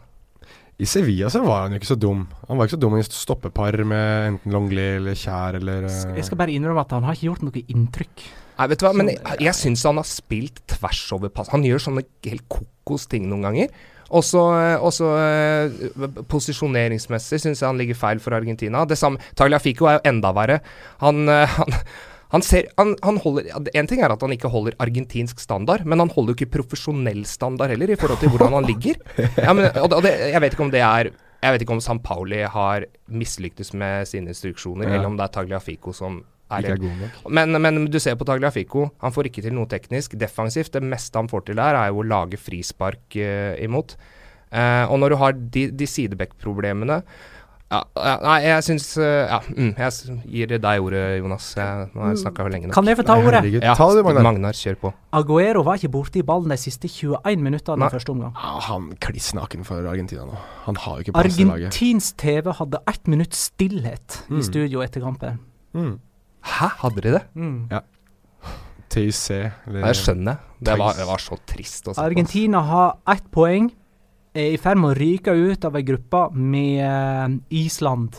I 0.80 0.88
Sevilla 0.88 1.28
så 1.32 1.42
var 1.44 1.66
han 1.66 1.76
jo 1.76 1.80
ikke 1.82 1.92
så 1.92 1.98
dum. 2.00 2.24
Han 2.48 2.60
var 2.60 2.68
ikke 2.68 2.78
så 2.78 2.82
dum 2.82 2.96
i 2.96 3.04
stoppepar 3.04 3.76
med 3.88 4.30
enten 4.30 4.54
Longley 4.56 4.96
eller 5.02 5.18
Kjær 5.20 5.58
eller 5.60 5.90
uh... 5.90 5.98
Jeg 6.16 6.28
skal 6.30 6.40
bare 6.40 6.56
innrømme 6.56 6.86
at 6.86 6.94
han 6.96 7.04
har 7.08 7.18
ikke 7.18 7.28
gjort 7.28 7.44
noe 7.44 7.64
inntrykk. 7.66 8.24
Nei, 8.60 8.68
vet 8.72 8.80
du 8.80 8.86
hva, 8.88 8.94
men 8.96 9.12
jeg, 9.12 9.20
jeg 9.44 9.56
syns 9.56 9.84
han 9.88 10.00
har 10.00 10.08
spilt 10.08 10.64
tvers 10.72 11.02
over 11.16 11.32
pass. 11.32 11.52
Han 11.52 11.68
gjør 11.68 11.84
sånne 11.84 12.04
helt 12.28 12.48
kokos 12.52 13.08
ting 13.12 13.28
noen 13.28 13.44
ganger. 13.50 13.76
Og 14.10 14.24
så 14.26 15.10
eh, 15.22 15.82
posisjoneringsmessig 16.32 17.42
syns 17.44 17.62
jeg 17.62 17.70
han 17.70 17.80
ligger 17.80 17.98
feil 18.00 18.22
for 18.24 18.36
Argentina. 18.38 18.86
Det 18.90 18.98
samme 19.00 19.22
Tagliafico 19.38 19.90
er 19.90 20.00
jo 20.00 20.08
enda 20.14 20.32
verre. 20.36 20.60
Han, 21.04 21.28
eh, 21.30 21.60
han 21.60 21.78
han 22.30 22.44
ser, 22.46 22.68
han, 22.78 22.92
han 23.02 23.18
holder, 23.18 23.48
En 23.74 23.88
ting 23.90 24.04
er 24.06 24.12
at 24.14 24.22
han 24.22 24.30
ikke 24.36 24.52
holder 24.54 24.76
argentinsk 24.78 25.40
standard, 25.42 25.82
men 25.82 25.98
han 25.98 26.12
holder 26.14 26.36
jo 26.36 26.38
ikke 26.38 26.60
profesjonell 26.60 27.24
standard 27.26 27.72
heller, 27.74 27.90
i 27.90 27.98
forhold 27.98 28.20
til 28.22 28.30
hvordan 28.30 28.54
han 28.54 28.68
ligger. 28.70 29.00
Ja, 29.34 29.50
men, 29.58 29.66
og, 29.82 29.96
og 29.98 30.04
det, 30.06 30.12
jeg 30.36 30.42
vet 30.44 30.54
ikke 30.54 30.68
om 30.68 30.70
det 30.76 30.84
er 30.86 31.10
Jeg 31.42 31.56
vet 31.56 31.64
ikke 31.66 31.74
om 31.74 31.82
San 31.82 32.02
Pauli 32.06 32.44
har 32.46 32.86
mislyktes 33.10 33.74
med 33.74 34.06
sine 34.06 34.30
instruksjoner, 34.30 34.86
Ja. 34.92 35.00
eller 35.00 35.08
om 35.10 35.18
det 35.18 35.26
er 35.26 35.34
Tagliafico 35.40 35.90
som 35.96 36.20
er 36.50 36.60
Ikke 36.66 36.74
er 36.74 36.82
god 36.84 37.02
nok. 37.04 37.32
men, 37.38 37.62
men 37.62 37.86
du 37.94 38.00
ser 38.02 38.16
på 38.20 38.26
Tagliafico, 38.26 38.90
han 39.02 39.12
får 39.16 39.30
ikke 39.30 39.44
til 39.46 39.54
noe 39.54 39.70
teknisk. 39.70 40.18
Defensivt, 40.20 40.74
det 40.74 40.84
meste 40.84 41.18
han 41.20 41.30
får 41.30 41.46
til 41.50 41.56
der, 41.62 41.76
er 41.78 41.92
jo 41.94 42.02
å 42.02 42.08
lage 42.10 42.38
frispark 42.42 43.18
uh, 43.22 43.54
imot. 43.62 43.96
Uh, 44.50 44.90
og 44.90 44.98
når 45.00 45.10
du 45.14 45.16
har 45.22 45.34
de, 45.38 45.68
de 45.78 45.86
sideback-problemene 45.86 47.04
ja, 47.70 47.84
Nei, 48.24 48.38
jeg 48.48 48.64
syns 48.66 48.86
eh, 48.98 49.30
Ja, 49.30 49.38
mm, 49.46 49.76
jeg 49.78 50.16
gir 50.26 50.54
deg 50.58 50.82
ordet, 50.82 51.04
Jonas. 51.20 51.52
Jeg, 51.54 51.84
nå 51.94 52.02
har 52.02 52.16
jeg 52.16 52.22
snakka 52.24 52.46
for 52.48 52.54
lenge 52.56 52.66
nok. 52.70 52.74
Kan 52.74 52.90
jeg 52.90 52.98
få 52.98 53.06
ta 53.06 53.18
ordet? 53.22 53.44
Nei, 53.46 53.52
Ja, 53.62 53.76
Ta 53.78 53.86
det, 53.94 54.02
Magnar. 54.08 54.26
Magnar, 54.26 54.58
kjør 54.58 54.80
på. 54.82 54.92
Aguero 55.20 55.62
var 55.68 55.78
ikke 55.78 55.92
borti 55.94 56.24
ballen 56.26 56.50
de 56.50 56.58
siste 56.58 56.90
21 56.90 57.46
minuttene 57.46 57.86
i 57.86 57.94
første 57.94 58.10
omgang. 58.16 58.34
Ja, 58.34 58.56
han 58.72 58.90
kliss 59.06 59.36
naken 59.38 59.68
for 59.70 59.86
Argentina 59.86 60.26
nå. 60.26 60.40
Han 60.66 60.82
har 60.82 60.98
jo 60.98 61.06
ikke 61.06 61.14
plass 61.20 61.38
i 61.38 61.46
laget. 61.46 61.70
Argentinsk 61.70 62.18
TV 62.26 62.50
hadde 62.58 62.82
ett 62.90 63.06
minutts 63.14 63.46
stillhet 63.52 64.18
Mm. 64.30 64.40
i 64.40 64.44
studio 64.50 64.82
etter 64.82 65.06
kampen. 65.06 65.38
Mm. 65.78 66.00
Hæ, 66.46 66.70
hadde 66.84 67.04
de 67.06 67.16
det? 67.18 67.24
Mm. 67.36 67.58
TIC, 68.90 69.26
eller 69.68 69.86
Jeg 69.86 70.00
skjønner. 70.00 70.40
Det 70.60 70.78
var, 70.80 70.96
det 70.98 71.06
var 71.08 71.22
så 71.22 71.38
trist 71.48 71.88
å 71.88 71.94
se 71.94 72.00
på. 72.00 72.06
Argentina 72.06 72.64
har 72.66 72.98
ett 73.14 73.30
poeng. 73.32 73.70
Er 74.34 74.54
i 74.54 74.58
ferd 74.62 74.80
med 74.82 74.92
å 74.92 74.98
ryke 74.98 75.34
ut 75.34 75.66
av 75.66 75.78
ei 75.78 75.86
gruppe 75.86 76.24
med 76.38 76.82
eh, 76.86 77.38
Island, 77.62 78.18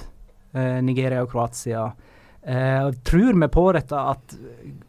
eh, 0.55 0.79
Nigeria 0.85 1.23
og 1.25 1.31
Kroatia. 1.33 1.85
Eh, 2.41 2.89
tror 3.05 3.37
vi 3.37 3.49
på 3.53 3.65
dette 3.77 3.99
at 4.15 4.33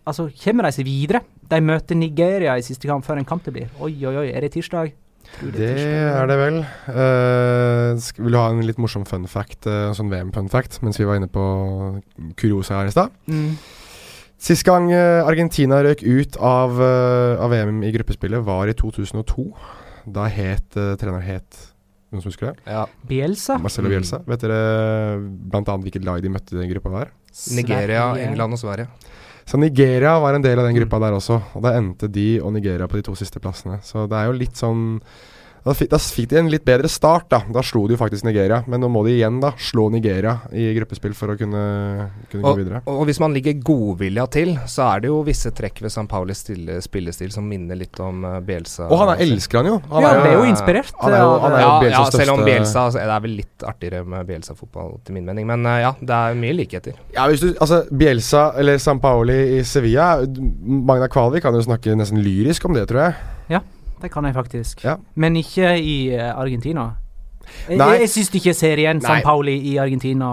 Altså, 0.08 0.30
kommer 0.44 0.66
de 0.66 0.72
seg 0.72 0.88
videre? 0.88 1.20
De 1.52 1.60
møter 1.62 1.98
Nigeria 2.00 2.56
i 2.58 2.64
siste 2.66 2.88
kamp 2.88 3.06
før 3.06 3.20
en 3.20 3.28
kamp 3.28 3.44
det 3.46 3.54
blir. 3.54 3.74
Oi, 3.84 3.94
oi, 4.08 4.16
oi, 4.24 4.28
er 4.32 4.46
det 4.46 4.54
tirsdag? 4.56 4.94
Det 5.40 5.70
er 5.74 6.28
det 6.30 6.38
vel. 6.38 6.58
Uh, 6.86 7.98
vil 8.20 8.36
du 8.36 8.40
ha 8.40 8.50
en 8.52 8.64
litt 8.66 8.82
morsom 8.82 9.06
fun 9.10 9.28
fact, 9.32 9.66
uh, 9.70 9.90
sånn 9.98 10.12
VM-fun 10.12 10.52
fact, 10.52 10.80
mens 10.86 11.00
vi 11.00 11.08
var 11.08 11.20
inne 11.20 11.32
på 11.32 11.46
kuriosa 12.40 12.82
her 12.82 12.92
i 12.92 12.96
stad? 12.96 13.16
Mm. 13.32 13.56
Sist 14.42 14.66
gang 14.66 14.88
eh, 14.90 15.22
Argentina 15.22 15.84
røk 15.86 16.00
ut 16.02 16.38
av, 16.42 16.80
av 16.82 17.52
VM 17.54 17.84
i 17.86 17.92
gruppespillet, 17.94 18.42
var 18.42 18.72
i 18.72 18.74
2002. 18.74 19.44
Da 20.18 20.26
het 20.34 20.80
uh, 20.82 20.96
trener 20.98 21.22
het 21.22 21.68
Noen 22.12 22.26
som 22.26 22.32
husker 22.34 22.50
det? 22.50 22.66
Ja. 22.68 22.82
Bielsa? 23.08 23.56
Marcelo 23.62 23.88
Mm. 23.88 24.26
Vet 24.28 24.42
dere 24.44 25.20
blant 25.22 25.70
annet 25.72 25.86
hvilket 25.86 26.04
lag 26.04 26.20
de 26.20 26.32
møtte 26.34 26.58
i 26.58 26.60
den 26.60 26.72
gruppa 26.74 26.92
der? 26.92 27.14
Nigeria, 27.56 28.12
Sverige. 28.12 28.28
England 28.28 28.58
og 28.58 28.62
Sverige. 28.62 28.88
Så 29.46 29.58
Nigeria 29.58 30.14
var 30.20 30.38
en 30.38 30.44
del 30.44 30.60
av 30.60 30.68
den 30.68 30.78
gruppa 30.78 31.00
der 31.04 31.18
også. 31.18 31.40
Og 31.58 31.64
da 31.66 31.74
endte 31.80 32.08
de 32.12 32.40
og 32.40 32.54
Nigeria 32.56 32.88
på 32.88 33.00
de 33.00 33.06
to 33.08 33.16
siste 33.20 33.42
plassene. 33.44 33.80
Så 33.84 34.06
det 34.08 34.18
er 34.18 34.30
jo 34.30 34.38
litt 34.38 34.60
sånn 34.60 35.02
Da 35.62 35.76
fikk, 35.78 35.92
da 35.92 35.98
fikk 36.02 36.30
de 36.32 36.38
en 36.40 36.48
litt 36.50 36.64
bedre 36.66 36.90
start, 36.90 37.28
da. 37.30 37.40
Da 37.54 37.62
slo 37.62 37.84
de 37.86 37.94
jo 37.94 38.00
faktisk 38.02 38.26
Nigeria. 38.26 38.64
Men 38.72 38.82
nå 38.82 38.88
må 38.90 39.04
de 39.06 39.14
igjen 39.14 39.38
da 39.44 39.52
slå 39.62 39.90
Nigeria 39.94 40.40
i 40.58 40.72
gruppespill 40.74 41.14
for 41.18 41.34
å 41.34 41.36
kunne, 41.38 41.62
kunne 42.32 42.42
gå 42.48 42.54
videre. 42.58 42.82
Og 42.90 43.04
hvis 43.10 43.20
man 43.22 43.36
ligger 43.36 43.60
godvilja 43.62 44.26
til, 44.34 44.56
så 44.72 44.88
er 44.88 45.04
det 45.04 45.12
jo 45.12 45.20
visse 45.28 45.52
trekk 45.54 45.84
ved 45.86 45.94
San 45.94 46.10
Paulis 46.10 46.42
stille, 46.42 46.80
spillestil 46.82 47.30
som 47.34 47.46
minner 47.46 47.78
litt 47.78 48.00
om 48.02 48.26
uh, 48.26 48.40
Bielsa. 48.46 48.88
Og 48.90 49.04
han 49.04 49.14
er 49.14 49.22
elsker 49.28 49.62
han 49.62 49.70
jo. 49.70 49.76
Han 49.92 50.02
Ja, 50.08 50.10
er 50.10 50.18
han 50.18 50.26
ble 50.26 50.32
jo 50.34 50.48
inspirert 50.50 50.96
Han 51.02 51.14
er 51.14 51.22
jo, 51.22 51.36
han 51.44 51.54
er 51.54 51.62
jo 51.62 51.68
ja, 51.68 51.76
ja, 51.76 51.84
Bielsas 51.84 52.18
selv 52.18 52.34
om 52.34 52.42
Bielsa 52.48 52.86
altså, 52.88 53.02
Det 53.04 53.16
er 53.18 53.26
vel 53.28 53.36
litt 53.38 53.68
artigere 53.74 54.02
med 54.16 54.32
Bielsa-fotball, 54.32 54.96
til 55.06 55.18
min 55.20 55.30
mening. 55.30 55.46
Men 55.52 55.68
uh, 55.70 55.76
ja, 55.84 55.92
det 56.02 56.18
er 56.18 56.40
mye 56.42 56.58
likheter. 56.58 56.98
Ja, 57.14 57.28
hvis 57.30 57.46
du, 57.46 57.52
altså 57.54 57.84
Bielsa 57.92 58.48
eller 58.58 58.82
San 58.82 59.04
Paoli 59.04 59.38
i 59.60 59.62
Sevilla 59.68 60.16
Magna 60.26 61.12
Kvalvik 61.12 61.46
kan 61.46 61.54
jo 61.54 61.62
snakke 61.70 61.94
nesten 62.00 62.24
lyrisk 62.26 62.66
om 62.66 62.74
det, 62.78 62.88
tror 62.90 63.06
jeg. 63.06 63.22
Det 64.02 64.12
kan 64.12 64.26
jeg 64.26 64.34
faktisk. 64.34 64.84
Ja. 64.84 64.98
Men 65.16 65.36
ikke 65.36 65.76
i 65.80 66.10
eh, 66.16 66.32
Argentina. 66.36 66.90
Jeg, 67.68 67.78
Nei. 67.78 67.88
jeg, 67.92 68.00
jeg 68.06 68.10
syns 68.14 68.30
ikke 68.38 68.54
ser 68.56 68.78
igjen 68.80 69.02
San 69.04 69.22
Pauli 69.26 69.56
i 69.74 69.74
Argentina, 69.82 70.28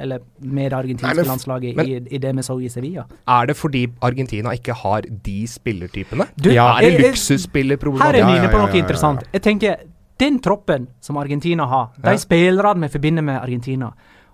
eller 0.00 0.22
med 0.40 0.70
det 0.70 0.76
argentinske 0.78 1.08
Nei, 1.10 1.16
men 1.18 1.26
landslaget, 1.28 1.76
men- 1.76 1.86
i, 1.90 1.96
i 2.16 2.18
det 2.22 2.30
vi 2.36 2.42
så 2.46 2.56
i 2.64 2.68
Sevilla. 2.72 3.04
Er 3.28 3.46
det 3.50 3.56
fordi 3.58 3.82
Argentina 4.00 4.50
ikke 4.56 4.72
har 4.80 5.02
de 5.02 5.46
spillertypene? 5.46 6.26
Du, 6.40 6.50
Ja, 6.50 6.76
er 6.78 6.80
det 6.80 6.92
jeg- 6.92 7.00
jeg- 7.00 7.10
luksusspillerproblematikk? 7.10 8.14
Her 8.14 8.22
er 8.22 8.26
vi 8.32 8.38
inne 8.38 8.48
på 8.48 8.56
ja, 8.56 8.62
noe 8.62 8.68
ja, 8.68 8.72
ja, 8.72 8.78
ja. 8.78 8.84
interessant. 8.84 9.22
Jeg 9.32 9.42
tenker, 9.42 9.76
Den 10.20 10.38
troppen 10.38 10.86
som 11.00 11.16
Argentina 11.16 11.64
har, 11.66 11.90
de 11.98 12.10
Ja. 12.10 12.16
spillerne 12.16 12.80
vi 12.82 12.88
forbinder 12.88 13.22
med 13.22 13.40
Argentina, 13.42 13.88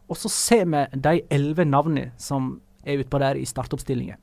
og 0.08 0.16
så 0.16 0.28
ser 0.28 0.64
vi 0.66 0.86
de 1.00 1.20
elleve 1.30 1.64
navnene 1.64 2.10
som 2.18 2.60
er 2.84 2.98
utpå 2.98 3.18
der 3.18 3.34
i 3.36 3.44
startoppstillingen. 3.46 4.16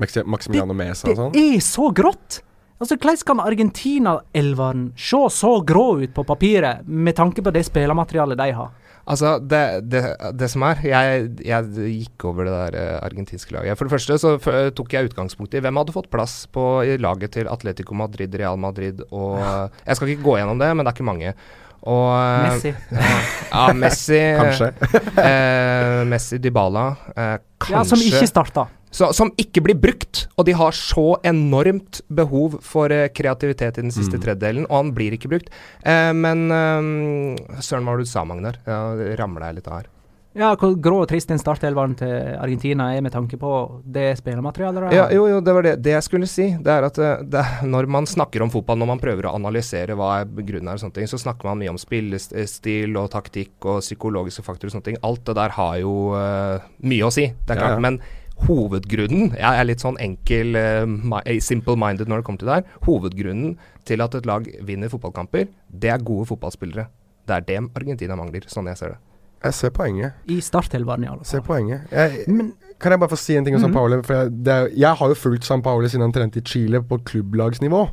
Maxi- 0.00 0.24
Maximiliano 0.24 0.72
Mesa 0.72 1.06
Det 1.08 1.18
og 1.18 1.32
sånn. 1.32 1.36
er 1.36 1.58
så 1.60 1.92
grått! 1.94 2.40
Altså, 2.82 2.96
Hvordan 2.98 3.24
kan 3.28 3.40
Argentina-elveren 3.46 4.86
se 4.98 5.20
så 5.30 5.52
grå 5.66 6.02
ut 6.02 6.14
på 6.16 6.24
papiret, 6.26 6.82
med 6.86 7.14
tanke 7.14 7.42
på 7.44 7.52
det 7.54 7.62
spillermaterialet 7.68 8.40
de 8.40 8.48
har? 8.58 8.72
Altså, 9.02 9.32
det, 9.42 9.60
det, 9.90 10.00
det 10.38 10.46
som 10.50 10.62
er 10.62 10.78
Jeg, 10.86 11.22
jeg 11.42 11.86
gikk 11.90 12.26
over 12.30 12.46
det 12.46 12.52
der 12.54 12.76
eh, 12.78 12.98
argentinske 13.02 13.54
laget. 13.54 13.78
For 13.78 13.88
det 13.88 13.94
første 13.96 14.18
så 14.22 14.34
tok 14.78 14.94
jeg 14.94 15.10
utgangspunkt 15.10 15.54
i 15.58 15.62
hvem 15.62 15.80
hadde 15.80 15.94
fått 15.94 16.10
plass 16.12 16.36
på 16.54 16.66
i 16.86 16.94
laget 17.02 17.34
til 17.34 17.50
Atletico 17.50 17.96
Madrid, 17.98 18.34
Real 18.38 18.58
Madrid 18.62 19.02
og 19.10 19.40
Jeg 19.42 19.98
skal 19.98 20.12
ikke 20.14 20.26
gå 20.28 20.36
gjennom 20.38 20.62
det, 20.62 20.70
men 20.76 20.86
det 20.86 20.92
er 20.92 20.98
ikke 20.98 21.08
mange. 21.10 21.34
Og 21.82 22.12
Messi. 22.46 22.70
Messi. 22.94 23.16
Ja, 23.52 23.64
Messi. 23.74 24.20
Kanskje. 24.38 24.70
eh, 25.18 26.04
Messi, 26.08 26.38
Dybala. 26.38 26.86
Eh, 27.10 27.34
kanskje 27.58 27.74
Ja, 27.74 27.82
som 27.90 28.06
ikke 28.06 28.30
starta. 28.30 28.68
Så, 28.92 29.08
Som 29.16 29.32
ikke 29.40 29.62
blir 29.64 29.78
brukt. 29.80 30.26
Og 30.36 30.44
de 30.46 30.52
har 30.52 30.70
så 30.76 31.16
enormt 31.24 32.02
behov 32.12 32.58
for 32.62 32.92
uh, 32.92 33.08
kreativitet 33.08 33.78
i 33.80 33.86
den 33.86 33.90
siste 33.94 34.18
Mm. 34.20 34.22
tredjedelen, 34.26 34.66
og 34.68 34.76
han 34.84 34.92
blir 34.94 35.16
ikke 35.16 35.30
brukt. 35.32 35.48
Uh, 35.86 36.12
men 36.12 36.46
uh, 36.52 37.58
Søren, 37.64 37.82
hva 37.88 37.94
var 37.96 38.02
det 38.02 38.06
du 38.06 38.12
sa, 38.12 38.24
Magnar? 38.28 38.60
Ja, 38.68 38.82
ramla 39.18 39.48
jeg 39.50 39.62
litt 39.62 39.68
av 39.72 39.80
her. 39.80 39.90
Ja, 40.32 40.54
hvor 40.56 40.72
grå 40.80 41.02
og 41.02 41.08
trist 41.10 41.28
den 41.28 41.36
startelveren 41.36 41.92
til 42.00 42.08
Argentina 42.40 42.86
er 42.96 43.02
med 43.04 43.12
tanke 43.12 43.36
på 43.36 43.50
det 43.84 44.14
spillermaterialet 44.16 44.94
Ja, 44.96 45.02
jo, 45.12 45.26
jo, 45.28 45.42
det 45.44 45.52
var 45.52 45.66
det, 45.66 45.74
det 45.84 45.92
jeg 45.92 46.06
skulle 46.06 46.28
si. 46.30 46.46
Det 46.56 46.72
er 46.72 46.86
at 46.88 46.96
det, 47.28 47.42
når 47.68 47.84
man 47.92 48.08
snakker 48.08 48.40
om 48.40 48.48
fotball, 48.48 48.78
når 48.80 48.88
man 48.94 49.02
prøver 49.02 49.28
å 49.28 49.34
analysere 49.36 49.92
hva 49.92 50.22
er 50.22 50.30
grunnen 50.32 50.70
er 50.72 50.80
og 50.80 50.84
sånne 50.86 50.96
ting, 51.02 51.10
så 51.12 51.20
snakker 51.20 51.50
man 51.50 51.60
mye 51.60 51.74
om 51.74 51.80
spillestil 51.80 52.96
og 52.96 53.10
taktikk 53.12 53.68
og 53.68 53.82
psykologiske 53.84 54.44
faktorer 54.46 54.70
og 54.72 54.76
sånne 54.78 54.88
ting. 54.88 54.98
Alt 55.04 55.24
det 55.28 55.36
der 55.36 55.52
har 55.58 55.76
jo 55.82 55.92
uh, 56.16 56.64
mye 56.80 57.04
å 57.08 57.12
si, 57.12 57.28
det 57.28 57.52
er 57.52 57.60
Ja, 57.60 57.66
klart. 57.66 57.76
ja. 57.76 57.84
Men 57.90 58.00
hovedgrunnen 58.46 59.32
Jeg 59.36 59.60
er 59.60 59.64
litt 59.68 59.82
sånn 59.82 59.96
enkel, 60.02 60.56
eh, 60.56 61.38
simple-minded 61.40 62.08
når 62.10 62.22
det 62.22 62.24
kommer 62.26 62.38
til 62.42 62.48
det 62.50 62.58
her. 62.60 62.64
Hovedgrunnen 62.86 63.56
til 63.88 64.00
at 64.04 64.14
et 64.14 64.26
lag 64.26 64.46
vinner 64.62 64.88
fotballkamper, 64.92 65.48
det 65.70 65.90
er 65.90 65.98
gode 66.04 66.26
fotballspillere. 66.30 66.86
Det 67.26 67.34
er 67.36 67.40
det 67.46 67.58
Argentina 67.78 68.16
mangler, 68.18 68.46
sånn 68.50 68.66
jeg 68.70 68.76
ser 68.80 68.94
det. 68.96 68.98
Jeg 69.42 69.54
ser 69.58 69.70
poenget. 69.74 70.12
I 70.30 70.36
starthelveren, 70.40 71.04
i 71.04 71.08
alle 71.10 71.24
Ser 71.26 71.40
fall. 71.42 71.56
poenget. 71.56 71.90
Jeg, 71.90 72.28
Men 72.28 72.52
kan 72.78 72.92
jeg 72.92 73.00
bare 73.00 73.10
få 73.10 73.18
si 73.18 73.34
en 73.36 73.44
ting 73.44 73.56
om 73.56 73.60
San 73.60 73.72
Paolo? 73.74 74.00
For 74.06 74.14
jeg, 74.14 74.30
det 74.44 74.52
er, 74.52 74.68
jeg 74.84 74.94
har 75.00 75.08
jo 75.08 75.14
fulgt 75.18 75.44
San 75.44 75.62
Paolo 75.62 75.88
siden 75.88 76.02
han 76.06 76.12
trente 76.14 76.38
i 76.38 76.42
Chile 76.46 76.80
på 76.82 76.98
klubblagsnivå. 77.04 77.88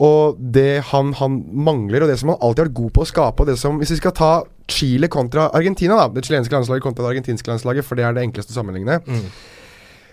Og 0.00 0.38
det 0.40 0.82
han, 0.88 1.12
han 1.12 1.34
mangler, 1.52 2.02
og 2.02 2.08
det 2.08 2.18
som 2.18 2.30
han 2.32 2.38
alltid 2.40 2.62
har 2.64 2.68
vært 2.70 2.78
god 2.80 2.92
på 2.96 3.02
å 3.04 3.08
skape 3.10 3.44
og 3.44 3.46
det 3.50 3.58
som, 3.60 3.76
Hvis 3.78 3.90
vi 3.92 3.96
skal 4.00 4.14
ta 4.16 4.30
Chile 4.72 5.08
kontra 5.12 5.50
Argentina, 5.52 5.96
da 6.00 6.08
det 6.08 6.24
chilenske 6.24 6.54
landslaget 6.56 6.82
kontra 6.82 7.04
det 7.04 7.10
argentinske 7.18 7.50
landslaget, 7.52 7.84
for 7.84 7.94
det 8.00 8.04
er 8.08 8.14
det 8.16 8.24
enkleste 8.24 8.54
å 8.54 8.56
sammenligne 8.56 9.02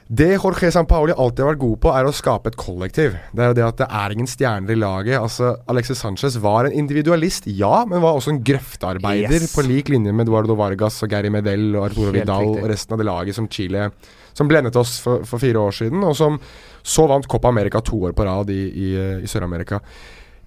Det 0.10 0.26
Jorge 0.42 0.72
Sampaoli 0.74 1.14
alltid 1.14 1.44
har 1.44 1.52
vært 1.52 1.60
god 1.62 1.76
på, 1.84 1.90
er 1.94 2.08
å 2.10 2.14
skape 2.18 2.50
et 2.50 2.56
kollektiv. 2.58 3.14
Det 3.30 3.44
er 3.46 3.52
jo 3.52 3.58
det 3.60 3.66
at 3.68 3.82
det 3.84 3.88
er 3.94 4.14
ingen 4.16 4.30
stjerner 4.30 4.74
i 4.74 4.78
laget. 4.82 5.20
Altså, 5.22 5.52
Alexis 5.70 6.00
Sanchez 6.02 6.38
var 6.42 6.66
en 6.66 6.74
individualist, 6.74 7.46
ja, 7.46 7.84
men 7.86 8.02
var 8.02 8.18
også 8.18 8.32
en 8.34 8.40
grøftearbeider 8.48 9.36
Yes. 9.46 9.54
på 9.54 9.62
lik 9.68 9.92
linje 9.94 10.10
med 10.12 10.26
Eduardo 10.26 10.56
Vargas 10.58 10.98
og 11.06 11.12
Gary 11.14 11.30
Medel 11.30 11.76
og 11.78 11.92
Arturo 11.92 12.08
Helt 12.10 12.24
Vidal 12.24 12.42
riktig. 12.48 12.64
og 12.64 12.70
resten 12.74 12.94
av 12.98 13.04
det 13.04 13.06
laget 13.06 13.36
som 13.38 13.48
Chile 13.54 13.92
Som 14.34 14.48
blendet 14.50 14.76
oss 14.82 15.00
for, 15.04 15.22
for 15.30 15.38
fire 15.38 15.60
år 15.62 15.72
siden, 15.78 16.02
og 16.04 16.16
som 16.18 16.40
så 16.82 17.06
vant 17.10 17.28
Copa 17.30 17.50
America 17.50 17.80
to 17.82 18.02
år 18.10 18.14
på 18.18 18.26
rad 18.26 18.50
i, 18.50 18.60
i, 18.72 18.90
i 19.22 19.28
Sør-Amerika. 19.30 19.80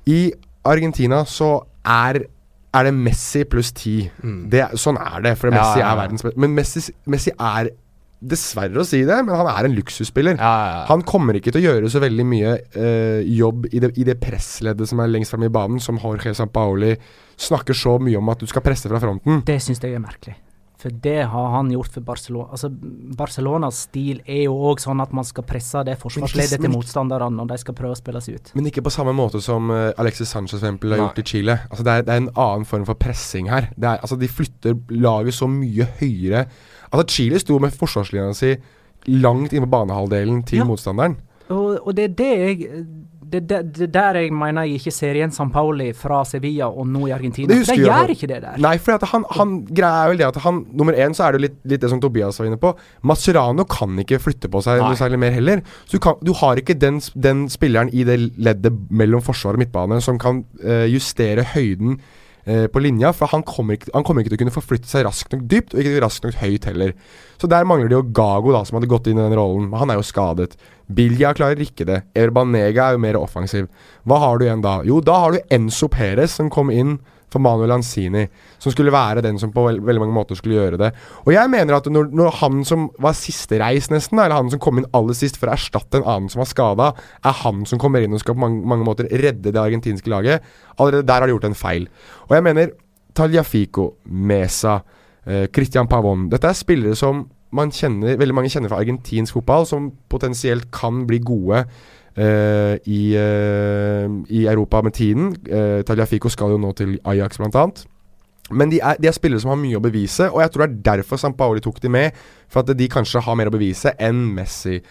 I 0.09 0.33
Argentina 0.65 1.23
så 1.25 1.61
er 1.85 2.25
er 2.75 2.85
det 2.89 2.95
Messi 2.97 3.43
pluss 3.45 3.69
ti. 3.77 3.99
Mm. 4.25 4.49
Det 4.49 4.63
Sånn 4.81 4.97
er 4.97 5.21
det, 5.21 5.35
for 5.37 5.53
Messi 5.53 5.79
ja, 5.79 5.85
ja. 5.85 5.91
er 5.93 5.99
verdens 5.99 6.23
beste. 6.25 6.41
Men 6.41 6.55
Messi, 6.57 6.81
Messi 7.07 7.31
er 7.37 7.69
Dessverre 8.23 8.79
å 8.83 8.87
si 8.87 9.01
det, 9.09 9.17
men 9.27 9.35
han 9.35 9.51
er 9.51 9.67
en 9.67 9.75
luksusspiller. 9.75 10.37
Ja, 10.39 10.53
ja, 10.53 10.69
ja. 10.77 10.85
Han 10.93 11.03
kommer 11.07 11.39
ikke 11.39 11.51
til 11.51 11.63
å 11.63 11.73
gjøre 11.73 11.91
så 11.91 12.03
veldig 12.05 12.27
mye 12.29 12.55
eh, 12.79 13.27
jobb 13.35 13.67
i 13.73 13.83
det, 13.83 13.93
i 13.99 14.07
det 14.07 14.19
pressleddet 14.23 14.89
som 14.91 15.03
er 15.03 15.11
lengst 15.11 15.35
fremme 15.35 15.51
i 15.51 15.55
banen, 15.55 15.83
som 15.83 15.99
Jorge 16.03 16.35
Sampaoli 16.39 16.95
snakker 17.43 17.77
så 17.77 17.99
mye 17.99 18.21
om 18.21 18.31
at 18.33 18.43
du 18.43 18.49
skal 18.51 18.65
presse 18.65 18.91
fra 18.91 19.03
fronten. 19.03 19.43
det 19.49 19.59
syns 19.65 19.83
jeg 19.83 19.99
er 19.99 20.03
merkelig. 20.03 20.39
For 20.83 20.91
det 20.91 21.29
har 21.31 21.51
han 21.53 21.69
gjort 21.71 21.95
for 21.95 22.03
Barcelona. 22.03 22.49
Altså, 22.57 22.69
Barcelonas 23.19 23.85
stil 23.87 24.19
er 24.27 24.49
jo 24.49 24.57
òg 24.71 24.81
sånn 24.83 24.99
at 25.05 25.13
man 25.15 25.27
skal 25.27 25.45
presse 25.47 25.79
det 25.87 25.95
forsvarsleddet 26.01 26.59
til 26.59 26.73
motstanderne 26.73 27.37
når 27.37 27.53
de 27.53 27.59
skal 27.63 27.77
prøve 27.79 27.95
å 27.95 28.01
spille 28.01 28.23
seg 28.25 28.41
ut. 28.41 28.51
Men 28.59 28.67
ikke 28.71 28.83
på 28.83 28.91
samme 28.91 29.15
måte 29.15 29.39
som 29.45 29.71
eh, 29.71 29.93
Alexis 30.03 30.33
Sanchez 30.35 30.57
for 30.57 30.65
eksempel, 30.65 30.95
har 30.95 30.99
Nei. 30.99 31.07
gjort 31.07 31.23
i 31.23 31.27
Chile. 31.31 31.59
Altså, 31.69 31.87
det, 31.87 31.95
er, 31.95 32.07
det 32.09 32.17
er 32.17 32.23
en 32.25 32.33
annen 32.35 32.67
form 32.67 32.87
for 32.89 32.99
pressing 32.99 33.51
her. 33.53 33.71
Det 33.77 33.93
er, 33.93 34.03
altså, 34.03 34.19
de 34.19 34.31
flytter 34.31 34.75
laget 34.97 35.39
så 35.39 35.47
mye 35.51 35.87
høyere. 36.01 36.47
Altså, 36.93 37.07
Chile 37.09 37.41
sto 37.43 37.59
med 37.59 37.75
forsvarslinja 37.77 38.35
si 38.37 38.57
langt 39.09 39.53
inne 39.53 39.67
på 39.67 39.73
banehalvdelen 39.73 40.43
til 40.47 40.63
Ja. 40.63 40.65
motstanderen. 40.69 41.17
Og, 41.49 41.87
og 41.87 41.97
det 41.97 42.05
er 42.05 42.15
det 42.19 42.33
jeg 42.39 42.85
det, 43.33 43.49
det, 43.49 43.61
det 43.79 43.89
der 43.95 44.19
jeg 44.21 44.33
mener 44.35 44.67
jeg 44.69 44.81
ikke 44.81 44.93
ser 44.95 45.17
igjen 45.17 45.33
San 45.33 45.51
Pauli 45.53 45.89
fra 45.97 46.23
Sevilla 46.29 46.69
og 46.69 46.87
nå 46.89 47.07
i 47.09 47.15
Argentina. 47.17 47.49
Det 47.49 47.67
For 47.67 47.73
de 47.73 47.81
jeg 47.81 47.87
i 47.87 47.89
hvert 47.89 48.03
gjør 48.03 48.15
ikke 48.17 48.29
det 48.29 48.41
der. 48.45 48.59
Nei, 48.61 48.75
for 48.83 49.07
han, 49.13 49.25
han 49.39 49.55
greia 49.73 50.03
er 50.05 50.13
vel 50.13 50.21
det 50.21 50.27
at 50.29 50.41
han 50.45 50.61
Nummer 50.77 50.93
én 50.93 51.17
så 51.17 51.27
er 51.27 51.37
det 51.37 51.43
litt, 51.47 51.59
litt 51.69 51.81
det 51.85 51.91
som 51.93 52.01
Tobias 52.03 52.39
var 52.41 52.51
inne 52.51 52.61
på. 52.61 52.75
Mascherano 53.09 53.65
kan 53.65 53.97
ikke 54.05 54.21
flytte 54.23 54.51
på 54.53 54.63
seg 54.65 54.83
noe 54.83 54.99
særlig 54.99 55.21
mer 55.23 55.33
heller. 55.33 55.63
Så 55.87 55.97
du, 55.97 56.03
kan, 56.05 56.19
du 56.21 56.33
har 56.43 56.61
ikke 56.61 56.77
den, 56.79 57.01
den 57.15 57.47
spilleren 57.53 57.93
i 57.93 58.05
det 58.09 58.19
leddet 58.37 58.77
mellom 58.91 59.25
forsvar 59.25 59.57
og 59.57 59.65
midtbane 59.65 60.01
som 60.05 60.21
kan 60.21 60.45
uh, 60.65 60.85
justere 60.93 61.47
høyden 61.55 62.01
eh, 62.45 62.67
på 62.73 62.83
linja. 62.83 63.13
For 63.17 63.31
han 63.33 63.45
kommer, 63.47 63.79
ikke, 63.79 63.93
han 63.95 64.07
kommer 64.07 64.23
ikke 64.23 64.35
til 64.35 64.41
å 64.41 64.43
kunne 64.45 64.55
forflytte 64.55 64.91
seg 64.91 65.07
raskt 65.07 65.35
nok 65.35 65.47
dypt, 65.51 65.75
og 65.75 65.83
ikke 65.83 66.03
raskt 66.05 66.27
nok 66.27 66.39
høyt 66.43 66.69
heller. 66.71 66.95
Så 67.41 67.51
der 67.51 67.67
mangler 67.69 67.91
det 67.91 67.99
jo 67.99 68.05
Gago, 68.15 68.55
da, 68.55 68.63
som 68.69 68.79
hadde 68.79 68.91
gått 68.91 69.11
inn 69.11 69.21
i 69.21 69.25
den 69.25 69.37
rollen. 69.39 69.71
Han 69.79 69.93
er 69.93 70.01
jo 70.01 70.07
skadet. 70.07 70.55
Bilja 70.93 71.33
klarer 71.37 71.63
ikke 71.65 71.87
det. 71.89 72.03
Erbanega 72.19 72.91
er 72.91 72.99
jo 72.99 73.03
mer 73.05 73.19
offensiv. 73.21 73.71
Hva 74.09 74.21
har 74.23 74.39
du 74.39 74.47
igjen 74.47 74.65
da? 74.65 74.81
Jo, 74.87 75.01
da 75.05 75.19
har 75.25 75.35
du 75.35 75.55
Enzo 75.55 75.89
Perez 75.93 76.37
som 76.39 76.53
kom 76.53 76.73
inn 76.73 76.99
for 77.33 77.43
Manuel 77.43 77.71
Lanzini, 77.73 78.27
som 78.61 78.75
skulle 78.75 78.93
være 78.95 79.25
den 79.25 79.41
som 79.41 79.53
på 79.55 79.65
veld, 79.67 79.83
veldig 79.87 80.05
mange 80.05 80.17
måter 80.17 80.39
skulle 80.39 80.59
gjøre 80.59 80.81
det. 80.81 80.93
Og 81.25 81.33
jeg 81.35 81.51
mener 81.53 81.79
at 81.79 81.89
når, 81.91 82.11
når 82.13 82.39
han 82.43 82.63
som 82.69 82.87
var 83.03 83.17
siste 83.19 83.59
reis, 83.63 83.89
nesten, 83.93 84.21
eller 84.21 84.37
han 84.37 84.53
som 84.53 84.63
kom 84.63 84.81
inn 84.81 84.89
aller 84.97 85.17
sist 85.17 85.41
for 85.41 85.51
å 85.51 85.57
erstatte 85.57 86.01
en 86.01 86.07
annen 86.07 86.33
som 86.33 86.45
var 86.45 86.51
skada, 86.53 86.93
er 87.25 87.39
han 87.43 87.67
som 87.69 87.81
kommer 87.83 88.05
inn 88.05 88.15
og 88.17 88.23
skal 88.23 88.37
på 88.37 88.45
mange, 88.45 88.63
mange 88.69 88.87
måter 88.87 89.11
redde 89.11 89.51
det 89.51 89.61
argentinske 89.61 90.13
laget, 90.13 90.45
allerede 90.79 91.09
der 91.09 91.21
har 91.21 91.31
de 91.31 91.37
gjort 91.37 91.51
en 91.51 91.59
feil. 91.59 91.89
Og 92.29 92.37
jeg 92.37 92.47
mener 92.49 92.75
Taljafico, 93.17 93.95
Mesa, 94.05 94.81
eh, 95.27 95.47
Christian 95.53 95.89
Pavon 95.89 96.31
Dette 96.33 96.49
er 96.49 96.57
spillere 96.57 96.97
som 96.97 97.27
man 97.53 97.73
kjenner, 97.75 98.17
veldig 98.17 98.35
mange 98.37 98.49
kjenner 98.53 98.73
fra 98.73 98.81
argentinsk 98.81 99.37
fotball, 99.37 99.67
som 99.69 99.91
potensielt 100.09 100.71
kan 100.73 101.05
bli 101.09 101.21
gode 101.21 101.67
eh, 102.17 102.77
i, 102.87 103.03
uh, 103.17 104.07
i 104.29 104.47
Europa 104.47 104.83
med 104.83 104.93
tiden. 104.93 105.33
Uh, 105.47 105.81
Tagliafico 105.87 106.29
skal 106.33 106.55
jo 106.55 106.61
nå 106.61 106.73
til 106.77 106.99
Ajax, 107.05 107.39
blant 107.41 107.57
annet. 107.57 107.85
Men 108.51 108.73
de 108.73 108.81
er, 108.83 108.99
de 109.01 109.09
er 109.09 109.17
spillere 109.17 109.41
som 109.41 109.53
har 109.53 109.61
mye 109.61 109.79
å 109.79 109.85
bevise, 109.85 110.27
og 110.29 110.43
jeg 110.43 110.53
tror 110.53 110.67
det 110.67 110.73
er 110.73 110.83
derfor 110.91 111.21
Sampaoli 111.21 111.63
tok 111.65 111.81
de 111.83 111.89
med. 111.93 112.19
For 112.53 112.61
at 112.61 112.75
de 112.77 112.91
kanskje 112.91 113.23
har 113.25 113.39
mer 113.39 113.49
å 113.49 113.55
bevise 113.55 113.95
enn 114.03 114.27
Messi, 114.37 114.83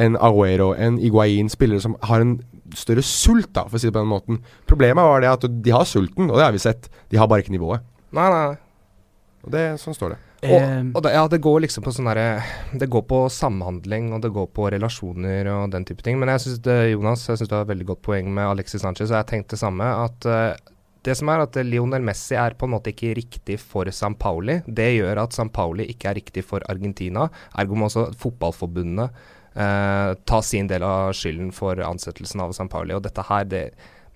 enn 0.00 0.16
Aguero, 0.16 0.70
enn 0.78 0.96
Iguain. 1.02 1.50
Spillere 1.52 1.82
som 1.84 1.98
har 2.08 2.24
en 2.24 2.38
større 2.76 3.04
sult, 3.04 3.50
da, 3.56 3.66
for 3.66 3.76
å 3.76 3.82
si 3.82 3.90
det 3.90 3.96
på 3.96 4.04
den 4.04 4.12
måten. 4.12 4.40
Problemet 4.70 5.04
var 5.04 5.20
det 5.24 5.32
at 5.34 5.46
de 5.50 5.74
har 5.74 5.88
sulten, 5.88 6.30
og 6.30 6.38
det 6.38 6.46
har 6.46 6.56
vi 6.56 6.62
sett. 6.62 6.88
De 7.10 7.20
har 7.20 7.28
bare 7.28 7.44
ikke 7.44 7.56
nivået. 7.56 7.84
Nei, 8.16 8.30
nei. 8.32 8.58
Og 9.44 9.52
det, 9.52 9.66
sånn 9.82 9.96
står 9.96 10.14
det. 10.14 10.20
Og, 10.40 10.96
og 10.96 11.02
det, 11.04 11.12
ja, 11.12 11.26
det 11.28 11.42
går 11.44 11.58
liksom 11.66 11.84
på 11.84 11.92
sånn 11.92 12.08
herre 12.08 12.40
Det 12.80 12.88
går 12.88 13.02
på 13.10 13.18
samhandling, 13.28 14.06
og 14.16 14.22
det 14.24 14.30
går 14.32 14.46
på 14.56 14.70
relasjoner 14.72 15.50
og 15.52 15.74
den 15.74 15.84
type 15.88 16.04
ting. 16.06 16.16
Men 16.20 16.32
jeg 16.32 16.46
syns 16.46 16.70
Jonas 16.94 17.26
jeg 17.28 17.40
synes 17.40 17.50
du 17.50 17.56
har 17.58 17.66
et 17.66 17.72
veldig 17.74 17.90
godt 17.92 18.04
poeng 18.08 18.30
med 18.32 18.48
Alexis 18.48 18.80
Sanchez, 18.84 19.10
og 19.10 19.18
jeg 19.18 19.28
tenkte 19.34 19.58
det 19.58 19.62
samme. 19.62 19.88
At 20.06 20.28
uh, 20.30 20.70
det 21.06 21.16
som 21.16 21.30
er 21.32 21.44
at 21.44 21.56
Lionel 21.64 22.04
Messi 22.04 22.36
er 22.36 22.56
på 22.58 22.68
en 22.68 22.74
måte 22.74 22.92
ikke 22.92 23.14
riktig 23.16 23.56
for 23.62 23.88
San 23.94 24.16
Pauli. 24.20 24.58
Det 24.66 24.90
gjør 24.98 25.22
at 25.22 25.36
San 25.36 25.52
Pauli 25.52 25.86
ikke 25.88 26.10
er 26.10 26.18
riktig 26.20 26.44
for 26.44 26.64
Argentina. 26.68 27.28
Ergo 27.58 27.78
må 27.78 27.88
også 27.88 28.10
fotballforbundene 28.20 29.06
eh, 29.08 30.10
ta 30.28 30.42
sin 30.44 30.68
del 30.68 30.84
av 30.84 31.14
skylden 31.16 31.54
for 31.56 31.80
ansettelsen 31.86 32.44
av 32.44 32.52
San 32.56 32.68
Pauli. 32.68 32.92
Og 32.96 33.04
dette 33.06 33.24
her, 33.30 33.48
det 33.48 33.64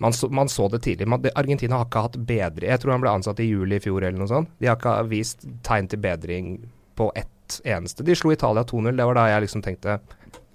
man 0.05 0.13
så, 0.13 0.29
man 0.29 0.51
så 0.53 0.69
det 0.69 0.83
tidlig. 0.85 1.09
Man, 1.09 1.23
det, 1.25 1.31
Argentina 1.35 1.79
har 1.81 1.87
ikke 1.89 2.03
hatt 2.05 2.17
bedre 2.29 2.69
Jeg 2.69 2.81
tror 2.83 2.93
han 2.93 3.05
ble 3.05 3.13
ansatt 3.17 3.39
i 3.41 3.47
juli 3.49 3.79
i 3.79 3.81
fjor 3.81 4.05
eller 4.05 4.21
noe 4.21 4.29
sånt. 4.29 4.51
De 4.61 4.69
har 4.69 4.77
ikke 4.77 4.99
vist 5.09 5.47
tegn 5.65 5.89
til 5.89 6.03
bedring 6.05 6.51
på 6.99 7.07
ett 7.17 7.61
eneste. 7.65 8.05
De 8.05 8.17
slo 8.17 8.35
Italia 8.35 8.67
2-0. 8.69 8.91
Det 8.99 9.07
var 9.09 9.17
da 9.17 9.29
jeg 9.31 9.47
liksom 9.47 9.65
tenkte 9.65 9.97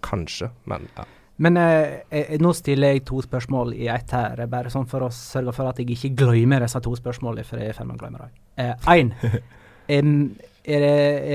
kanskje, 0.06 0.52
men 0.70 0.86
ja. 0.98 1.08
Men 1.40 1.58
eh, 1.58 2.02
eh, 2.12 2.36
nå 2.44 2.52
stiller 2.54 2.94
jeg 2.94 3.06
to 3.08 3.22
spørsmål 3.24 3.72
i 3.74 3.88
ett 3.88 4.12
her, 4.12 4.42
bare 4.52 4.70
sånn 4.70 4.88
for 4.92 5.08
å 5.08 5.12
sørge 5.16 5.54
for 5.56 5.72
at 5.72 5.80
jeg 5.80 5.96
ikke 5.96 6.12
glemmer 6.20 6.66
disse 6.66 6.82
to 6.84 6.92
spørsmålene. 7.00 7.48
For 7.48 7.62
jeg 7.62 7.72
er 7.72 7.74
i 7.74 7.78
ferd 7.78 7.90
med 7.90 7.98
å 7.98 8.04
glemme 8.04 8.26
dem. 8.26 8.76
Én. 8.92 9.14
er 10.64 10.84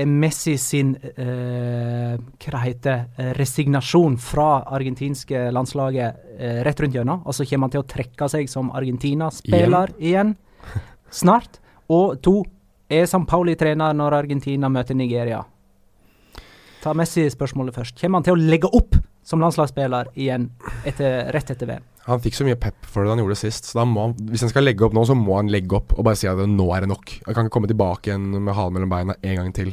er 0.01 0.05
Messi 0.05 0.55
sin 0.57 0.95
eh, 0.95 2.15
hva 2.15 2.61
heter, 2.63 3.05
eh, 3.17 3.31
resignasjon 3.37 4.17
fra 4.21 4.63
argentinske 4.77 5.47
landslaget 5.51 6.37
eh, 6.37 6.61
rett 6.65 6.79
rundt 6.79 6.95
hjørnet? 6.95 7.25
Altså 7.25 7.45
kommer 7.49 7.67
han 7.67 7.75
til 7.75 7.83
å 7.83 7.87
trekke 7.89 8.29
seg 8.29 8.49
som 8.51 8.71
Argentina-spiller 8.71 9.95
igjen? 9.99 10.35
snart? 11.21 11.59
Og 11.89 12.19
to, 12.21 12.43
er 12.89 13.05
San 13.09 13.25
Pauli 13.25 13.55
trener 13.55 13.93
når 13.93 14.19
Argentina 14.21 14.69
møter 14.69 14.97
Nigeria? 14.97 15.41
Ta 16.83 16.93
Messi-spørsmålet 16.93 17.75
først. 17.75 17.99
Kommer 18.01 18.21
han 18.21 18.27
til 18.27 18.35
å 18.35 18.41
legge 18.53 18.69
opp 18.69 18.97
som 19.25 19.41
landslagsspiller 19.41 20.11
igjen 20.13 20.51
etter, 20.85 21.31
rett 21.33 21.49
etter 21.49 21.69
VM? 21.69 21.85
Han 22.05 22.21
fikk 22.21 22.37
så 22.37 22.45
mye 22.45 22.57
pep 22.61 22.85
for 22.85 23.01
det 23.01 23.15
han 23.15 23.21
gjorde 23.23 23.37
sist, 23.39 23.71
så 23.71 23.81
han, 23.81 24.15
hvis 24.29 24.43
han 24.45 24.51
skal 24.51 24.67
legge 24.67 24.85
opp 24.85 24.93
nå, 24.93 25.05
så 25.09 25.15
må 25.17 25.39
han 25.39 25.49
legge 25.49 25.79
opp 25.79 25.95
og 25.95 26.03
bare 26.05 26.19
si 26.19 26.29
at 26.29 26.37
nå 26.37 26.67
er 26.75 26.85
det 26.85 26.91
nok. 26.91 27.13
Han 27.25 27.33
kan 27.37 27.47
ikke 27.47 27.55
komme 27.55 27.69
tilbake 27.71 28.11
igjen 28.11 28.27
med 28.35 28.53
halen 28.53 28.77
mellom 28.77 28.91
beina 28.91 29.15
en 29.21 29.39
gang 29.39 29.55
til. 29.57 29.71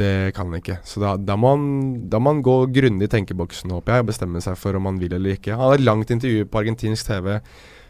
Det 0.00 0.32
kan 0.32 0.48
han 0.48 0.62
ikke. 0.62 0.78
Så 0.88 1.02
da, 1.02 1.12
da, 1.20 1.36
må, 1.36 1.50
han, 1.52 1.66
da 2.08 2.20
må 2.22 2.32
han 2.32 2.40
gå 2.44 2.54
grundig 2.72 3.10
i 3.10 3.12
tenkeboksen, 3.12 3.74
håper 3.76 3.98
jeg, 3.98 4.06
og 4.06 4.08
bestemme 4.14 4.40
seg 4.40 4.56
for 4.56 4.78
om 4.78 4.88
han 4.88 5.00
vil 5.02 5.12
eller 5.18 5.36
ikke. 5.36 5.52
Han 5.52 5.66
hadde 5.66 5.82
et 5.82 5.88
langt 5.90 6.14
intervju 6.14 6.46
på 6.48 6.62
argentinsk 6.62 7.10
TV 7.10 7.34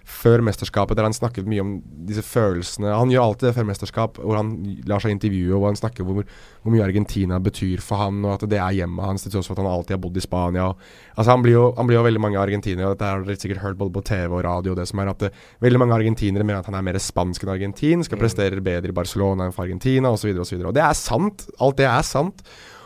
før 0.05 0.43
mesterskapet 0.45 0.97
der 0.99 1.07
han 1.07 1.15
snakket 1.15 1.47
mye 1.49 1.63
om 1.63 1.73
disse 2.09 2.23
følelsene. 2.27 2.91
Han 2.93 3.11
gjør 3.13 3.25
alltid 3.29 3.49
det 3.49 3.55
før 3.57 3.67
mesterskap, 3.69 4.19
hvor 4.19 4.37
han 4.37 4.51
lar 4.89 5.03
seg 5.03 5.13
intervjue, 5.15 5.53
og 5.55 5.61
hvor 5.63 5.71
han 5.71 5.79
snakker 5.79 6.07
hvor, 6.07 6.25
hvor 6.63 6.75
mye 6.75 6.85
Argentina 6.85 7.39
betyr 7.43 7.81
for 7.85 8.03
han, 8.03 8.23
og 8.25 8.35
at 8.39 8.49
det 8.51 8.59
er 8.59 8.77
hjemmet 8.81 9.05
hans, 9.05 9.23
til 9.23 9.33
tross 9.35 9.51
for 9.51 9.59
at 9.59 9.63
han 9.65 9.71
alltid 9.71 9.97
har 9.97 10.03
bodd 10.03 10.17
i 10.17 10.25
Spania. 10.25 10.67
Og, 10.73 10.77
altså 11.17 11.31
Han 11.31 11.43
blir 11.45 11.55
jo, 11.55 11.65
han 11.77 11.87
blir 11.87 12.01
jo 12.01 12.07
veldig 12.09 12.25
mange 12.27 12.41
argentinere, 12.43 12.91
og 12.91 12.97
dette 12.99 13.11
har 13.13 13.25
dere 13.25 13.41
sikkert 13.41 13.63
hørt 13.65 13.79
både 13.79 13.95
på 13.99 14.05
TV 14.11 14.35
og 14.41 14.45
radio, 14.45 14.75
det 14.75 14.89
som 14.91 14.99
er 15.05 15.13
at 15.13 15.25
det, 15.27 15.33
veldig 15.61 15.83
mange 15.85 15.95
argentinere 16.01 16.45
mener 16.45 16.61
at 16.61 16.67
han 16.73 16.79
er 16.81 16.87
mer 16.91 16.99
spansk 16.99 17.45
enn 17.47 17.55
argentin, 17.55 18.05
skal 18.05 18.19
Mm. 18.19 18.25
prestere 18.25 18.61
bedre 18.61 18.89
i 18.89 18.97
Barcelona 18.97 19.47
enn 19.47 19.53
for 19.53 19.65
Argentina, 19.65 20.11
osv. 20.11 20.35
Og, 20.37 20.47
så 20.47 20.57
videre, 20.57 20.69
og 20.69 20.75
det 20.75 20.83
er 20.83 20.95
sant. 20.95 21.47
Alt 21.61 21.77
det 21.77 21.87
er 21.87 22.03
sant. 22.03 22.43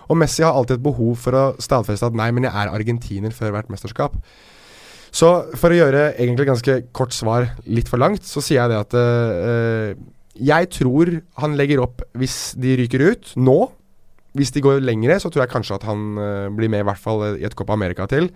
Og 0.09 0.19
Messi 0.21 0.43
har 0.45 0.53
alltid 0.53 0.77
et 0.77 0.83
behov 0.85 1.17
for 1.17 1.33
å 1.33 1.45
stadfeste 1.59 2.05
at 2.07 2.13
nei, 2.13 2.31
men 2.31 2.45
jeg 2.45 2.53
er 2.53 2.69
argentiner 2.69 3.33
før 3.33 3.55
hvert 3.55 3.71
mesterskap. 3.73 4.19
Så 5.15 5.31
for 5.55 5.71
å 5.71 5.79
gjøre 5.79 6.09
egentlig 6.17 6.49
ganske 6.49 6.81
kort 6.97 7.15
svar 7.15 7.47
litt 7.71 7.91
for 7.91 8.03
langt, 8.03 8.27
så 8.27 8.43
sier 8.43 8.65
jeg 8.65 8.73
det 8.73 8.81
at 8.83 8.97
eh, 8.99 9.95
jeg 10.35 10.71
tror 10.75 11.13
han 11.39 11.55
legger 11.59 11.85
opp 11.85 12.03
hvis 12.19 12.57
de 12.59 12.75
ryker 12.83 13.05
ut 13.13 13.33
nå. 13.39 13.59
Hvis 14.35 14.51
de 14.51 14.65
går 14.65 14.81
lengre, 14.83 15.21
så 15.23 15.31
tror 15.31 15.45
jeg 15.45 15.53
kanskje 15.53 15.77
at 15.79 15.87
han 15.87 16.19
eh, 16.19 16.49
blir 16.51 16.71
med 16.73 16.83
i 16.83 16.89
hvert 16.89 16.99
fall 16.99 17.23
i 17.37 17.47
et 17.47 17.55
Copa 17.55 17.77
America 17.77 18.09
til. 18.11 18.31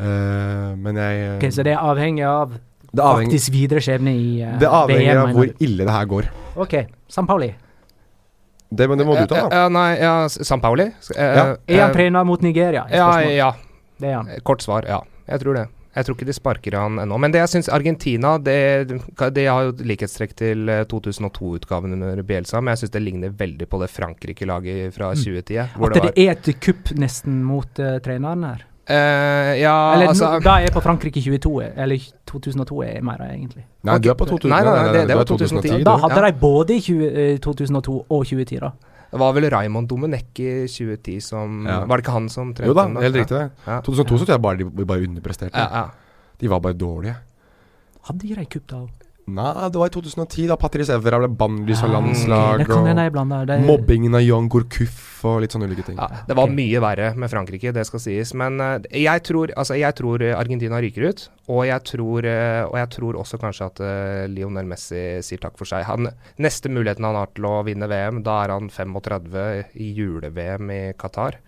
Uh, 0.00 0.72
men 0.80 0.96
jeg 0.96 1.24
Ok, 1.34 1.42
så 1.52 1.60
det 1.66 1.74
er 1.74 1.82
avhengig 1.84 2.22
av 2.24 2.54
det 2.88 3.02
avhengig, 3.04 3.34
faktisk 3.34 3.52
videre 3.52 3.82
skjebne 3.84 4.14
i 4.16 4.30
VM 4.38 4.54
det 4.62 4.70
avhenger 4.72 5.10
VM, 5.10 5.20
av 5.20 5.34
hvor 5.36 5.66
ille 5.66 5.84
det 5.84 5.92
her 5.92 6.06
går. 6.08 6.28
OK. 6.64 6.76
San 7.12 7.28
Pauli. 7.28 7.50
Det, 8.70 8.86
men 8.88 8.96
det 8.96 9.04
må 9.04 9.18
du 9.18 9.26
ta, 9.26 9.42
da. 9.42 9.60
ja, 9.60 9.66
nei, 9.74 9.90
ja, 10.00 10.14
San 10.32 10.62
Pauli? 10.64 10.88
Ja. 11.12 11.44
Er 11.68 11.82
han 11.82 11.92
trener 11.92 12.24
mot 12.24 12.40
Nigeria? 12.40 12.86
er 12.88 13.02
Ja, 13.02 13.10
ja. 13.28 13.50
Det 14.00 14.08
er 14.08 14.16
han. 14.22 14.32
Kort 14.46 14.64
svar, 14.64 14.88
ja. 14.88 15.02
Jeg 15.28 15.44
tror 15.44 15.58
det. 15.58 15.66
Jeg 15.96 16.06
tror 16.06 16.14
ikke 16.14 16.26
de 16.28 16.34
sparker 16.36 16.76
han 16.78 16.98
ennå. 17.02 17.16
Men 17.18 17.32
det 17.34 17.40
jeg 17.40 17.50
syns 17.50 17.68
Argentina 17.74 18.36
Det, 18.38 18.56
det 19.34 19.46
har 19.48 19.64
jo 19.66 19.72
likhetstrekk 19.90 20.34
til 20.38 20.68
eh, 20.70 20.84
2002-utgaven 20.86 21.96
under 21.96 22.22
Bielsa, 22.22 22.60
men 22.62 22.76
jeg 22.76 22.84
syns 22.84 22.92
det 22.94 23.02
ligner 23.02 23.32
veldig 23.34 23.66
på 23.68 23.80
det 23.82 23.90
Frankrike-laget 23.90 24.94
fra 24.94 25.12
2010. 25.14 25.58
Hvor 25.76 25.90
Mm. 25.90 25.92
At 25.92 25.94
det 25.94 26.02
det 26.02 26.10
var 26.10 26.22
er 26.22 26.30
et 26.36 26.60
kupp 26.60 26.90
nesten 26.98 27.42
mot 27.44 27.78
uh, 27.82 27.98
treneren 28.04 28.44
her. 28.44 28.66
Uh, 28.90 29.58
Ja, 29.60 29.94
Eller 29.94 30.08
altså 30.08 30.40
da 30.42 30.56
er 30.58 30.66
jeg 30.68 30.72
på 30.74 30.80
Frankrike 30.82 31.20
22, 31.22 31.72
eller 31.76 32.06
2002 32.26 32.82
er 32.82 32.92
jeg 32.94 33.04
mer 33.04 33.18
egentlig. 33.26 33.64
Nei, 33.86 33.98
du 33.98 34.10
er 34.10 34.14
på 34.14 34.26
2000. 34.26 34.50
Nei, 34.50 34.62
nei, 34.64 34.74
nei, 34.74 34.92
det- 34.92 35.08
det 35.08 35.16
var 35.16 35.22
er 35.22 35.30
2010. 35.34 35.84
Da 35.84 35.96
hadde 35.96 36.20
ja. 36.22 36.30
de 36.30 36.38
både 36.40 36.74
i 36.74 36.80
20, 36.80 37.10
eh, 37.10 37.38
2002 37.38 38.06
og 38.08 38.24
2010, 38.26 38.58
da. 38.60 38.70
Det 39.10 39.18
var 39.18 39.32
vel 39.34 39.48
Raymond 39.50 39.88
Domenech 39.90 40.38
i 40.38 40.50
2010 40.70 41.16
som 41.20 41.66
Ja. 41.66 41.80
Var 41.84 41.96
det 41.98 42.04
ikke 42.04 42.12
han 42.14 42.28
som 42.28 42.54
trente 42.54 42.68
Jo 42.70 42.74
da, 42.74 42.86
helt 43.00 43.16
riktig 43.16 43.36
det. 43.36 43.50
Ja. 43.66 43.80
2002 43.82 44.18
så 44.18 44.24
tror 44.26 44.34
jeg 44.36 44.42
bare 44.42 44.56
de 44.58 44.70
de 44.70 44.84
bare 44.86 45.06
underpresterte. 45.08 45.58
Ja, 45.58 45.68
ja. 45.80 45.90
De 46.40 46.48
var 46.48 46.60
bare 46.60 46.74
dårlige. 46.78 47.16
Hadde 48.06 48.34
de 48.36 48.46
kupp 48.46 48.66
da 48.70 48.76
òg? 48.76 48.99
Nei, 49.30 49.68
det 49.70 49.78
var 49.78 49.90
i 49.90 49.92
2010, 49.94 50.46
da 50.50 50.56
Patrice 50.58 50.94
Evra 50.96 51.20
ble 51.22 51.28
bannlyst 51.38 51.84
fra 51.84 51.90
Ah, 51.90 51.94
landslag. 51.98 52.64
Og. 52.66 53.66
Mobbingen 53.66 54.16
av 54.18 54.24
Jan 54.24 54.48
Gourcuff 54.50 55.24
og 55.28 55.40
litt 55.44 55.54
sånne 55.54 55.68
ulike 55.68 55.84
ting. 55.86 55.98
Ja, 56.00 56.22
det 56.26 56.36
var 56.36 56.48
okay. 56.48 56.56
mye 56.56 56.80
verre 56.82 57.10
med 57.18 57.30
Frankrike, 57.32 57.74
det 57.76 57.84
skal 57.88 58.02
sies. 58.02 58.32
Men 58.38 58.60
eh, 58.64 58.88
jeg, 59.04 59.24
tror, 59.28 59.52
altså, 59.56 59.76
jeg 59.78 59.96
tror 59.98 60.24
eh, 60.24 60.36
Argentina 60.36 60.80
ryker 60.82 61.10
ut. 61.10 61.26
Og 61.50 61.64
jeg 61.68 61.86
tror, 61.92 62.26
eh, 62.30 62.62
og 62.64 62.76
jeg 62.80 62.90
tror 62.96 63.20
også 63.20 63.40
kanskje 63.42 63.70
at 63.70 63.84
Lionel 64.32 64.68
Messi 64.70 65.20
sier 65.26 65.42
takk 65.42 65.58
for 65.60 65.68
seg. 65.68 65.84
Han, 65.90 66.10
neste 66.40 66.72
muligheten 66.72 67.06
han 67.06 67.18
har 67.18 67.32
til 67.34 67.48
å 67.50 67.60
vinne 67.66 67.90
VM, 67.90 68.22
da 68.26 68.42
er 68.44 68.54
han 68.56 68.70
35 68.72 69.76
i 69.76 69.92
jule-VM 69.98 70.74
i 70.74 70.82
Qatar. 70.98 71.40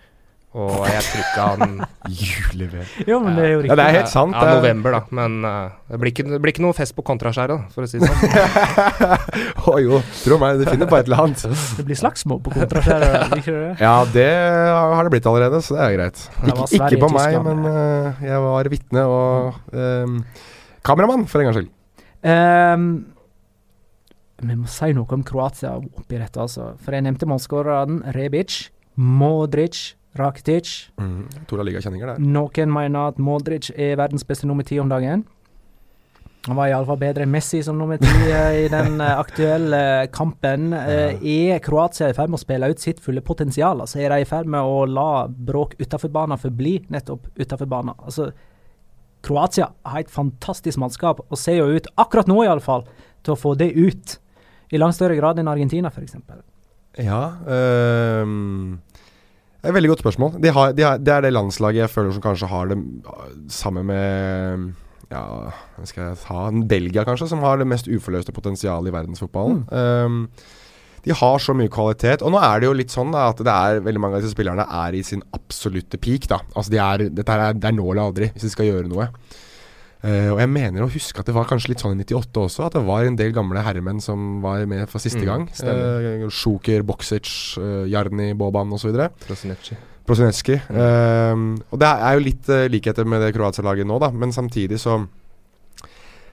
Og 0.53 0.83
jeg 0.85 1.01
tror 1.07 1.21
ikke 1.23 1.45
han 1.49 1.71
Jule-VM. 2.21 2.89
Jo, 3.09 3.19
men 3.25 3.39
det 3.39 3.45
er 3.47 3.53
jo 3.55 3.61
Ja, 3.65 3.77
det 3.79 3.85
er 3.87 3.95
helt 3.97 4.11
sant. 4.13 4.35
Ja, 4.37 4.43
er- 4.51 4.59
november, 4.59 4.93
da. 4.99 5.01
Men 5.17 5.39
uh, 5.49 5.71
det, 5.89 6.01
blir 6.03 6.13
ikke, 6.13 6.25
det 6.29 6.41
blir 6.45 6.53
ikke 6.53 6.65
noe 6.67 6.77
fest 6.77 6.93
på 6.97 7.05
kontraskjæret, 7.09 7.71
for 7.73 7.87
å 7.87 7.89
si 7.89 8.01
det 8.03 8.11
sånn. 8.11 8.19
Å 9.73 9.77
jo, 9.81 10.01
tro 10.21 10.37
meg, 10.43 10.61
du 10.61 10.67
finner 10.69 10.91
på 10.91 10.99
et 10.99 11.09
eller 11.09 11.23
annet. 11.25 11.45
Det 11.79 11.87
blir 11.89 11.97
slagsmål 11.97 12.43
på 12.45 12.53
kontraskjæret, 12.53 13.33
ikke 13.39 13.55
det? 13.55 13.71
Ja, 13.81 13.95
det 14.13 14.29
har 14.29 15.09
det 15.09 15.15
blitt 15.15 15.29
allerede, 15.31 15.63
så 15.65 15.79
det 15.79 15.87
er 15.87 15.97
greit. 15.97 16.21
Det 16.43 16.53
Ikke, 16.53 16.67
Sverige, 16.75 16.99
ikke 16.99 17.07
på 17.07 17.11
meg, 17.17 17.39
men 17.49 17.65
uh, 17.65 18.21
jeg 18.27 18.45
var 18.45 18.71
vitne 18.75 19.07
og 19.09 19.73
um, 19.73 20.21
kameramann, 20.85 21.25
for 21.33 21.41
en 21.41 21.49
gangs 21.49 21.63
skyld. 21.63 21.73
Um, 22.29 22.87
vi 24.43 24.59
må 24.59 24.69
si 24.71 24.93
noe 24.93 25.17
om 25.17 25.25
Kroatia 25.25 25.73
oppi 25.79 26.19
dette, 26.19 26.37
altså. 26.43 26.73
For 26.83 26.93
jeg 26.99 27.07
nevnte 27.07 27.29
målskårerne 27.31 28.13
Rebic, 28.17 28.67
Modric, 29.01 29.95
Rakitic. 30.19 30.73
Mm. 31.01 31.29
Tora 31.49 31.65
Liga-kjenninger 31.65 32.13
der. 32.13 32.25
Noen 32.25 32.73
mener 32.73 33.13
at 33.13 33.21
Modric 33.23 33.71
er 33.73 33.97
verdens 34.01 34.27
beste 34.29 34.49
nummer 34.49 34.67
ti 34.67 34.81
om 34.83 34.91
dagen. 34.93 35.25
Han 36.49 36.59
var 36.59 36.73
iallfall 36.73 36.99
bedre 36.99 37.23
enn 37.23 37.31
Messi 37.31 37.61
som 37.63 37.77
nummer 37.79 38.01
ti 38.03 38.11
eh, 38.11 38.65
i 38.65 38.71
den 38.71 38.97
eh, 38.99 39.19
aktuelle 39.25 39.83
kampen. 40.15 40.73
Eh, 40.75 41.21
er 41.23 41.61
Kroatia 41.63 42.09
i 42.11 42.17
ferd 42.17 42.33
med 42.33 42.41
å 42.41 42.43
spille 42.43 42.71
ut 42.73 42.83
sitt 42.83 43.03
fulle 43.03 43.23
potensial? 43.23 43.85
Altså, 43.85 44.01
er 44.03 44.11
de 44.11 44.25
i 44.25 44.29
ferd 44.29 44.51
med 44.51 44.67
å 44.67 44.83
la 44.91 45.29
bråk 45.31 45.77
utenfor 45.79 46.11
banen 46.13 46.41
forbli 46.43 46.81
nettopp 46.91 47.31
utenfor 47.39 47.71
banen? 47.71 47.95
Altså, 48.03 48.33
Kroatia 49.23 49.71
har 49.87 50.03
et 50.03 50.11
fantastisk 50.11 50.81
mannskap 50.83 51.23
og 51.29 51.39
ser 51.39 51.61
jo 51.61 51.71
ut, 51.77 51.87
akkurat 51.95 52.27
nå 52.27 52.41
iallfall, 52.43 52.89
til 53.23 53.37
å 53.37 53.39
få 53.39 53.55
det 53.55 53.71
ut. 53.79 54.17
I 54.75 54.81
langt 54.83 54.99
større 54.99 55.15
grad 55.15 55.39
enn 55.39 55.51
Argentina, 55.53 55.93
f.eks. 55.95 56.19
Ja 56.99 57.21
ehm, 57.49 58.81
Det 59.63 59.69
er 59.69 59.77
et 59.77 59.77
veldig 59.77 59.93
godt 59.93 60.03
spørsmål. 60.03 60.33
De 60.43 60.51
har, 60.51 60.73
de 60.75 60.83
har, 60.83 60.97
det 60.99 61.13
er 61.15 61.23
det 61.23 61.37
landslaget 61.37 61.85
jeg 61.85 61.91
føler 61.93 62.15
som 62.17 62.23
kanskje 62.25 62.49
har 62.51 62.73
det 62.73 62.81
uh, 63.07 63.29
sammen 63.47 63.87
med 63.87 64.65
ja, 65.13 65.21
hva 65.77 65.87
skal 65.87 66.09
jeg 66.09 66.19
ta 66.25 66.49
Belgia, 66.67 67.05
kanskje, 67.07 67.29
som 67.31 67.45
har 67.47 67.61
det 67.61 67.69
mest 67.71 67.87
uforløste 67.87 68.35
potensialet 68.35 68.91
i 68.91 68.95
verdensfotballen. 68.97 69.61
Ehm, 69.71 70.19
de 71.05 71.15
har 71.15 71.39
så 71.43 71.55
mye 71.55 71.71
kvalitet. 71.71 72.25
Og 72.27 72.35
nå 72.35 72.41
er 72.43 72.59
det 72.59 72.69
jo 72.71 72.75
litt 72.81 72.95
sånn 72.95 73.15
da, 73.15 73.29
at 73.31 73.43
det 73.45 73.55
er 73.55 73.85
veldig 73.87 74.03
mange 74.03 74.19
av 74.19 74.25
disse 74.25 74.35
spillerne 74.35 74.67
er 74.67 74.99
i 74.99 75.05
sin 75.07 75.23
absolutte 75.37 76.01
peak. 76.01 76.27
da 76.33 76.41
Altså 76.55 76.75
de 76.75 76.83
er, 76.83 77.07
Dette 77.13 77.39
er, 77.39 77.55
det 77.55 77.71
er 77.71 77.77
nå 77.77 77.87
eller 77.87 78.09
aldri, 78.09 78.33
hvis 78.35 78.49
de 78.49 78.53
skal 78.55 78.71
gjøre 78.71 78.91
noe. 78.91 79.11
Eh, 80.03 80.29
og 80.33 80.41
jeg 80.43 80.51
mener 80.51 80.83
å 80.83 80.91
huske 80.91 81.23
at 81.23 81.29
det 81.29 81.35
var 81.37 81.47
kanskje 81.47 81.71
litt 81.71 81.83
sånn 81.83 81.95
i 81.95 82.03
98 82.03 82.43
også, 82.43 82.67
at 82.67 82.75
det 82.75 82.83
var 82.89 83.07
en 83.07 83.17
del 83.19 83.31
gamle 83.35 83.63
herremenn 83.63 84.03
som 84.03 84.41
var 84.43 84.65
med 84.67 84.89
for 84.91 84.99
siste 85.03 85.23
Mm, 85.23 85.29
gang. 85.29 85.47
Uh, 85.63 86.27
Sjoker, 86.27 86.83
Boksic, 86.83 87.31
uh, 87.63 87.87
Jarni, 87.87 88.33
Boban 88.35 88.73
osv. 88.75 88.99
Prosinecci. 89.29 89.79
Prosinecki. 90.07 90.59
Mm. 90.67 90.77
Uh, 90.77 91.67
og 91.71 91.79
det 91.79 91.91
er 91.93 92.17
jo 92.19 92.25
litt 92.27 92.51
uh, 92.51 92.67
likheter 92.67 93.07
med 93.07 93.23
det 93.23 93.31
Kroatia-laget 93.37 93.87
nå, 93.87 94.01
da, 94.03 94.11
men 94.11 94.35
samtidig 94.35 94.81
så 94.83 95.05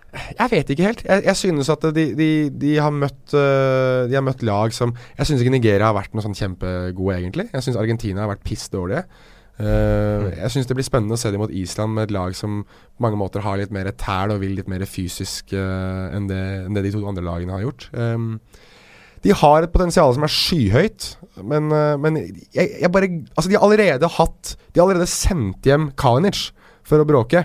Jeg 0.10 0.50
vet 0.50 0.70
ikke 0.74 0.88
helt. 0.88 1.04
Jeg, 1.06 1.22
jeg 1.28 1.38
synes 1.38 1.70
at 1.70 1.84
de, 1.94 2.06
de, 2.18 2.30
de, 2.50 2.72
har 2.82 2.90
møtt, 2.90 3.30
eh, 3.38 4.08
de 4.10 4.16
har 4.18 4.24
møtt 4.26 4.42
lag 4.42 4.74
som 4.74 4.96
Jeg 5.20 5.28
synes 5.30 5.44
ikke 5.44 5.54
Nigeria 5.54 5.86
har 5.86 5.94
vært 5.94 6.16
noe 6.18 6.26
sånn 6.26 6.34
kjempegode, 6.34 7.20
egentlig. 7.20 7.46
Jeg 7.54 7.62
synes 7.62 7.78
Argentina 7.78 8.24
har 8.24 8.32
vært 8.32 8.42
piss 8.42 8.66
dårlige. 8.74 9.04
Eh, 9.60 10.26
jeg 10.40 10.54
synes 10.54 10.70
det 10.70 10.78
blir 10.78 10.88
spennende 10.88 11.18
å 11.18 11.20
se 11.20 11.32
dem 11.34 11.42
mot 11.44 11.52
Island 11.52 11.96
med 11.96 12.08
et 12.08 12.16
lag 12.16 12.36
som 12.38 12.62
på 12.64 13.04
mange 13.04 13.20
måter 13.20 13.44
har 13.44 13.60
litt 13.60 13.74
mer 13.76 13.92
tæl 14.00 14.32
og 14.32 14.40
vil 14.44 14.56
litt 14.56 14.70
mer 14.72 14.86
fysisk 14.88 15.52
uh, 15.52 16.08
enn, 16.16 16.30
det, 16.32 16.40
enn 16.66 16.78
det 16.78 16.86
de 16.86 16.94
to 16.96 17.04
andre 17.10 17.26
lagene 17.26 17.58
har 17.58 17.66
gjort. 17.66 17.90
Um, 17.92 18.38
de 19.26 19.36
har 19.36 19.66
et 19.66 19.74
potensial 19.74 20.16
som 20.16 20.24
er 20.24 20.32
skyhøyt, 20.32 21.10
men, 21.44 21.68
uh, 21.76 22.00
men 22.00 22.22
jeg, 22.56 22.72
jeg 22.80 22.92
bare 22.94 23.12
Altså, 23.12 23.50
de 23.50 23.58
har 23.58 23.66
allerede 23.68 24.08
hatt 24.16 24.54
De 24.72 24.80
har 24.80 24.86
allerede 24.86 25.12
sendt 25.12 25.68
hjem 25.68 25.90
Kalinic 26.00 26.50
for 26.88 27.04
å 27.04 27.08
bråke. 27.08 27.44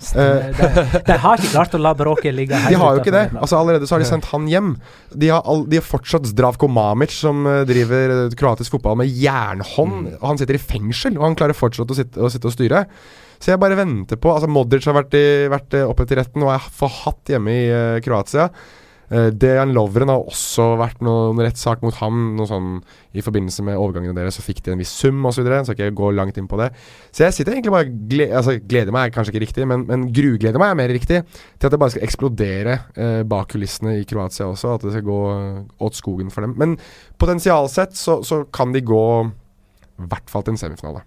Stemmer. 0.00 0.54
De, 0.56 1.02
de 1.06 1.16
har 1.20 1.40
ikke 1.40 1.52
klart 1.52 1.74
å 1.76 1.80
la 1.80 1.92
bråket 1.96 2.32
ligge 2.32 2.56
her 2.56 2.72
De 2.72 2.78
har 2.80 2.96
jo 2.96 3.02
ikke 3.02 3.12
det. 3.12 3.26
Altså 3.36 3.58
Allerede 3.58 3.88
så 3.88 3.96
har 3.96 4.04
de 4.04 4.08
sendt 4.08 4.30
han 4.32 4.46
hjem. 4.48 4.74
De 5.12 5.28
har, 5.28 5.44
all, 5.44 5.66
de 5.68 5.76
har 5.76 5.84
fortsatt 5.84 6.28
Zdravko 6.30 6.70
Mamic, 6.72 7.12
som 7.12 7.44
eh, 7.48 7.62
driver 7.68 8.14
eh, 8.14 8.36
kroatisk 8.40 8.78
fotball 8.78 9.02
med 9.02 9.12
jernhånd. 9.12 10.14
Og 10.16 10.26
Han 10.32 10.40
sitter 10.40 10.56
i 10.56 10.62
fengsel, 10.62 11.18
og 11.20 11.28
han 11.28 11.36
klarer 11.38 11.58
fortsatt 11.58 11.92
å 11.92 11.98
sitte, 11.98 12.22
å 12.24 12.32
sitte 12.32 12.48
og 12.48 12.56
styre. 12.56 12.86
Så 13.40 13.54
jeg 13.54 13.60
bare 13.60 13.78
venter 13.78 14.20
på 14.20 14.32
Altså 14.34 14.50
Modric 14.52 14.84
har 14.88 14.96
vært, 14.98 15.16
i, 15.16 15.48
vært 15.52 15.76
eh, 15.76 15.88
oppe 15.88 16.08
til 16.08 16.20
retten 16.20 16.44
og 16.44 16.54
er 16.54 16.70
forhatt 16.80 17.32
hjemme 17.32 17.56
i 17.56 17.62
uh, 17.68 18.00
Kroatia. 18.04 18.50
Uh, 19.10 19.28
Dejan 19.34 19.74
Lovren 19.74 20.10
har 20.12 20.22
også 20.22 20.76
vært 20.78 21.00
noen 21.02 21.34
noe 21.34 21.46
rettssak 21.46 21.82
mot 21.84 21.96
ham. 21.98 22.20
Noe 22.38 22.48
sånn 22.48 22.68
I 23.16 23.24
forbindelse 23.24 23.64
med 23.66 23.78
overgangene 23.80 24.14
deres 24.16 24.38
så 24.38 24.44
fikk 24.44 24.62
de 24.64 24.74
en 24.74 24.80
viss 24.80 24.92
sum 24.94 25.18
osv. 25.24 25.40
Så, 25.40 25.44
videre, 25.44 25.60
så 25.64 25.74
jeg 25.74 25.90
ikke 25.90 25.98
gå 26.02 26.10
langt 26.14 26.38
inn 26.38 26.48
på 26.50 26.58
det. 26.60 26.70
Så 27.10 27.24
jeg 27.24 27.36
sitter 27.36 27.56
egentlig 27.56 27.74
bare 27.74 27.90
gle, 27.90 28.28
altså, 28.36 28.56
Gleder 28.70 28.94
meg 28.94 29.14
kanskje 29.14 29.34
ikke 29.34 29.44
riktig, 29.46 29.68
men, 29.70 29.86
men 29.88 30.08
grugleder 30.14 30.60
meg 30.62 30.74
er 30.74 30.80
mer 30.82 30.94
riktig. 30.94 31.22
Til 31.58 31.68
at 31.68 31.74
det 31.74 31.80
bare 31.80 31.94
skal 31.94 32.06
eksplodere 32.06 32.76
eh, 32.94 33.20
bak 33.28 33.50
kulissene 33.54 33.96
i 33.98 34.06
Kroatia 34.08 34.50
også. 34.50 34.76
At 34.76 34.86
det 34.86 34.94
skal 34.94 35.06
gå 35.08 35.20
eh, 35.34 35.62
åt 35.86 35.98
skogen 35.98 36.32
for 36.34 36.46
dem. 36.46 36.56
Men 36.60 36.76
potensialsett 37.20 37.96
så, 37.98 38.20
så 38.26 38.44
kan 38.52 38.76
de 38.76 38.84
gå 38.84 39.06
i 39.26 40.10
hvert 40.10 40.30
fall 40.32 40.46
til 40.46 40.56
en 40.56 40.60
semifinale. 40.60 41.04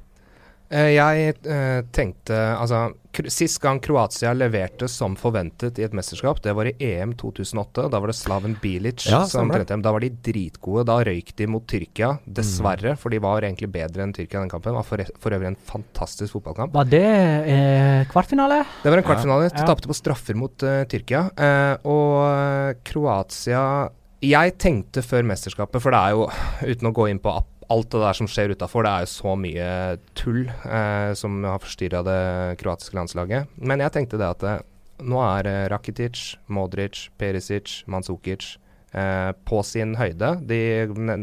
Eh, 0.74 0.96
jeg 0.96 1.36
eh, 1.46 1.84
tenkte 1.94 2.34
Altså, 2.58 2.88
sist 3.30 3.60
gang 3.62 3.78
Kroatia 3.84 4.32
leverte 4.34 4.88
som 4.90 5.14
forventet 5.20 5.78
i 5.78 5.84
et 5.86 5.94
mesterskap, 5.94 6.40
det 6.42 6.56
var 6.58 6.66
i 6.66 6.74
EM 6.82 7.12
2008. 7.20 7.86
Da 7.94 8.00
var 8.02 8.10
det 8.10 8.16
Slaven 8.18 8.56
Bilic 8.62 9.06
Ja, 9.06 9.20
som 9.30 9.52
det. 9.52 9.60
trente 9.60 9.76
dem. 9.76 9.84
Da 9.86 9.92
var 9.94 10.02
de 10.02 10.10
dritgode. 10.26 10.88
Da 10.90 10.96
røyk 11.06 11.30
de 11.38 11.46
mot 11.54 11.68
Tyrkia, 11.70 12.16
dessverre, 12.26 12.96
for 12.98 13.14
de 13.14 13.22
var 13.22 13.46
egentlig 13.46 13.70
bedre 13.76 14.02
enn 14.08 14.16
Tyrkia 14.18 14.40
i 14.42 14.48
den 14.48 14.50
kampen. 14.56 14.74
Var 14.74 14.88
for, 14.88 15.06
for 15.22 15.38
øvrig 15.38 15.52
en 15.52 15.60
fantastisk 15.70 16.34
fotballkamp. 16.40 16.74
Var 16.74 16.90
det 16.90 17.06
eh, 17.54 18.04
kvartfinale? 18.10 18.64
Det 18.82 18.90
var 18.96 19.04
en 19.04 19.08
kvartfinale. 19.12 19.52
De 19.54 19.62
Ja. 19.62 19.68
tapte 19.70 19.88
på 19.92 19.94
straffer 20.02 20.34
mot 20.40 20.66
uh, 20.66 20.82
Tyrkia. 20.90 21.28
Uh, 21.38 21.76
og 21.86 22.82
Kroatia 22.88 23.90
Jeg 24.24 24.54
tenkte 24.58 25.02
før 25.04 25.26
mesterskapet, 25.28 25.82
for 25.84 25.92
det 25.92 26.00
er 26.00 26.14
jo, 26.16 26.28
uten 26.64 26.88
å 26.88 26.94
gå 26.96 27.10
inn 27.12 27.20
på 27.20 27.30
app, 27.36 27.50
alt 27.72 27.90
det 27.94 28.02
der 28.02 28.18
som 28.18 28.28
skjer 28.30 28.54
utafor, 28.56 28.86
det 28.86 28.92
er 28.92 29.06
jo 29.06 29.12
så 29.14 29.36
mye 29.40 29.70
tull 30.18 30.44
eh, 30.48 31.14
som 31.20 31.40
har 31.48 31.62
forstyrra 31.64 32.04
det 32.08 32.22
kroatiske 32.62 32.98
landslaget. 32.98 33.54
Men 33.62 33.84
jeg 33.84 33.96
tenkte 33.96 34.20
det 34.22 34.30
at 34.30 34.44
det, 34.44 34.58
nå 35.04 35.22
er 35.24 35.50
eh, 35.50 35.64
Rakitic, 35.72 36.36
Modric, 36.54 37.08
Perisic, 37.20 37.82
Manzukic 37.92 38.56
eh, 38.92 39.32
på 39.48 39.64
sin 39.68 39.96
høyde. 40.00 40.36
De, 40.50 40.60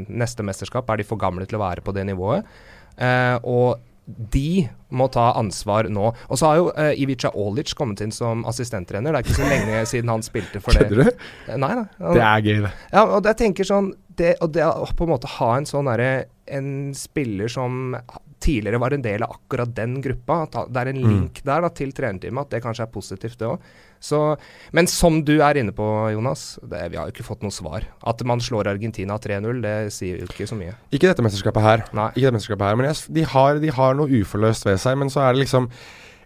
neste 0.09 0.47
mesterskap 0.47 0.91
er 0.91 1.01
de 1.01 1.09
for 1.09 1.21
gamle 1.21 1.49
til 1.49 1.61
å 1.61 1.65
være 1.65 1.85
på 1.85 1.95
det 1.97 2.07
nivået. 2.09 2.49
Eh, 3.01 3.37
og 3.43 3.81
de 4.33 4.69
må 4.91 5.07
ta 5.13 5.31
ansvar 5.39 5.89
nå. 5.93 6.11
Og 6.29 6.39
så 6.41 6.49
har 6.49 6.61
jo 6.61 6.69
uh, 6.73 6.91
Ivica 6.99 7.31
Olic 7.39 7.75
kommet 7.79 8.03
inn 8.05 8.15
som 8.15 8.45
assistenttrener. 8.49 9.13
Det 9.13 9.21
er 9.21 9.27
ikke 9.29 9.39
så 9.39 9.51
lenge 9.51 9.83
siden 9.93 10.13
han 10.13 10.25
spilte 10.27 10.63
for 10.63 10.77
det. 10.77 10.89
Kødder 10.89 11.11
du? 11.11 11.27
Eh, 11.47 11.61
Nei 11.61 11.73
da. 11.79 11.85
Det 12.01 12.25
er 12.25 12.47
gøy, 12.47 12.57
det. 12.67 12.73
Ja, 12.93 13.05
og 13.05 13.31
jeg 13.31 13.41
tenker 13.45 13.69
sånn 13.69 13.93
det, 14.21 14.35
Og 14.45 14.51
det 14.53 14.67
å 14.67 14.89
på 14.97 15.07
en 15.07 15.15
måte 15.15 15.31
ha 15.39 15.53
en 15.57 15.69
sånn 15.69 15.89
derre 15.89 16.11
En 16.51 16.91
spiller 16.99 17.49
som 17.49 17.95
tidligere 18.43 18.81
var 18.83 18.97
en 18.97 19.05
del 19.05 19.23
av 19.25 19.37
akkurat 19.37 19.71
den 19.77 20.01
gruppa. 20.03 20.43
At 20.49 20.59
det 20.73 20.83
er 20.83 20.91
en 20.93 21.03
link 21.05 21.43
der 21.47 21.63
da, 21.65 21.71
til 21.77 21.93
trenerteamet, 21.95 22.49
at 22.49 22.57
det 22.57 22.63
kanskje 22.65 22.87
er 22.87 22.93
positivt, 22.95 23.39
det 23.41 23.49
òg. 23.51 23.71
Men 24.77 24.89
som 24.91 25.21
du 25.27 25.35
er 25.45 25.61
inne 25.61 25.75
på, 25.77 25.87
Jonas, 26.15 26.59
det, 26.63 26.83
vi 26.93 26.99
har 26.99 27.09
jo 27.09 27.15
ikke 27.15 27.27
fått 27.27 27.45
noe 27.45 27.55
svar. 27.55 27.87
At 28.07 28.23
man 28.27 28.41
slår 28.43 28.71
Argentina 28.73 29.19
3-0, 29.21 29.61
det 29.65 29.75
sier 29.95 30.23
jo 30.23 30.29
ikke 30.31 30.49
så 30.49 30.59
mye. 30.59 30.77
Ikke 30.91 31.11
dette 31.11 31.25
mesterskapet 31.25 31.67
her. 31.67 31.85
Nei. 31.97 32.09
Ikke 32.15 32.29
dette 32.29 32.39
mesterskapet 32.39 32.71
her 32.71 32.81
Men 32.81 32.91
jeg, 32.91 33.03
de, 33.19 33.27
har, 33.35 33.61
de 33.63 33.75
har 33.77 33.99
noe 33.99 34.23
uforløst 34.23 34.67
ved 34.69 34.81
seg. 34.83 34.99
Men 35.01 35.13
så 35.13 35.25
er 35.27 35.37
det 35.37 35.45
liksom 35.45 35.69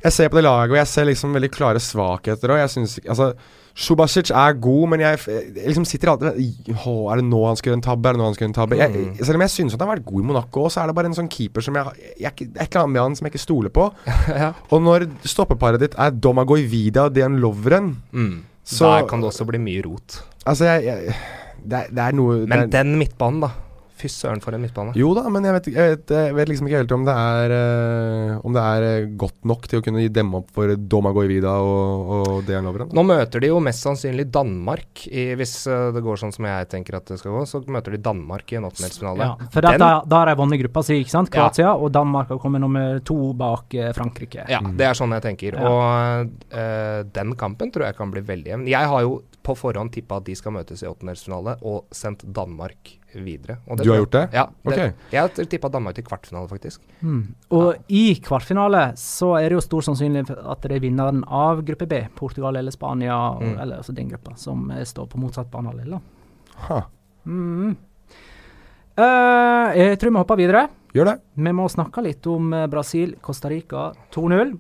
Jeg 0.05 0.13
ser 0.13 0.29
på 0.29 0.37
det 0.37 0.45
laget, 0.45 0.75
og 0.75 0.81
jeg 0.83 0.91
ser 0.91 1.09
liksom 1.09 1.37
veldig 1.37 1.53
klare 1.55 1.83
svakheter. 1.83 2.55
Og 2.55 2.63
jeg 2.63 2.73
synes 2.77 2.99
Altså 3.05 3.33
Subasic 3.75 4.31
er 4.31 4.53
god, 4.63 4.85
men 4.93 5.01
jeg, 5.03 5.19
jeg 5.27 5.67
liksom 5.67 5.85
sitter 5.85 6.13
alltid 6.13 6.37
Er 6.71 7.19
det 7.19 7.25
nå 7.27 7.41
han 7.43 7.57
skal 7.59 7.73
gjøre 7.73 7.79
en 7.81 7.83
tabbe? 7.83 8.07
Er 8.09 8.15
det 8.15 8.21
nå 8.21 8.29
han 8.29 8.37
skal 8.37 8.45
gjøre 8.47 8.53
en 8.53 8.59
tabbe? 8.61 8.77
Jeg, 8.79 8.91
Mm. 8.95 9.17
selv 9.27 9.35
om 9.41 9.41
jeg 9.43 9.51
synes 9.51 9.75
at 9.75 9.81
han 9.83 9.89
har 9.89 9.97
vært 9.97 10.07
god 10.07 10.21
i 10.23 10.27
Monaco, 10.29 10.69
så 10.71 10.81
er 10.83 10.87
det 10.87 10.95
bare 10.95 11.07
en 11.11 11.17
sånn 11.19 11.29
keeper 11.31 11.61
som 11.67 11.75
jeg, 11.75 11.85
jeg, 12.21 12.33
jeg 12.39 12.49
et 12.55 12.69
eller 12.69 12.85
annet 12.85 12.93
med 12.95 13.03
han 13.03 13.17
som 13.19 13.27
jeg 13.27 13.35
ikke 13.35 13.43
stoler 13.43 13.73
på. 13.75 13.89
ja. 14.45 14.53
Og 14.71 14.83
når 14.87 15.09
stoppeparet 15.27 15.81
ditt 15.83 15.97
er 15.99 16.11
Domagoj 16.15 16.63
Vida 16.71 17.09
og 17.09 17.15
Dejan 17.17 17.41
Lovren 17.43 17.97
mm. 18.13 18.35
Så- 18.65 18.87
Der 18.95 19.09
kan 19.11 19.21
det 19.21 19.29
også 19.33 19.45
bli 19.51 19.59
mye 19.59 19.83
rot. 19.85 20.23
Altså, 20.47 20.65
jeg, 20.71 21.13
det, 21.67 21.73
er, 21.83 21.91
det 21.91 21.99
er 22.07 22.13
noe 22.17 22.47
Men 22.47 22.63
er, 22.63 22.67
den 22.73 22.95
midtbanen, 22.97 23.41
da. 23.43 23.51
Fy 23.95 24.09
søren 24.11 24.41
for 24.43 24.57
en 24.57 24.63
midtbane. 24.65 24.91
Jo 24.99 25.13
da, 25.15 25.23
men 25.31 25.45
jeg 25.47 25.55
vet, 25.55 25.69
jeg, 25.71 25.91
vet, 25.93 26.13
jeg 26.17 26.35
vet 26.35 26.49
liksom 26.51 26.67
ikke 26.67 26.81
helt 26.81 26.95
om 26.97 27.05
det 27.07 27.15
er 27.15 27.53
eh, 27.55 28.33
Om 28.43 28.57
det 28.57 28.65
er 28.75 28.87
eh, 28.89 29.11
godt 29.21 29.37
nok 29.47 29.69
til 29.71 29.79
å 29.79 29.85
kunne 29.87 30.03
demme 30.11 30.41
opp 30.41 30.51
for 30.57 30.73
Domagoj 30.75 31.29
Vida 31.31 31.53
og, 31.63 32.11
og 32.17 32.41
Dejan 32.49 32.67
Lovren. 32.67 32.91
Nå 32.95 33.05
møter 33.07 33.45
de 33.45 33.53
jo 33.53 33.61
mest 33.63 33.87
sannsynlig 33.87 34.27
Danmark, 34.35 35.05
i, 35.07 35.29
hvis 35.39 35.55
eh, 35.71 35.93
det 35.95 36.03
går 36.03 36.19
sånn 36.25 36.35
som 36.35 36.49
jeg 36.51 36.71
tenker 36.73 36.99
at 36.99 37.07
det 37.13 37.21
skal 37.21 37.37
gå. 37.37 37.45
Så 37.47 37.63
møter 37.71 37.95
de 37.95 38.03
Danmark 38.03 38.51
i 38.51 38.59
en 38.59 38.67
åttendelsfinale. 38.67 39.31
Ja, 39.31 39.51
for 39.55 39.69
da, 39.69 39.93
har 40.17 40.33
de 40.33 40.37
vunnet 40.43 40.63
gruppa 40.65 40.83
si, 40.87 40.99
ikke 41.05 41.15
sant? 41.15 41.39
Ja. 41.39 41.77
Og 41.77 41.93
Danmark 41.95 42.33
har 42.35 42.43
kommet 42.43 42.65
nummer 42.65 42.99
to 43.07 43.31
bak 43.39 43.79
Frankrike. 43.95 44.49
Ja, 44.51 44.59
det 44.75 44.91
er 44.91 44.99
sånn 44.99 45.15
jeg 45.15 45.27
tenker. 45.29 45.61
Ja. 45.61 45.71
Og 45.71 46.35
eh, 46.51 47.05
den 47.15 47.39
kampen 47.39 47.71
tror 47.71 47.87
jeg 47.89 47.99
kan 48.01 48.11
bli 48.11 48.25
veldig 48.27 48.55
jevn. 48.57 48.69
Jeg 48.75 48.91
har 48.91 49.07
jo 49.07 49.21
på 49.45 49.55
forhånd 49.59 49.93
tippa 49.95 50.17
at 50.21 50.27
de 50.27 50.35
skal 50.39 50.55
møtes 50.57 50.83
i 50.83 50.89
åttendelsfinale, 50.89 51.59
og 51.69 51.85
sendt 51.95 52.25
Danmark 52.35 52.95
videre. 53.15 53.59
Og 53.71 53.79
Du 53.79 53.91
har 53.93 54.01
gjort 54.01 54.15
det? 54.17 54.23
Ja. 54.35 54.47
Det, 54.49 54.73
okay. 54.73 54.93
Jeg 55.13 55.21
har 55.21 55.49
tippa 55.53 55.69
Danmark 55.71 55.95
til 55.99 56.07
kvartfinale, 56.09 56.49
faktisk. 56.51 56.83
Mm. 57.05 57.21
Og 57.55 57.93
i 57.93 58.17
kvartfinale 58.25 58.87
så 58.99 59.35
er 59.39 59.49
det 59.53 59.59
jo 59.59 59.65
stor 59.67 59.87
sannsynlighet 59.87 60.33
at 60.35 60.65
det 60.67 60.79
er 60.79 60.83
vinneren 60.83 61.23
av 61.29 61.63
gruppe 61.69 61.87
B, 61.91 62.01
Portugal 62.17 62.57
eller 62.57 62.75
Spania, 62.75 63.21
Mm. 63.35 63.59
eller 63.61 63.77
altså 63.77 63.93
den 63.95 64.09
gruppa, 64.11 64.37
som 64.37 64.71
eh, 64.71 64.85
står 64.85 65.07
på 65.13 65.19
motsatt 65.21 65.51
banehalvdel. 65.53 66.01
Ha. 66.69 66.83
Mm. 67.27 67.77
Uh, 68.95 69.75
jeg 69.75 69.99
tror 69.99 70.11
vi 70.13 70.21
hopper 70.21 70.39
videre. 70.39 70.69
Gjør 70.95 71.09
det. 71.11 71.15
Vi 71.35 71.53
må 71.53 71.65
snakke 71.69 72.03
litt 72.07 72.27
om 72.31 72.53
eh, 72.55 72.69
Brasil-Costa 72.71 73.51
Rica 73.51 73.89
2-0. 74.15 74.53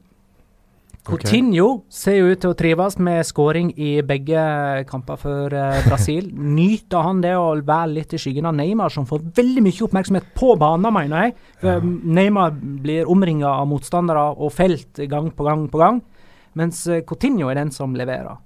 Coutinho 1.05 1.67
ser 1.93 2.17
jo 2.17 2.31
ut 2.33 2.41
til 2.41 2.53
å 2.55 2.57
trives 2.57 2.95
med 3.03 3.27
skåring 3.29 3.75
i 3.77 3.99
begge 4.07 4.41
kamper 4.89 5.19
for 5.21 5.53
eh, 5.53 5.83
Brasil. 5.85 6.31
Nyter 6.59 7.05
han 7.05 7.21
det 7.21 7.35
å 7.37 7.51
være 7.59 7.91
litt 7.99 8.15
i 8.17 8.21
skyggen 8.21 8.49
av 8.49 8.57
Neymar, 8.57 8.93
som 8.93 9.05
får 9.09 9.27
veldig 9.37 9.65
mye 9.67 9.85
oppmerksomhet 9.85 10.31
på 10.39 10.55
banen, 10.61 10.89
mener 10.97 11.27
jeg. 11.27 11.37
Ja. 11.67 11.77
Neymar 11.85 12.57
blir 12.57 13.11
omringa 13.13 13.53
av 13.53 13.69
motstandere 13.69 14.31
og 14.33 14.55
felt 14.57 15.03
gang 15.11 15.29
på 15.37 15.45
gang 15.45 15.69
på 15.69 15.83
gang, 15.83 16.01
mens 16.57 16.87
eh, 16.89 17.05
Coutinho 17.05 17.53
er 17.53 17.61
den 17.61 17.75
som 17.75 17.97
leverer. 17.99 18.41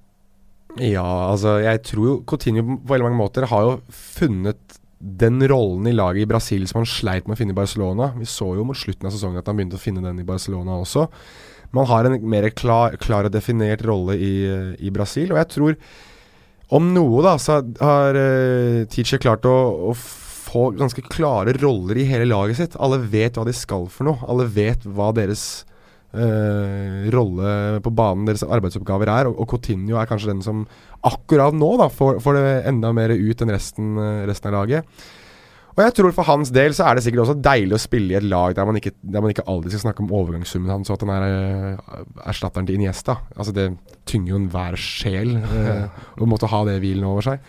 Ja, 0.83 1.07
altså 1.31 1.57
jeg 1.63 1.81
tror 1.87 2.05
jo 2.05 2.19
Coutinho 2.29 2.65
på 2.67 2.91
veldig 2.91 3.07
mange 3.07 3.21
måter 3.23 3.47
har 3.49 3.65
jo 3.65 3.79
funnet 3.89 4.79
den 4.99 5.39
rollen 5.47 5.87
i 5.87 5.95
laget 5.95 6.25
i 6.25 6.27
Brasil 6.27 6.67
som 6.67 6.81
han 6.81 6.89
sleit 6.89 7.27
med 7.27 7.37
å 7.37 7.39
finne 7.39 7.55
i 7.55 7.57
Barcelona. 7.57 8.11
Vi 8.19 8.27
så 8.27 8.51
jo 8.57 8.65
mot 8.67 8.77
slutten 8.77 9.07
av 9.07 9.15
sesongen 9.15 9.39
at 9.39 9.47
han 9.47 9.55
begynte 9.55 9.79
å 9.79 9.81
finne 9.81 10.03
den 10.03 10.19
i 10.19 10.27
Barcelona 10.27 10.75
også. 10.83 11.05
Man 11.75 11.89
har 11.89 12.07
en 12.07 12.17
mer 12.29 12.49
klar, 12.55 12.95
klar 13.01 13.27
og 13.27 13.33
definert 13.33 13.83
rolle 13.85 14.17
i, 14.17 14.33
eh, 14.49 14.71
i 14.81 14.93
Brasil, 14.93 15.31
og 15.33 15.41
jeg 15.41 15.51
tror 15.53 15.77
om 16.75 16.91
noe 16.93 17.21
da, 17.25 17.33
så 17.41 17.63
har 17.81 18.17
uh, 18.17 18.85
Teacher 18.93 19.17
klart 19.21 19.45
å, 19.49 19.55
å 19.89 19.93
få 19.97 20.67
ganske 20.77 21.01
klare 21.09 21.55
roller 21.57 21.97
i 21.97 22.05
hele 22.05 22.27
laget 22.29 22.59
sitt. 22.59 22.77
Alle 22.77 22.99
vet 23.09 23.39
hva 23.39 23.45
de 23.47 23.55
skal 23.57 23.87
for 23.89 24.05
noe. 24.05 24.21
Alle 24.29 24.45
vet 24.53 24.85
hva 24.85 25.07
deres 25.17 25.63
uh, 26.13 27.09
rolle 27.09 27.81
på 27.81 27.93
banen, 27.97 28.27
deres 28.29 28.45
arbeidsoppgaver 28.45 29.09
er. 29.15 29.31
Og, 29.31 29.41
og 29.41 29.49
Coutinho 29.55 29.97
er 29.97 30.09
kanskje 30.09 30.29
den 30.29 30.45
som 30.45 30.67
akkurat 31.09 31.57
nå 31.57 31.71
da, 31.81 31.89
får, 31.89 32.21
får 32.21 32.37
det 32.37 32.53
enda 32.69 32.93
mer 32.93 33.15
ut 33.17 33.41
enn 33.41 33.55
resten, 33.55 33.97
resten 34.29 34.51
av 34.51 34.59
laget. 34.59 35.01
Og 35.79 35.85
jeg 35.85 35.93
tror 35.95 36.11
for 36.11 36.27
hans 36.27 36.49
del 36.51 36.73
så 36.75 36.89
er 36.89 36.97
det 36.97 37.05
sikkert 37.05 37.21
også 37.23 37.39
deilig 37.39 37.77
å 37.77 37.79
spille 37.79 38.11
i 38.11 38.17
et 38.19 38.25
lag 38.27 38.51
der 38.57 38.65
man 38.67 38.75
ikke, 38.75 38.91
der 38.99 39.23
man 39.23 39.31
ikke 39.31 39.45
alltid 39.47 39.71
skal 39.71 39.85
snakke 39.85 40.03
om 40.03 40.09
overgangssummen 40.11 40.73
hans, 40.73 40.89
og 40.91 40.97
at 40.97 41.05
han 41.05 41.11
er 41.13 41.77
uh, 41.79 42.01
erstatteren 42.27 42.67
til 42.67 42.75
Iniesta. 42.75 43.15
Altså 43.37 43.53
Det 43.55 43.69
tynger 44.09 44.33
jo 44.33 44.39
enhver 44.41 44.75
sjel 44.75 45.37
uh, 45.39 45.85
å 46.19 46.27
måtte 46.27 46.49
ha 46.51 46.59
det 46.67 46.81
hvilen 46.83 47.07
over 47.07 47.23
seg. 47.29 47.45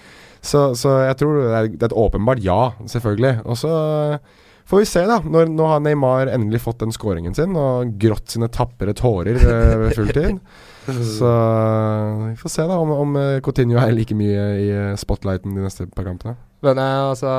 Så, 0.46 0.68
så 0.78 0.92
jeg 1.08 1.16
tror 1.18 1.40
det 1.40 1.48
er, 1.50 1.70
det 1.74 1.82
er 1.82 1.90
et 1.90 1.96
åpenbart 2.04 2.42
ja, 2.44 2.60
selvfølgelig. 2.92 3.32
Og 3.50 3.58
så 3.58 3.72
får 4.70 4.84
vi 4.84 4.86
se, 4.92 5.02
da. 5.10 5.16
Når, 5.26 5.50
nå 5.56 5.66
har 5.72 5.82
Neymar 5.82 6.30
endelig 6.30 6.62
fått 6.62 6.84
den 6.84 6.94
scoringen 6.94 7.34
sin 7.34 7.58
og 7.58 7.96
grått 8.00 8.30
sine 8.30 8.46
tapre 8.54 8.94
tårer 8.94 9.40
uh, 9.42 9.74
ved 9.82 9.96
fulltid. 9.98 10.38
Så 10.90 11.28
vi 12.24 12.32
får 12.40 12.50
se 12.50 12.64
da 12.66 12.78
om, 12.82 12.90
om 12.90 13.18
Coutinho 13.44 13.76
er 13.78 13.92
like 13.94 14.16
mye 14.16 14.46
i 14.58 14.70
spotlighten 14.98 15.54
de 15.54 15.66
neste 15.66 15.86
par 15.92 16.08
kampene. 16.08 16.38
Men 16.64 16.80
eh, 16.82 16.98
altså, 17.10 17.30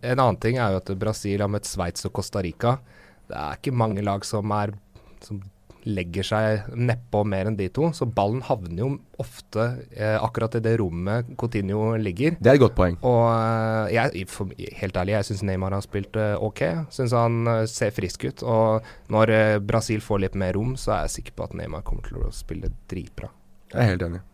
en 0.00 0.22
annen 0.22 0.40
ting 0.42 0.60
er 0.60 0.74
jo 0.74 0.82
at 0.82 0.94
Brasil 1.00 1.44
har 1.44 1.52
møtt 1.52 1.68
Sveits 1.68 2.08
og 2.08 2.14
Costa 2.16 2.42
Rica. 2.44 2.78
Det 3.26 3.36
er 3.36 3.58
ikke 3.58 3.74
mange 3.74 4.04
lag 4.06 4.24
som, 4.24 4.52
er, 4.54 4.72
som 5.24 5.42
legger 5.86 6.26
seg 6.26 6.66
nedpå 6.74 7.22
mer 7.28 7.48
enn 7.48 7.56
de 7.58 7.68
to. 7.72 7.90
Så 7.94 8.08
ballen 8.10 8.42
havner 8.46 8.82
jo 8.82 8.88
ofte 9.22 9.66
eh, 9.94 10.16
akkurat 10.18 10.58
i 10.58 10.62
det 10.64 10.76
rommet 10.80 11.30
Coutinho 11.38 11.94
ligger. 12.00 12.36
Det 12.40 12.52
er 12.52 12.58
et 12.58 12.64
godt 12.64 12.76
poeng. 12.78 12.98
Og 13.06 13.24
eh, 13.30 13.94
jeg, 13.96 14.26
for, 14.32 14.50
helt 14.80 15.00
ærlig, 15.00 15.16
jeg 15.16 15.30
syns 15.30 15.44
Neymar 15.46 15.76
har 15.76 15.86
spilt 15.86 16.18
eh, 16.20 16.34
ok. 16.42 16.64
Syns 16.94 17.14
han 17.16 17.42
eh, 17.52 17.64
ser 17.70 17.94
frisk 17.94 18.26
ut. 18.26 18.46
Og 18.46 19.12
når 19.14 19.34
eh, 19.34 19.58
Brasil 19.62 20.02
får 20.04 20.24
litt 20.26 20.38
mer 20.38 20.56
rom, 20.58 20.74
så 20.80 20.96
er 20.96 21.06
jeg 21.06 21.18
sikker 21.20 21.38
på 21.38 21.50
at 21.50 21.58
Neymar 21.60 21.86
kommer 21.86 22.06
til 22.08 22.24
å 22.24 22.34
spille 22.34 22.72
dritbra. 22.90 23.30
Jeg 23.72 23.82
er 23.82 23.94
helt 23.94 24.08
enig. 24.08 24.24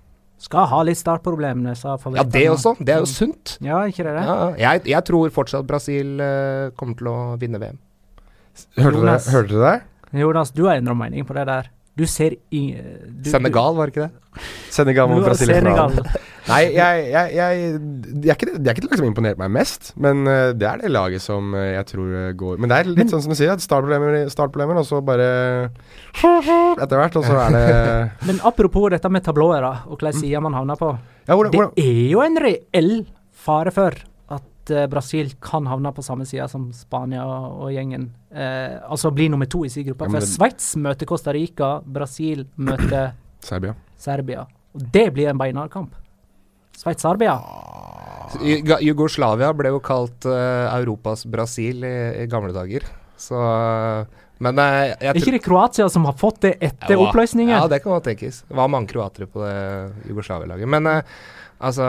Skal 0.42 0.66
ha 0.72 0.80
litt 0.82 0.98
startproblemer, 0.98 1.76
sa 1.78 1.94
Ja, 2.16 2.24
det 2.26 2.48
også. 2.50 2.74
Det 2.82 2.96
er 2.96 3.04
jo 3.04 3.06
sunt. 3.06 3.56
Ja, 3.62 3.84
ikke 3.86 4.02
det? 4.08 4.16
det? 4.16 4.24
Ja, 4.26 4.48
jeg, 4.58 4.82
jeg 4.90 5.06
tror 5.06 5.30
fortsatt 5.30 5.68
Brasil 5.68 6.16
uh, 6.18 6.72
kommer 6.74 6.98
til 6.98 7.10
å 7.12 7.18
vinne 7.38 7.60
VM. 7.62 7.78
Hørte 8.80 9.04
dere 9.06 9.62
det? 9.62 9.76
Jonas, 10.18 10.50
du 10.52 10.66
har 10.66 10.80
endra 10.80 10.96
mening 10.98 11.24
på 11.28 11.36
det 11.38 11.46
der. 11.48 11.70
Du 11.98 12.06
ser 12.08 12.38
i 12.54 12.62
du, 12.72 13.28
Senegal, 13.28 13.74
var 13.76 13.90
det 13.90 13.92
ikke 13.92 14.06
det? 14.08 14.46
Senegal 14.72 15.10
mot 15.12 15.24
Brasil 15.26 15.50
i 15.52 15.58
finalen. 15.60 15.98
Nei, 16.42 16.62
jeg, 16.74 17.02
jeg, 17.12 17.34
jeg, 17.36 17.66
det, 18.18 18.30
er 18.32 18.34
ikke, 18.34 18.54
det 18.56 18.70
er 18.70 18.74
ikke 18.74 18.82
det 18.82 18.88
laget 18.88 18.98
som 18.98 19.04
har 19.04 19.10
imponert 19.12 19.38
meg 19.38 19.50
mest, 19.54 19.90
men 20.02 20.24
eh, 20.26 20.48
det 20.58 20.66
er 20.66 20.80
det 20.80 20.90
laget 20.90 21.22
som 21.22 21.52
eh, 21.54 21.68
jeg 21.76 21.86
tror 21.92 22.16
eh, 22.18 22.30
går 22.38 22.58
Men 22.58 22.72
det 22.72 22.78
er 22.80 22.90
litt 22.90 23.12
sånn 23.12 23.22
som 23.22 23.34
du 23.34 23.38
sier, 23.38 23.52
startproblemer, 23.62 24.24
startproblemer 24.32 24.80
og 24.80 24.88
så 24.88 24.98
bare 25.06 25.28
Etter 26.82 26.98
hvert, 26.98 27.18
og 27.20 27.28
så 27.28 27.38
er 27.44 27.54
det 27.54 27.66
Men 28.32 28.42
apropos 28.48 28.90
dette 28.96 29.12
med 29.12 29.22
tablåer 29.28 29.62
da, 29.62 29.74
og 29.86 30.00
hvilken 30.00 30.18
side 30.18 30.42
man 30.42 30.58
havner 30.58 30.80
på. 30.80 30.90
Ja, 31.28 31.36
hvordan, 31.36 31.70
Det 31.76 31.84
er 31.86 32.08
jo 32.10 32.24
en 32.26 32.40
reell 32.42 32.94
fare 33.44 33.70
for 33.74 34.02
at 34.62 34.70
eh, 34.70 34.86
Brasil 34.90 35.32
kan 35.42 35.66
havne 35.66 35.90
på 35.94 36.02
samme 36.06 36.24
side 36.28 36.46
som 36.50 36.68
Spania 36.76 37.24
og 37.26 37.72
gjengen. 37.74 38.08
Eh, 38.30 38.78
altså 38.86 39.10
bli 39.14 39.26
nummer 39.32 39.46
to 39.50 39.64
i 39.66 39.70
sin 39.72 39.84
gruppe. 39.88 40.06
Ja, 40.06 40.14
for 40.16 40.26
Sveits 40.26 40.72
møter 40.78 41.06
Costa 41.10 41.32
Rica, 41.34 41.80
Brasil 41.84 42.46
møter 42.56 43.12
Serbia. 43.42 43.74
Serbia. 43.98 44.46
Og 44.74 44.86
det 44.94 45.08
blir 45.16 45.28
en 45.32 45.38
beinhard 45.40 45.70
kamp. 45.74 45.94
Sveits-Serbia. 46.78 47.34
Ju- 48.40 48.78
Jugoslavia 48.80 49.50
ble 49.52 49.74
jo 49.74 49.80
kalt 49.84 50.24
uh, 50.24 50.70
Europas 50.78 51.26
Brasil 51.28 51.82
i, 51.84 51.94
i 52.22 52.26
gamle 52.30 52.54
dager. 52.56 52.86
Så 53.20 53.36
Men 54.42 54.58
eh, 54.58 54.94
jeg 54.96 55.10
Er 55.12 55.18
ikke 55.20 55.34
det 55.36 55.42
Kroatia 55.44 55.84
som 55.92 56.06
har 56.08 56.16
fått 56.18 56.40
det 56.46 56.54
etter 56.64 56.96
Ja, 56.96 57.02
oppløsningen? 57.04 57.52
Ja, 57.54 57.66
det 57.70 57.82
kan 57.84 57.92
godt 57.94 58.08
tenkes. 58.08 58.40
Det 58.48 58.56
var 58.58 58.70
mange 58.72 58.88
kroatere 58.90 59.28
på 59.30 59.44
det 59.44 60.08
Jugoslavia-laget. 60.08 60.66
Men 60.72 60.88
eh, 60.90 61.02
altså 61.62 61.86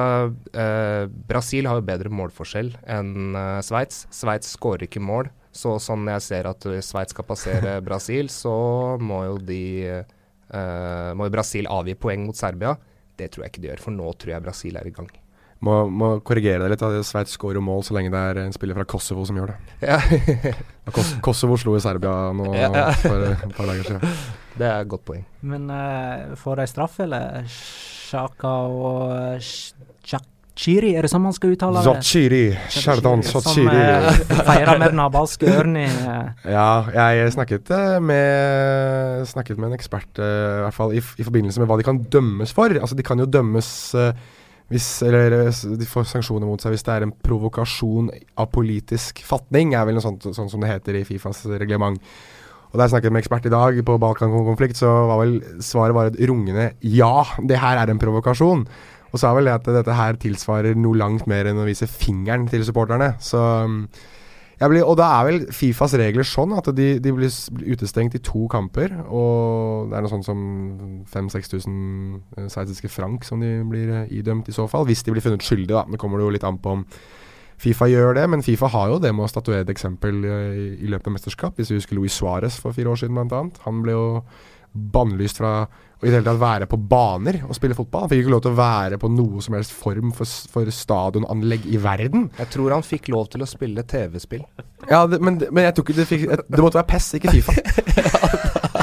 eh, 0.54 1.06
Brasil 1.30 1.68
har 1.70 1.80
jo 1.80 1.86
bedre 1.88 2.12
målforskjell 2.14 2.74
enn 2.96 3.38
eh, 3.40 3.60
Sveits. 3.66 4.06
Sveits 4.14 4.54
skårer 4.58 4.88
ikke 4.88 5.04
mål. 5.04 5.32
Så 5.54 5.76
sånn 5.84 6.08
jeg 6.10 6.24
ser 6.26 6.48
at 6.50 6.66
Sveits 6.86 7.14
skal 7.14 7.28
passere 7.30 7.76
Brasil, 7.88 8.30
så 8.34 8.54
må 9.02 9.20
jo 9.28 9.36
de 9.38 9.60
eh, 9.90 11.10
Må 11.18 11.28
jo 11.30 11.34
Brasil 11.36 11.70
avgi 11.70 11.94
poeng 11.98 12.26
mot 12.30 12.38
Serbia. 12.38 12.76
Det 13.18 13.28
tror 13.34 13.46
jeg 13.46 13.54
ikke 13.54 13.62
de 13.66 13.70
gjør, 13.74 13.84
for 13.84 13.94
nå 13.94 14.14
tror 14.18 14.34
jeg 14.36 14.46
Brasil 14.48 14.80
er 14.80 14.90
i 14.90 14.94
gang. 14.96 15.12
Må, 15.64 15.76
må 15.88 16.08
korrigere 16.28 16.66
deg 16.66 16.74
litt. 16.74 16.82
da. 16.82 17.04
Sveits 17.08 17.38
skårer 17.38 17.56
jo 17.62 17.64
mål 17.64 17.86
så 17.88 17.96
lenge 17.96 18.12
det 18.12 18.20
er 18.20 18.40
en 18.42 18.56
spiller 18.56 18.76
fra 18.76 18.84
Kosovo 18.90 19.24
som 19.30 19.38
gjør 19.40 19.54
det. 19.54 19.60
Ja, 19.86 20.00
Kos 20.92 21.14
Kosovo 21.24 21.56
slo 21.62 21.78
i 21.78 21.84
Serbia 21.84 22.12
nå 22.36 22.50
Ja, 22.58 22.68
ja. 22.74 22.90
for 23.00 23.24
et 23.30 23.46
par 23.56 23.70
dager 23.70 23.86
siden. 23.88 24.18
det 24.60 24.68
er 24.68 24.82
et 24.82 24.90
godt 24.92 25.06
poeng. 25.08 25.22
Men 25.40 25.70
uh, 25.72 26.34
får 26.42 26.60
de 26.60 26.66
straff, 26.74 26.98
eller? 27.06 27.48
Sjaka 28.14 28.50
og 28.70 29.42
Chakchiri, 30.06 30.92
er 30.94 31.02
det 31.06 31.10
sånn 31.10 31.24
man 31.24 31.34
skal 31.34 31.56
uttale 31.56 31.82
det? 31.82 31.88
Zochiri. 31.88 32.42
Shardan 32.70 33.24
Som 33.26 33.42
Zochiri. 33.42 33.74
uh, 33.74 34.20
feirer 34.46 34.78
med 34.78 34.92
den 34.94 35.00
nabalske 35.02 35.50
ørnen 35.50 35.80
i 35.82 35.88
eh, 35.88 36.52
Ja, 36.54 36.68
jeg 36.94 37.34
snakket 37.34 37.72
eh, 37.74 37.98
med 38.04 39.26
Snakket 39.32 39.58
med 39.58 39.72
en 39.72 39.78
ekspert, 39.80 40.12
eh, 40.22 40.60
i 40.60 40.62
hvert 40.68 40.78
fall 40.78 40.94
i, 40.94 41.02
i 41.02 41.26
forbindelse 41.26 41.64
med 41.64 41.72
hva 41.72 41.80
de 41.82 41.88
kan 41.88 42.04
dømmes 42.14 42.54
for. 42.54 42.70
Altså, 42.78 42.98
de 43.00 43.06
kan 43.08 43.18
jo 43.24 43.26
dømmes 43.26 43.72
eh, 43.98 44.14
hvis 44.70 44.92
Eller 45.10 45.40
eh, 45.48 45.64
de 45.82 45.90
får 45.90 46.06
sanksjoner 46.12 46.48
mot 46.50 46.62
seg 46.62 46.76
hvis 46.76 46.86
det 46.86 46.94
er 47.00 47.08
en 47.08 47.16
provokasjon 47.26 48.14
av 48.40 48.54
politisk 48.54 49.24
fatning, 49.26 49.74
er 49.74 49.90
vel 49.90 49.98
noe 49.98 50.06
sånt, 50.06 50.30
sånn 50.38 50.54
som 50.54 50.62
det 50.62 50.70
heter 50.70 51.02
i 51.02 51.04
Fifas 51.10 51.44
reglement. 51.50 51.98
Og 52.74 52.80
Da 52.80 52.88
jeg 52.88 52.96
snakket 52.96 53.14
med 53.14 53.22
ekspert 53.22 53.46
i 53.46 53.54
dag 53.54 53.78
på 53.86 54.00
Balkan-konflikt, 54.02 54.80
så 54.82 54.90
var 55.06 55.20
vel 55.22 55.36
svaret 55.62 55.94
var 55.94 56.10
et 56.10 56.18
rungende 56.26 56.72
ja, 56.82 57.22
det 57.46 57.62
her 57.62 57.78
er 57.78 57.92
en 57.94 58.02
provokasjon. 58.02 58.66
Og 59.14 59.22
sa 59.22 59.30
vel 59.38 59.46
det 59.46 59.54
at 59.54 59.70
dette 59.76 59.94
her 59.94 60.18
tilsvarer 60.18 60.74
noe 60.74 60.98
langt 60.98 61.28
mer 61.30 61.46
enn 61.46 61.62
å 61.62 61.68
vise 61.68 61.86
fingeren 61.86 62.48
til 62.50 62.66
supporterne. 62.66 63.12
Så 63.22 63.38
um, 63.38 63.84
blir, 64.58 64.82
og 64.82 64.98
da 64.98 65.12
er 65.20 65.28
vel 65.28 65.40
Fifas 65.54 65.94
regler 66.02 66.26
sånn 66.26 66.56
at 66.58 66.72
de, 66.74 66.96
de 66.98 67.14
blir, 67.14 67.30
utestengt 67.76 68.18
i 68.18 68.24
to 68.26 68.48
kamper. 68.50 68.96
Og 69.06 69.92
det 69.92 70.00
er 70.00 70.08
noe 70.08 70.14
sånt 70.16 70.26
som 70.26 70.42
5000-6000 71.14 71.76
eh, 72.40 72.48
sveitsiske 72.50 72.90
frank 72.90 73.28
som 73.28 73.44
de 73.44 73.60
blir 73.70 73.94
eh, 74.00 74.16
idømt 74.18 74.50
i 74.50 74.56
så 74.56 74.66
fall. 74.72 74.90
Hvis 74.90 75.06
de 75.06 75.14
blir 75.14 75.22
funnet 75.22 75.46
skyldige, 75.46 75.78
da. 75.78 75.86
Nå 75.86 76.02
kommer 76.02 76.18
det 76.18 76.26
jo 76.26 76.34
litt 76.40 76.50
an 76.50 76.58
på 76.58 76.80
om 76.80 76.88
Fifa 77.64 77.88
gjør 77.88 78.18
det, 78.18 78.26
men 78.30 78.44
Fifa 78.44 78.68
har 78.74 78.92
jo 78.92 79.00
det 79.04 79.14
med 79.16 79.26
å 79.26 79.32
statuere 79.32 79.64
et 79.64 79.72
eksempel 79.72 80.24
eh, 80.28 80.50
i, 80.52 80.66
i 80.84 80.92
løpet 80.92 81.08
av 81.10 81.16
mesterskap. 81.16 81.56
Hvis 81.58 81.72
vi 81.72 81.80
husker 81.80 82.00
Luis 82.00 82.18
Suárez 82.18 82.60
for 82.60 82.76
fire 82.76 82.92
år 82.92 83.00
siden, 83.00 83.22
annet. 83.24 83.62
Han 83.68 83.82
ble 83.86 83.96
jo 83.96 84.06
bannlyst 84.74 85.40
fra 85.40 85.56
å 85.64 85.68
i 86.04 86.12
det 86.12 86.18
hele 86.18 86.28
tatt 86.28 86.42
være 86.42 86.68
på 86.68 86.78
baner 86.92 87.40
og 87.48 87.56
spille 87.56 87.78
fotball. 87.78 88.06
Han 88.06 88.12
fikk 88.12 88.24
ikke 88.26 88.34
lov 88.34 88.44
til 88.44 88.54
å 88.54 88.60
være 88.60 89.00
på 89.00 89.10
noe 89.14 89.44
som 89.44 89.56
helst 89.56 89.76
form 89.78 90.12
for, 90.16 90.28
for 90.52 90.72
stadionanlegg 90.76 91.68
i 91.72 91.80
verden. 91.82 92.28
Jeg 92.42 92.52
tror 92.58 92.76
han 92.76 92.86
fikk 92.86 93.08
lov 93.14 93.30
til 93.34 93.46
å 93.46 93.50
spille 93.50 93.86
TV-spill. 93.88 94.44
Ja, 94.90 95.06
det, 95.08 95.22
men, 95.24 95.40
men 95.50 95.70
jeg 95.70 95.78
tror 95.78 95.88
ikke 95.88 96.00
det 96.02 96.10
fikk 96.10 96.26
Det 96.28 96.60
måtte 96.60 96.82
være 96.82 96.90
PES, 96.92 97.14
ikke 97.20 97.38
Fifa. 97.38 98.82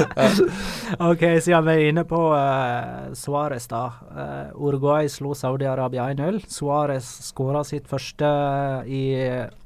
OK, 1.10 1.24
siden 1.44 1.66
vi 1.66 1.74
er 1.74 1.88
inne 1.90 2.04
på 2.08 2.20
uh, 2.32 3.10
Suárez, 3.16 3.66
da. 3.70 3.82
Uh, 4.10 4.62
Uruguay 4.68 5.10
slo 5.12 5.34
Saudi-Arabia 5.38 6.08
1-0. 6.14 6.42
Suárez 6.50 7.08
skåra 7.30 7.64
sitt 7.66 7.90
første 7.90 8.30
i 8.86 9.04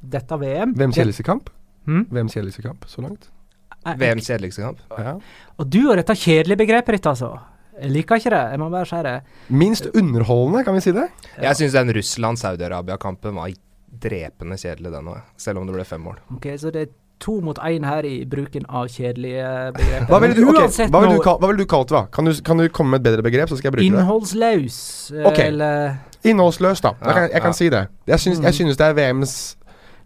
dette 0.00 0.40
VM. 0.40 0.74
Hvem 0.78 0.96
kjedeligste 0.96 1.26
kamp? 1.26 1.52
Hm? 1.88 2.06
Hvem 2.12 2.32
kjedeligste 2.32 2.64
kamp 2.64 2.86
så 2.88 3.04
langt? 3.04 3.30
Eh, 3.84 3.96
VMs 4.00 4.28
kjedeligste 4.30 4.64
kamp. 4.64 4.80
Ja. 4.96 5.18
Og 5.60 5.68
du 5.68 5.82
og 5.90 5.98
dette 6.00 6.16
kjedelige 6.16 6.62
begrepet 6.64 6.98
ditt, 6.98 7.10
altså. 7.10 7.34
Jeg 7.74 7.90
liker 7.90 8.20
ikke 8.20 8.30
det, 8.30 8.42
jeg 8.54 8.60
må 8.62 8.68
bare 8.70 8.86
si 8.86 9.00
det. 9.02 9.14
Minst 9.50 9.88
underholdende, 9.90 10.62
kan 10.64 10.76
vi 10.76 10.82
si 10.84 10.92
det? 10.94 11.08
Jeg 11.42 11.58
syns 11.58 11.74
den 11.74 11.90
Russland-Saudi-Arabia-kampen 11.96 13.34
var 13.36 13.56
drepende 14.04 14.58
kjedelig, 14.60 14.92
den 14.94 15.10
òg. 15.10 15.24
Selv 15.40 15.60
om 15.60 15.66
det 15.68 15.74
ble 15.76 15.86
fem 15.88 16.04
mål. 16.06 16.20
Ok, 16.36 16.46
Så 16.60 16.70
det 16.74 16.86
er 16.86 16.92
to 17.24 17.38
mot 17.40 17.58
én 17.64 17.84
her 17.88 18.04
i 18.04 18.14
bruken 18.28 18.66
av 18.68 18.86
kjedelige 18.92 19.48
begreper. 19.78 20.06
Hva 20.12 20.20
ville 20.22 20.36
du, 20.36 20.44
okay, 20.52 20.68
ok, 20.68 20.90
hva 20.92 21.00
vil 21.06 21.14
du, 21.16 21.22
kal- 21.24 21.40
hva 21.40 21.48
vil 21.54 21.62
du 21.62 21.66
kalt 21.72 21.88
det? 21.88 21.96
da? 21.96 22.04
Kan 22.12 22.28
du, 22.28 22.34
kan 22.44 22.60
du 22.60 22.68
komme 22.68 22.90
med 22.94 23.00
et 23.00 23.08
bedre 23.10 23.24
begrep, 23.26 23.48
så 23.48 23.56
skal 23.58 23.70
jeg 23.72 23.76
bruke 23.78 23.88
det? 23.88 23.92
Innholdsløs, 23.96 24.78
Okay. 25.14 25.30
Ok. 25.32 25.38
eller 25.48 25.96
Innholdsløs, 26.24 26.80
da. 26.84 26.94
Jeg 27.04 27.14
kan, 27.14 27.28
jeg 27.32 27.40
kan 27.42 27.52
Ja. 27.54 27.58
si 27.58 27.68
det. 27.68 27.86
Jeg 28.06 28.20
syns, 28.20 28.38
jeg 28.40 28.52
Mm. 28.52 28.58
synes 28.60 28.76
det 28.76 28.86
er 28.86 28.94
VMs 29.00 29.34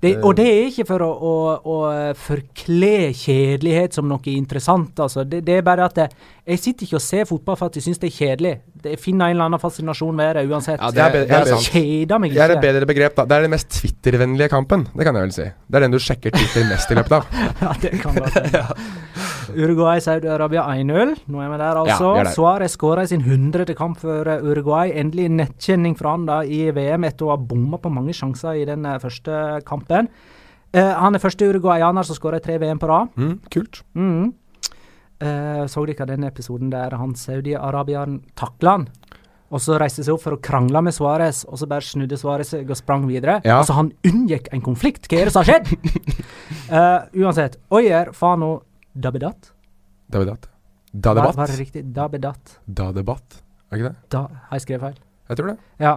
det, 0.03 0.13
Eh. 0.17 0.21
Og 0.23 0.37
det 0.37 0.47
er 0.47 0.67
ikke 0.71 0.85
for 0.87 0.99
å, 1.03 1.11
å, 1.11 1.33
å 1.67 2.15
forkle 2.15 3.11
kjedelighet 3.19 3.95
som 3.97 4.07
noe 4.09 4.21
interessant, 4.31 4.95
altså. 5.03 5.25
Det, 5.29 5.41
det 5.47 5.57
er 5.59 5.63
bare 5.67 5.85
at 5.89 5.95
det, 5.99 6.05
jeg 6.49 6.61
sitter 6.63 6.87
ikke 6.87 6.97
og 6.97 7.05
ser 7.05 7.27
fotball 7.29 7.57
for 7.61 7.69
at 7.69 7.77
jeg 7.77 7.85
syns 7.85 7.99
det 8.01 8.09
er 8.09 8.15
kjedelig. 8.15 8.53
Det, 8.73 8.93
jeg 8.95 9.01
finner 9.03 9.29
en 9.29 9.37
eller 9.37 9.49
annen 9.51 9.61
fascinasjon 9.61 10.17
ved 10.17 10.39
det 10.39 10.45
uansett. 10.49 10.81
Ja, 10.81 10.89
det 10.95 11.03
er 11.05 11.13
bedre, 11.13 11.41
det 11.45 11.53
er 11.53 11.67
kjeder 11.67 12.23
meg 12.23 12.33
ikke. 12.33 12.39
Det 12.39 12.45
er 12.47 12.55
et 12.55 12.65
bedre 12.65 12.89
begrep, 12.89 13.17
da. 13.19 13.27
Det 13.29 13.37
er 13.37 13.45
den 13.45 13.53
mest 13.53 13.69
Twitter-vennlige 13.75 14.49
kampen. 14.53 14.87
Det 14.95 15.05
kan 15.05 15.19
jeg 15.19 15.27
vel 15.27 15.35
si. 15.37 15.49
Det 15.69 15.79
er 15.79 15.85
den 15.85 15.97
du 15.97 15.99
sjekker 16.01 16.33
Twitter 16.33 16.65
mest 16.71 16.95
i 16.95 16.97
løpet 16.97 17.19
av. 17.19 17.29
ja, 17.67 17.75
det 17.83 17.93
kan 18.01 18.17
godt 18.17 18.39
hende. 18.39 18.65
Uruguay, 19.59 20.01
Saudi-Arabia 20.05 20.65
1-0. 20.73 21.15
Nå 21.29 21.45
er 21.45 21.53
vi 21.53 21.61
der, 21.61 21.83
altså. 21.83 22.15
Ja. 22.21 22.33
Suárez 22.33 22.77
skåra 22.77 23.05
i 23.05 23.13
sin 23.13 23.25
hundrede 23.29 23.77
kamp 23.77 24.01
for 24.01 24.29
eh, 24.29 24.45
Uruguay. 24.45 24.93
Endelig 24.97 25.29
nettkjenning 25.37 25.97
fra 26.01 26.17
han 26.17 26.27
da 26.29 26.41
i 26.45 26.67
VM 26.73 27.09
etter 27.09 27.29
å 27.29 27.33
ha 27.35 27.39
bomma 27.41 27.81
på 27.83 27.93
mange 27.93 28.17
sjanser 28.17 28.61
i 28.61 28.67
den 28.69 28.89
eh, 28.89 29.01
første 29.03 29.61
kampen. 29.69 30.09
Uh, 30.69 30.93
han 31.01 31.17
er 31.17 31.23
første 31.23 31.47
uruguayaner 31.49 32.05
som 32.05 32.17
skårer 32.17 32.43
tre 32.45 32.59
VM 32.61 32.81
på 32.81 32.89
rad. 32.91 33.13
Mm, 33.17 33.39
kult. 33.53 33.81
Mm. 33.97 34.35
Eh, 35.19 35.65
så 35.67 35.83
dere 35.89 36.07
den 36.07 36.27
episoden 36.29 36.71
der 36.71 36.95
han 36.99 37.15
Saudi-Arabieren 37.19 38.21
takla 38.39 38.77
han? 38.77 38.89
Og 39.49 39.63
så 39.65 39.79
reiste 39.81 40.05
seg 40.05 40.13
opp 40.13 40.23
for 40.27 40.37
å 40.37 40.41
krangle 40.45 40.83
med 40.85 40.93
Suárez, 40.93 41.41
og 41.49 41.57
så 41.57 41.67
bare 41.71 41.81
snudde 41.87 42.19
Suárez 42.21 42.51
seg 42.53 42.69
og 42.69 42.77
sprang 42.77 43.07
videre. 43.09 43.39
Ja. 43.49 43.63
Altså, 43.63 43.79
han 43.79 43.89
unngikk 44.05 44.51
en 44.53 44.61
konflikt. 44.63 45.09
Hva 45.09 45.23
er 45.23 45.31
det 45.31 45.33
som 45.33 45.41
har 45.43 45.49
skjedd? 45.49 45.73
uh, 46.69 47.09
uansett. 47.25 47.57
Oyer 47.73 48.13
Fano 48.13 48.59
Dabedat. 48.93 49.51
Dabedat. 50.13 50.51
Da 50.93 51.15
Var, 51.17 51.33
var 51.37 51.49
det 51.49 51.59
riktig? 51.61 51.85
Dabedat. 51.97 52.59
Da 52.67 52.91
debatt. 52.93 53.41
Er 53.73 53.81
ikke 53.81 53.89
det? 53.91 54.09
Da 54.13 54.23
har 54.29 54.57
jeg 54.59 54.67
skrevet 54.67 54.85
feil. 54.87 55.01
Jeg 55.29 55.41
tror 55.41 55.51
det. 55.53 55.57
Ja. 55.81 55.95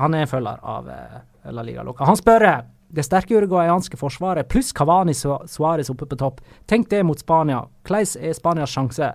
Han 0.00 0.14
er 0.16 0.24
en 0.26 0.30
følger 0.30 0.60
av 0.76 0.86
uh, 0.88 1.18
La 1.56 1.64
Liga 1.66 1.82
Loca. 1.84 2.04
Han 2.08 2.20
spør 2.20 2.44
det 2.90 3.04
sterke 3.06 3.36
uruguayanske 3.38 3.98
forsvaret 3.98 4.48
pluss 4.50 4.72
Cavani 4.74 5.14
Su- 5.14 5.46
Suárez 5.46 5.90
oppe 5.92 6.08
på 6.10 6.18
topp. 6.18 6.40
Tenk 6.66 6.88
det 6.90 7.04
mot 7.06 7.18
Spania. 7.18 7.62
Hvordan 7.86 8.26
er 8.26 8.34
Spanias 8.34 8.74
sjanse? 8.74 9.12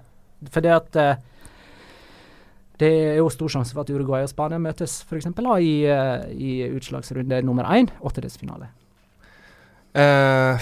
For 0.52 0.64
det 0.64 0.72
at 0.72 0.96
eh, 1.00 1.16
Det 2.80 2.88
er 2.92 3.18
jo 3.22 3.30
stor 3.32 3.48
sjanse 3.48 3.72
for 3.72 3.86
at 3.86 3.90
Uruguay 3.90 4.24
og 4.24 4.32
Spania 4.32 4.60
møtes 4.60 4.98
f.eks. 5.08 5.28
I, 5.32 5.76
eh, 5.88 6.26
i 6.32 6.52
utslagsrunde 6.76 7.42
nummer 7.44 7.68
én, 7.72 7.88
åttedelsfinale. 8.04 8.68
Uh, 9.96 10.60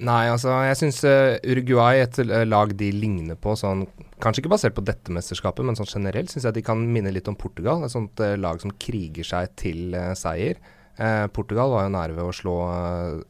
nei, 0.00 0.22
altså 0.32 0.54
jeg 0.64 0.78
syns 0.80 1.02
Uruguay, 1.44 2.00
et 2.00 2.16
lag 2.48 2.72
de 2.72 2.88
ligner 2.96 3.36
på 3.36 3.52
sånn 3.60 3.84
Kanskje 4.22 4.40
ikke 4.40 4.52
basert 4.54 4.76
på 4.76 4.84
dette 4.86 5.12
mesterskapet, 5.12 5.66
men 5.66 5.76
sånn 5.76 5.90
generelt 5.90 6.30
syns 6.30 6.46
jeg 6.46 6.54
de 6.54 6.62
kan 6.64 6.78
minne 6.78 7.10
litt 7.12 7.26
om 7.28 7.34
Portugal. 7.36 7.82
Et 7.84 7.92
sånt 7.92 8.20
uh, 8.22 8.36
lag 8.38 8.60
som 8.62 8.72
kriger 8.80 9.26
seg 9.26 9.52
til 9.58 9.96
seier. 10.16 10.60
Eh, 10.98 11.26
Portugal 11.32 11.70
var 11.72 11.86
jo 11.86 11.92
nære 11.94 12.16
ved 12.16 12.24
å 12.28 12.32
slå 12.36 12.54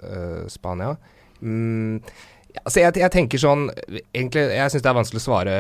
eh, 0.03 0.47
Spania. 0.51 0.97
Mm, 1.43 2.01
altså 2.65 2.83
jeg, 2.85 2.95
jeg 3.01 3.11
tenker 3.11 3.41
sånn 3.43 3.65
Egentlig, 4.15 4.45
jeg 4.55 4.71
syns 4.71 4.85
det 4.85 4.91
er 4.93 4.95
vanskelig 4.95 5.19
å 5.19 5.25
svare 5.25 5.55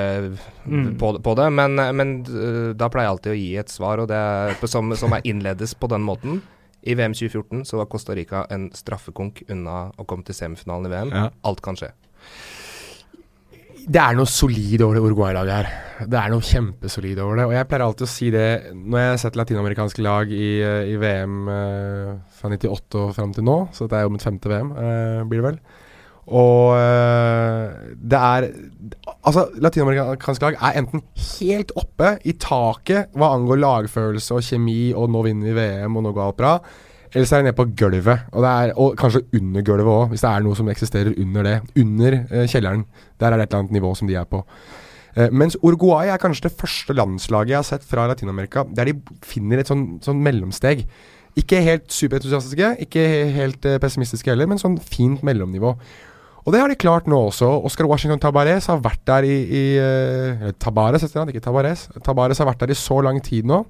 Mm. 0.62 0.92
på, 1.00 1.08
på 1.24 1.32
det, 1.34 1.48
men, 1.50 1.74
men 1.98 2.10
eh, 2.22 2.72
da 2.78 2.86
pleier 2.92 3.08
jeg 3.08 3.14
alltid 3.16 3.32
å 3.32 3.38
gi 3.40 3.48
et 3.58 3.72
svar, 3.72 3.98
og 4.04 4.06
det 4.12 4.18
er, 4.18 4.54
som, 4.70 4.92
som 4.98 5.12
er 5.16 5.24
innledes 5.26 5.74
på 5.74 5.88
den 5.90 6.04
måten. 6.06 6.40
I 6.82 6.94
VM 6.98 7.14
2014 7.14 7.64
så 7.66 7.78
var 7.78 7.86
Costa 7.90 8.14
Rica 8.14 8.44
en 8.50 8.68
straffekonk 8.74 9.44
unna 9.50 9.88
å 9.98 10.06
komme 10.06 10.26
til 10.26 10.34
semifinalen 10.38 10.86
i 10.86 10.92
VM. 10.94 11.12
Ja. 11.14 11.28
Alt 11.46 11.62
kan 11.62 11.78
skje. 11.78 11.90
Det 13.82 13.98
er 13.98 14.14
noe 14.14 14.30
solid 14.30 14.82
over 14.84 14.96
det 14.96 15.02
Uruguay-laget 15.02 15.54
her. 15.56 15.70
Det 16.06 16.18
er 16.18 16.32
noe 16.32 16.44
kjempesolid 16.46 17.18
over 17.22 17.38
det. 17.38 17.46
Og 17.48 17.54
jeg 17.56 17.68
pleier 17.70 17.84
alltid 17.86 18.06
å 18.06 18.10
si 18.10 18.28
det 18.34 18.48
når 18.76 19.00
jeg 19.00 19.10
har 19.10 19.22
sett 19.22 19.38
latinamerikanske 19.38 20.04
lag 20.04 20.34
i, 20.34 20.50
eh, 20.62 20.90
i 20.92 20.98
VM 21.02 21.38
eh, 21.50 22.12
fra 22.38 22.50
98 22.52 23.00
og 23.00 23.14
fram 23.16 23.32
til 23.34 23.46
nå, 23.46 23.56
så 23.74 23.86
dette 23.86 23.98
er 23.98 24.06
jo 24.06 24.12
mitt 24.14 24.26
femte 24.26 24.52
VM, 24.52 24.70
eh, 24.76 25.24
blir 25.30 25.42
det 25.42 25.48
vel. 25.48 25.58
Og 26.30 26.76
eh, 26.78 27.72
det 27.98 28.18
er 28.18 28.46
Altså, 29.22 29.48
latinamerikanske 29.62 30.46
lag 30.46 30.56
er 30.58 30.78
enten 30.80 31.02
helt 31.38 31.74
oppe 31.78 32.16
i 32.26 32.34
taket 32.38 33.12
hva 33.18 33.32
angår 33.36 33.60
lagfølelse 33.62 34.38
og 34.38 34.46
kjemi, 34.46 34.92
og 34.98 35.10
nå 35.14 35.22
vinner 35.26 35.50
vi 35.50 35.58
VM, 35.58 35.98
og 35.98 36.06
nå 36.06 36.14
går 36.14 36.24
alt 36.26 36.40
bra. 36.40 36.54
Eller 37.12 37.28
så 37.28 37.36
er 37.36 37.42
det 37.42 37.50
nede 37.50 37.58
på 37.58 37.68
gulvet, 37.76 38.28
og, 38.32 38.44
er, 38.48 38.70
og 38.80 38.94
kanskje 38.96 39.24
under 39.36 39.64
gulvet 39.66 39.92
òg, 39.92 40.06
hvis 40.12 40.22
det 40.24 40.30
er 40.30 40.44
noe 40.46 40.56
som 40.56 40.70
eksisterer 40.72 41.12
under 41.20 41.44
det. 41.44 41.56
Under 41.82 42.16
eh, 42.22 42.46
kjelleren. 42.48 42.86
Der 43.20 43.28
er 43.28 43.36
det 43.36 43.48
et 43.48 43.52
eller 43.52 43.64
annet 43.66 43.76
nivå 43.76 43.92
som 43.98 44.08
de 44.08 44.16
er 44.16 44.28
på. 44.28 44.40
Eh, 45.12 45.28
mens 45.28 45.58
Uruguay 45.60 46.08
er 46.08 46.20
kanskje 46.20 46.48
det 46.48 46.56
første 46.56 46.96
landslaget 46.96 47.52
jeg 47.52 47.58
har 47.58 47.68
sett 47.68 47.84
fra 47.84 48.06
Latin-Amerika 48.08 48.64
der 48.72 48.88
de 48.88 48.94
finner 49.26 49.60
et 49.60 49.68
sånn, 49.68 49.98
sånn 50.04 50.22
mellomsteg. 50.24 50.86
Ikke 51.36 51.60
helt 51.64 51.92
superentusiastiske, 51.92 52.74
ikke 52.86 53.04
helt 53.36 53.68
eh, 53.68 53.78
pessimistiske 53.80 54.32
heller, 54.32 54.48
men 54.48 54.60
sånn 54.60 54.78
fint 54.80 55.20
mellomnivå. 55.24 55.76
Og 56.42 56.50
det 56.50 56.58
har 56.58 56.72
de 56.72 56.80
klart 56.80 57.06
nå 57.06 57.18
også. 57.28 57.46
Oscar 57.68 57.86
Washington 57.86 58.20
Tabares 58.20 58.66
har 58.72 58.80
vært 58.82 59.04
der 59.06 59.28
i, 59.28 59.36
i 59.46 59.64
eh, 59.78 60.48
Tabares, 60.60 61.04
heter 61.04 61.22
han, 61.22 61.30
ikke 61.30 61.44
Tabares. 61.44 61.86
Tabares 62.02 62.40
har 62.40 62.48
vært 62.48 62.64
der 62.64 62.72
i 62.74 62.78
så 62.78 62.98
lang 63.04 63.20
tid 63.24 63.46
nå 63.48 63.62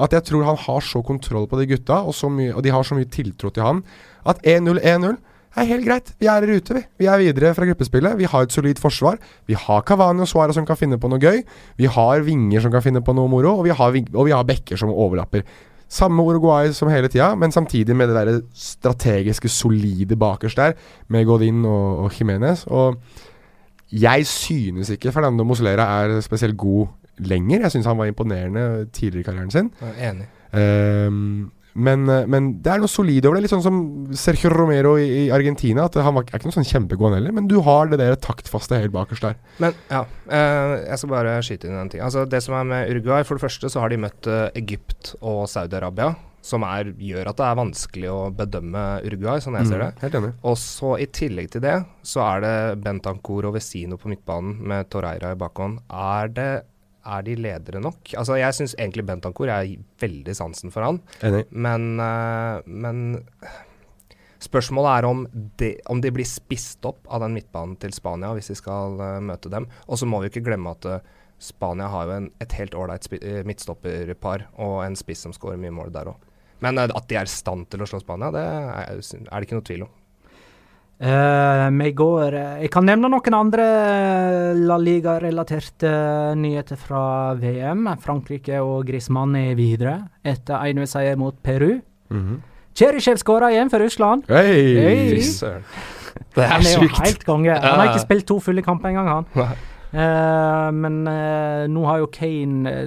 at 0.00 0.12
jeg 0.16 0.24
tror 0.28 0.46
han 0.46 0.56
har 0.56 0.80
så 0.80 1.02
kontroll 1.04 1.48
på 1.48 1.60
de 1.60 1.66
gutta, 1.74 2.00
og, 2.06 2.14
og 2.54 2.62
de 2.64 2.72
har 2.72 2.86
så 2.86 2.96
mye 2.96 3.10
tiltro 3.10 3.50
til 3.50 3.66
han, 3.66 3.82
at 4.28 4.40
1-0, 4.46 4.80
1-0 4.80 5.16
er 5.56 5.68
helt 5.68 5.86
greit. 5.86 6.12
Vi 6.20 6.28
er 6.30 6.44
i 6.44 6.48
rute, 6.48 6.76
vi. 6.76 6.82
Vi 7.02 7.08
er 7.10 7.20
videre 7.20 7.52
fra 7.56 7.66
gruppespillet. 7.68 8.16
Vi 8.18 8.28
har 8.28 8.46
et 8.46 8.54
solid 8.54 8.80
forsvar. 8.80 9.18
Vi 9.46 9.56
har 9.58 9.82
Cavani 9.82 10.24
og 10.24 10.30
Suárez 10.30 10.56
som 10.56 10.66
kan 10.68 10.78
finne 10.80 10.98
på 11.00 11.10
noe 11.12 11.20
gøy. 11.20 11.42
Vi 11.76 11.90
har 11.90 12.24
vinger 12.24 12.64
som 12.64 12.72
kan 12.72 12.84
finne 12.84 13.02
på 13.04 13.14
noe 13.16 13.28
moro, 13.28 13.58
og 13.58 13.66
vi 13.66 13.74
har, 13.76 13.98
og 14.14 14.28
vi 14.28 14.32
har 14.32 14.48
bekker 14.48 14.80
som 14.80 14.92
overlapper. 14.92 15.44
Samme 15.92 16.24
Uruguay 16.24 16.72
som 16.72 16.88
hele 16.88 17.10
tida, 17.12 17.34
men 17.36 17.52
samtidig 17.52 17.96
med 17.96 18.08
det 18.08 18.16
der 18.16 18.40
strategiske, 18.56 19.48
solide 19.52 20.16
bakerst 20.16 20.56
der, 20.56 20.72
med 21.08 21.26
Godin 21.28 21.66
og, 21.68 22.06
og 22.06 22.16
Jimenez. 22.16 22.64
Og 22.66 22.96
jeg 23.92 24.26
synes 24.26 24.88
ikke 24.90 25.12
Fernando 25.12 25.44
Moslera 25.44 25.84
er 26.00 26.20
spesielt 26.24 26.56
god 26.56 26.86
lenger. 27.20 27.66
Jeg 27.66 27.76
syns 27.76 27.90
han 27.90 27.98
var 27.98 28.10
imponerende 28.10 28.86
tidligere 28.92 29.20
i 29.20 29.28
karrieren 29.30 29.52
sin. 29.54 29.72
Enig. 29.98 30.28
Um, 30.52 31.50
men, 31.72 32.04
eh, 32.08 32.26
men 32.28 32.50
det 32.62 32.72
er 32.72 32.82
noe 32.82 32.90
solid 32.90 33.26
over 33.26 33.38
det. 33.38 33.46
Litt 33.46 33.54
sånn 33.54 33.64
som 33.64 33.78
Sergio 34.18 34.50
Romero 34.52 34.94
i, 35.00 35.06
i 35.24 35.30
Argentina. 35.34 35.86
At 35.88 35.96
Han 36.02 36.18
var, 36.18 36.26
er 36.28 36.40
ikke 36.40 36.50
noe 36.50 36.58
sånn 36.58 36.68
kjempegod 36.68 37.16
heller, 37.16 37.34
men 37.34 37.48
du 37.50 37.58
har 37.64 37.88
det 37.90 38.00
der 38.02 38.18
taktfaste 38.20 38.80
helt 38.80 38.94
bakerst 38.94 39.24
der. 39.24 39.38
Men 39.62 39.76
ja, 39.90 40.02
eh, 40.28 40.74
jeg 40.88 41.00
skal 41.00 41.14
bare 41.14 41.38
skyte 41.44 41.70
inn 41.70 41.78
en 41.80 41.92
ting. 41.92 42.02
Altså 42.04 42.26
Det 42.28 42.42
som 42.44 42.58
er 42.58 42.68
med 42.68 42.92
Uruguay, 42.92 43.24
for 43.28 43.38
det 43.38 43.46
første 43.46 43.72
så 43.72 43.84
har 43.84 43.92
de 43.92 44.02
møtt 44.04 44.28
eh, 44.28 44.50
Egypt 44.60 45.14
og 45.20 45.46
Saudi-Arabia, 45.52 46.12
som 46.42 46.64
er, 46.66 46.90
gjør 46.98 47.30
at 47.30 47.38
det 47.38 47.46
er 47.46 47.58
vanskelig 47.60 48.08
å 48.10 48.20
bedømme 48.34 48.82
Uruguay, 49.06 49.40
sånn 49.40 49.56
jeg 49.60 49.70
ser 49.70 49.84
det. 49.84 49.92
Mm, 49.94 50.00
helt 50.02 50.18
enig. 50.18 50.32
Og 50.50 50.58
så 50.58 50.96
i 50.98 51.06
tillegg 51.06 51.52
til 51.54 51.62
det, 51.64 51.76
så 52.02 52.24
er 52.26 52.42
det 52.42 52.56
Bentancour 52.82 53.46
og 53.48 53.56
Vesino 53.56 53.96
på 54.00 54.10
midtbanen 54.10 54.58
med 54.58 54.90
Torreira 54.90 55.32
i 55.32 55.38
bakhånd. 55.38 55.84
Er 55.88 56.34
det 56.34 56.50
er 57.04 57.24
de 57.26 57.36
ledere 57.38 57.82
nok? 57.82 58.14
Altså 58.18 58.38
Jeg 58.40 58.56
syns 58.56 58.74
egentlig 58.78 59.04
Bentancour 59.08 59.50
Jeg 59.50 59.54
har 59.76 59.84
veldig 60.02 60.34
sansen 60.36 60.72
for 60.74 60.86
han, 60.86 61.00
Enig. 61.22 61.44
men, 61.50 62.00
eh, 62.00 62.62
men 62.66 63.02
Spørsmålet 64.42 64.98
er 64.98 65.06
om 65.06 65.20
de, 65.60 65.68
om 65.86 66.00
de 66.02 66.10
blir 66.10 66.26
spist 66.26 66.82
opp 66.88 67.06
av 67.06 67.22
den 67.22 67.36
midtbanen 67.36 67.76
til 67.78 67.92
Spania 67.94 68.32
hvis 68.34 68.50
de 68.50 68.56
skal 68.58 68.98
eh, 68.98 69.20
møte 69.22 69.52
dem. 69.52 69.68
Og 69.86 70.00
så 70.00 70.08
må 70.08 70.18
vi 70.22 70.32
ikke 70.32 70.42
glemme 70.48 70.74
at 70.74 70.88
eh, 70.90 71.04
Spania 71.38 71.86
har 71.90 72.08
jo 72.10 72.16
en, 72.16 72.28
et 72.42 72.56
helt 72.58 72.74
ålreit 72.74 73.06
midtstopperpar 73.46 74.48
og 74.62 74.80
en 74.84 74.98
spiss 74.98 75.22
som 75.26 75.34
skårer 75.34 75.60
mye 75.62 75.74
mål 75.74 75.94
der 75.94 76.10
òg. 76.10 76.28
Men 76.62 76.78
at 76.78 76.94
de 77.10 77.18
er 77.18 77.26
i 77.26 77.30
stand 77.30 77.66
til 77.70 77.82
å 77.82 77.88
slå 77.90 77.98
Spania, 78.02 78.30
det 78.34 78.42
er, 78.42 78.98
er 78.98 79.32
det 79.32 79.46
ikke 79.48 79.58
noe 79.58 79.66
tvil 79.66 79.86
om. 79.88 79.94
Eh, 81.02 81.66
uh, 81.66 81.88
går 81.98 82.34
eh, 82.38 82.58
Jeg 82.62 82.70
kan 82.70 82.86
nevne 82.86 83.08
noen 83.10 83.34
andre 83.34 83.64
eh, 83.66 84.60
La 84.68 84.76
Liga-relaterte 84.78 85.90
nyheter 86.38 86.78
fra 86.78 87.34
VM. 87.34 87.88
Frankrike 87.98 88.60
og 88.62 88.86
Griezmann 88.86 89.34
er 89.34 89.56
videre 89.58 89.96
etter 90.22 90.62
1-0-seier 90.62 91.18
mot 91.18 91.34
Peru. 91.42 91.80
Mhm. 92.12 92.38
Cheryshev 92.78 93.18
skåra 93.20 93.50
igjen 93.52 93.68
for 93.68 93.82
Russland. 93.82 94.30
Hey. 94.30 95.20
Søren. 95.26 95.66
Det 96.34 96.46
Han 96.48 96.62
er 96.62 96.70
er 96.70 96.72
jo 96.72 96.86
sjukt. 96.86 97.02
helt 97.04 97.24
konge. 97.26 97.50
Han 97.52 97.80
har 97.80 97.90
ikke 97.90 98.06
spilt 98.06 98.26
to 98.26 98.38
fulle 98.40 98.62
kamper 98.62 98.88
engang, 98.88 99.08
han. 99.08 99.58
Uh, 99.92 100.70
men 100.72 101.02
nå 101.68 101.82
har 101.84 101.98
jo 101.98 102.06
Kane 102.06 102.86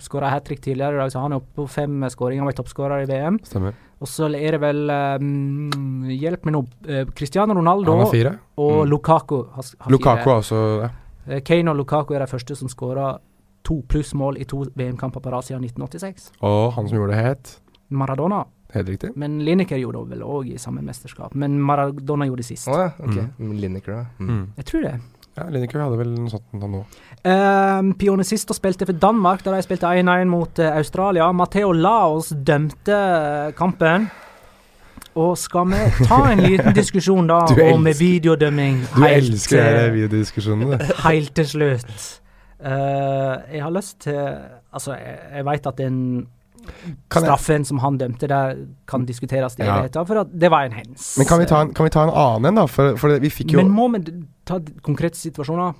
skåra 0.00 0.30
hat 0.30 0.44
trick 0.46 0.60
tidligere 0.60 0.94
i 0.94 0.98
dag, 1.02 1.12
så 1.12 1.20
han 1.22 1.32
er 1.32 1.36
oppe 1.42 1.54
på 1.62 1.68
fem 1.68 2.00
skåringer. 2.10 2.40
Han 2.42 2.46
var 2.50 2.56
toppskårer 2.58 3.02
i 3.04 3.06
VM. 3.10 3.38
Stemmer. 3.44 3.74
Og 4.00 4.08
så 4.10 4.26
er 4.34 4.56
det 4.56 4.60
vel 4.60 4.90
um, 4.90 6.04
Hjelp 6.10 6.44
meg 6.48 6.52
nå. 6.56 6.62
Uh, 6.88 7.04
Cristiano 7.16 7.54
Ronaldo 7.54 7.92
Han 7.94 8.04
har 8.04 8.10
fire. 8.12 8.32
og 8.58 8.84
Mm. 8.86 8.90
Lukaku 8.90 9.36
har, 9.54 9.64
har 9.80 9.90
Lukaku 9.90 10.24
fire. 10.24 10.34
også. 10.38 10.82
Ja. 10.82 10.88
Eh, 11.26 11.40
Kane 11.42 11.70
og 11.70 11.76
Lukaku 11.76 12.14
er 12.14 12.18
de 12.18 12.26
første 12.26 12.56
som 12.56 12.68
skåra 12.68 13.18
to 13.64 13.82
plussmål 13.88 14.36
i 14.38 14.44
to 14.44 14.64
VM-kamper 14.76 15.20
på 15.24 15.30
rad 15.32 15.42
siden 15.46 15.62
1986. 15.64 16.32
Og 16.42 16.72
han 16.74 16.88
som 16.88 16.98
gjorde 16.98 17.14
det, 17.14 17.24
het 17.24 17.60
Maradona. 17.90 18.44
Helt 18.74 18.88
riktig. 18.88 19.12
Men 19.16 19.38
Lineker 19.44 19.78
gjorde 19.78 20.02
det 20.04 20.18
vel 20.18 20.22
òg 20.26 20.48
i 20.52 20.58
samme 20.58 20.82
mesterskap. 20.82 21.32
Men 21.34 21.60
Maradona 21.62 22.26
gjorde 22.26 22.42
det 22.42 22.46
sist. 22.48 22.66
Å 22.68 22.76
ja, 22.76 22.90
ok. 22.98 23.20
Lineker, 23.38 23.92
da. 23.92 24.04
Mm. 24.18 24.28
Mm. 24.30 24.46
Jeg 24.56 24.64
tror 24.66 24.82
det. 24.82 24.94
Ja, 25.34 25.48
Lineker 25.50 25.82
hadde 25.82 25.98
vel 25.98 26.12
noe 26.14 26.30
sånt 26.30 26.52
nå. 26.54 26.84
Uh, 27.24 27.88
Pionicisto 27.98 28.54
spilte 28.54 28.86
for 28.86 28.98
Danmark 29.02 29.42
da 29.42 29.56
de 29.56 29.64
spilte 29.66 29.90
1-1 29.90 30.28
mot 30.30 30.60
uh, 30.62 30.76
Australia. 30.78 31.26
Matheo 31.34 31.72
Laos 31.74 32.30
dømte 32.46 32.94
eh, 32.94 33.48
kampen. 33.58 34.06
Og 35.18 35.34
skal 35.38 35.66
vi 35.70 35.80
ta 36.06 36.20
en 36.30 36.42
liten 36.42 36.74
diskusjon 36.80 37.30
da 37.30 37.40
om 37.66 37.86
videodømming? 37.86 38.80
Du 38.94 39.02
helt 39.02 39.34
elsker 39.34 39.90
videodiskusjonene, 39.94 40.78
du. 40.78 40.94
Helt 41.08 41.34
til 41.34 41.50
slutt. 41.50 42.06
Uh, 42.64 43.42
jeg 43.50 43.60
har 43.62 43.74
lyst 43.74 43.98
til 44.06 44.20
Altså, 44.74 44.94
jeg, 44.98 45.18
jeg 45.36 45.44
veit 45.46 45.66
at 45.70 45.80
en 45.84 45.98
straffen 47.12 47.64
som 47.64 47.80
han 47.84 47.98
dømte 48.00 48.28
der, 48.30 48.56
kan 48.90 49.06
diskuteres 49.06 49.58
i 49.58 49.64
Ja. 49.64 49.86
for 50.04 50.24
det 50.24 50.50
var 50.50 50.64
en 50.68 50.72
hens. 50.72 51.16
Men 51.18 51.26
kan 51.26 51.38
vi 51.40 51.46
ta 51.46 51.62
en, 51.62 51.74
kan 51.74 51.84
vi 51.84 51.90
ta 51.90 52.04
en 52.04 52.10
annen 52.10 52.52
en, 52.52 52.54
da? 52.62 52.66
For, 52.66 52.96
for 52.96 53.18
vi 53.18 53.30
fikk 53.30 53.52
jo 53.52 53.62
Men 53.62 53.70
må 53.70 53.88
vi 53.94 54.04
ta 54.44 54.60
konkrete 54.82 55.18
situasjoner? 55.18 55.74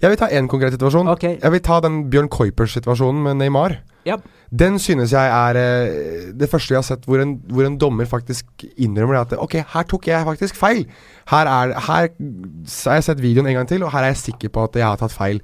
Jeg 0.00 0.12
vil 0.12 0.20
ta 0.20 0.28
én 0.28 0.48
konkret 0.50 0.74
situasjon. 0.76 1.08
Okay. 1.16 1.38
Jeg 1.40 1.54
vil 1.54 1.62
ta 1.64 1.80
den 1.84 2.02
Bjørn 2.12 2.28
Kuipers-situasjonen 2.32 3.22
med 3.24 3.40
Neymar. 3.40 3.78
Yep. 4.08 4.24
Den 4.50 4.78
synes 4.80 5.12
jeg 5.12 5.28
er 5.28 5.58
eh, 5.60 6.30
det 6.34 6.48
første 6.50 6.74
jeg 6.74 6.80
har 6.80 6.86
sett 6.86 7.04
hvor 7.06 7.20
en, 7.22 7.36
hvor 7.52 7.66
en 7.68 7.76
dommer 7.78 8.08
faktisk 8.08 8.64
innrømmer 8.80 9.18
det 9.18 9.36
at 9.36 9.42
Ok, 9.44 9.58
her 9.60 9.88
tok 9.88 10.08
jeg 10.08 10.26
faktisk 10.26 10.56
feil. 10.58 10.86
Her, 11.30 11.46
er, 11.50 11.74
her 11.76 12.08
har 12.08 12.96
jeg 12.96 13.06
sett 13.06 13.20
videoen 13.22 13.50
en 13.50 13.60
gang 13.60 13.68
til, 13.68 13.84
og 13.84 13.92
her 13.92 14.08
er 14.08 14.14
jeg 14.14 14.24
sikker 14.24 14.52
på 14.54 14.64
at 14.66 14.80
jeg 14.80 14.88
har 14.88 15.00
tatt 15.00 15.14
feil. 15.14 15.42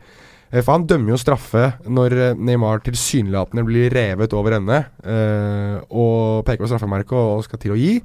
Eh, 0.52 0.62
For 0.62 0.76
han 0.76 0.86
dømmer 0.86 1.14
jo 1.14 1.20
straffe 1.20 1.64
når 1.90 2.16
eh, 2.16 2.38
Neymar 2.38 2.82
tilsynelatende 2.86 3.64
blir 3.66 3.92
revet 3.94 4.34
over 4.36 4.58
ende 4.58 4.82
eh, 5.02 5.76
og 5.90 6.44
peker 6.46 6.64
på 6.64 6.70
straffemerket 6.70 7.16
og 7.18 7.44
skal 7.46 7.62
til 7.62 7.74
å 7.74 7.80
gi. 7.80 7.96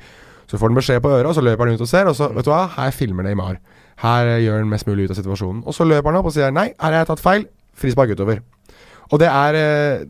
Så 0.49 0.59
får 0.59 0.71
han 0.71 0.79
beskjed 0.81 1.03
på 1.03 1.11
øret, 1.13 1.29
og 1.29 1.37
så 1.37 1.43
løper 1.45 1.69
han 1.69 1.77
ut 1.77 1.85
og 1.85 1.87
ser, 1.87 2.09
og 2.09 2.17
så 2.17 2.27
Vet 2.35 2.47
du 2.47 2.51
hva, 2.51 2.65
her 2.75 2.91
filmer 2.91 3.23
Neymar. 3.23 3.61
Her 4.01 4.33
gjør 4.41 4.57
han 4.59 4.71
mest 4.71 4.87
mulig 4.89 5.05
ut 5.05 5.13
av 5.13 5.19
situasjonen. 5.21 5.61
Og 5.63 5.75
så 5.77 5.85
løper 5.87 6.11
han 6.11 6.19
opp 6.19 6.31
og 6.31 6.35
sier 6.35 6.51
nei, 6.51 6.71
her 6.73 6.89
har 6.91 7.03
jeg 7.03 7.11
tatt 7.13 7.23
feil. 7.23 7.45
Frispark 7.77 8.11
utover. 8.17 8.41
Og 9.12 9.20
det 9.20 9.28
er 9.28 9.57
eh, 9.59 10.03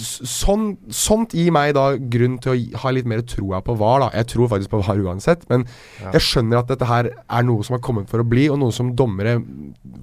sånn, 0.00 0.70
Sånt 0.94 1.34
gir 1.36 1.52
meg 1.52 1.74
da 1.76 1.90
grunn 2.00 2.38
til 2.40 2.54
å 2.54 2.80
ha 2.82 2.92
litt 2.96 3.08
mer 3.08 3.20
troa 3.28 3.60
på 3.64 3.76
VAR. 3.76 4.00
da 4.06 4.10
Jeg 4.16 4.30
tror 4.32 4.48
faktisk 4.48 4.72
på 4.72 4.80
VAR 4.86 5.02
uansett, 5.04 5.44
men 5.50 5.66
Ja. 6.00 6.12
jeg 6.12 6.24
skjønner 6.24 6.58
at 6.62 6.68
dette 6.72 6.86
her 6.88 7.10
er 7.28 7.42
noe 7.42 7.62
som 7.62 7.74
har 7.76 7.82
kommet 7.84 8.08
for 8.08 8.20
å 8.20 8.28
bli, 8.28 8.48
og 8.48 8.58
noe 8.58 8.72
som 8.72 8.94
dommere 8.96 9.42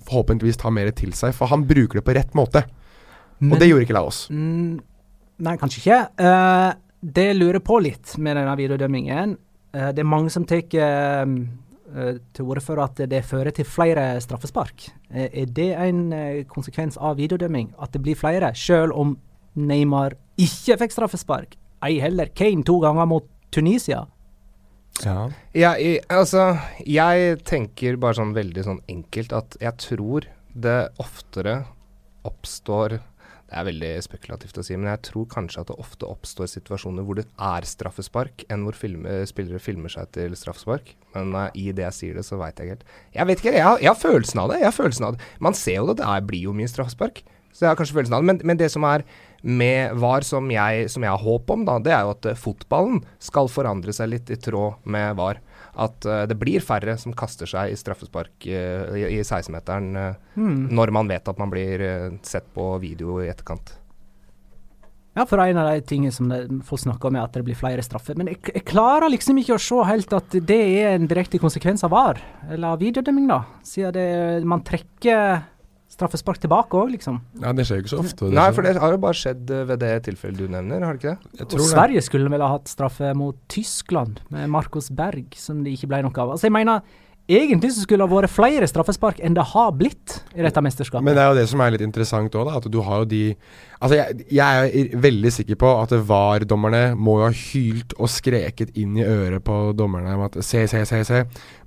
forhåpentligvis 0.05 0.57
tar 0.61 0.71
mer 0.71 0.91
til 0.91 1.11
seg. 1.11 1.33
For 1.33 1.47
han 1.47 1.65
bruker 1.65 2.01
det 2.01 2.05
på 2.05 2.13
rett 2.15 2.33
måte, 2.37 2.65
og 3.41 3.57
det 3.59 3.69
gjorde 3.69 3.87
ikke 3.87 3.97
Laos. 3.97 4.27
Nei, 4.29 5.57
kanskje 5.57 5.81
ikke. 5.81 5.99
Uh, 6.21 6.73
det 7.03 7.35
lurer 7.35 7.59
på 7.59 7.81
litt 7.83 8.17
med 8.17 8.37
denne 8.37 8.55
videodømmingen 8.55 9.37
Uh, 9.75 9.91
Det 9.91 9.99
er 9.99 10.07
mange 10.07 10.31
som 10.31 10.45
tar 10.47 10.61
eh, 10.71 11.25
til 12.35 12.49
orde 12.49 12.63
for 12.63 12.81
at 12.83 12.99
det 13.09 13.21
fører 13.27 13.55
til 13.55 13.67
flere 13.67 14.07
straffespark. 14.23 14.89
Eh, 15.11 15.29
er 15.31 15.51
det 15.55 15.69
en 15.87 16.01
eh, 16.13 16.41
konsekvens 16.49 16.97
av 16.97 17.17
videodømming? 17.19 17.71
At 17.79 17.93
det 17.95 18.03
blir 18.03 18.19
flere, 18.19 18.51
selv 18.55 18.95
om 18.97 19.15
Neymar 19.55 20.17
ikke 20.41 20.77
fikk 20.81 20.95
straffespark? 20.95 21.55
Ei 21.85 21.99
heller 22.03 22.31
Kane 22.35 22.65
to 22.67 22.79
ganger 22.83 23.07
mot 23.07 23.29
Tunisia. 23.55 24.05
Ja. 25.03 25.29
Jeg, 25.55 25.99
altså, 26.11 26.55
jeg 26.87 27.39
tenker 27.47 27.97
bare 27.99 28.17
sånn 28.19 28.35
veldig 28.35 28.63
sånn 28.63 28.81
enkelt 28.91 29.33
at 29.35 29.57
jeg 29.59 29.75
tror 29.83 30.27
det 30.55 30.77
oftere 31.03 31.57
oppstår 32.25 32.99
Det 33.45 33.59
er 33.59 33.67
veldig 33.67 33.89
spekulativt 34.01 34.57
å 34.57 34.63
si, 34.65 34.73
men 34.73 34.89
jeg 34.89 35.03
tror 35.11 35.27
kanskje 35.29 35.61
at 35.61 35.69
det 35.69 35.77
ofte 35.81 36.07
oppstår 36.09 36.49
situasjoner 36.49 37.05
hvor 37.05 37.19
det 37.19 37.27
er 37.37 37.67
straffespark, 37.69 38.47
enn 38.49 38.65
hvor 38.65 38.77
filme, 38.77 39.19
spillere 39.29 39.61
filmer 39.61 39.93
seg 39.93 40.09
til 40.17 40.33
straffespark. 40.39 40.95
Men 41.13 41.35
uh, 41.37 41.45
i 41.53 41.69
det 41.69 41.85
jeg 41.85 41.97
sier 41.99 42.17
det, 42.17 42.25
så 42.25 42.39
veit 42.41 42.57
jeg 42.57 42.73
helt. 42.73 42.83
Jeg 43.13 43.29
vet 43.29 43.43
ikke, 43.43 43.53
jeg 43.53 43.67
har, 43.67 43.77
jeg 43.83 43.91
har 43.91 44.01
følelsen 44.01 44.41
av 44.41 44.49
det. 44.49 44.59
jeg 44.63 44.69
har 44.71 44.77
følelsen 44.79 45.07
av 45.07 45.15
det. 45.15 45.29
Man 45.45 45.57
ser 45.57 45.77
jo 45.77 45.87
det, 45.91 45.99
det 46.01 46.09
er, 46.09 46.25
blir 46.25 46.49
jo 46.49 46.55
mye 46.57 46.71
straffespark. 46.73 47.21
Så 47.55 47.63
jeg 47.63 47.71
har 47.71 47.77
kanskje 47.79 47.95
følelsen 47.99 48.17
av 48.17 48.25
det. 48.25 48.31
Men, 48.31 48.41
men 48.49 48.59
det 48.59 48.71
som 48.73 48.83
er 48.89 49.05
med 49.45 49.93
VAR 50.01 50.25
som 50.25 50.49
jeg, 50.51 50.89
som 50.91 51.05
jeg 51.05 51.13
har 51.13 51.21
håp 51.21 51.53
om, 51.53 51.67
da, 51.69 51.77
det 51.85 51.93
er 51.93 52.07
jo 52.07 52.15
at 52.15 52.27
eh, 52.31 52.39
fotballen 52.39 53.03
skal 53.21 53.51
forandre 53.51 53.93
seg 53.95 54.09
litt 54.11 54.33
i 54.33 54.39
tråd 54.41 54.81
med 54.89 55.15
VAR. 55.21 55.39
At 55.75 56.05
eh, 56.07 56.25
det 56.31 56.37
blir 56.39 56.63
færre 56.63 56.97
som 57.01 57.13
kaster 57.17 57.49
seg 57.49 57.73
i 57.73 57.79
straffespark 57.79 58.45
eh, 58.47 58.93
i, 58.95 59.07
i 59.17 59.23
16-meteren 59.23 59.89
eh, 59.99 60.13
Hmm. 60.35 60.67
når 60.75 60.91
man 60.91 61.07
vet 61.07 61.27
at 61.31 61.37
man 61.39 61.51
blir 61.51 61.79
sett 62.27 62.47
på 62.53 62.63
video 62.81 63.21
i 63.23 63.29
etterkant. 63.31 63.77
Ja, 65.15 65.23
for 65.23 65.39
en 65.39 65.55
av 65.61 65.69
de 65.71 65.79
tingene 65.87 66.11
som 66.11 66.27
folk 66.67 66.81
snakker 66.81 67.07
om, 67.07 67.15
er 67.15 67.23
at 67.23 67.37
det 67.37 67.45
blir 67.47 67.55
flere 67.55 67.83
straffer. 67.85 68.17
Men 68.19 68.27
jeg, 68.33 68.41
jeg 68.51 68.65
klarer 68.67 69.07
liksom 69.13 69.37
ikke 69.39 69.55
å 69.55 69.61
se 69.63 69.77
helt 69.87 70.11
at 70.17 70.35
det 70.43 70.59
er 70.81 70.97
en 70.97 71.07
direkte 71.07 71.39
konsekvens 71.39 71.85
av 71.87 71.93
VAR, 71.95 72.19
eller 72.49 72.73
av 72.73 72.81
videodømming, 72.83 73.29
da. 73.31 73.37
Siden 73.63 73.95
det, 73.95 74.07
man 74.43 74.65
trekker 74.67 75.45
straffespark 75.91 76.39
tilbake 76.43 76.75
òg, 76.75 76.89
liksom. 76.95 77.19
ja, 77.43 77.53
det 77.55 77.65
skjer 77.67 77.79
jo 77.79 77.85
ikke 77.85 77.93
så 77.93 78.01
ofte. 78.01 78.29
Nei, 78.33 78.47
for 78.55 78.65
det 78.65 78.75
har 78.81 78.95
jo 78.95 78.99
bare 79.03 79.17
skjedd 79.19 79.51
eh, 79.53 79.63
ved 79.69 79.81
det 79.83 79.91
tilfellet 80.09 80.41
du 80.41 80.51
nevner, 80.51 80.83
har 80.83 80.97
det 80.97 81.03
ikke 81.03 81.13
det? 81.13 81.31
Jeg 81.39 81.45
Og 81.45 81.51
Sverige 81.51 81.61
det. 81.61 81.71
Sverige 81.71 82.05
skulle 82.09 82.31
vel 82.33 82.43
ha 82.43 82.51
hatt 82.55 82.71
straffe 82.71 83.13
mot 83.17 83.37
Tyskland, 83.51 84.19
med 84.33 84.49
Marcos 84.51 84.89
Berg, 84.91 85.37
som 85.39 85.61
det 85.63 85.75
ikke 85.77 85.91
ble 85.93 86.01
noe 86.07 86.15
av. 86.23 86.35
Altså, 86.35 86.49
jeg 86.49 86.55
mener, 86.57 86.81
egentlig 87.27 87.71
så 87.73 87.83
skulle 87.83 88.05
det 88.05 88.13
vært 88.13 88.33
flere 88.33 88.67
straffespark 88.69 89.21
enn 89.25 89.37
det 89.37 89.45
har 89.53 89.71
blitt 89.77 90.19
i 90.35 90.43
dette 90.45 90.61
mesterskapet. 90.61 91.05
Men 91.05 91.17
det 91.17 91.23
er 91.23 91.31
jo 91.31 91.39
det 91.39 91.47
som 91.49 91.63
er 91.63 91.73
litt 91.73 91.85
interessant 91.85 92.37
òg, 92.37 92.51
at 92.53 92.67
du 92.71 92.81
har 92.85 93.03
jo 93.03 93.13
de 93.15 93.23
Altså, 93.85 93.97
jeg, 93.99 94.23
jeg 94.33 94.61
er 94.65 94.93
veldig 95.03 95.29
sikker 95.35 95.57
på 95.59 95.69
at 95.77 95.91
VAR-dommerne 96.07 96.95
må 96.95 97.17
jo 97.19 97.25
ha 97.27 97.33
hylt 97.35 97.91
og 97.99 98.07
skreket 98.09 98.71
inn 98.79 98.95
i 98.97 99.03
øret 99.03 99.43
på 99.45 99.57
dommerne 99.77 100.13
om 100.15 100.23
at 100.25 100.37
se, 100.47 100.63
se, 100.71 100.79
se, 100.87 101.01
se. 101.05 101.19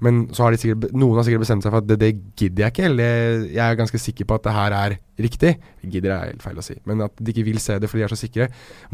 Men 0.02 0.24
så 0.34 0.46
har 0.46 0.54
de 0.54 0.60
sikkert 0.62 0.96
noen 0.96 1.20
har 1.20 1.28
sikkert 1.28 1.44
bestemt 1.44 1.66
seg 1.66 1.74
for 1.74 1.84
at 1.84 1.90
det, 1.90 1.98
det 2.00 2.10
gidder 2.32 2.64
jeg 2.64 2.74
ikke. 2.74 2.88
Eller 2.88 3.44
jeg 3.52 3.62
er 3.66 3.78
ganske 3.78 4.00
sikker 4.02 4.26
på 4.26 4.38
at 4.38 4.48
det 4.48 4.56
her 4.56 4.78
er 4.78 4.96
riktig. 5.20 5.52
Gidder 5.84 6.16
er 6.16 6.32
helt 6.32 6.42
feil 6.42 6.58
å 6.58 6.64
si, 6.64 6.78
men 6.88 7.04
at 7.06 7.20
de 7.20 7.34
ikke 7.34 7.46
vil 7.50 7.60
se 7.62 7.76
det 7.78 7.92
fordi 7.92 8.02
de 8.02 8.08
er 8.08 8.16
så 8.16 8.20
sikre. 8.22 8.48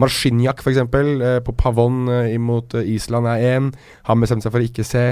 Marsjinjak, 0.04 0.60
f.eks. 0.64 0.82
Eh, 0.82 1.38
på 1.46 1.56
Pavon 1.60 2.04
eh, 2.10 2.34
imot 2.34 2.76
eh, 2.80 2.92
Island 2.96 3.30
er 3.30 3.48
én. 3.54 3.72
Han 4.10 4.26
bestemte 4.26 4.48
seg 4.48 4.56
for 4.56 4.64
å 4.64 4.68
ikke 4.72 4.88
se. 4.90 5.06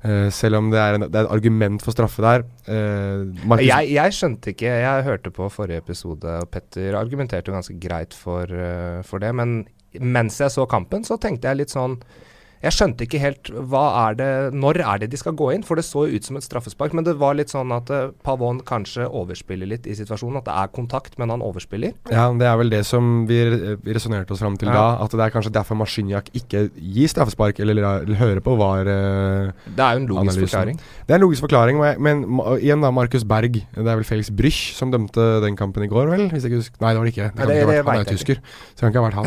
Eh, 0.00 0.30
selv 0.32 0.56
om 0.56 0.70
det 0.72 0.78
er, 0.80 0.96
en, 0.96 1.04
det 1.04 1.18
er 1.18 1.26
et 1.26 1.34
argument 1.34 1.82
for 1.84 1.92
straffe 1.92 2.24
der. 2.24 2.46
Uh, 2.64 3.58
Jeg, 3.60 3.90
jeg 3.92 4.14
skjønte 4.16 4.54
ikke 4.54 4.70
Jeg 4.80 5.04
hørte 5.04 5.32
på 5.34 5.48
forrige 5.52 5.82
episode, 5.82 6.38
og 6.40 6.48
Petter 6.48 6.96
argumenterte 6.96 7.52
jo 7.52 7.58
ganske 7.58 7.76
greit 7.82 8.16
for, 8.16 8.48
uh, 8.48 9.02
for 9.04 9.20
det. 9.20 9.34
Men 9.36 9.66
mens 10.00 10.40
jeg 10.40 10.54
så 10.54 10.64
kampen, 10.70 11.04
så 11.04 11.18
tenkte 11.20 11.50
jeg 11.50 11.60
litt 11.60 11.74
sånn 11.74 11.98
Jeg 12.60 12.72
skjønte 12.76 13.06
ikke 13.06 13.18
helt 13.22 13.48
hva 13.70 13.82
er 14.10 14.16
det 14.18 14.28
Når 14.52 14.80
er 14.84 14.98
det 15.00 15.08
de 15.10 15.16
skal 15.16 15.32
gå 15.32 15.46
inn? 15.54 15.62
For 15.64 15.76
det 15.80 15.84
så 15.86 16.02
jo 16.10 16.18
ut 16.18 16.26
som 16.26 16.36
et 16.36 16.44
straffespark. 16.44 16.92
Men 16.92 17.04
det 17.06 17.14
var 17.20 17.32
litt 17.38 17.48
sånn 17.52 17.72
at 17.72 17.88
uh, 17.88 18.10
Pavon 18.26 18.60
kanskje 18.68 19.06
overspiller 19.08 19.66
litt 19.70 19.86
i 19.88 19.94
situasjonen. 19.96 20.36
At 20.42 20.48
det 20.50 20.56
er 20.60 20.68
kontakt, 20.76 21.16
men 21.20 21.32
han 21.32 21.40
overspiller. 21.40 21.94
Ja, 22.12 22.26
det 22.36 22.44
er 22.50 22.58
vel 22.60 22.68
det 22.72 22.82
som 22.88 23.24
vi, 23.30 23.38
vi 23.80 23.94
resonnerte 23.96 24.34
oss 24.36 24.42
fram 24.44 24.58
til 24.60 24.68
Ja. 24.68 24.74
da. 24.76 25.04
At 25.06 25.10
det 25.16 25.24
er 25.24 25.32
kanskje 25.32 25.54
derfor 25.56 25.78
Maskinjak 25.80 26.28
ikke 26.36 26.66
gir 26.76 27.08
straffespark, 27.08 27.58
eller, 27.64 27.80
eller 28.04 28.20
hører 28.20 28.42
på 28.44 28.56
VAR. 28.60 28.84
eh, 28.92 29.52
Det 29.64 29.80
er 29.86 29.96
jo 29.96 30.02
en 30.02 30.06
logisk 30.12 30.20
Analysen. 30.20 30.48
forklaring. 30.48 30.80
det 31.06 31.14
er 31.14 31.18
en 31.18 31.24
logisk 31.24 31.46
forklaring, 31.46 31.80
men 31.98 32.24
igjen 32.60 32.84
da, 32.84 32.90
Markus 32.92 33.24
Berg. 33.24 33.52
Det 33.72 33.86
er 33.86 33.96
vel 34.02 34.04
Felix 34.04 34.28
Brüch 34.30 34.60
som 34.76 34.92
dømte 34.92 35.40
den 35.46 35.56
kampen 35.56 35.82
i 35.84 35.88
går, 35.88 36.12
vel? 36.12 36.28
Hvis 36.28 36.44
jeg 36.44 36.52
ikke 36.52 36.60
husker 36.60 36.84
Nei, 36.84 36.92
det 36.92 36.98
var 37.00 37.04
det 37.08 37.14
ikke. 37.16 37.28
Det 37.30 37.36
kan 37.40 37.48
det- 37.48 37.56
ikke 37.56 37.66
det 37.72 37.80
vært, 37.80 37.86
han 37.88 37.96
er 37.96 38.04
jo 38.04 38.10
tysker, 38.12 38.36
så 38.36 38.76
det 38.76 38.80
kan 38.80 38.92
ikke 38.92 39.00
ha 39.00 39.08
vært 39.08 39.18
han. 39.18 39.26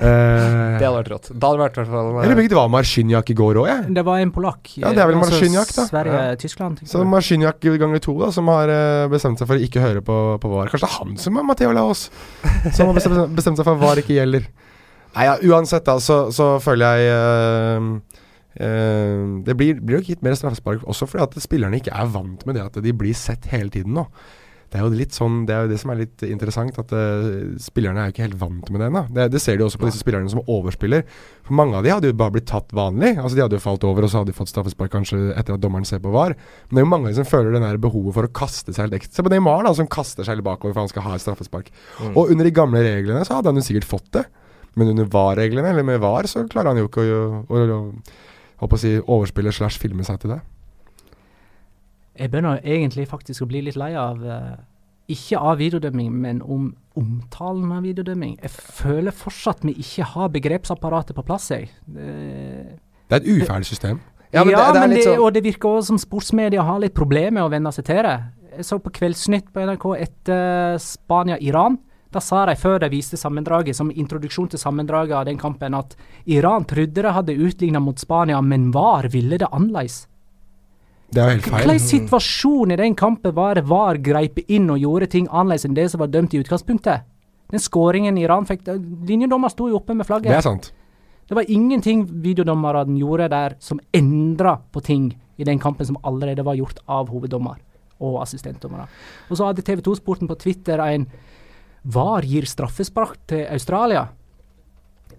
uh, 0.00 0.78
Det 0.80 0.86
hadde 0.88 0.98
vært 1.02 1.12
rått. 1.12 1.30
Da 1.38 1.52
hadde 1.52 1.58
det 1.58 1.64
vært 1.68 1.76
i 1.76 1.82
hvert 1.82 1.92
fall 1.92 2.61
var 2.62 2.70
Marciniak 2.72 3.30
i 3.32 3.36
går 3.36 3.60
òg, 3.60 3.68
jeg. 3.68 3.94
Det 3.98 4.04
var 4.06 4.22
en 4.22 4.32
polakk. 4.34 4.72
Ja, 4.78 4.92
det 4.94 5.02
er 5.02 5.10
vel 5.10 5.18
Altså, 5.18 5.36
Marciniak, 5.36 5.72
da. 5.76 5.86
Sverige-Tyskland. 5.90 6.82
Så 6.88 7.04
Marsjinjak 7.08 7.60
ganger 7.60 8.02
to, 8.02 8.16
da, 8.22 8.30
som 8.34 8.48
har 8.52 8.72
eh, 8.72 9.06
bestemt 9.12 9.42
seg 9.42 9.50
for 9.50 9.60
å 9.60 9.66
ikke 9.68 9.82
høre 9.84 10.02
på, 10.06 10.18
på 10.42 10.52
VAR. 10.52 10.72
Kanskje 10.72 10.86
det 10.86 10.90
er 10.90 10.98
han 10.98 11.16
som 11.20 11.38
er 11.38 11.46
Matheo 11.46 11.74
Laos, 11.76 12.08
som 12.72 12.88
har 12.88 12.96
bestemt, 12.96 13.22
bestemt 13.38 13.60
seg 13.60 13.68
for 13.68 13.76
at 13.76 13.82
VAR 13.82 14.02
ikke 14.02 14.16
gjelder. 14.16 14.48
Nei, 15.12 15.28
ja, 15.28 15.36
Uansett, 15.52 15.84
da, 15.86 15.98
så, 16.00 16.24
så 16.32 16.54
føler 16.64 16.96
jeg 16.96 17.12
uh, 17.12 17.88
uh, 18.56 19.24
Det 19.44 19.56
blir, 19.58 19.80
blir 19.82 19.98
jo 19.98 20.06
gitt 20.06 20.22
mer 20.24 20.38
straffespark 20.38 20.86
også 20.88 21.08
fordi 21.10 21.26
at 21.26 21.44
spillerne 21.44 21.82
ikke 21.82 21.92
er 21.92 22.08
vant 22.14 22.46
med 22.48 22.56
det 22.56 22.64
at 22.64 22.78
de 22.80 22.94
blir 22.96 23.16
sett 23.16 23.50
hele 23.52 23.68
tiden 23.72 23.98
nå. 23.98 24.06
Det 24.72 24.78
er 24.80 24.86
jo 24.86 24.96
litt 24.96 25.12
sånn, 25.12 25.42
det 25.44 25.52
er 25.52 25.66
jo 25.66 25.68
det 25.68 25.78
som 25.82 25.90
er 25.92 25.98
litt 26.00 26.22
interessant, 26.24 26.78
at 26.80 26.92
uh, 26.96 27.56
spillerne 27.60 28.00
er 28.00 28.08
jo 28.08 28.14
ikke 28.14 28.24
helt 28.24 28.38
vant 28.40 28.70
med 28.72 28.80
det 28.80 28.86
ennå. 28.88 29.02
Det, 29.12 29.26
det 29.34 29.42
ser 29.44 29.58
du 29.60 29.66
også 29.66 29.80
på 29.82 29.90
disse 29.90 30.00
spillerne 30.00 30.32
som 30.32 30.40
overspiller. 30.48 31.02
For 31.44 31.56
mange 31.58 31.76
av 31.76 31.84
de 31.84 31.92
hadde 31.92 32.08
jo 32.08 32.16
bare 32.16 32.32
blitt 32.38 32.48
tatt 32.48 32.72
vanlig. 32.72 33.10
Altså 33.18 33.36
De 33.36 33.42
hadde 33.44 33.58
jo 33.58 33.64
falt 33.64 33.84
over, 33.84 34.06
og 34.06 34.12
så 34.12 34.22
hadde 34.22 34.32
de 34.32 34.38
fått 34.38 34.48
straffespark 34.48 34.94
kanskje 34.94 35.20
etter 35.36 35.58
at 35.58 35.60
dommeren 35.60 35.84
ser 35.88 36.00
på 36.00 36.14
VAR. 36.14 36.32
Men 36.70 36.78
det 36.78 36.80
er 36.80 36.86
jo 36.86 36.92
mange 36.94 37.12
som 37.18 37.28
føler 37.28 37.52
den 37.52 37.66
der 37.66 37.82
behovet 37.82 38.16
for 38.16 38.28
å 38.28 38.32
kaste 38.32 38.72
seg 38.72 38.86
helt 38.86 38.96
ekstra. 38.96 39.18
Se 39.18 39.26
på 39.26 39.34
Neymar, 39.34 39.66
da, 39.68 39.74
som 39.76 39.90
kaster 39.92 40.24
seg 40.24 40.40
litt 40.40 40.48
bakover 40.48 40.72
for 40.72 40.86
han 40.86 40.92
skal 40.94 41.04
ha 41.04 41.18
et 41.18 41.24
straffespark. 41.26 41.68
Og 42.14 42.32
under 42.32 42.48
de 42.48 42.54
gamle 42.56 42.80
reglene 42.86 43.26
så 43.28 43.36
hadde 43.36 43.52
han 43.52 43.60
jo 43.60 43.66
sikkert 43.68 43.90
fått 43.92 44.08
det. 44.16 44.24
Men 44.80 44.94
under 44.94 45.12
VAR-reglene, 45.12 45.68
eller 45.68 45.84
med 45.84 46.00
VAR, 46.00 46.24
så 46.32 46.46
klarer 46.48 46.72
han 46.72 46.80
jo 46.80 46.88
ikke 46.88 47.04
å, 47.04 47.44
å, 47.44 47.60
å, 47.60 47.82
å, 48.56 48.72
å 48.72 48.80
si, 48.80 48.94
overspille 49.04 49.52
slash 49.52 49.76
filme 49.82 50.08
seg 50.08 50.22
til 50.24 50.32
det. 50.32 50.40
Jeg 52.18 52.30
begynner 52.30 52.60
egentlig 52.62 53.06
faktisk 53.08 53.42
å 53.42 53.48
bli 53.48 53.62
litt 53.62 53.76
lei 53.76 53.94
av 53.96 54.20
eh, 54.24 54.56
Ikke 55.08 55.38
av 55.40 55.58
videodømming, 55.58 56.12
men 56.12 56.42
om 56.42 56.74
omtalen 56.96 57.72
av 57.72 57.82
videodømming. 57.82 58.36
Jeg 58.42 58.50
føler 58.52 59.10
fortsatt 59.16 59.64
vi 59.64 59.72
ikke 59.80 60.04
har 60.12 60.28
begrepsapparatet 60.28 61.16
på 61.16 61.24
plass, 61.24 61.48
jeg. 61.50 61.70
Det, 61.86 62.78
Det 63.08 63.16
er 63.16 63.20
et 63.24 63.42
uferdig 63.42 63.66
system. 63.66 64.00
Ja, 64.32 64.44
men 64.44 64.54
det- 64.54 64.58
det 64.60 64.76
er 64.76 64.80
men 64.80 64.90
litt 64.90 64.98
det, 65.04 65.06
sånn- 65.08 65.24
og 65.24 65.32
det 65.34 65.42
virker 65.44 65.68
også 65.68 65.86
som 65.86 65.98
sportsmedia 65.98 66.62
har 66.62 66.78
litt 66.80 66.94
problemer 66.94 67.32
med 67.32 67.42
å 67.42 67.50
venne 67.50 67.72
seg 67.72 67.84
til 67.84 68.02
det. 68.02 68.20
Jeg 68.56 68.64
så 68.64 68.78
på 68.78 68.92
Kveldsnytt 68.92 69.52
på 69.52 69.60
NRK 69.60 69.96
etter 70.00 70.78
Spania-Iran. 70.78 71.78
Da 72.12 72.20
sa 72.20 72.44
de 72.46 72.54
før 72.54 72.78
de 72.80 72.88
viste 72.90 73.16
sammendraget, 73.16 73.74
som 73.74 73.90
introduksjon 73.90 74.50
til 74.50 74.58
sammendraget 74.60 75.12
av 75.16 75.24
den 75.24 75.38
kampen, 75.38 75.74
at 75.74 75.96
Iran 76.26 76.64
trodde 76.64 76.92
de 77.02 77.12
hadde 77.12 77.36
utligna 77.38 77.80
mot 77.80 77.98
Spania, 77.98 78.40
men 78.42 78.70
VAR 78.70 79.08
ville 79.08 79.38
det 79.38 79.48
annerledes. 79.50 80.06
Det 81.12 81.20
er 81.20 81.28
jo 81.28 81.36
helt 81.36 81.48
feil. 81.48 81.66
Hvilken 81.68 81.88
situasjon 81.88 82.72
i 82.72 82.78
den 82.80 82.94
kampen 82.96 83.34
var 83.36 83.60
VAR 83.68 83.98
greip 84.00 84.38
inn 84.46 84.70
og 84.72 84.80
gjorde 84.80 85.10
ting 85.12 85.26
annerledes 85.28 85.66
enn 85.68 85.76
det 85.76 85.90
som 85.92 86.00
var 86.00 86.12
dømt 86.12 86.32
i 86.32 86.40
utgangspunktet? 86.40 87.08
Den 87.52 87.60
skåringen 87.60 88.16
Iran 88.16 88.48
fikk 88.48 88.64
Linjedommer 89.08 89.52
sto 89.52 89.68
jo 89.68 89.76
oppe 89.76 89.96
med 89.96 90.08
flagget. 90.08 90.32
Det 90.32 90.38
er 90.38 90.46
sant. 90.46 90.70
Det 91.28 91.36
var 91.36 91.50
ingenting 91.52 92.06
videodommerne 92.24 92.96
gjorde 92.98 93.28
der 93.32 93.58
som 93.60 93.80
endra 93.94 94.56
på 94.72 94.80
ting 94.84 95.12
i 95.36 95.44
den 95.44 95.60
kampen 95.60 95.86
som 95.88 96.00
allerede 96.04 96.44
var 96.44 96.56
gjort 96.56 96.80
av 96.88 97.12
hoveddommer 97.12 97.60
og 98.02 98.18
assistentdommere. 98.24 98.88
Og 99.30 99.38
så 99.38 99.46
hadde 99.48 99.64
TV 99.64 99.84
2-sporten 99.84 100.30
på 100.30 100.38
Twitter 100.40 100.80
en 100.84 101.06
VAR 101.82 102.26
gir 102.26 102.46
straffespark 102.48 103.20
til 103.30 103.44
Australia. 103.46 104.06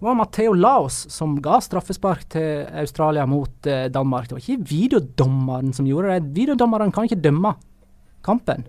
Det 0.04 0.10
var 0.10 0.18
Matheo 0.20 0.51
Laos 0.51 0.95
som 1.16 1.38
ga 1.39 1.62
straffespark 1.64 2.26
til 2.34 2.66
Australia 2.76 3.24
mot 3.24 3.68
eh, 3.72 3.86
Danmark. 3.88 4.26
Det 4.28 4.36
var 4.36 4.41
ikke 4.41 4.66
videodommeren 4.68 5.72
som 5.72 5.88
gjorde 5.88 6.18
det. 6.18 6.34
Videodommeren 6.36 6.91
kan 6.91 7.08
ikke 7.08 7.22
dømme 7.24 7.54
kampen. 8.28 8.66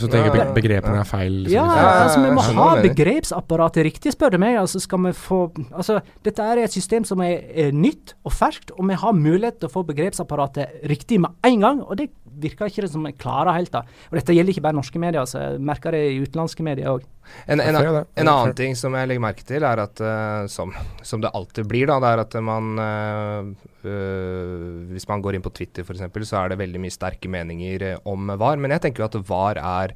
Så 0.00 0.08
tenker 0.08 0.38
jeg 0.38 0.54
begrepene 0.56 1.02
er 1.02 1.10
feil. 1.10 1.36
Ja, 1.52 1.66
liksom. 1.66 1.82
ja, 1.82 1.90
altså 2.06 2.22
vi 2.24 2.30
må 2.32 2.46
ha 2.62 2.70
begrepsapparatet 2.80 3.84
riktig, 3.90 4.14
spør 4.16 4.32
du 4.32 4.38
meg. 4.40 4.56
Altså 4.56 4.80
skal 4.80 5.04
vi 5.04 5.12
få 5.20 5.42
Altså, 5.68 5.98
dette 6.24 6.48
er 6.48 6.62
et 6.64 6.72
system 6.72 7.04
som 7.04 7.20
er, 7.28 7.44
er 7.52 7.76
nytt 7.76 8.14
og 8.24 8.32
ferskt, 8.38 8.72
og 8.72 8.88
vi 8.88 8.96
har 9.04 9.20
mulighet 9.20 9.60
til 9.60 9.68
å 9.68 9.74
få 9.74 9.84
begrepsapparatet 9.92 10.88
riktig 10.88 11.20
med 11.20 11.36
en 11.44 11.60
gang. 11.60 11.84
Og 11.84 12.00
det 12.00 12.08
virker 12.42 12.70
ikke 12.70 12.84
det 12.84 12.90
som 12.92 13.06
jeg 13.08 13.16
klarer 13.20 13.56
helt, 13.56 13.72
da. 13.74 13.82
Og 14.10 14.18
dette 14.18 14.36
gjelder 14.36 14.54
ikke 14.54 14.64
bare 14.66 14.78
norske 14.78 15.02
medier, 15.02 15.22
altså. 15.22 15.42
Jeg 15.42 15.64
merker 15.70 15.96
det 15.96 16.02
i 16.10 16.20
utenlandske 16.24 16.66
medier 16.66 16.92
òg. 16.92 17.06
En, 17.46 17.60
en, 17.62 17.76
en 17.78 18.28
annen 18.28 18.54
ting 18.58 18.74
som 18.78 18.94
jeg 18.96 19.06
legger 19.06 19.22
merke 19.22 19.44
til, 19.46 19.64
er 19.66 19.82
at 19.84 20.02
uh, 20.02 20.46
som, 20.50 20.72
som 21.06 21.22
det 21.22 21.30
alltid 21.36 21.68
blir, 21.70 21.86
da, 21.90 22.00
det 22.02 22.10
er 22.10 22.22
at 22.24 22.38
man 22.42 22.72
uh, 22.80 23.50
uh, 23.84 24.88
Hvis 24.90 25.06
man 25.10 25.22
går 25.22 25.38
inn 25.38 25.44
på 25.44 25.52
Twitter 25.54 25.86
f.eks., 25.86 26.02
så 26.26 26.40
er 26.42 26.52
det 26.52 26.62
veldig 26.62 26.82
mye 26.82 26.94
sterke 26.94 27.30
meninger 27.30 27.86
om 28.08 28.32
VAR. 28.34 28.58
Men 28.58 28.74
jeg 28.76 28.86
tenker 28.86 29.04
jo 29.04 29.10
at 29.10 29.20
VAR 29.30 29.62
er 29.62 29.94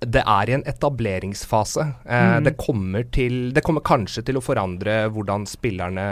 det 0.00 0.22
er 0.22 0.50
i 0.50 0.54
en 0.56 0.64
etableringsfase. 0.68 1.86
Eh, 2.06 2.22
Mm. 2.22 2.44
det, 2.44 2.56
kommer 2.56 3.02
til, 3.10 3.52
det 3.52 3.62
kommer 3.64 3.82
kanskje 3.82 4.22
til 4.24 4.38
å 4.38 4.42
forandre 4.44 5.08
hvordan 5.10 5.46
spillerne 5.46 6.04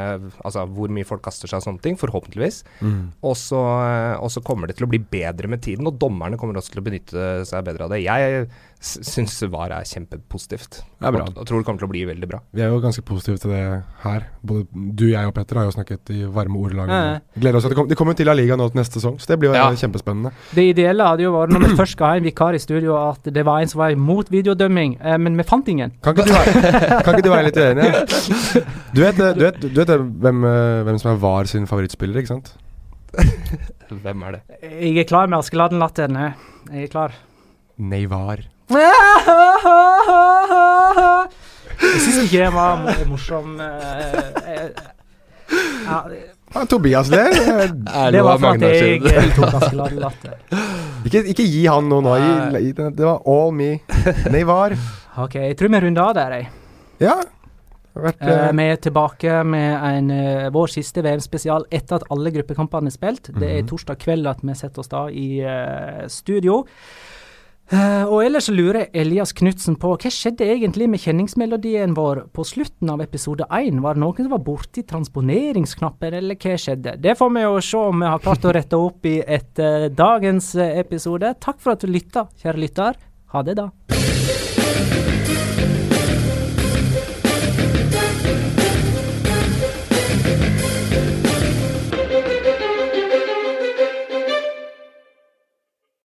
Altså 0.45 0.67
hvor 0.67 0.91
mye 0.91 1.07
folk 1.07 1.23
kaster 1.23 1.49
seg 1.49 1.61
og 1.61 1.67
sånne 1.67 1.83
ting, 1.85 1.97
forhåpentligvis. 1.97 2.63
Mm. 2.81 3.13
Og 3.23 3.37
så, 3.37 3.61
eh, 3.87 4.41
kommer 4.43 4.67
det 4.67 4.77
til 4.77 4.87
å 4.87 4.91
bli 4.91 4.99
bedre 4.99 5.49
med 5.49 5.63
tiden, 5.63 5.87
og 5.87 5.99
dommerne 5.99 6.37
kommer 6.37 6.55
også 6.55 6.73
til 6.73 6.83
å 6.83 6.89
benytte 6.89 7.47
seg 7.47 7.65
bedre 7.65 7.85
av 7.85 7.91
det. 7.91 8.03
Jeg 8.03 8.49
syns 8.81 9.35
VAR 9.53 9.75
er 9.77 9.85
kjempepositivt. 9.85 10.79
Det 11.01 11.05
er 11.09 11.13
bra. 11.13 11.25
Og, 11.29 11.37
og 11.43 11.47
tror 11.49 11.61
det 11.61 11.67
kommer 11.69 11.83
til 11.83 11.89
å 11.89 11.91
bli 11.93 12.01
veldig 12.09 12.29
bra. 12.31 12.39
Vi 12.57 12.63
er 12.65 12.71
jo 12.73 12.79
ganske 12.81 13.03
positive 13.05 13.37
til 13.43 13.53
det 13.53 13.61
her. 14.05 14.25
Både 14.41 14.65
du, 14.97 15.05
jeg 15.11 15.29
og 15.29 15.35
Petter 15.37 15.61
har 15.61 15.67
jo 15.69 15.75
snakket 15.75 16.13
i 16.15 16.23
varme 16.33 16.57
ordelag. 16.57 16.89
det. 16.89 17.43
Gleder 17.43 17.59
oss 17.61 17.67
til 17.67 17.69
at 17.69 17.75
det 17.75 17.79
kommer, 17.81 17.91
de 17.93 17.99
kommer 18.01 18.17
til 18.17 18.31
La 18.31 18.35
Liga 18.39 18.57
nå 18.57 18.71
til 18.73 18.81
neste 18.81 18.97
sesong, 18.97 19.19
så 19.21 19.29
det 19.35 19.39
blir 19.43 19.51
jo 19.53 19.59
Ja. 19.59 19.67
kjempespennende. 19.83 20.33
Det 20.57 20.65
ideelle 20.71 21.05
hadde 21.11 21.27
jo 21.27 21.35
vært, 21.37 21.53
når 21.53 21.67
vi 21.69 21.77
først 21.83 21.93
skal 21.99 22.07
ha 22.15 22.17
en 22.23 22.25
vikar 22.31 22.57
i 22.57 22.63
studio, 22.65 22.97
at 23.11 23.29
det 23.37 23.45
var 23.45 23.61
en 23.61 23.69
som 23.69 23.83
var 23.85 23.91
imot 23.93 24.33
videodømming, 24.33 24.97
eh, 25.05 25.19
men 25.19 25.37
vi 25.37 25.43
fant 25.45 25.69
ingen. 25.69 25.93
Kan 26.03 26.17
ikke 26.17 26.27
du 26.27 26.33
være, 26.33 27.03
kan 27.05 27.15
ikke 27.15 27.29
du 27.29 27.31
være 27.35 27.51
litt 27.51 27.61
uenig? 27.61 27.91
Du 28.97 29.05
vet, 29.05 29.21
eh, 29.23 29.35
du 29.37 29.45
vet, 29.45 29.61
du 29.61 29.77
vet 29.77 29.91
eh, 29.95 30.01
hvem, 30.25 30.41
eh, 30.49 30.81
hvem 30.89 30.97
som 30.99 31.13
er 31.13 31.21
VAR 31.23 31.45
sin 31.47 31.67
favorittspiller, 31.71 32.19
ikke 32.25 32.33
sant? 32.33 32.55
Hvem 33.91 34.23
er 34.23 34.37
det? 34.37 34.41
Jeg 34.63 34.99
er 35.03 35.07
klar 35.11 35.27
med 35.27 35.41
Askeladden-latteren. 35.43 36.15
Jeg 36.71 36.85
er 36.87 36.91
klar. 36.93 37.15
Neyvar. 37.79 38.45
Jeg 41.81 42.03
syns 42.05 42.19
ikke 42.27 42.43
det 42.45 42.51
var 42.55 42.85
morsom 43.11 43.57
eh, 43.61 44.19
eh, 44.47 44.69
ja, 45.87 46.03
Ah, 46.51 46.65
Tobias 46.67 47.07
ler. 47.13 47.31
Eh, 47.95 48.11
Det 48.11 48.23
var 48.27 48.39
for 48.43 48.57
at 48.59 48.63
jeg 48.67 49.03
eh, 49.07 49.29
tok 49.37 49.53
Askeladden-latter. 49.61 50.33
Ikke, 51.07 51.21
ikke 51.31 51.45
gi 51.47 51.61
han 51.71 51.87
noe 51.91 52.03
nå. 52.03 52.15
Det 52.51 53.05
var 53.07 53.21
all 53.31 53.53
me. 53.55 53.69
Nei 54.35 54.43
var. 54.49 54.75
OK, 55.23 55.35
jeg 55.39 55.55
tror 55.59 55.71
vi 55.75 55.81
runder 55.87 56.03
av 56.09 56.17
der, 56.19 56.35
jeg. 56.41 56.49
Ja. 57.07 57.15
Vært, 58.01 58.21
uh, 58.23 58.31
eh, 58.31 58.51
vi 58.59 58.67
er 58.71 58.77
tilbake 58.83 59.39
med 59.47 59.71
en, 59.93 60.11
uh, 60.15 60.49
vår 60.55 60.69
siste 60.75 61.03
VM-spesial 61.07 61.67
etter 61.75 61.99
at 62.01 62.07
alle 62.15 62.31
gruppekampene 62.35 62.91
er 62.91 62.95
spilt. 62.99 63.31
Det 63.35 63.47
er 63.51 63.63
Mhm. 63.63 63.69
torsdag 63.71 63.99
kveld 64.03 64.27
at 64.31 64.43
vi 64.47 64.55
setter 64.59 64.83
oss 64.83 64.91
da 64.91 65.07
i 65.11 65.29
uh, 65.47 66.07
studio. 66.11 66.65
Eh, 67.71 68.03
og 68.03 68.25
ellers 68.25 68.49
lurer 68.51 68.89
Elias 68.99 69.31
Knutsen 69.37 69.77
på 69.79 69.93
hva 69.95 70.11
skjedde 70.11 70.49
egentlig 70.57 70.89
med 70.91 71.03
kjenningsmelodien 71.05 71.95
vår 71.95 72.25
på 72.35 72.43
slutten 72.47 72.91
av 72.91 73.03
episode 73.05 73.47
1? 73.47 73.79
Var 73.85 73.95
det 73.95 74.03
noen 74.03 74.27
som 74.27 74.33
var 74.35 74.43
borti 74.49 74.83
transponeringsknappen, 74.91 76.19
eller 76.19 76.41
hva 76.41 76.59
skjedde? 76.59 76.97
Det 76.99 77.15
får 77.21 77.31
vi 77.37 77.47
jo 77.47 77.63
se 77.63 77.85
om 77.93 78.03
vi 78.03 78.11
har 78.11 78.27
klart 78.27 78.51
å 78.51 78.57
rette 78.59 78.83
opp 78.91 79.07
i 79.07 79.21
etter 79.23 79.87
dagens 79.95 80.57
eh, 80.59 80.81
episode. 80.83 81.31
Takk 81.39 81.63
for 81.63 81.77
at 81.77 81.87
du 81.87 81.95
lytta, 81.95 82.27
kjære 82.43 82.65
lytter. 82.67 83.03
Ha 83.31 83.47
det, 83.47 83.61
da. 83.63 83.71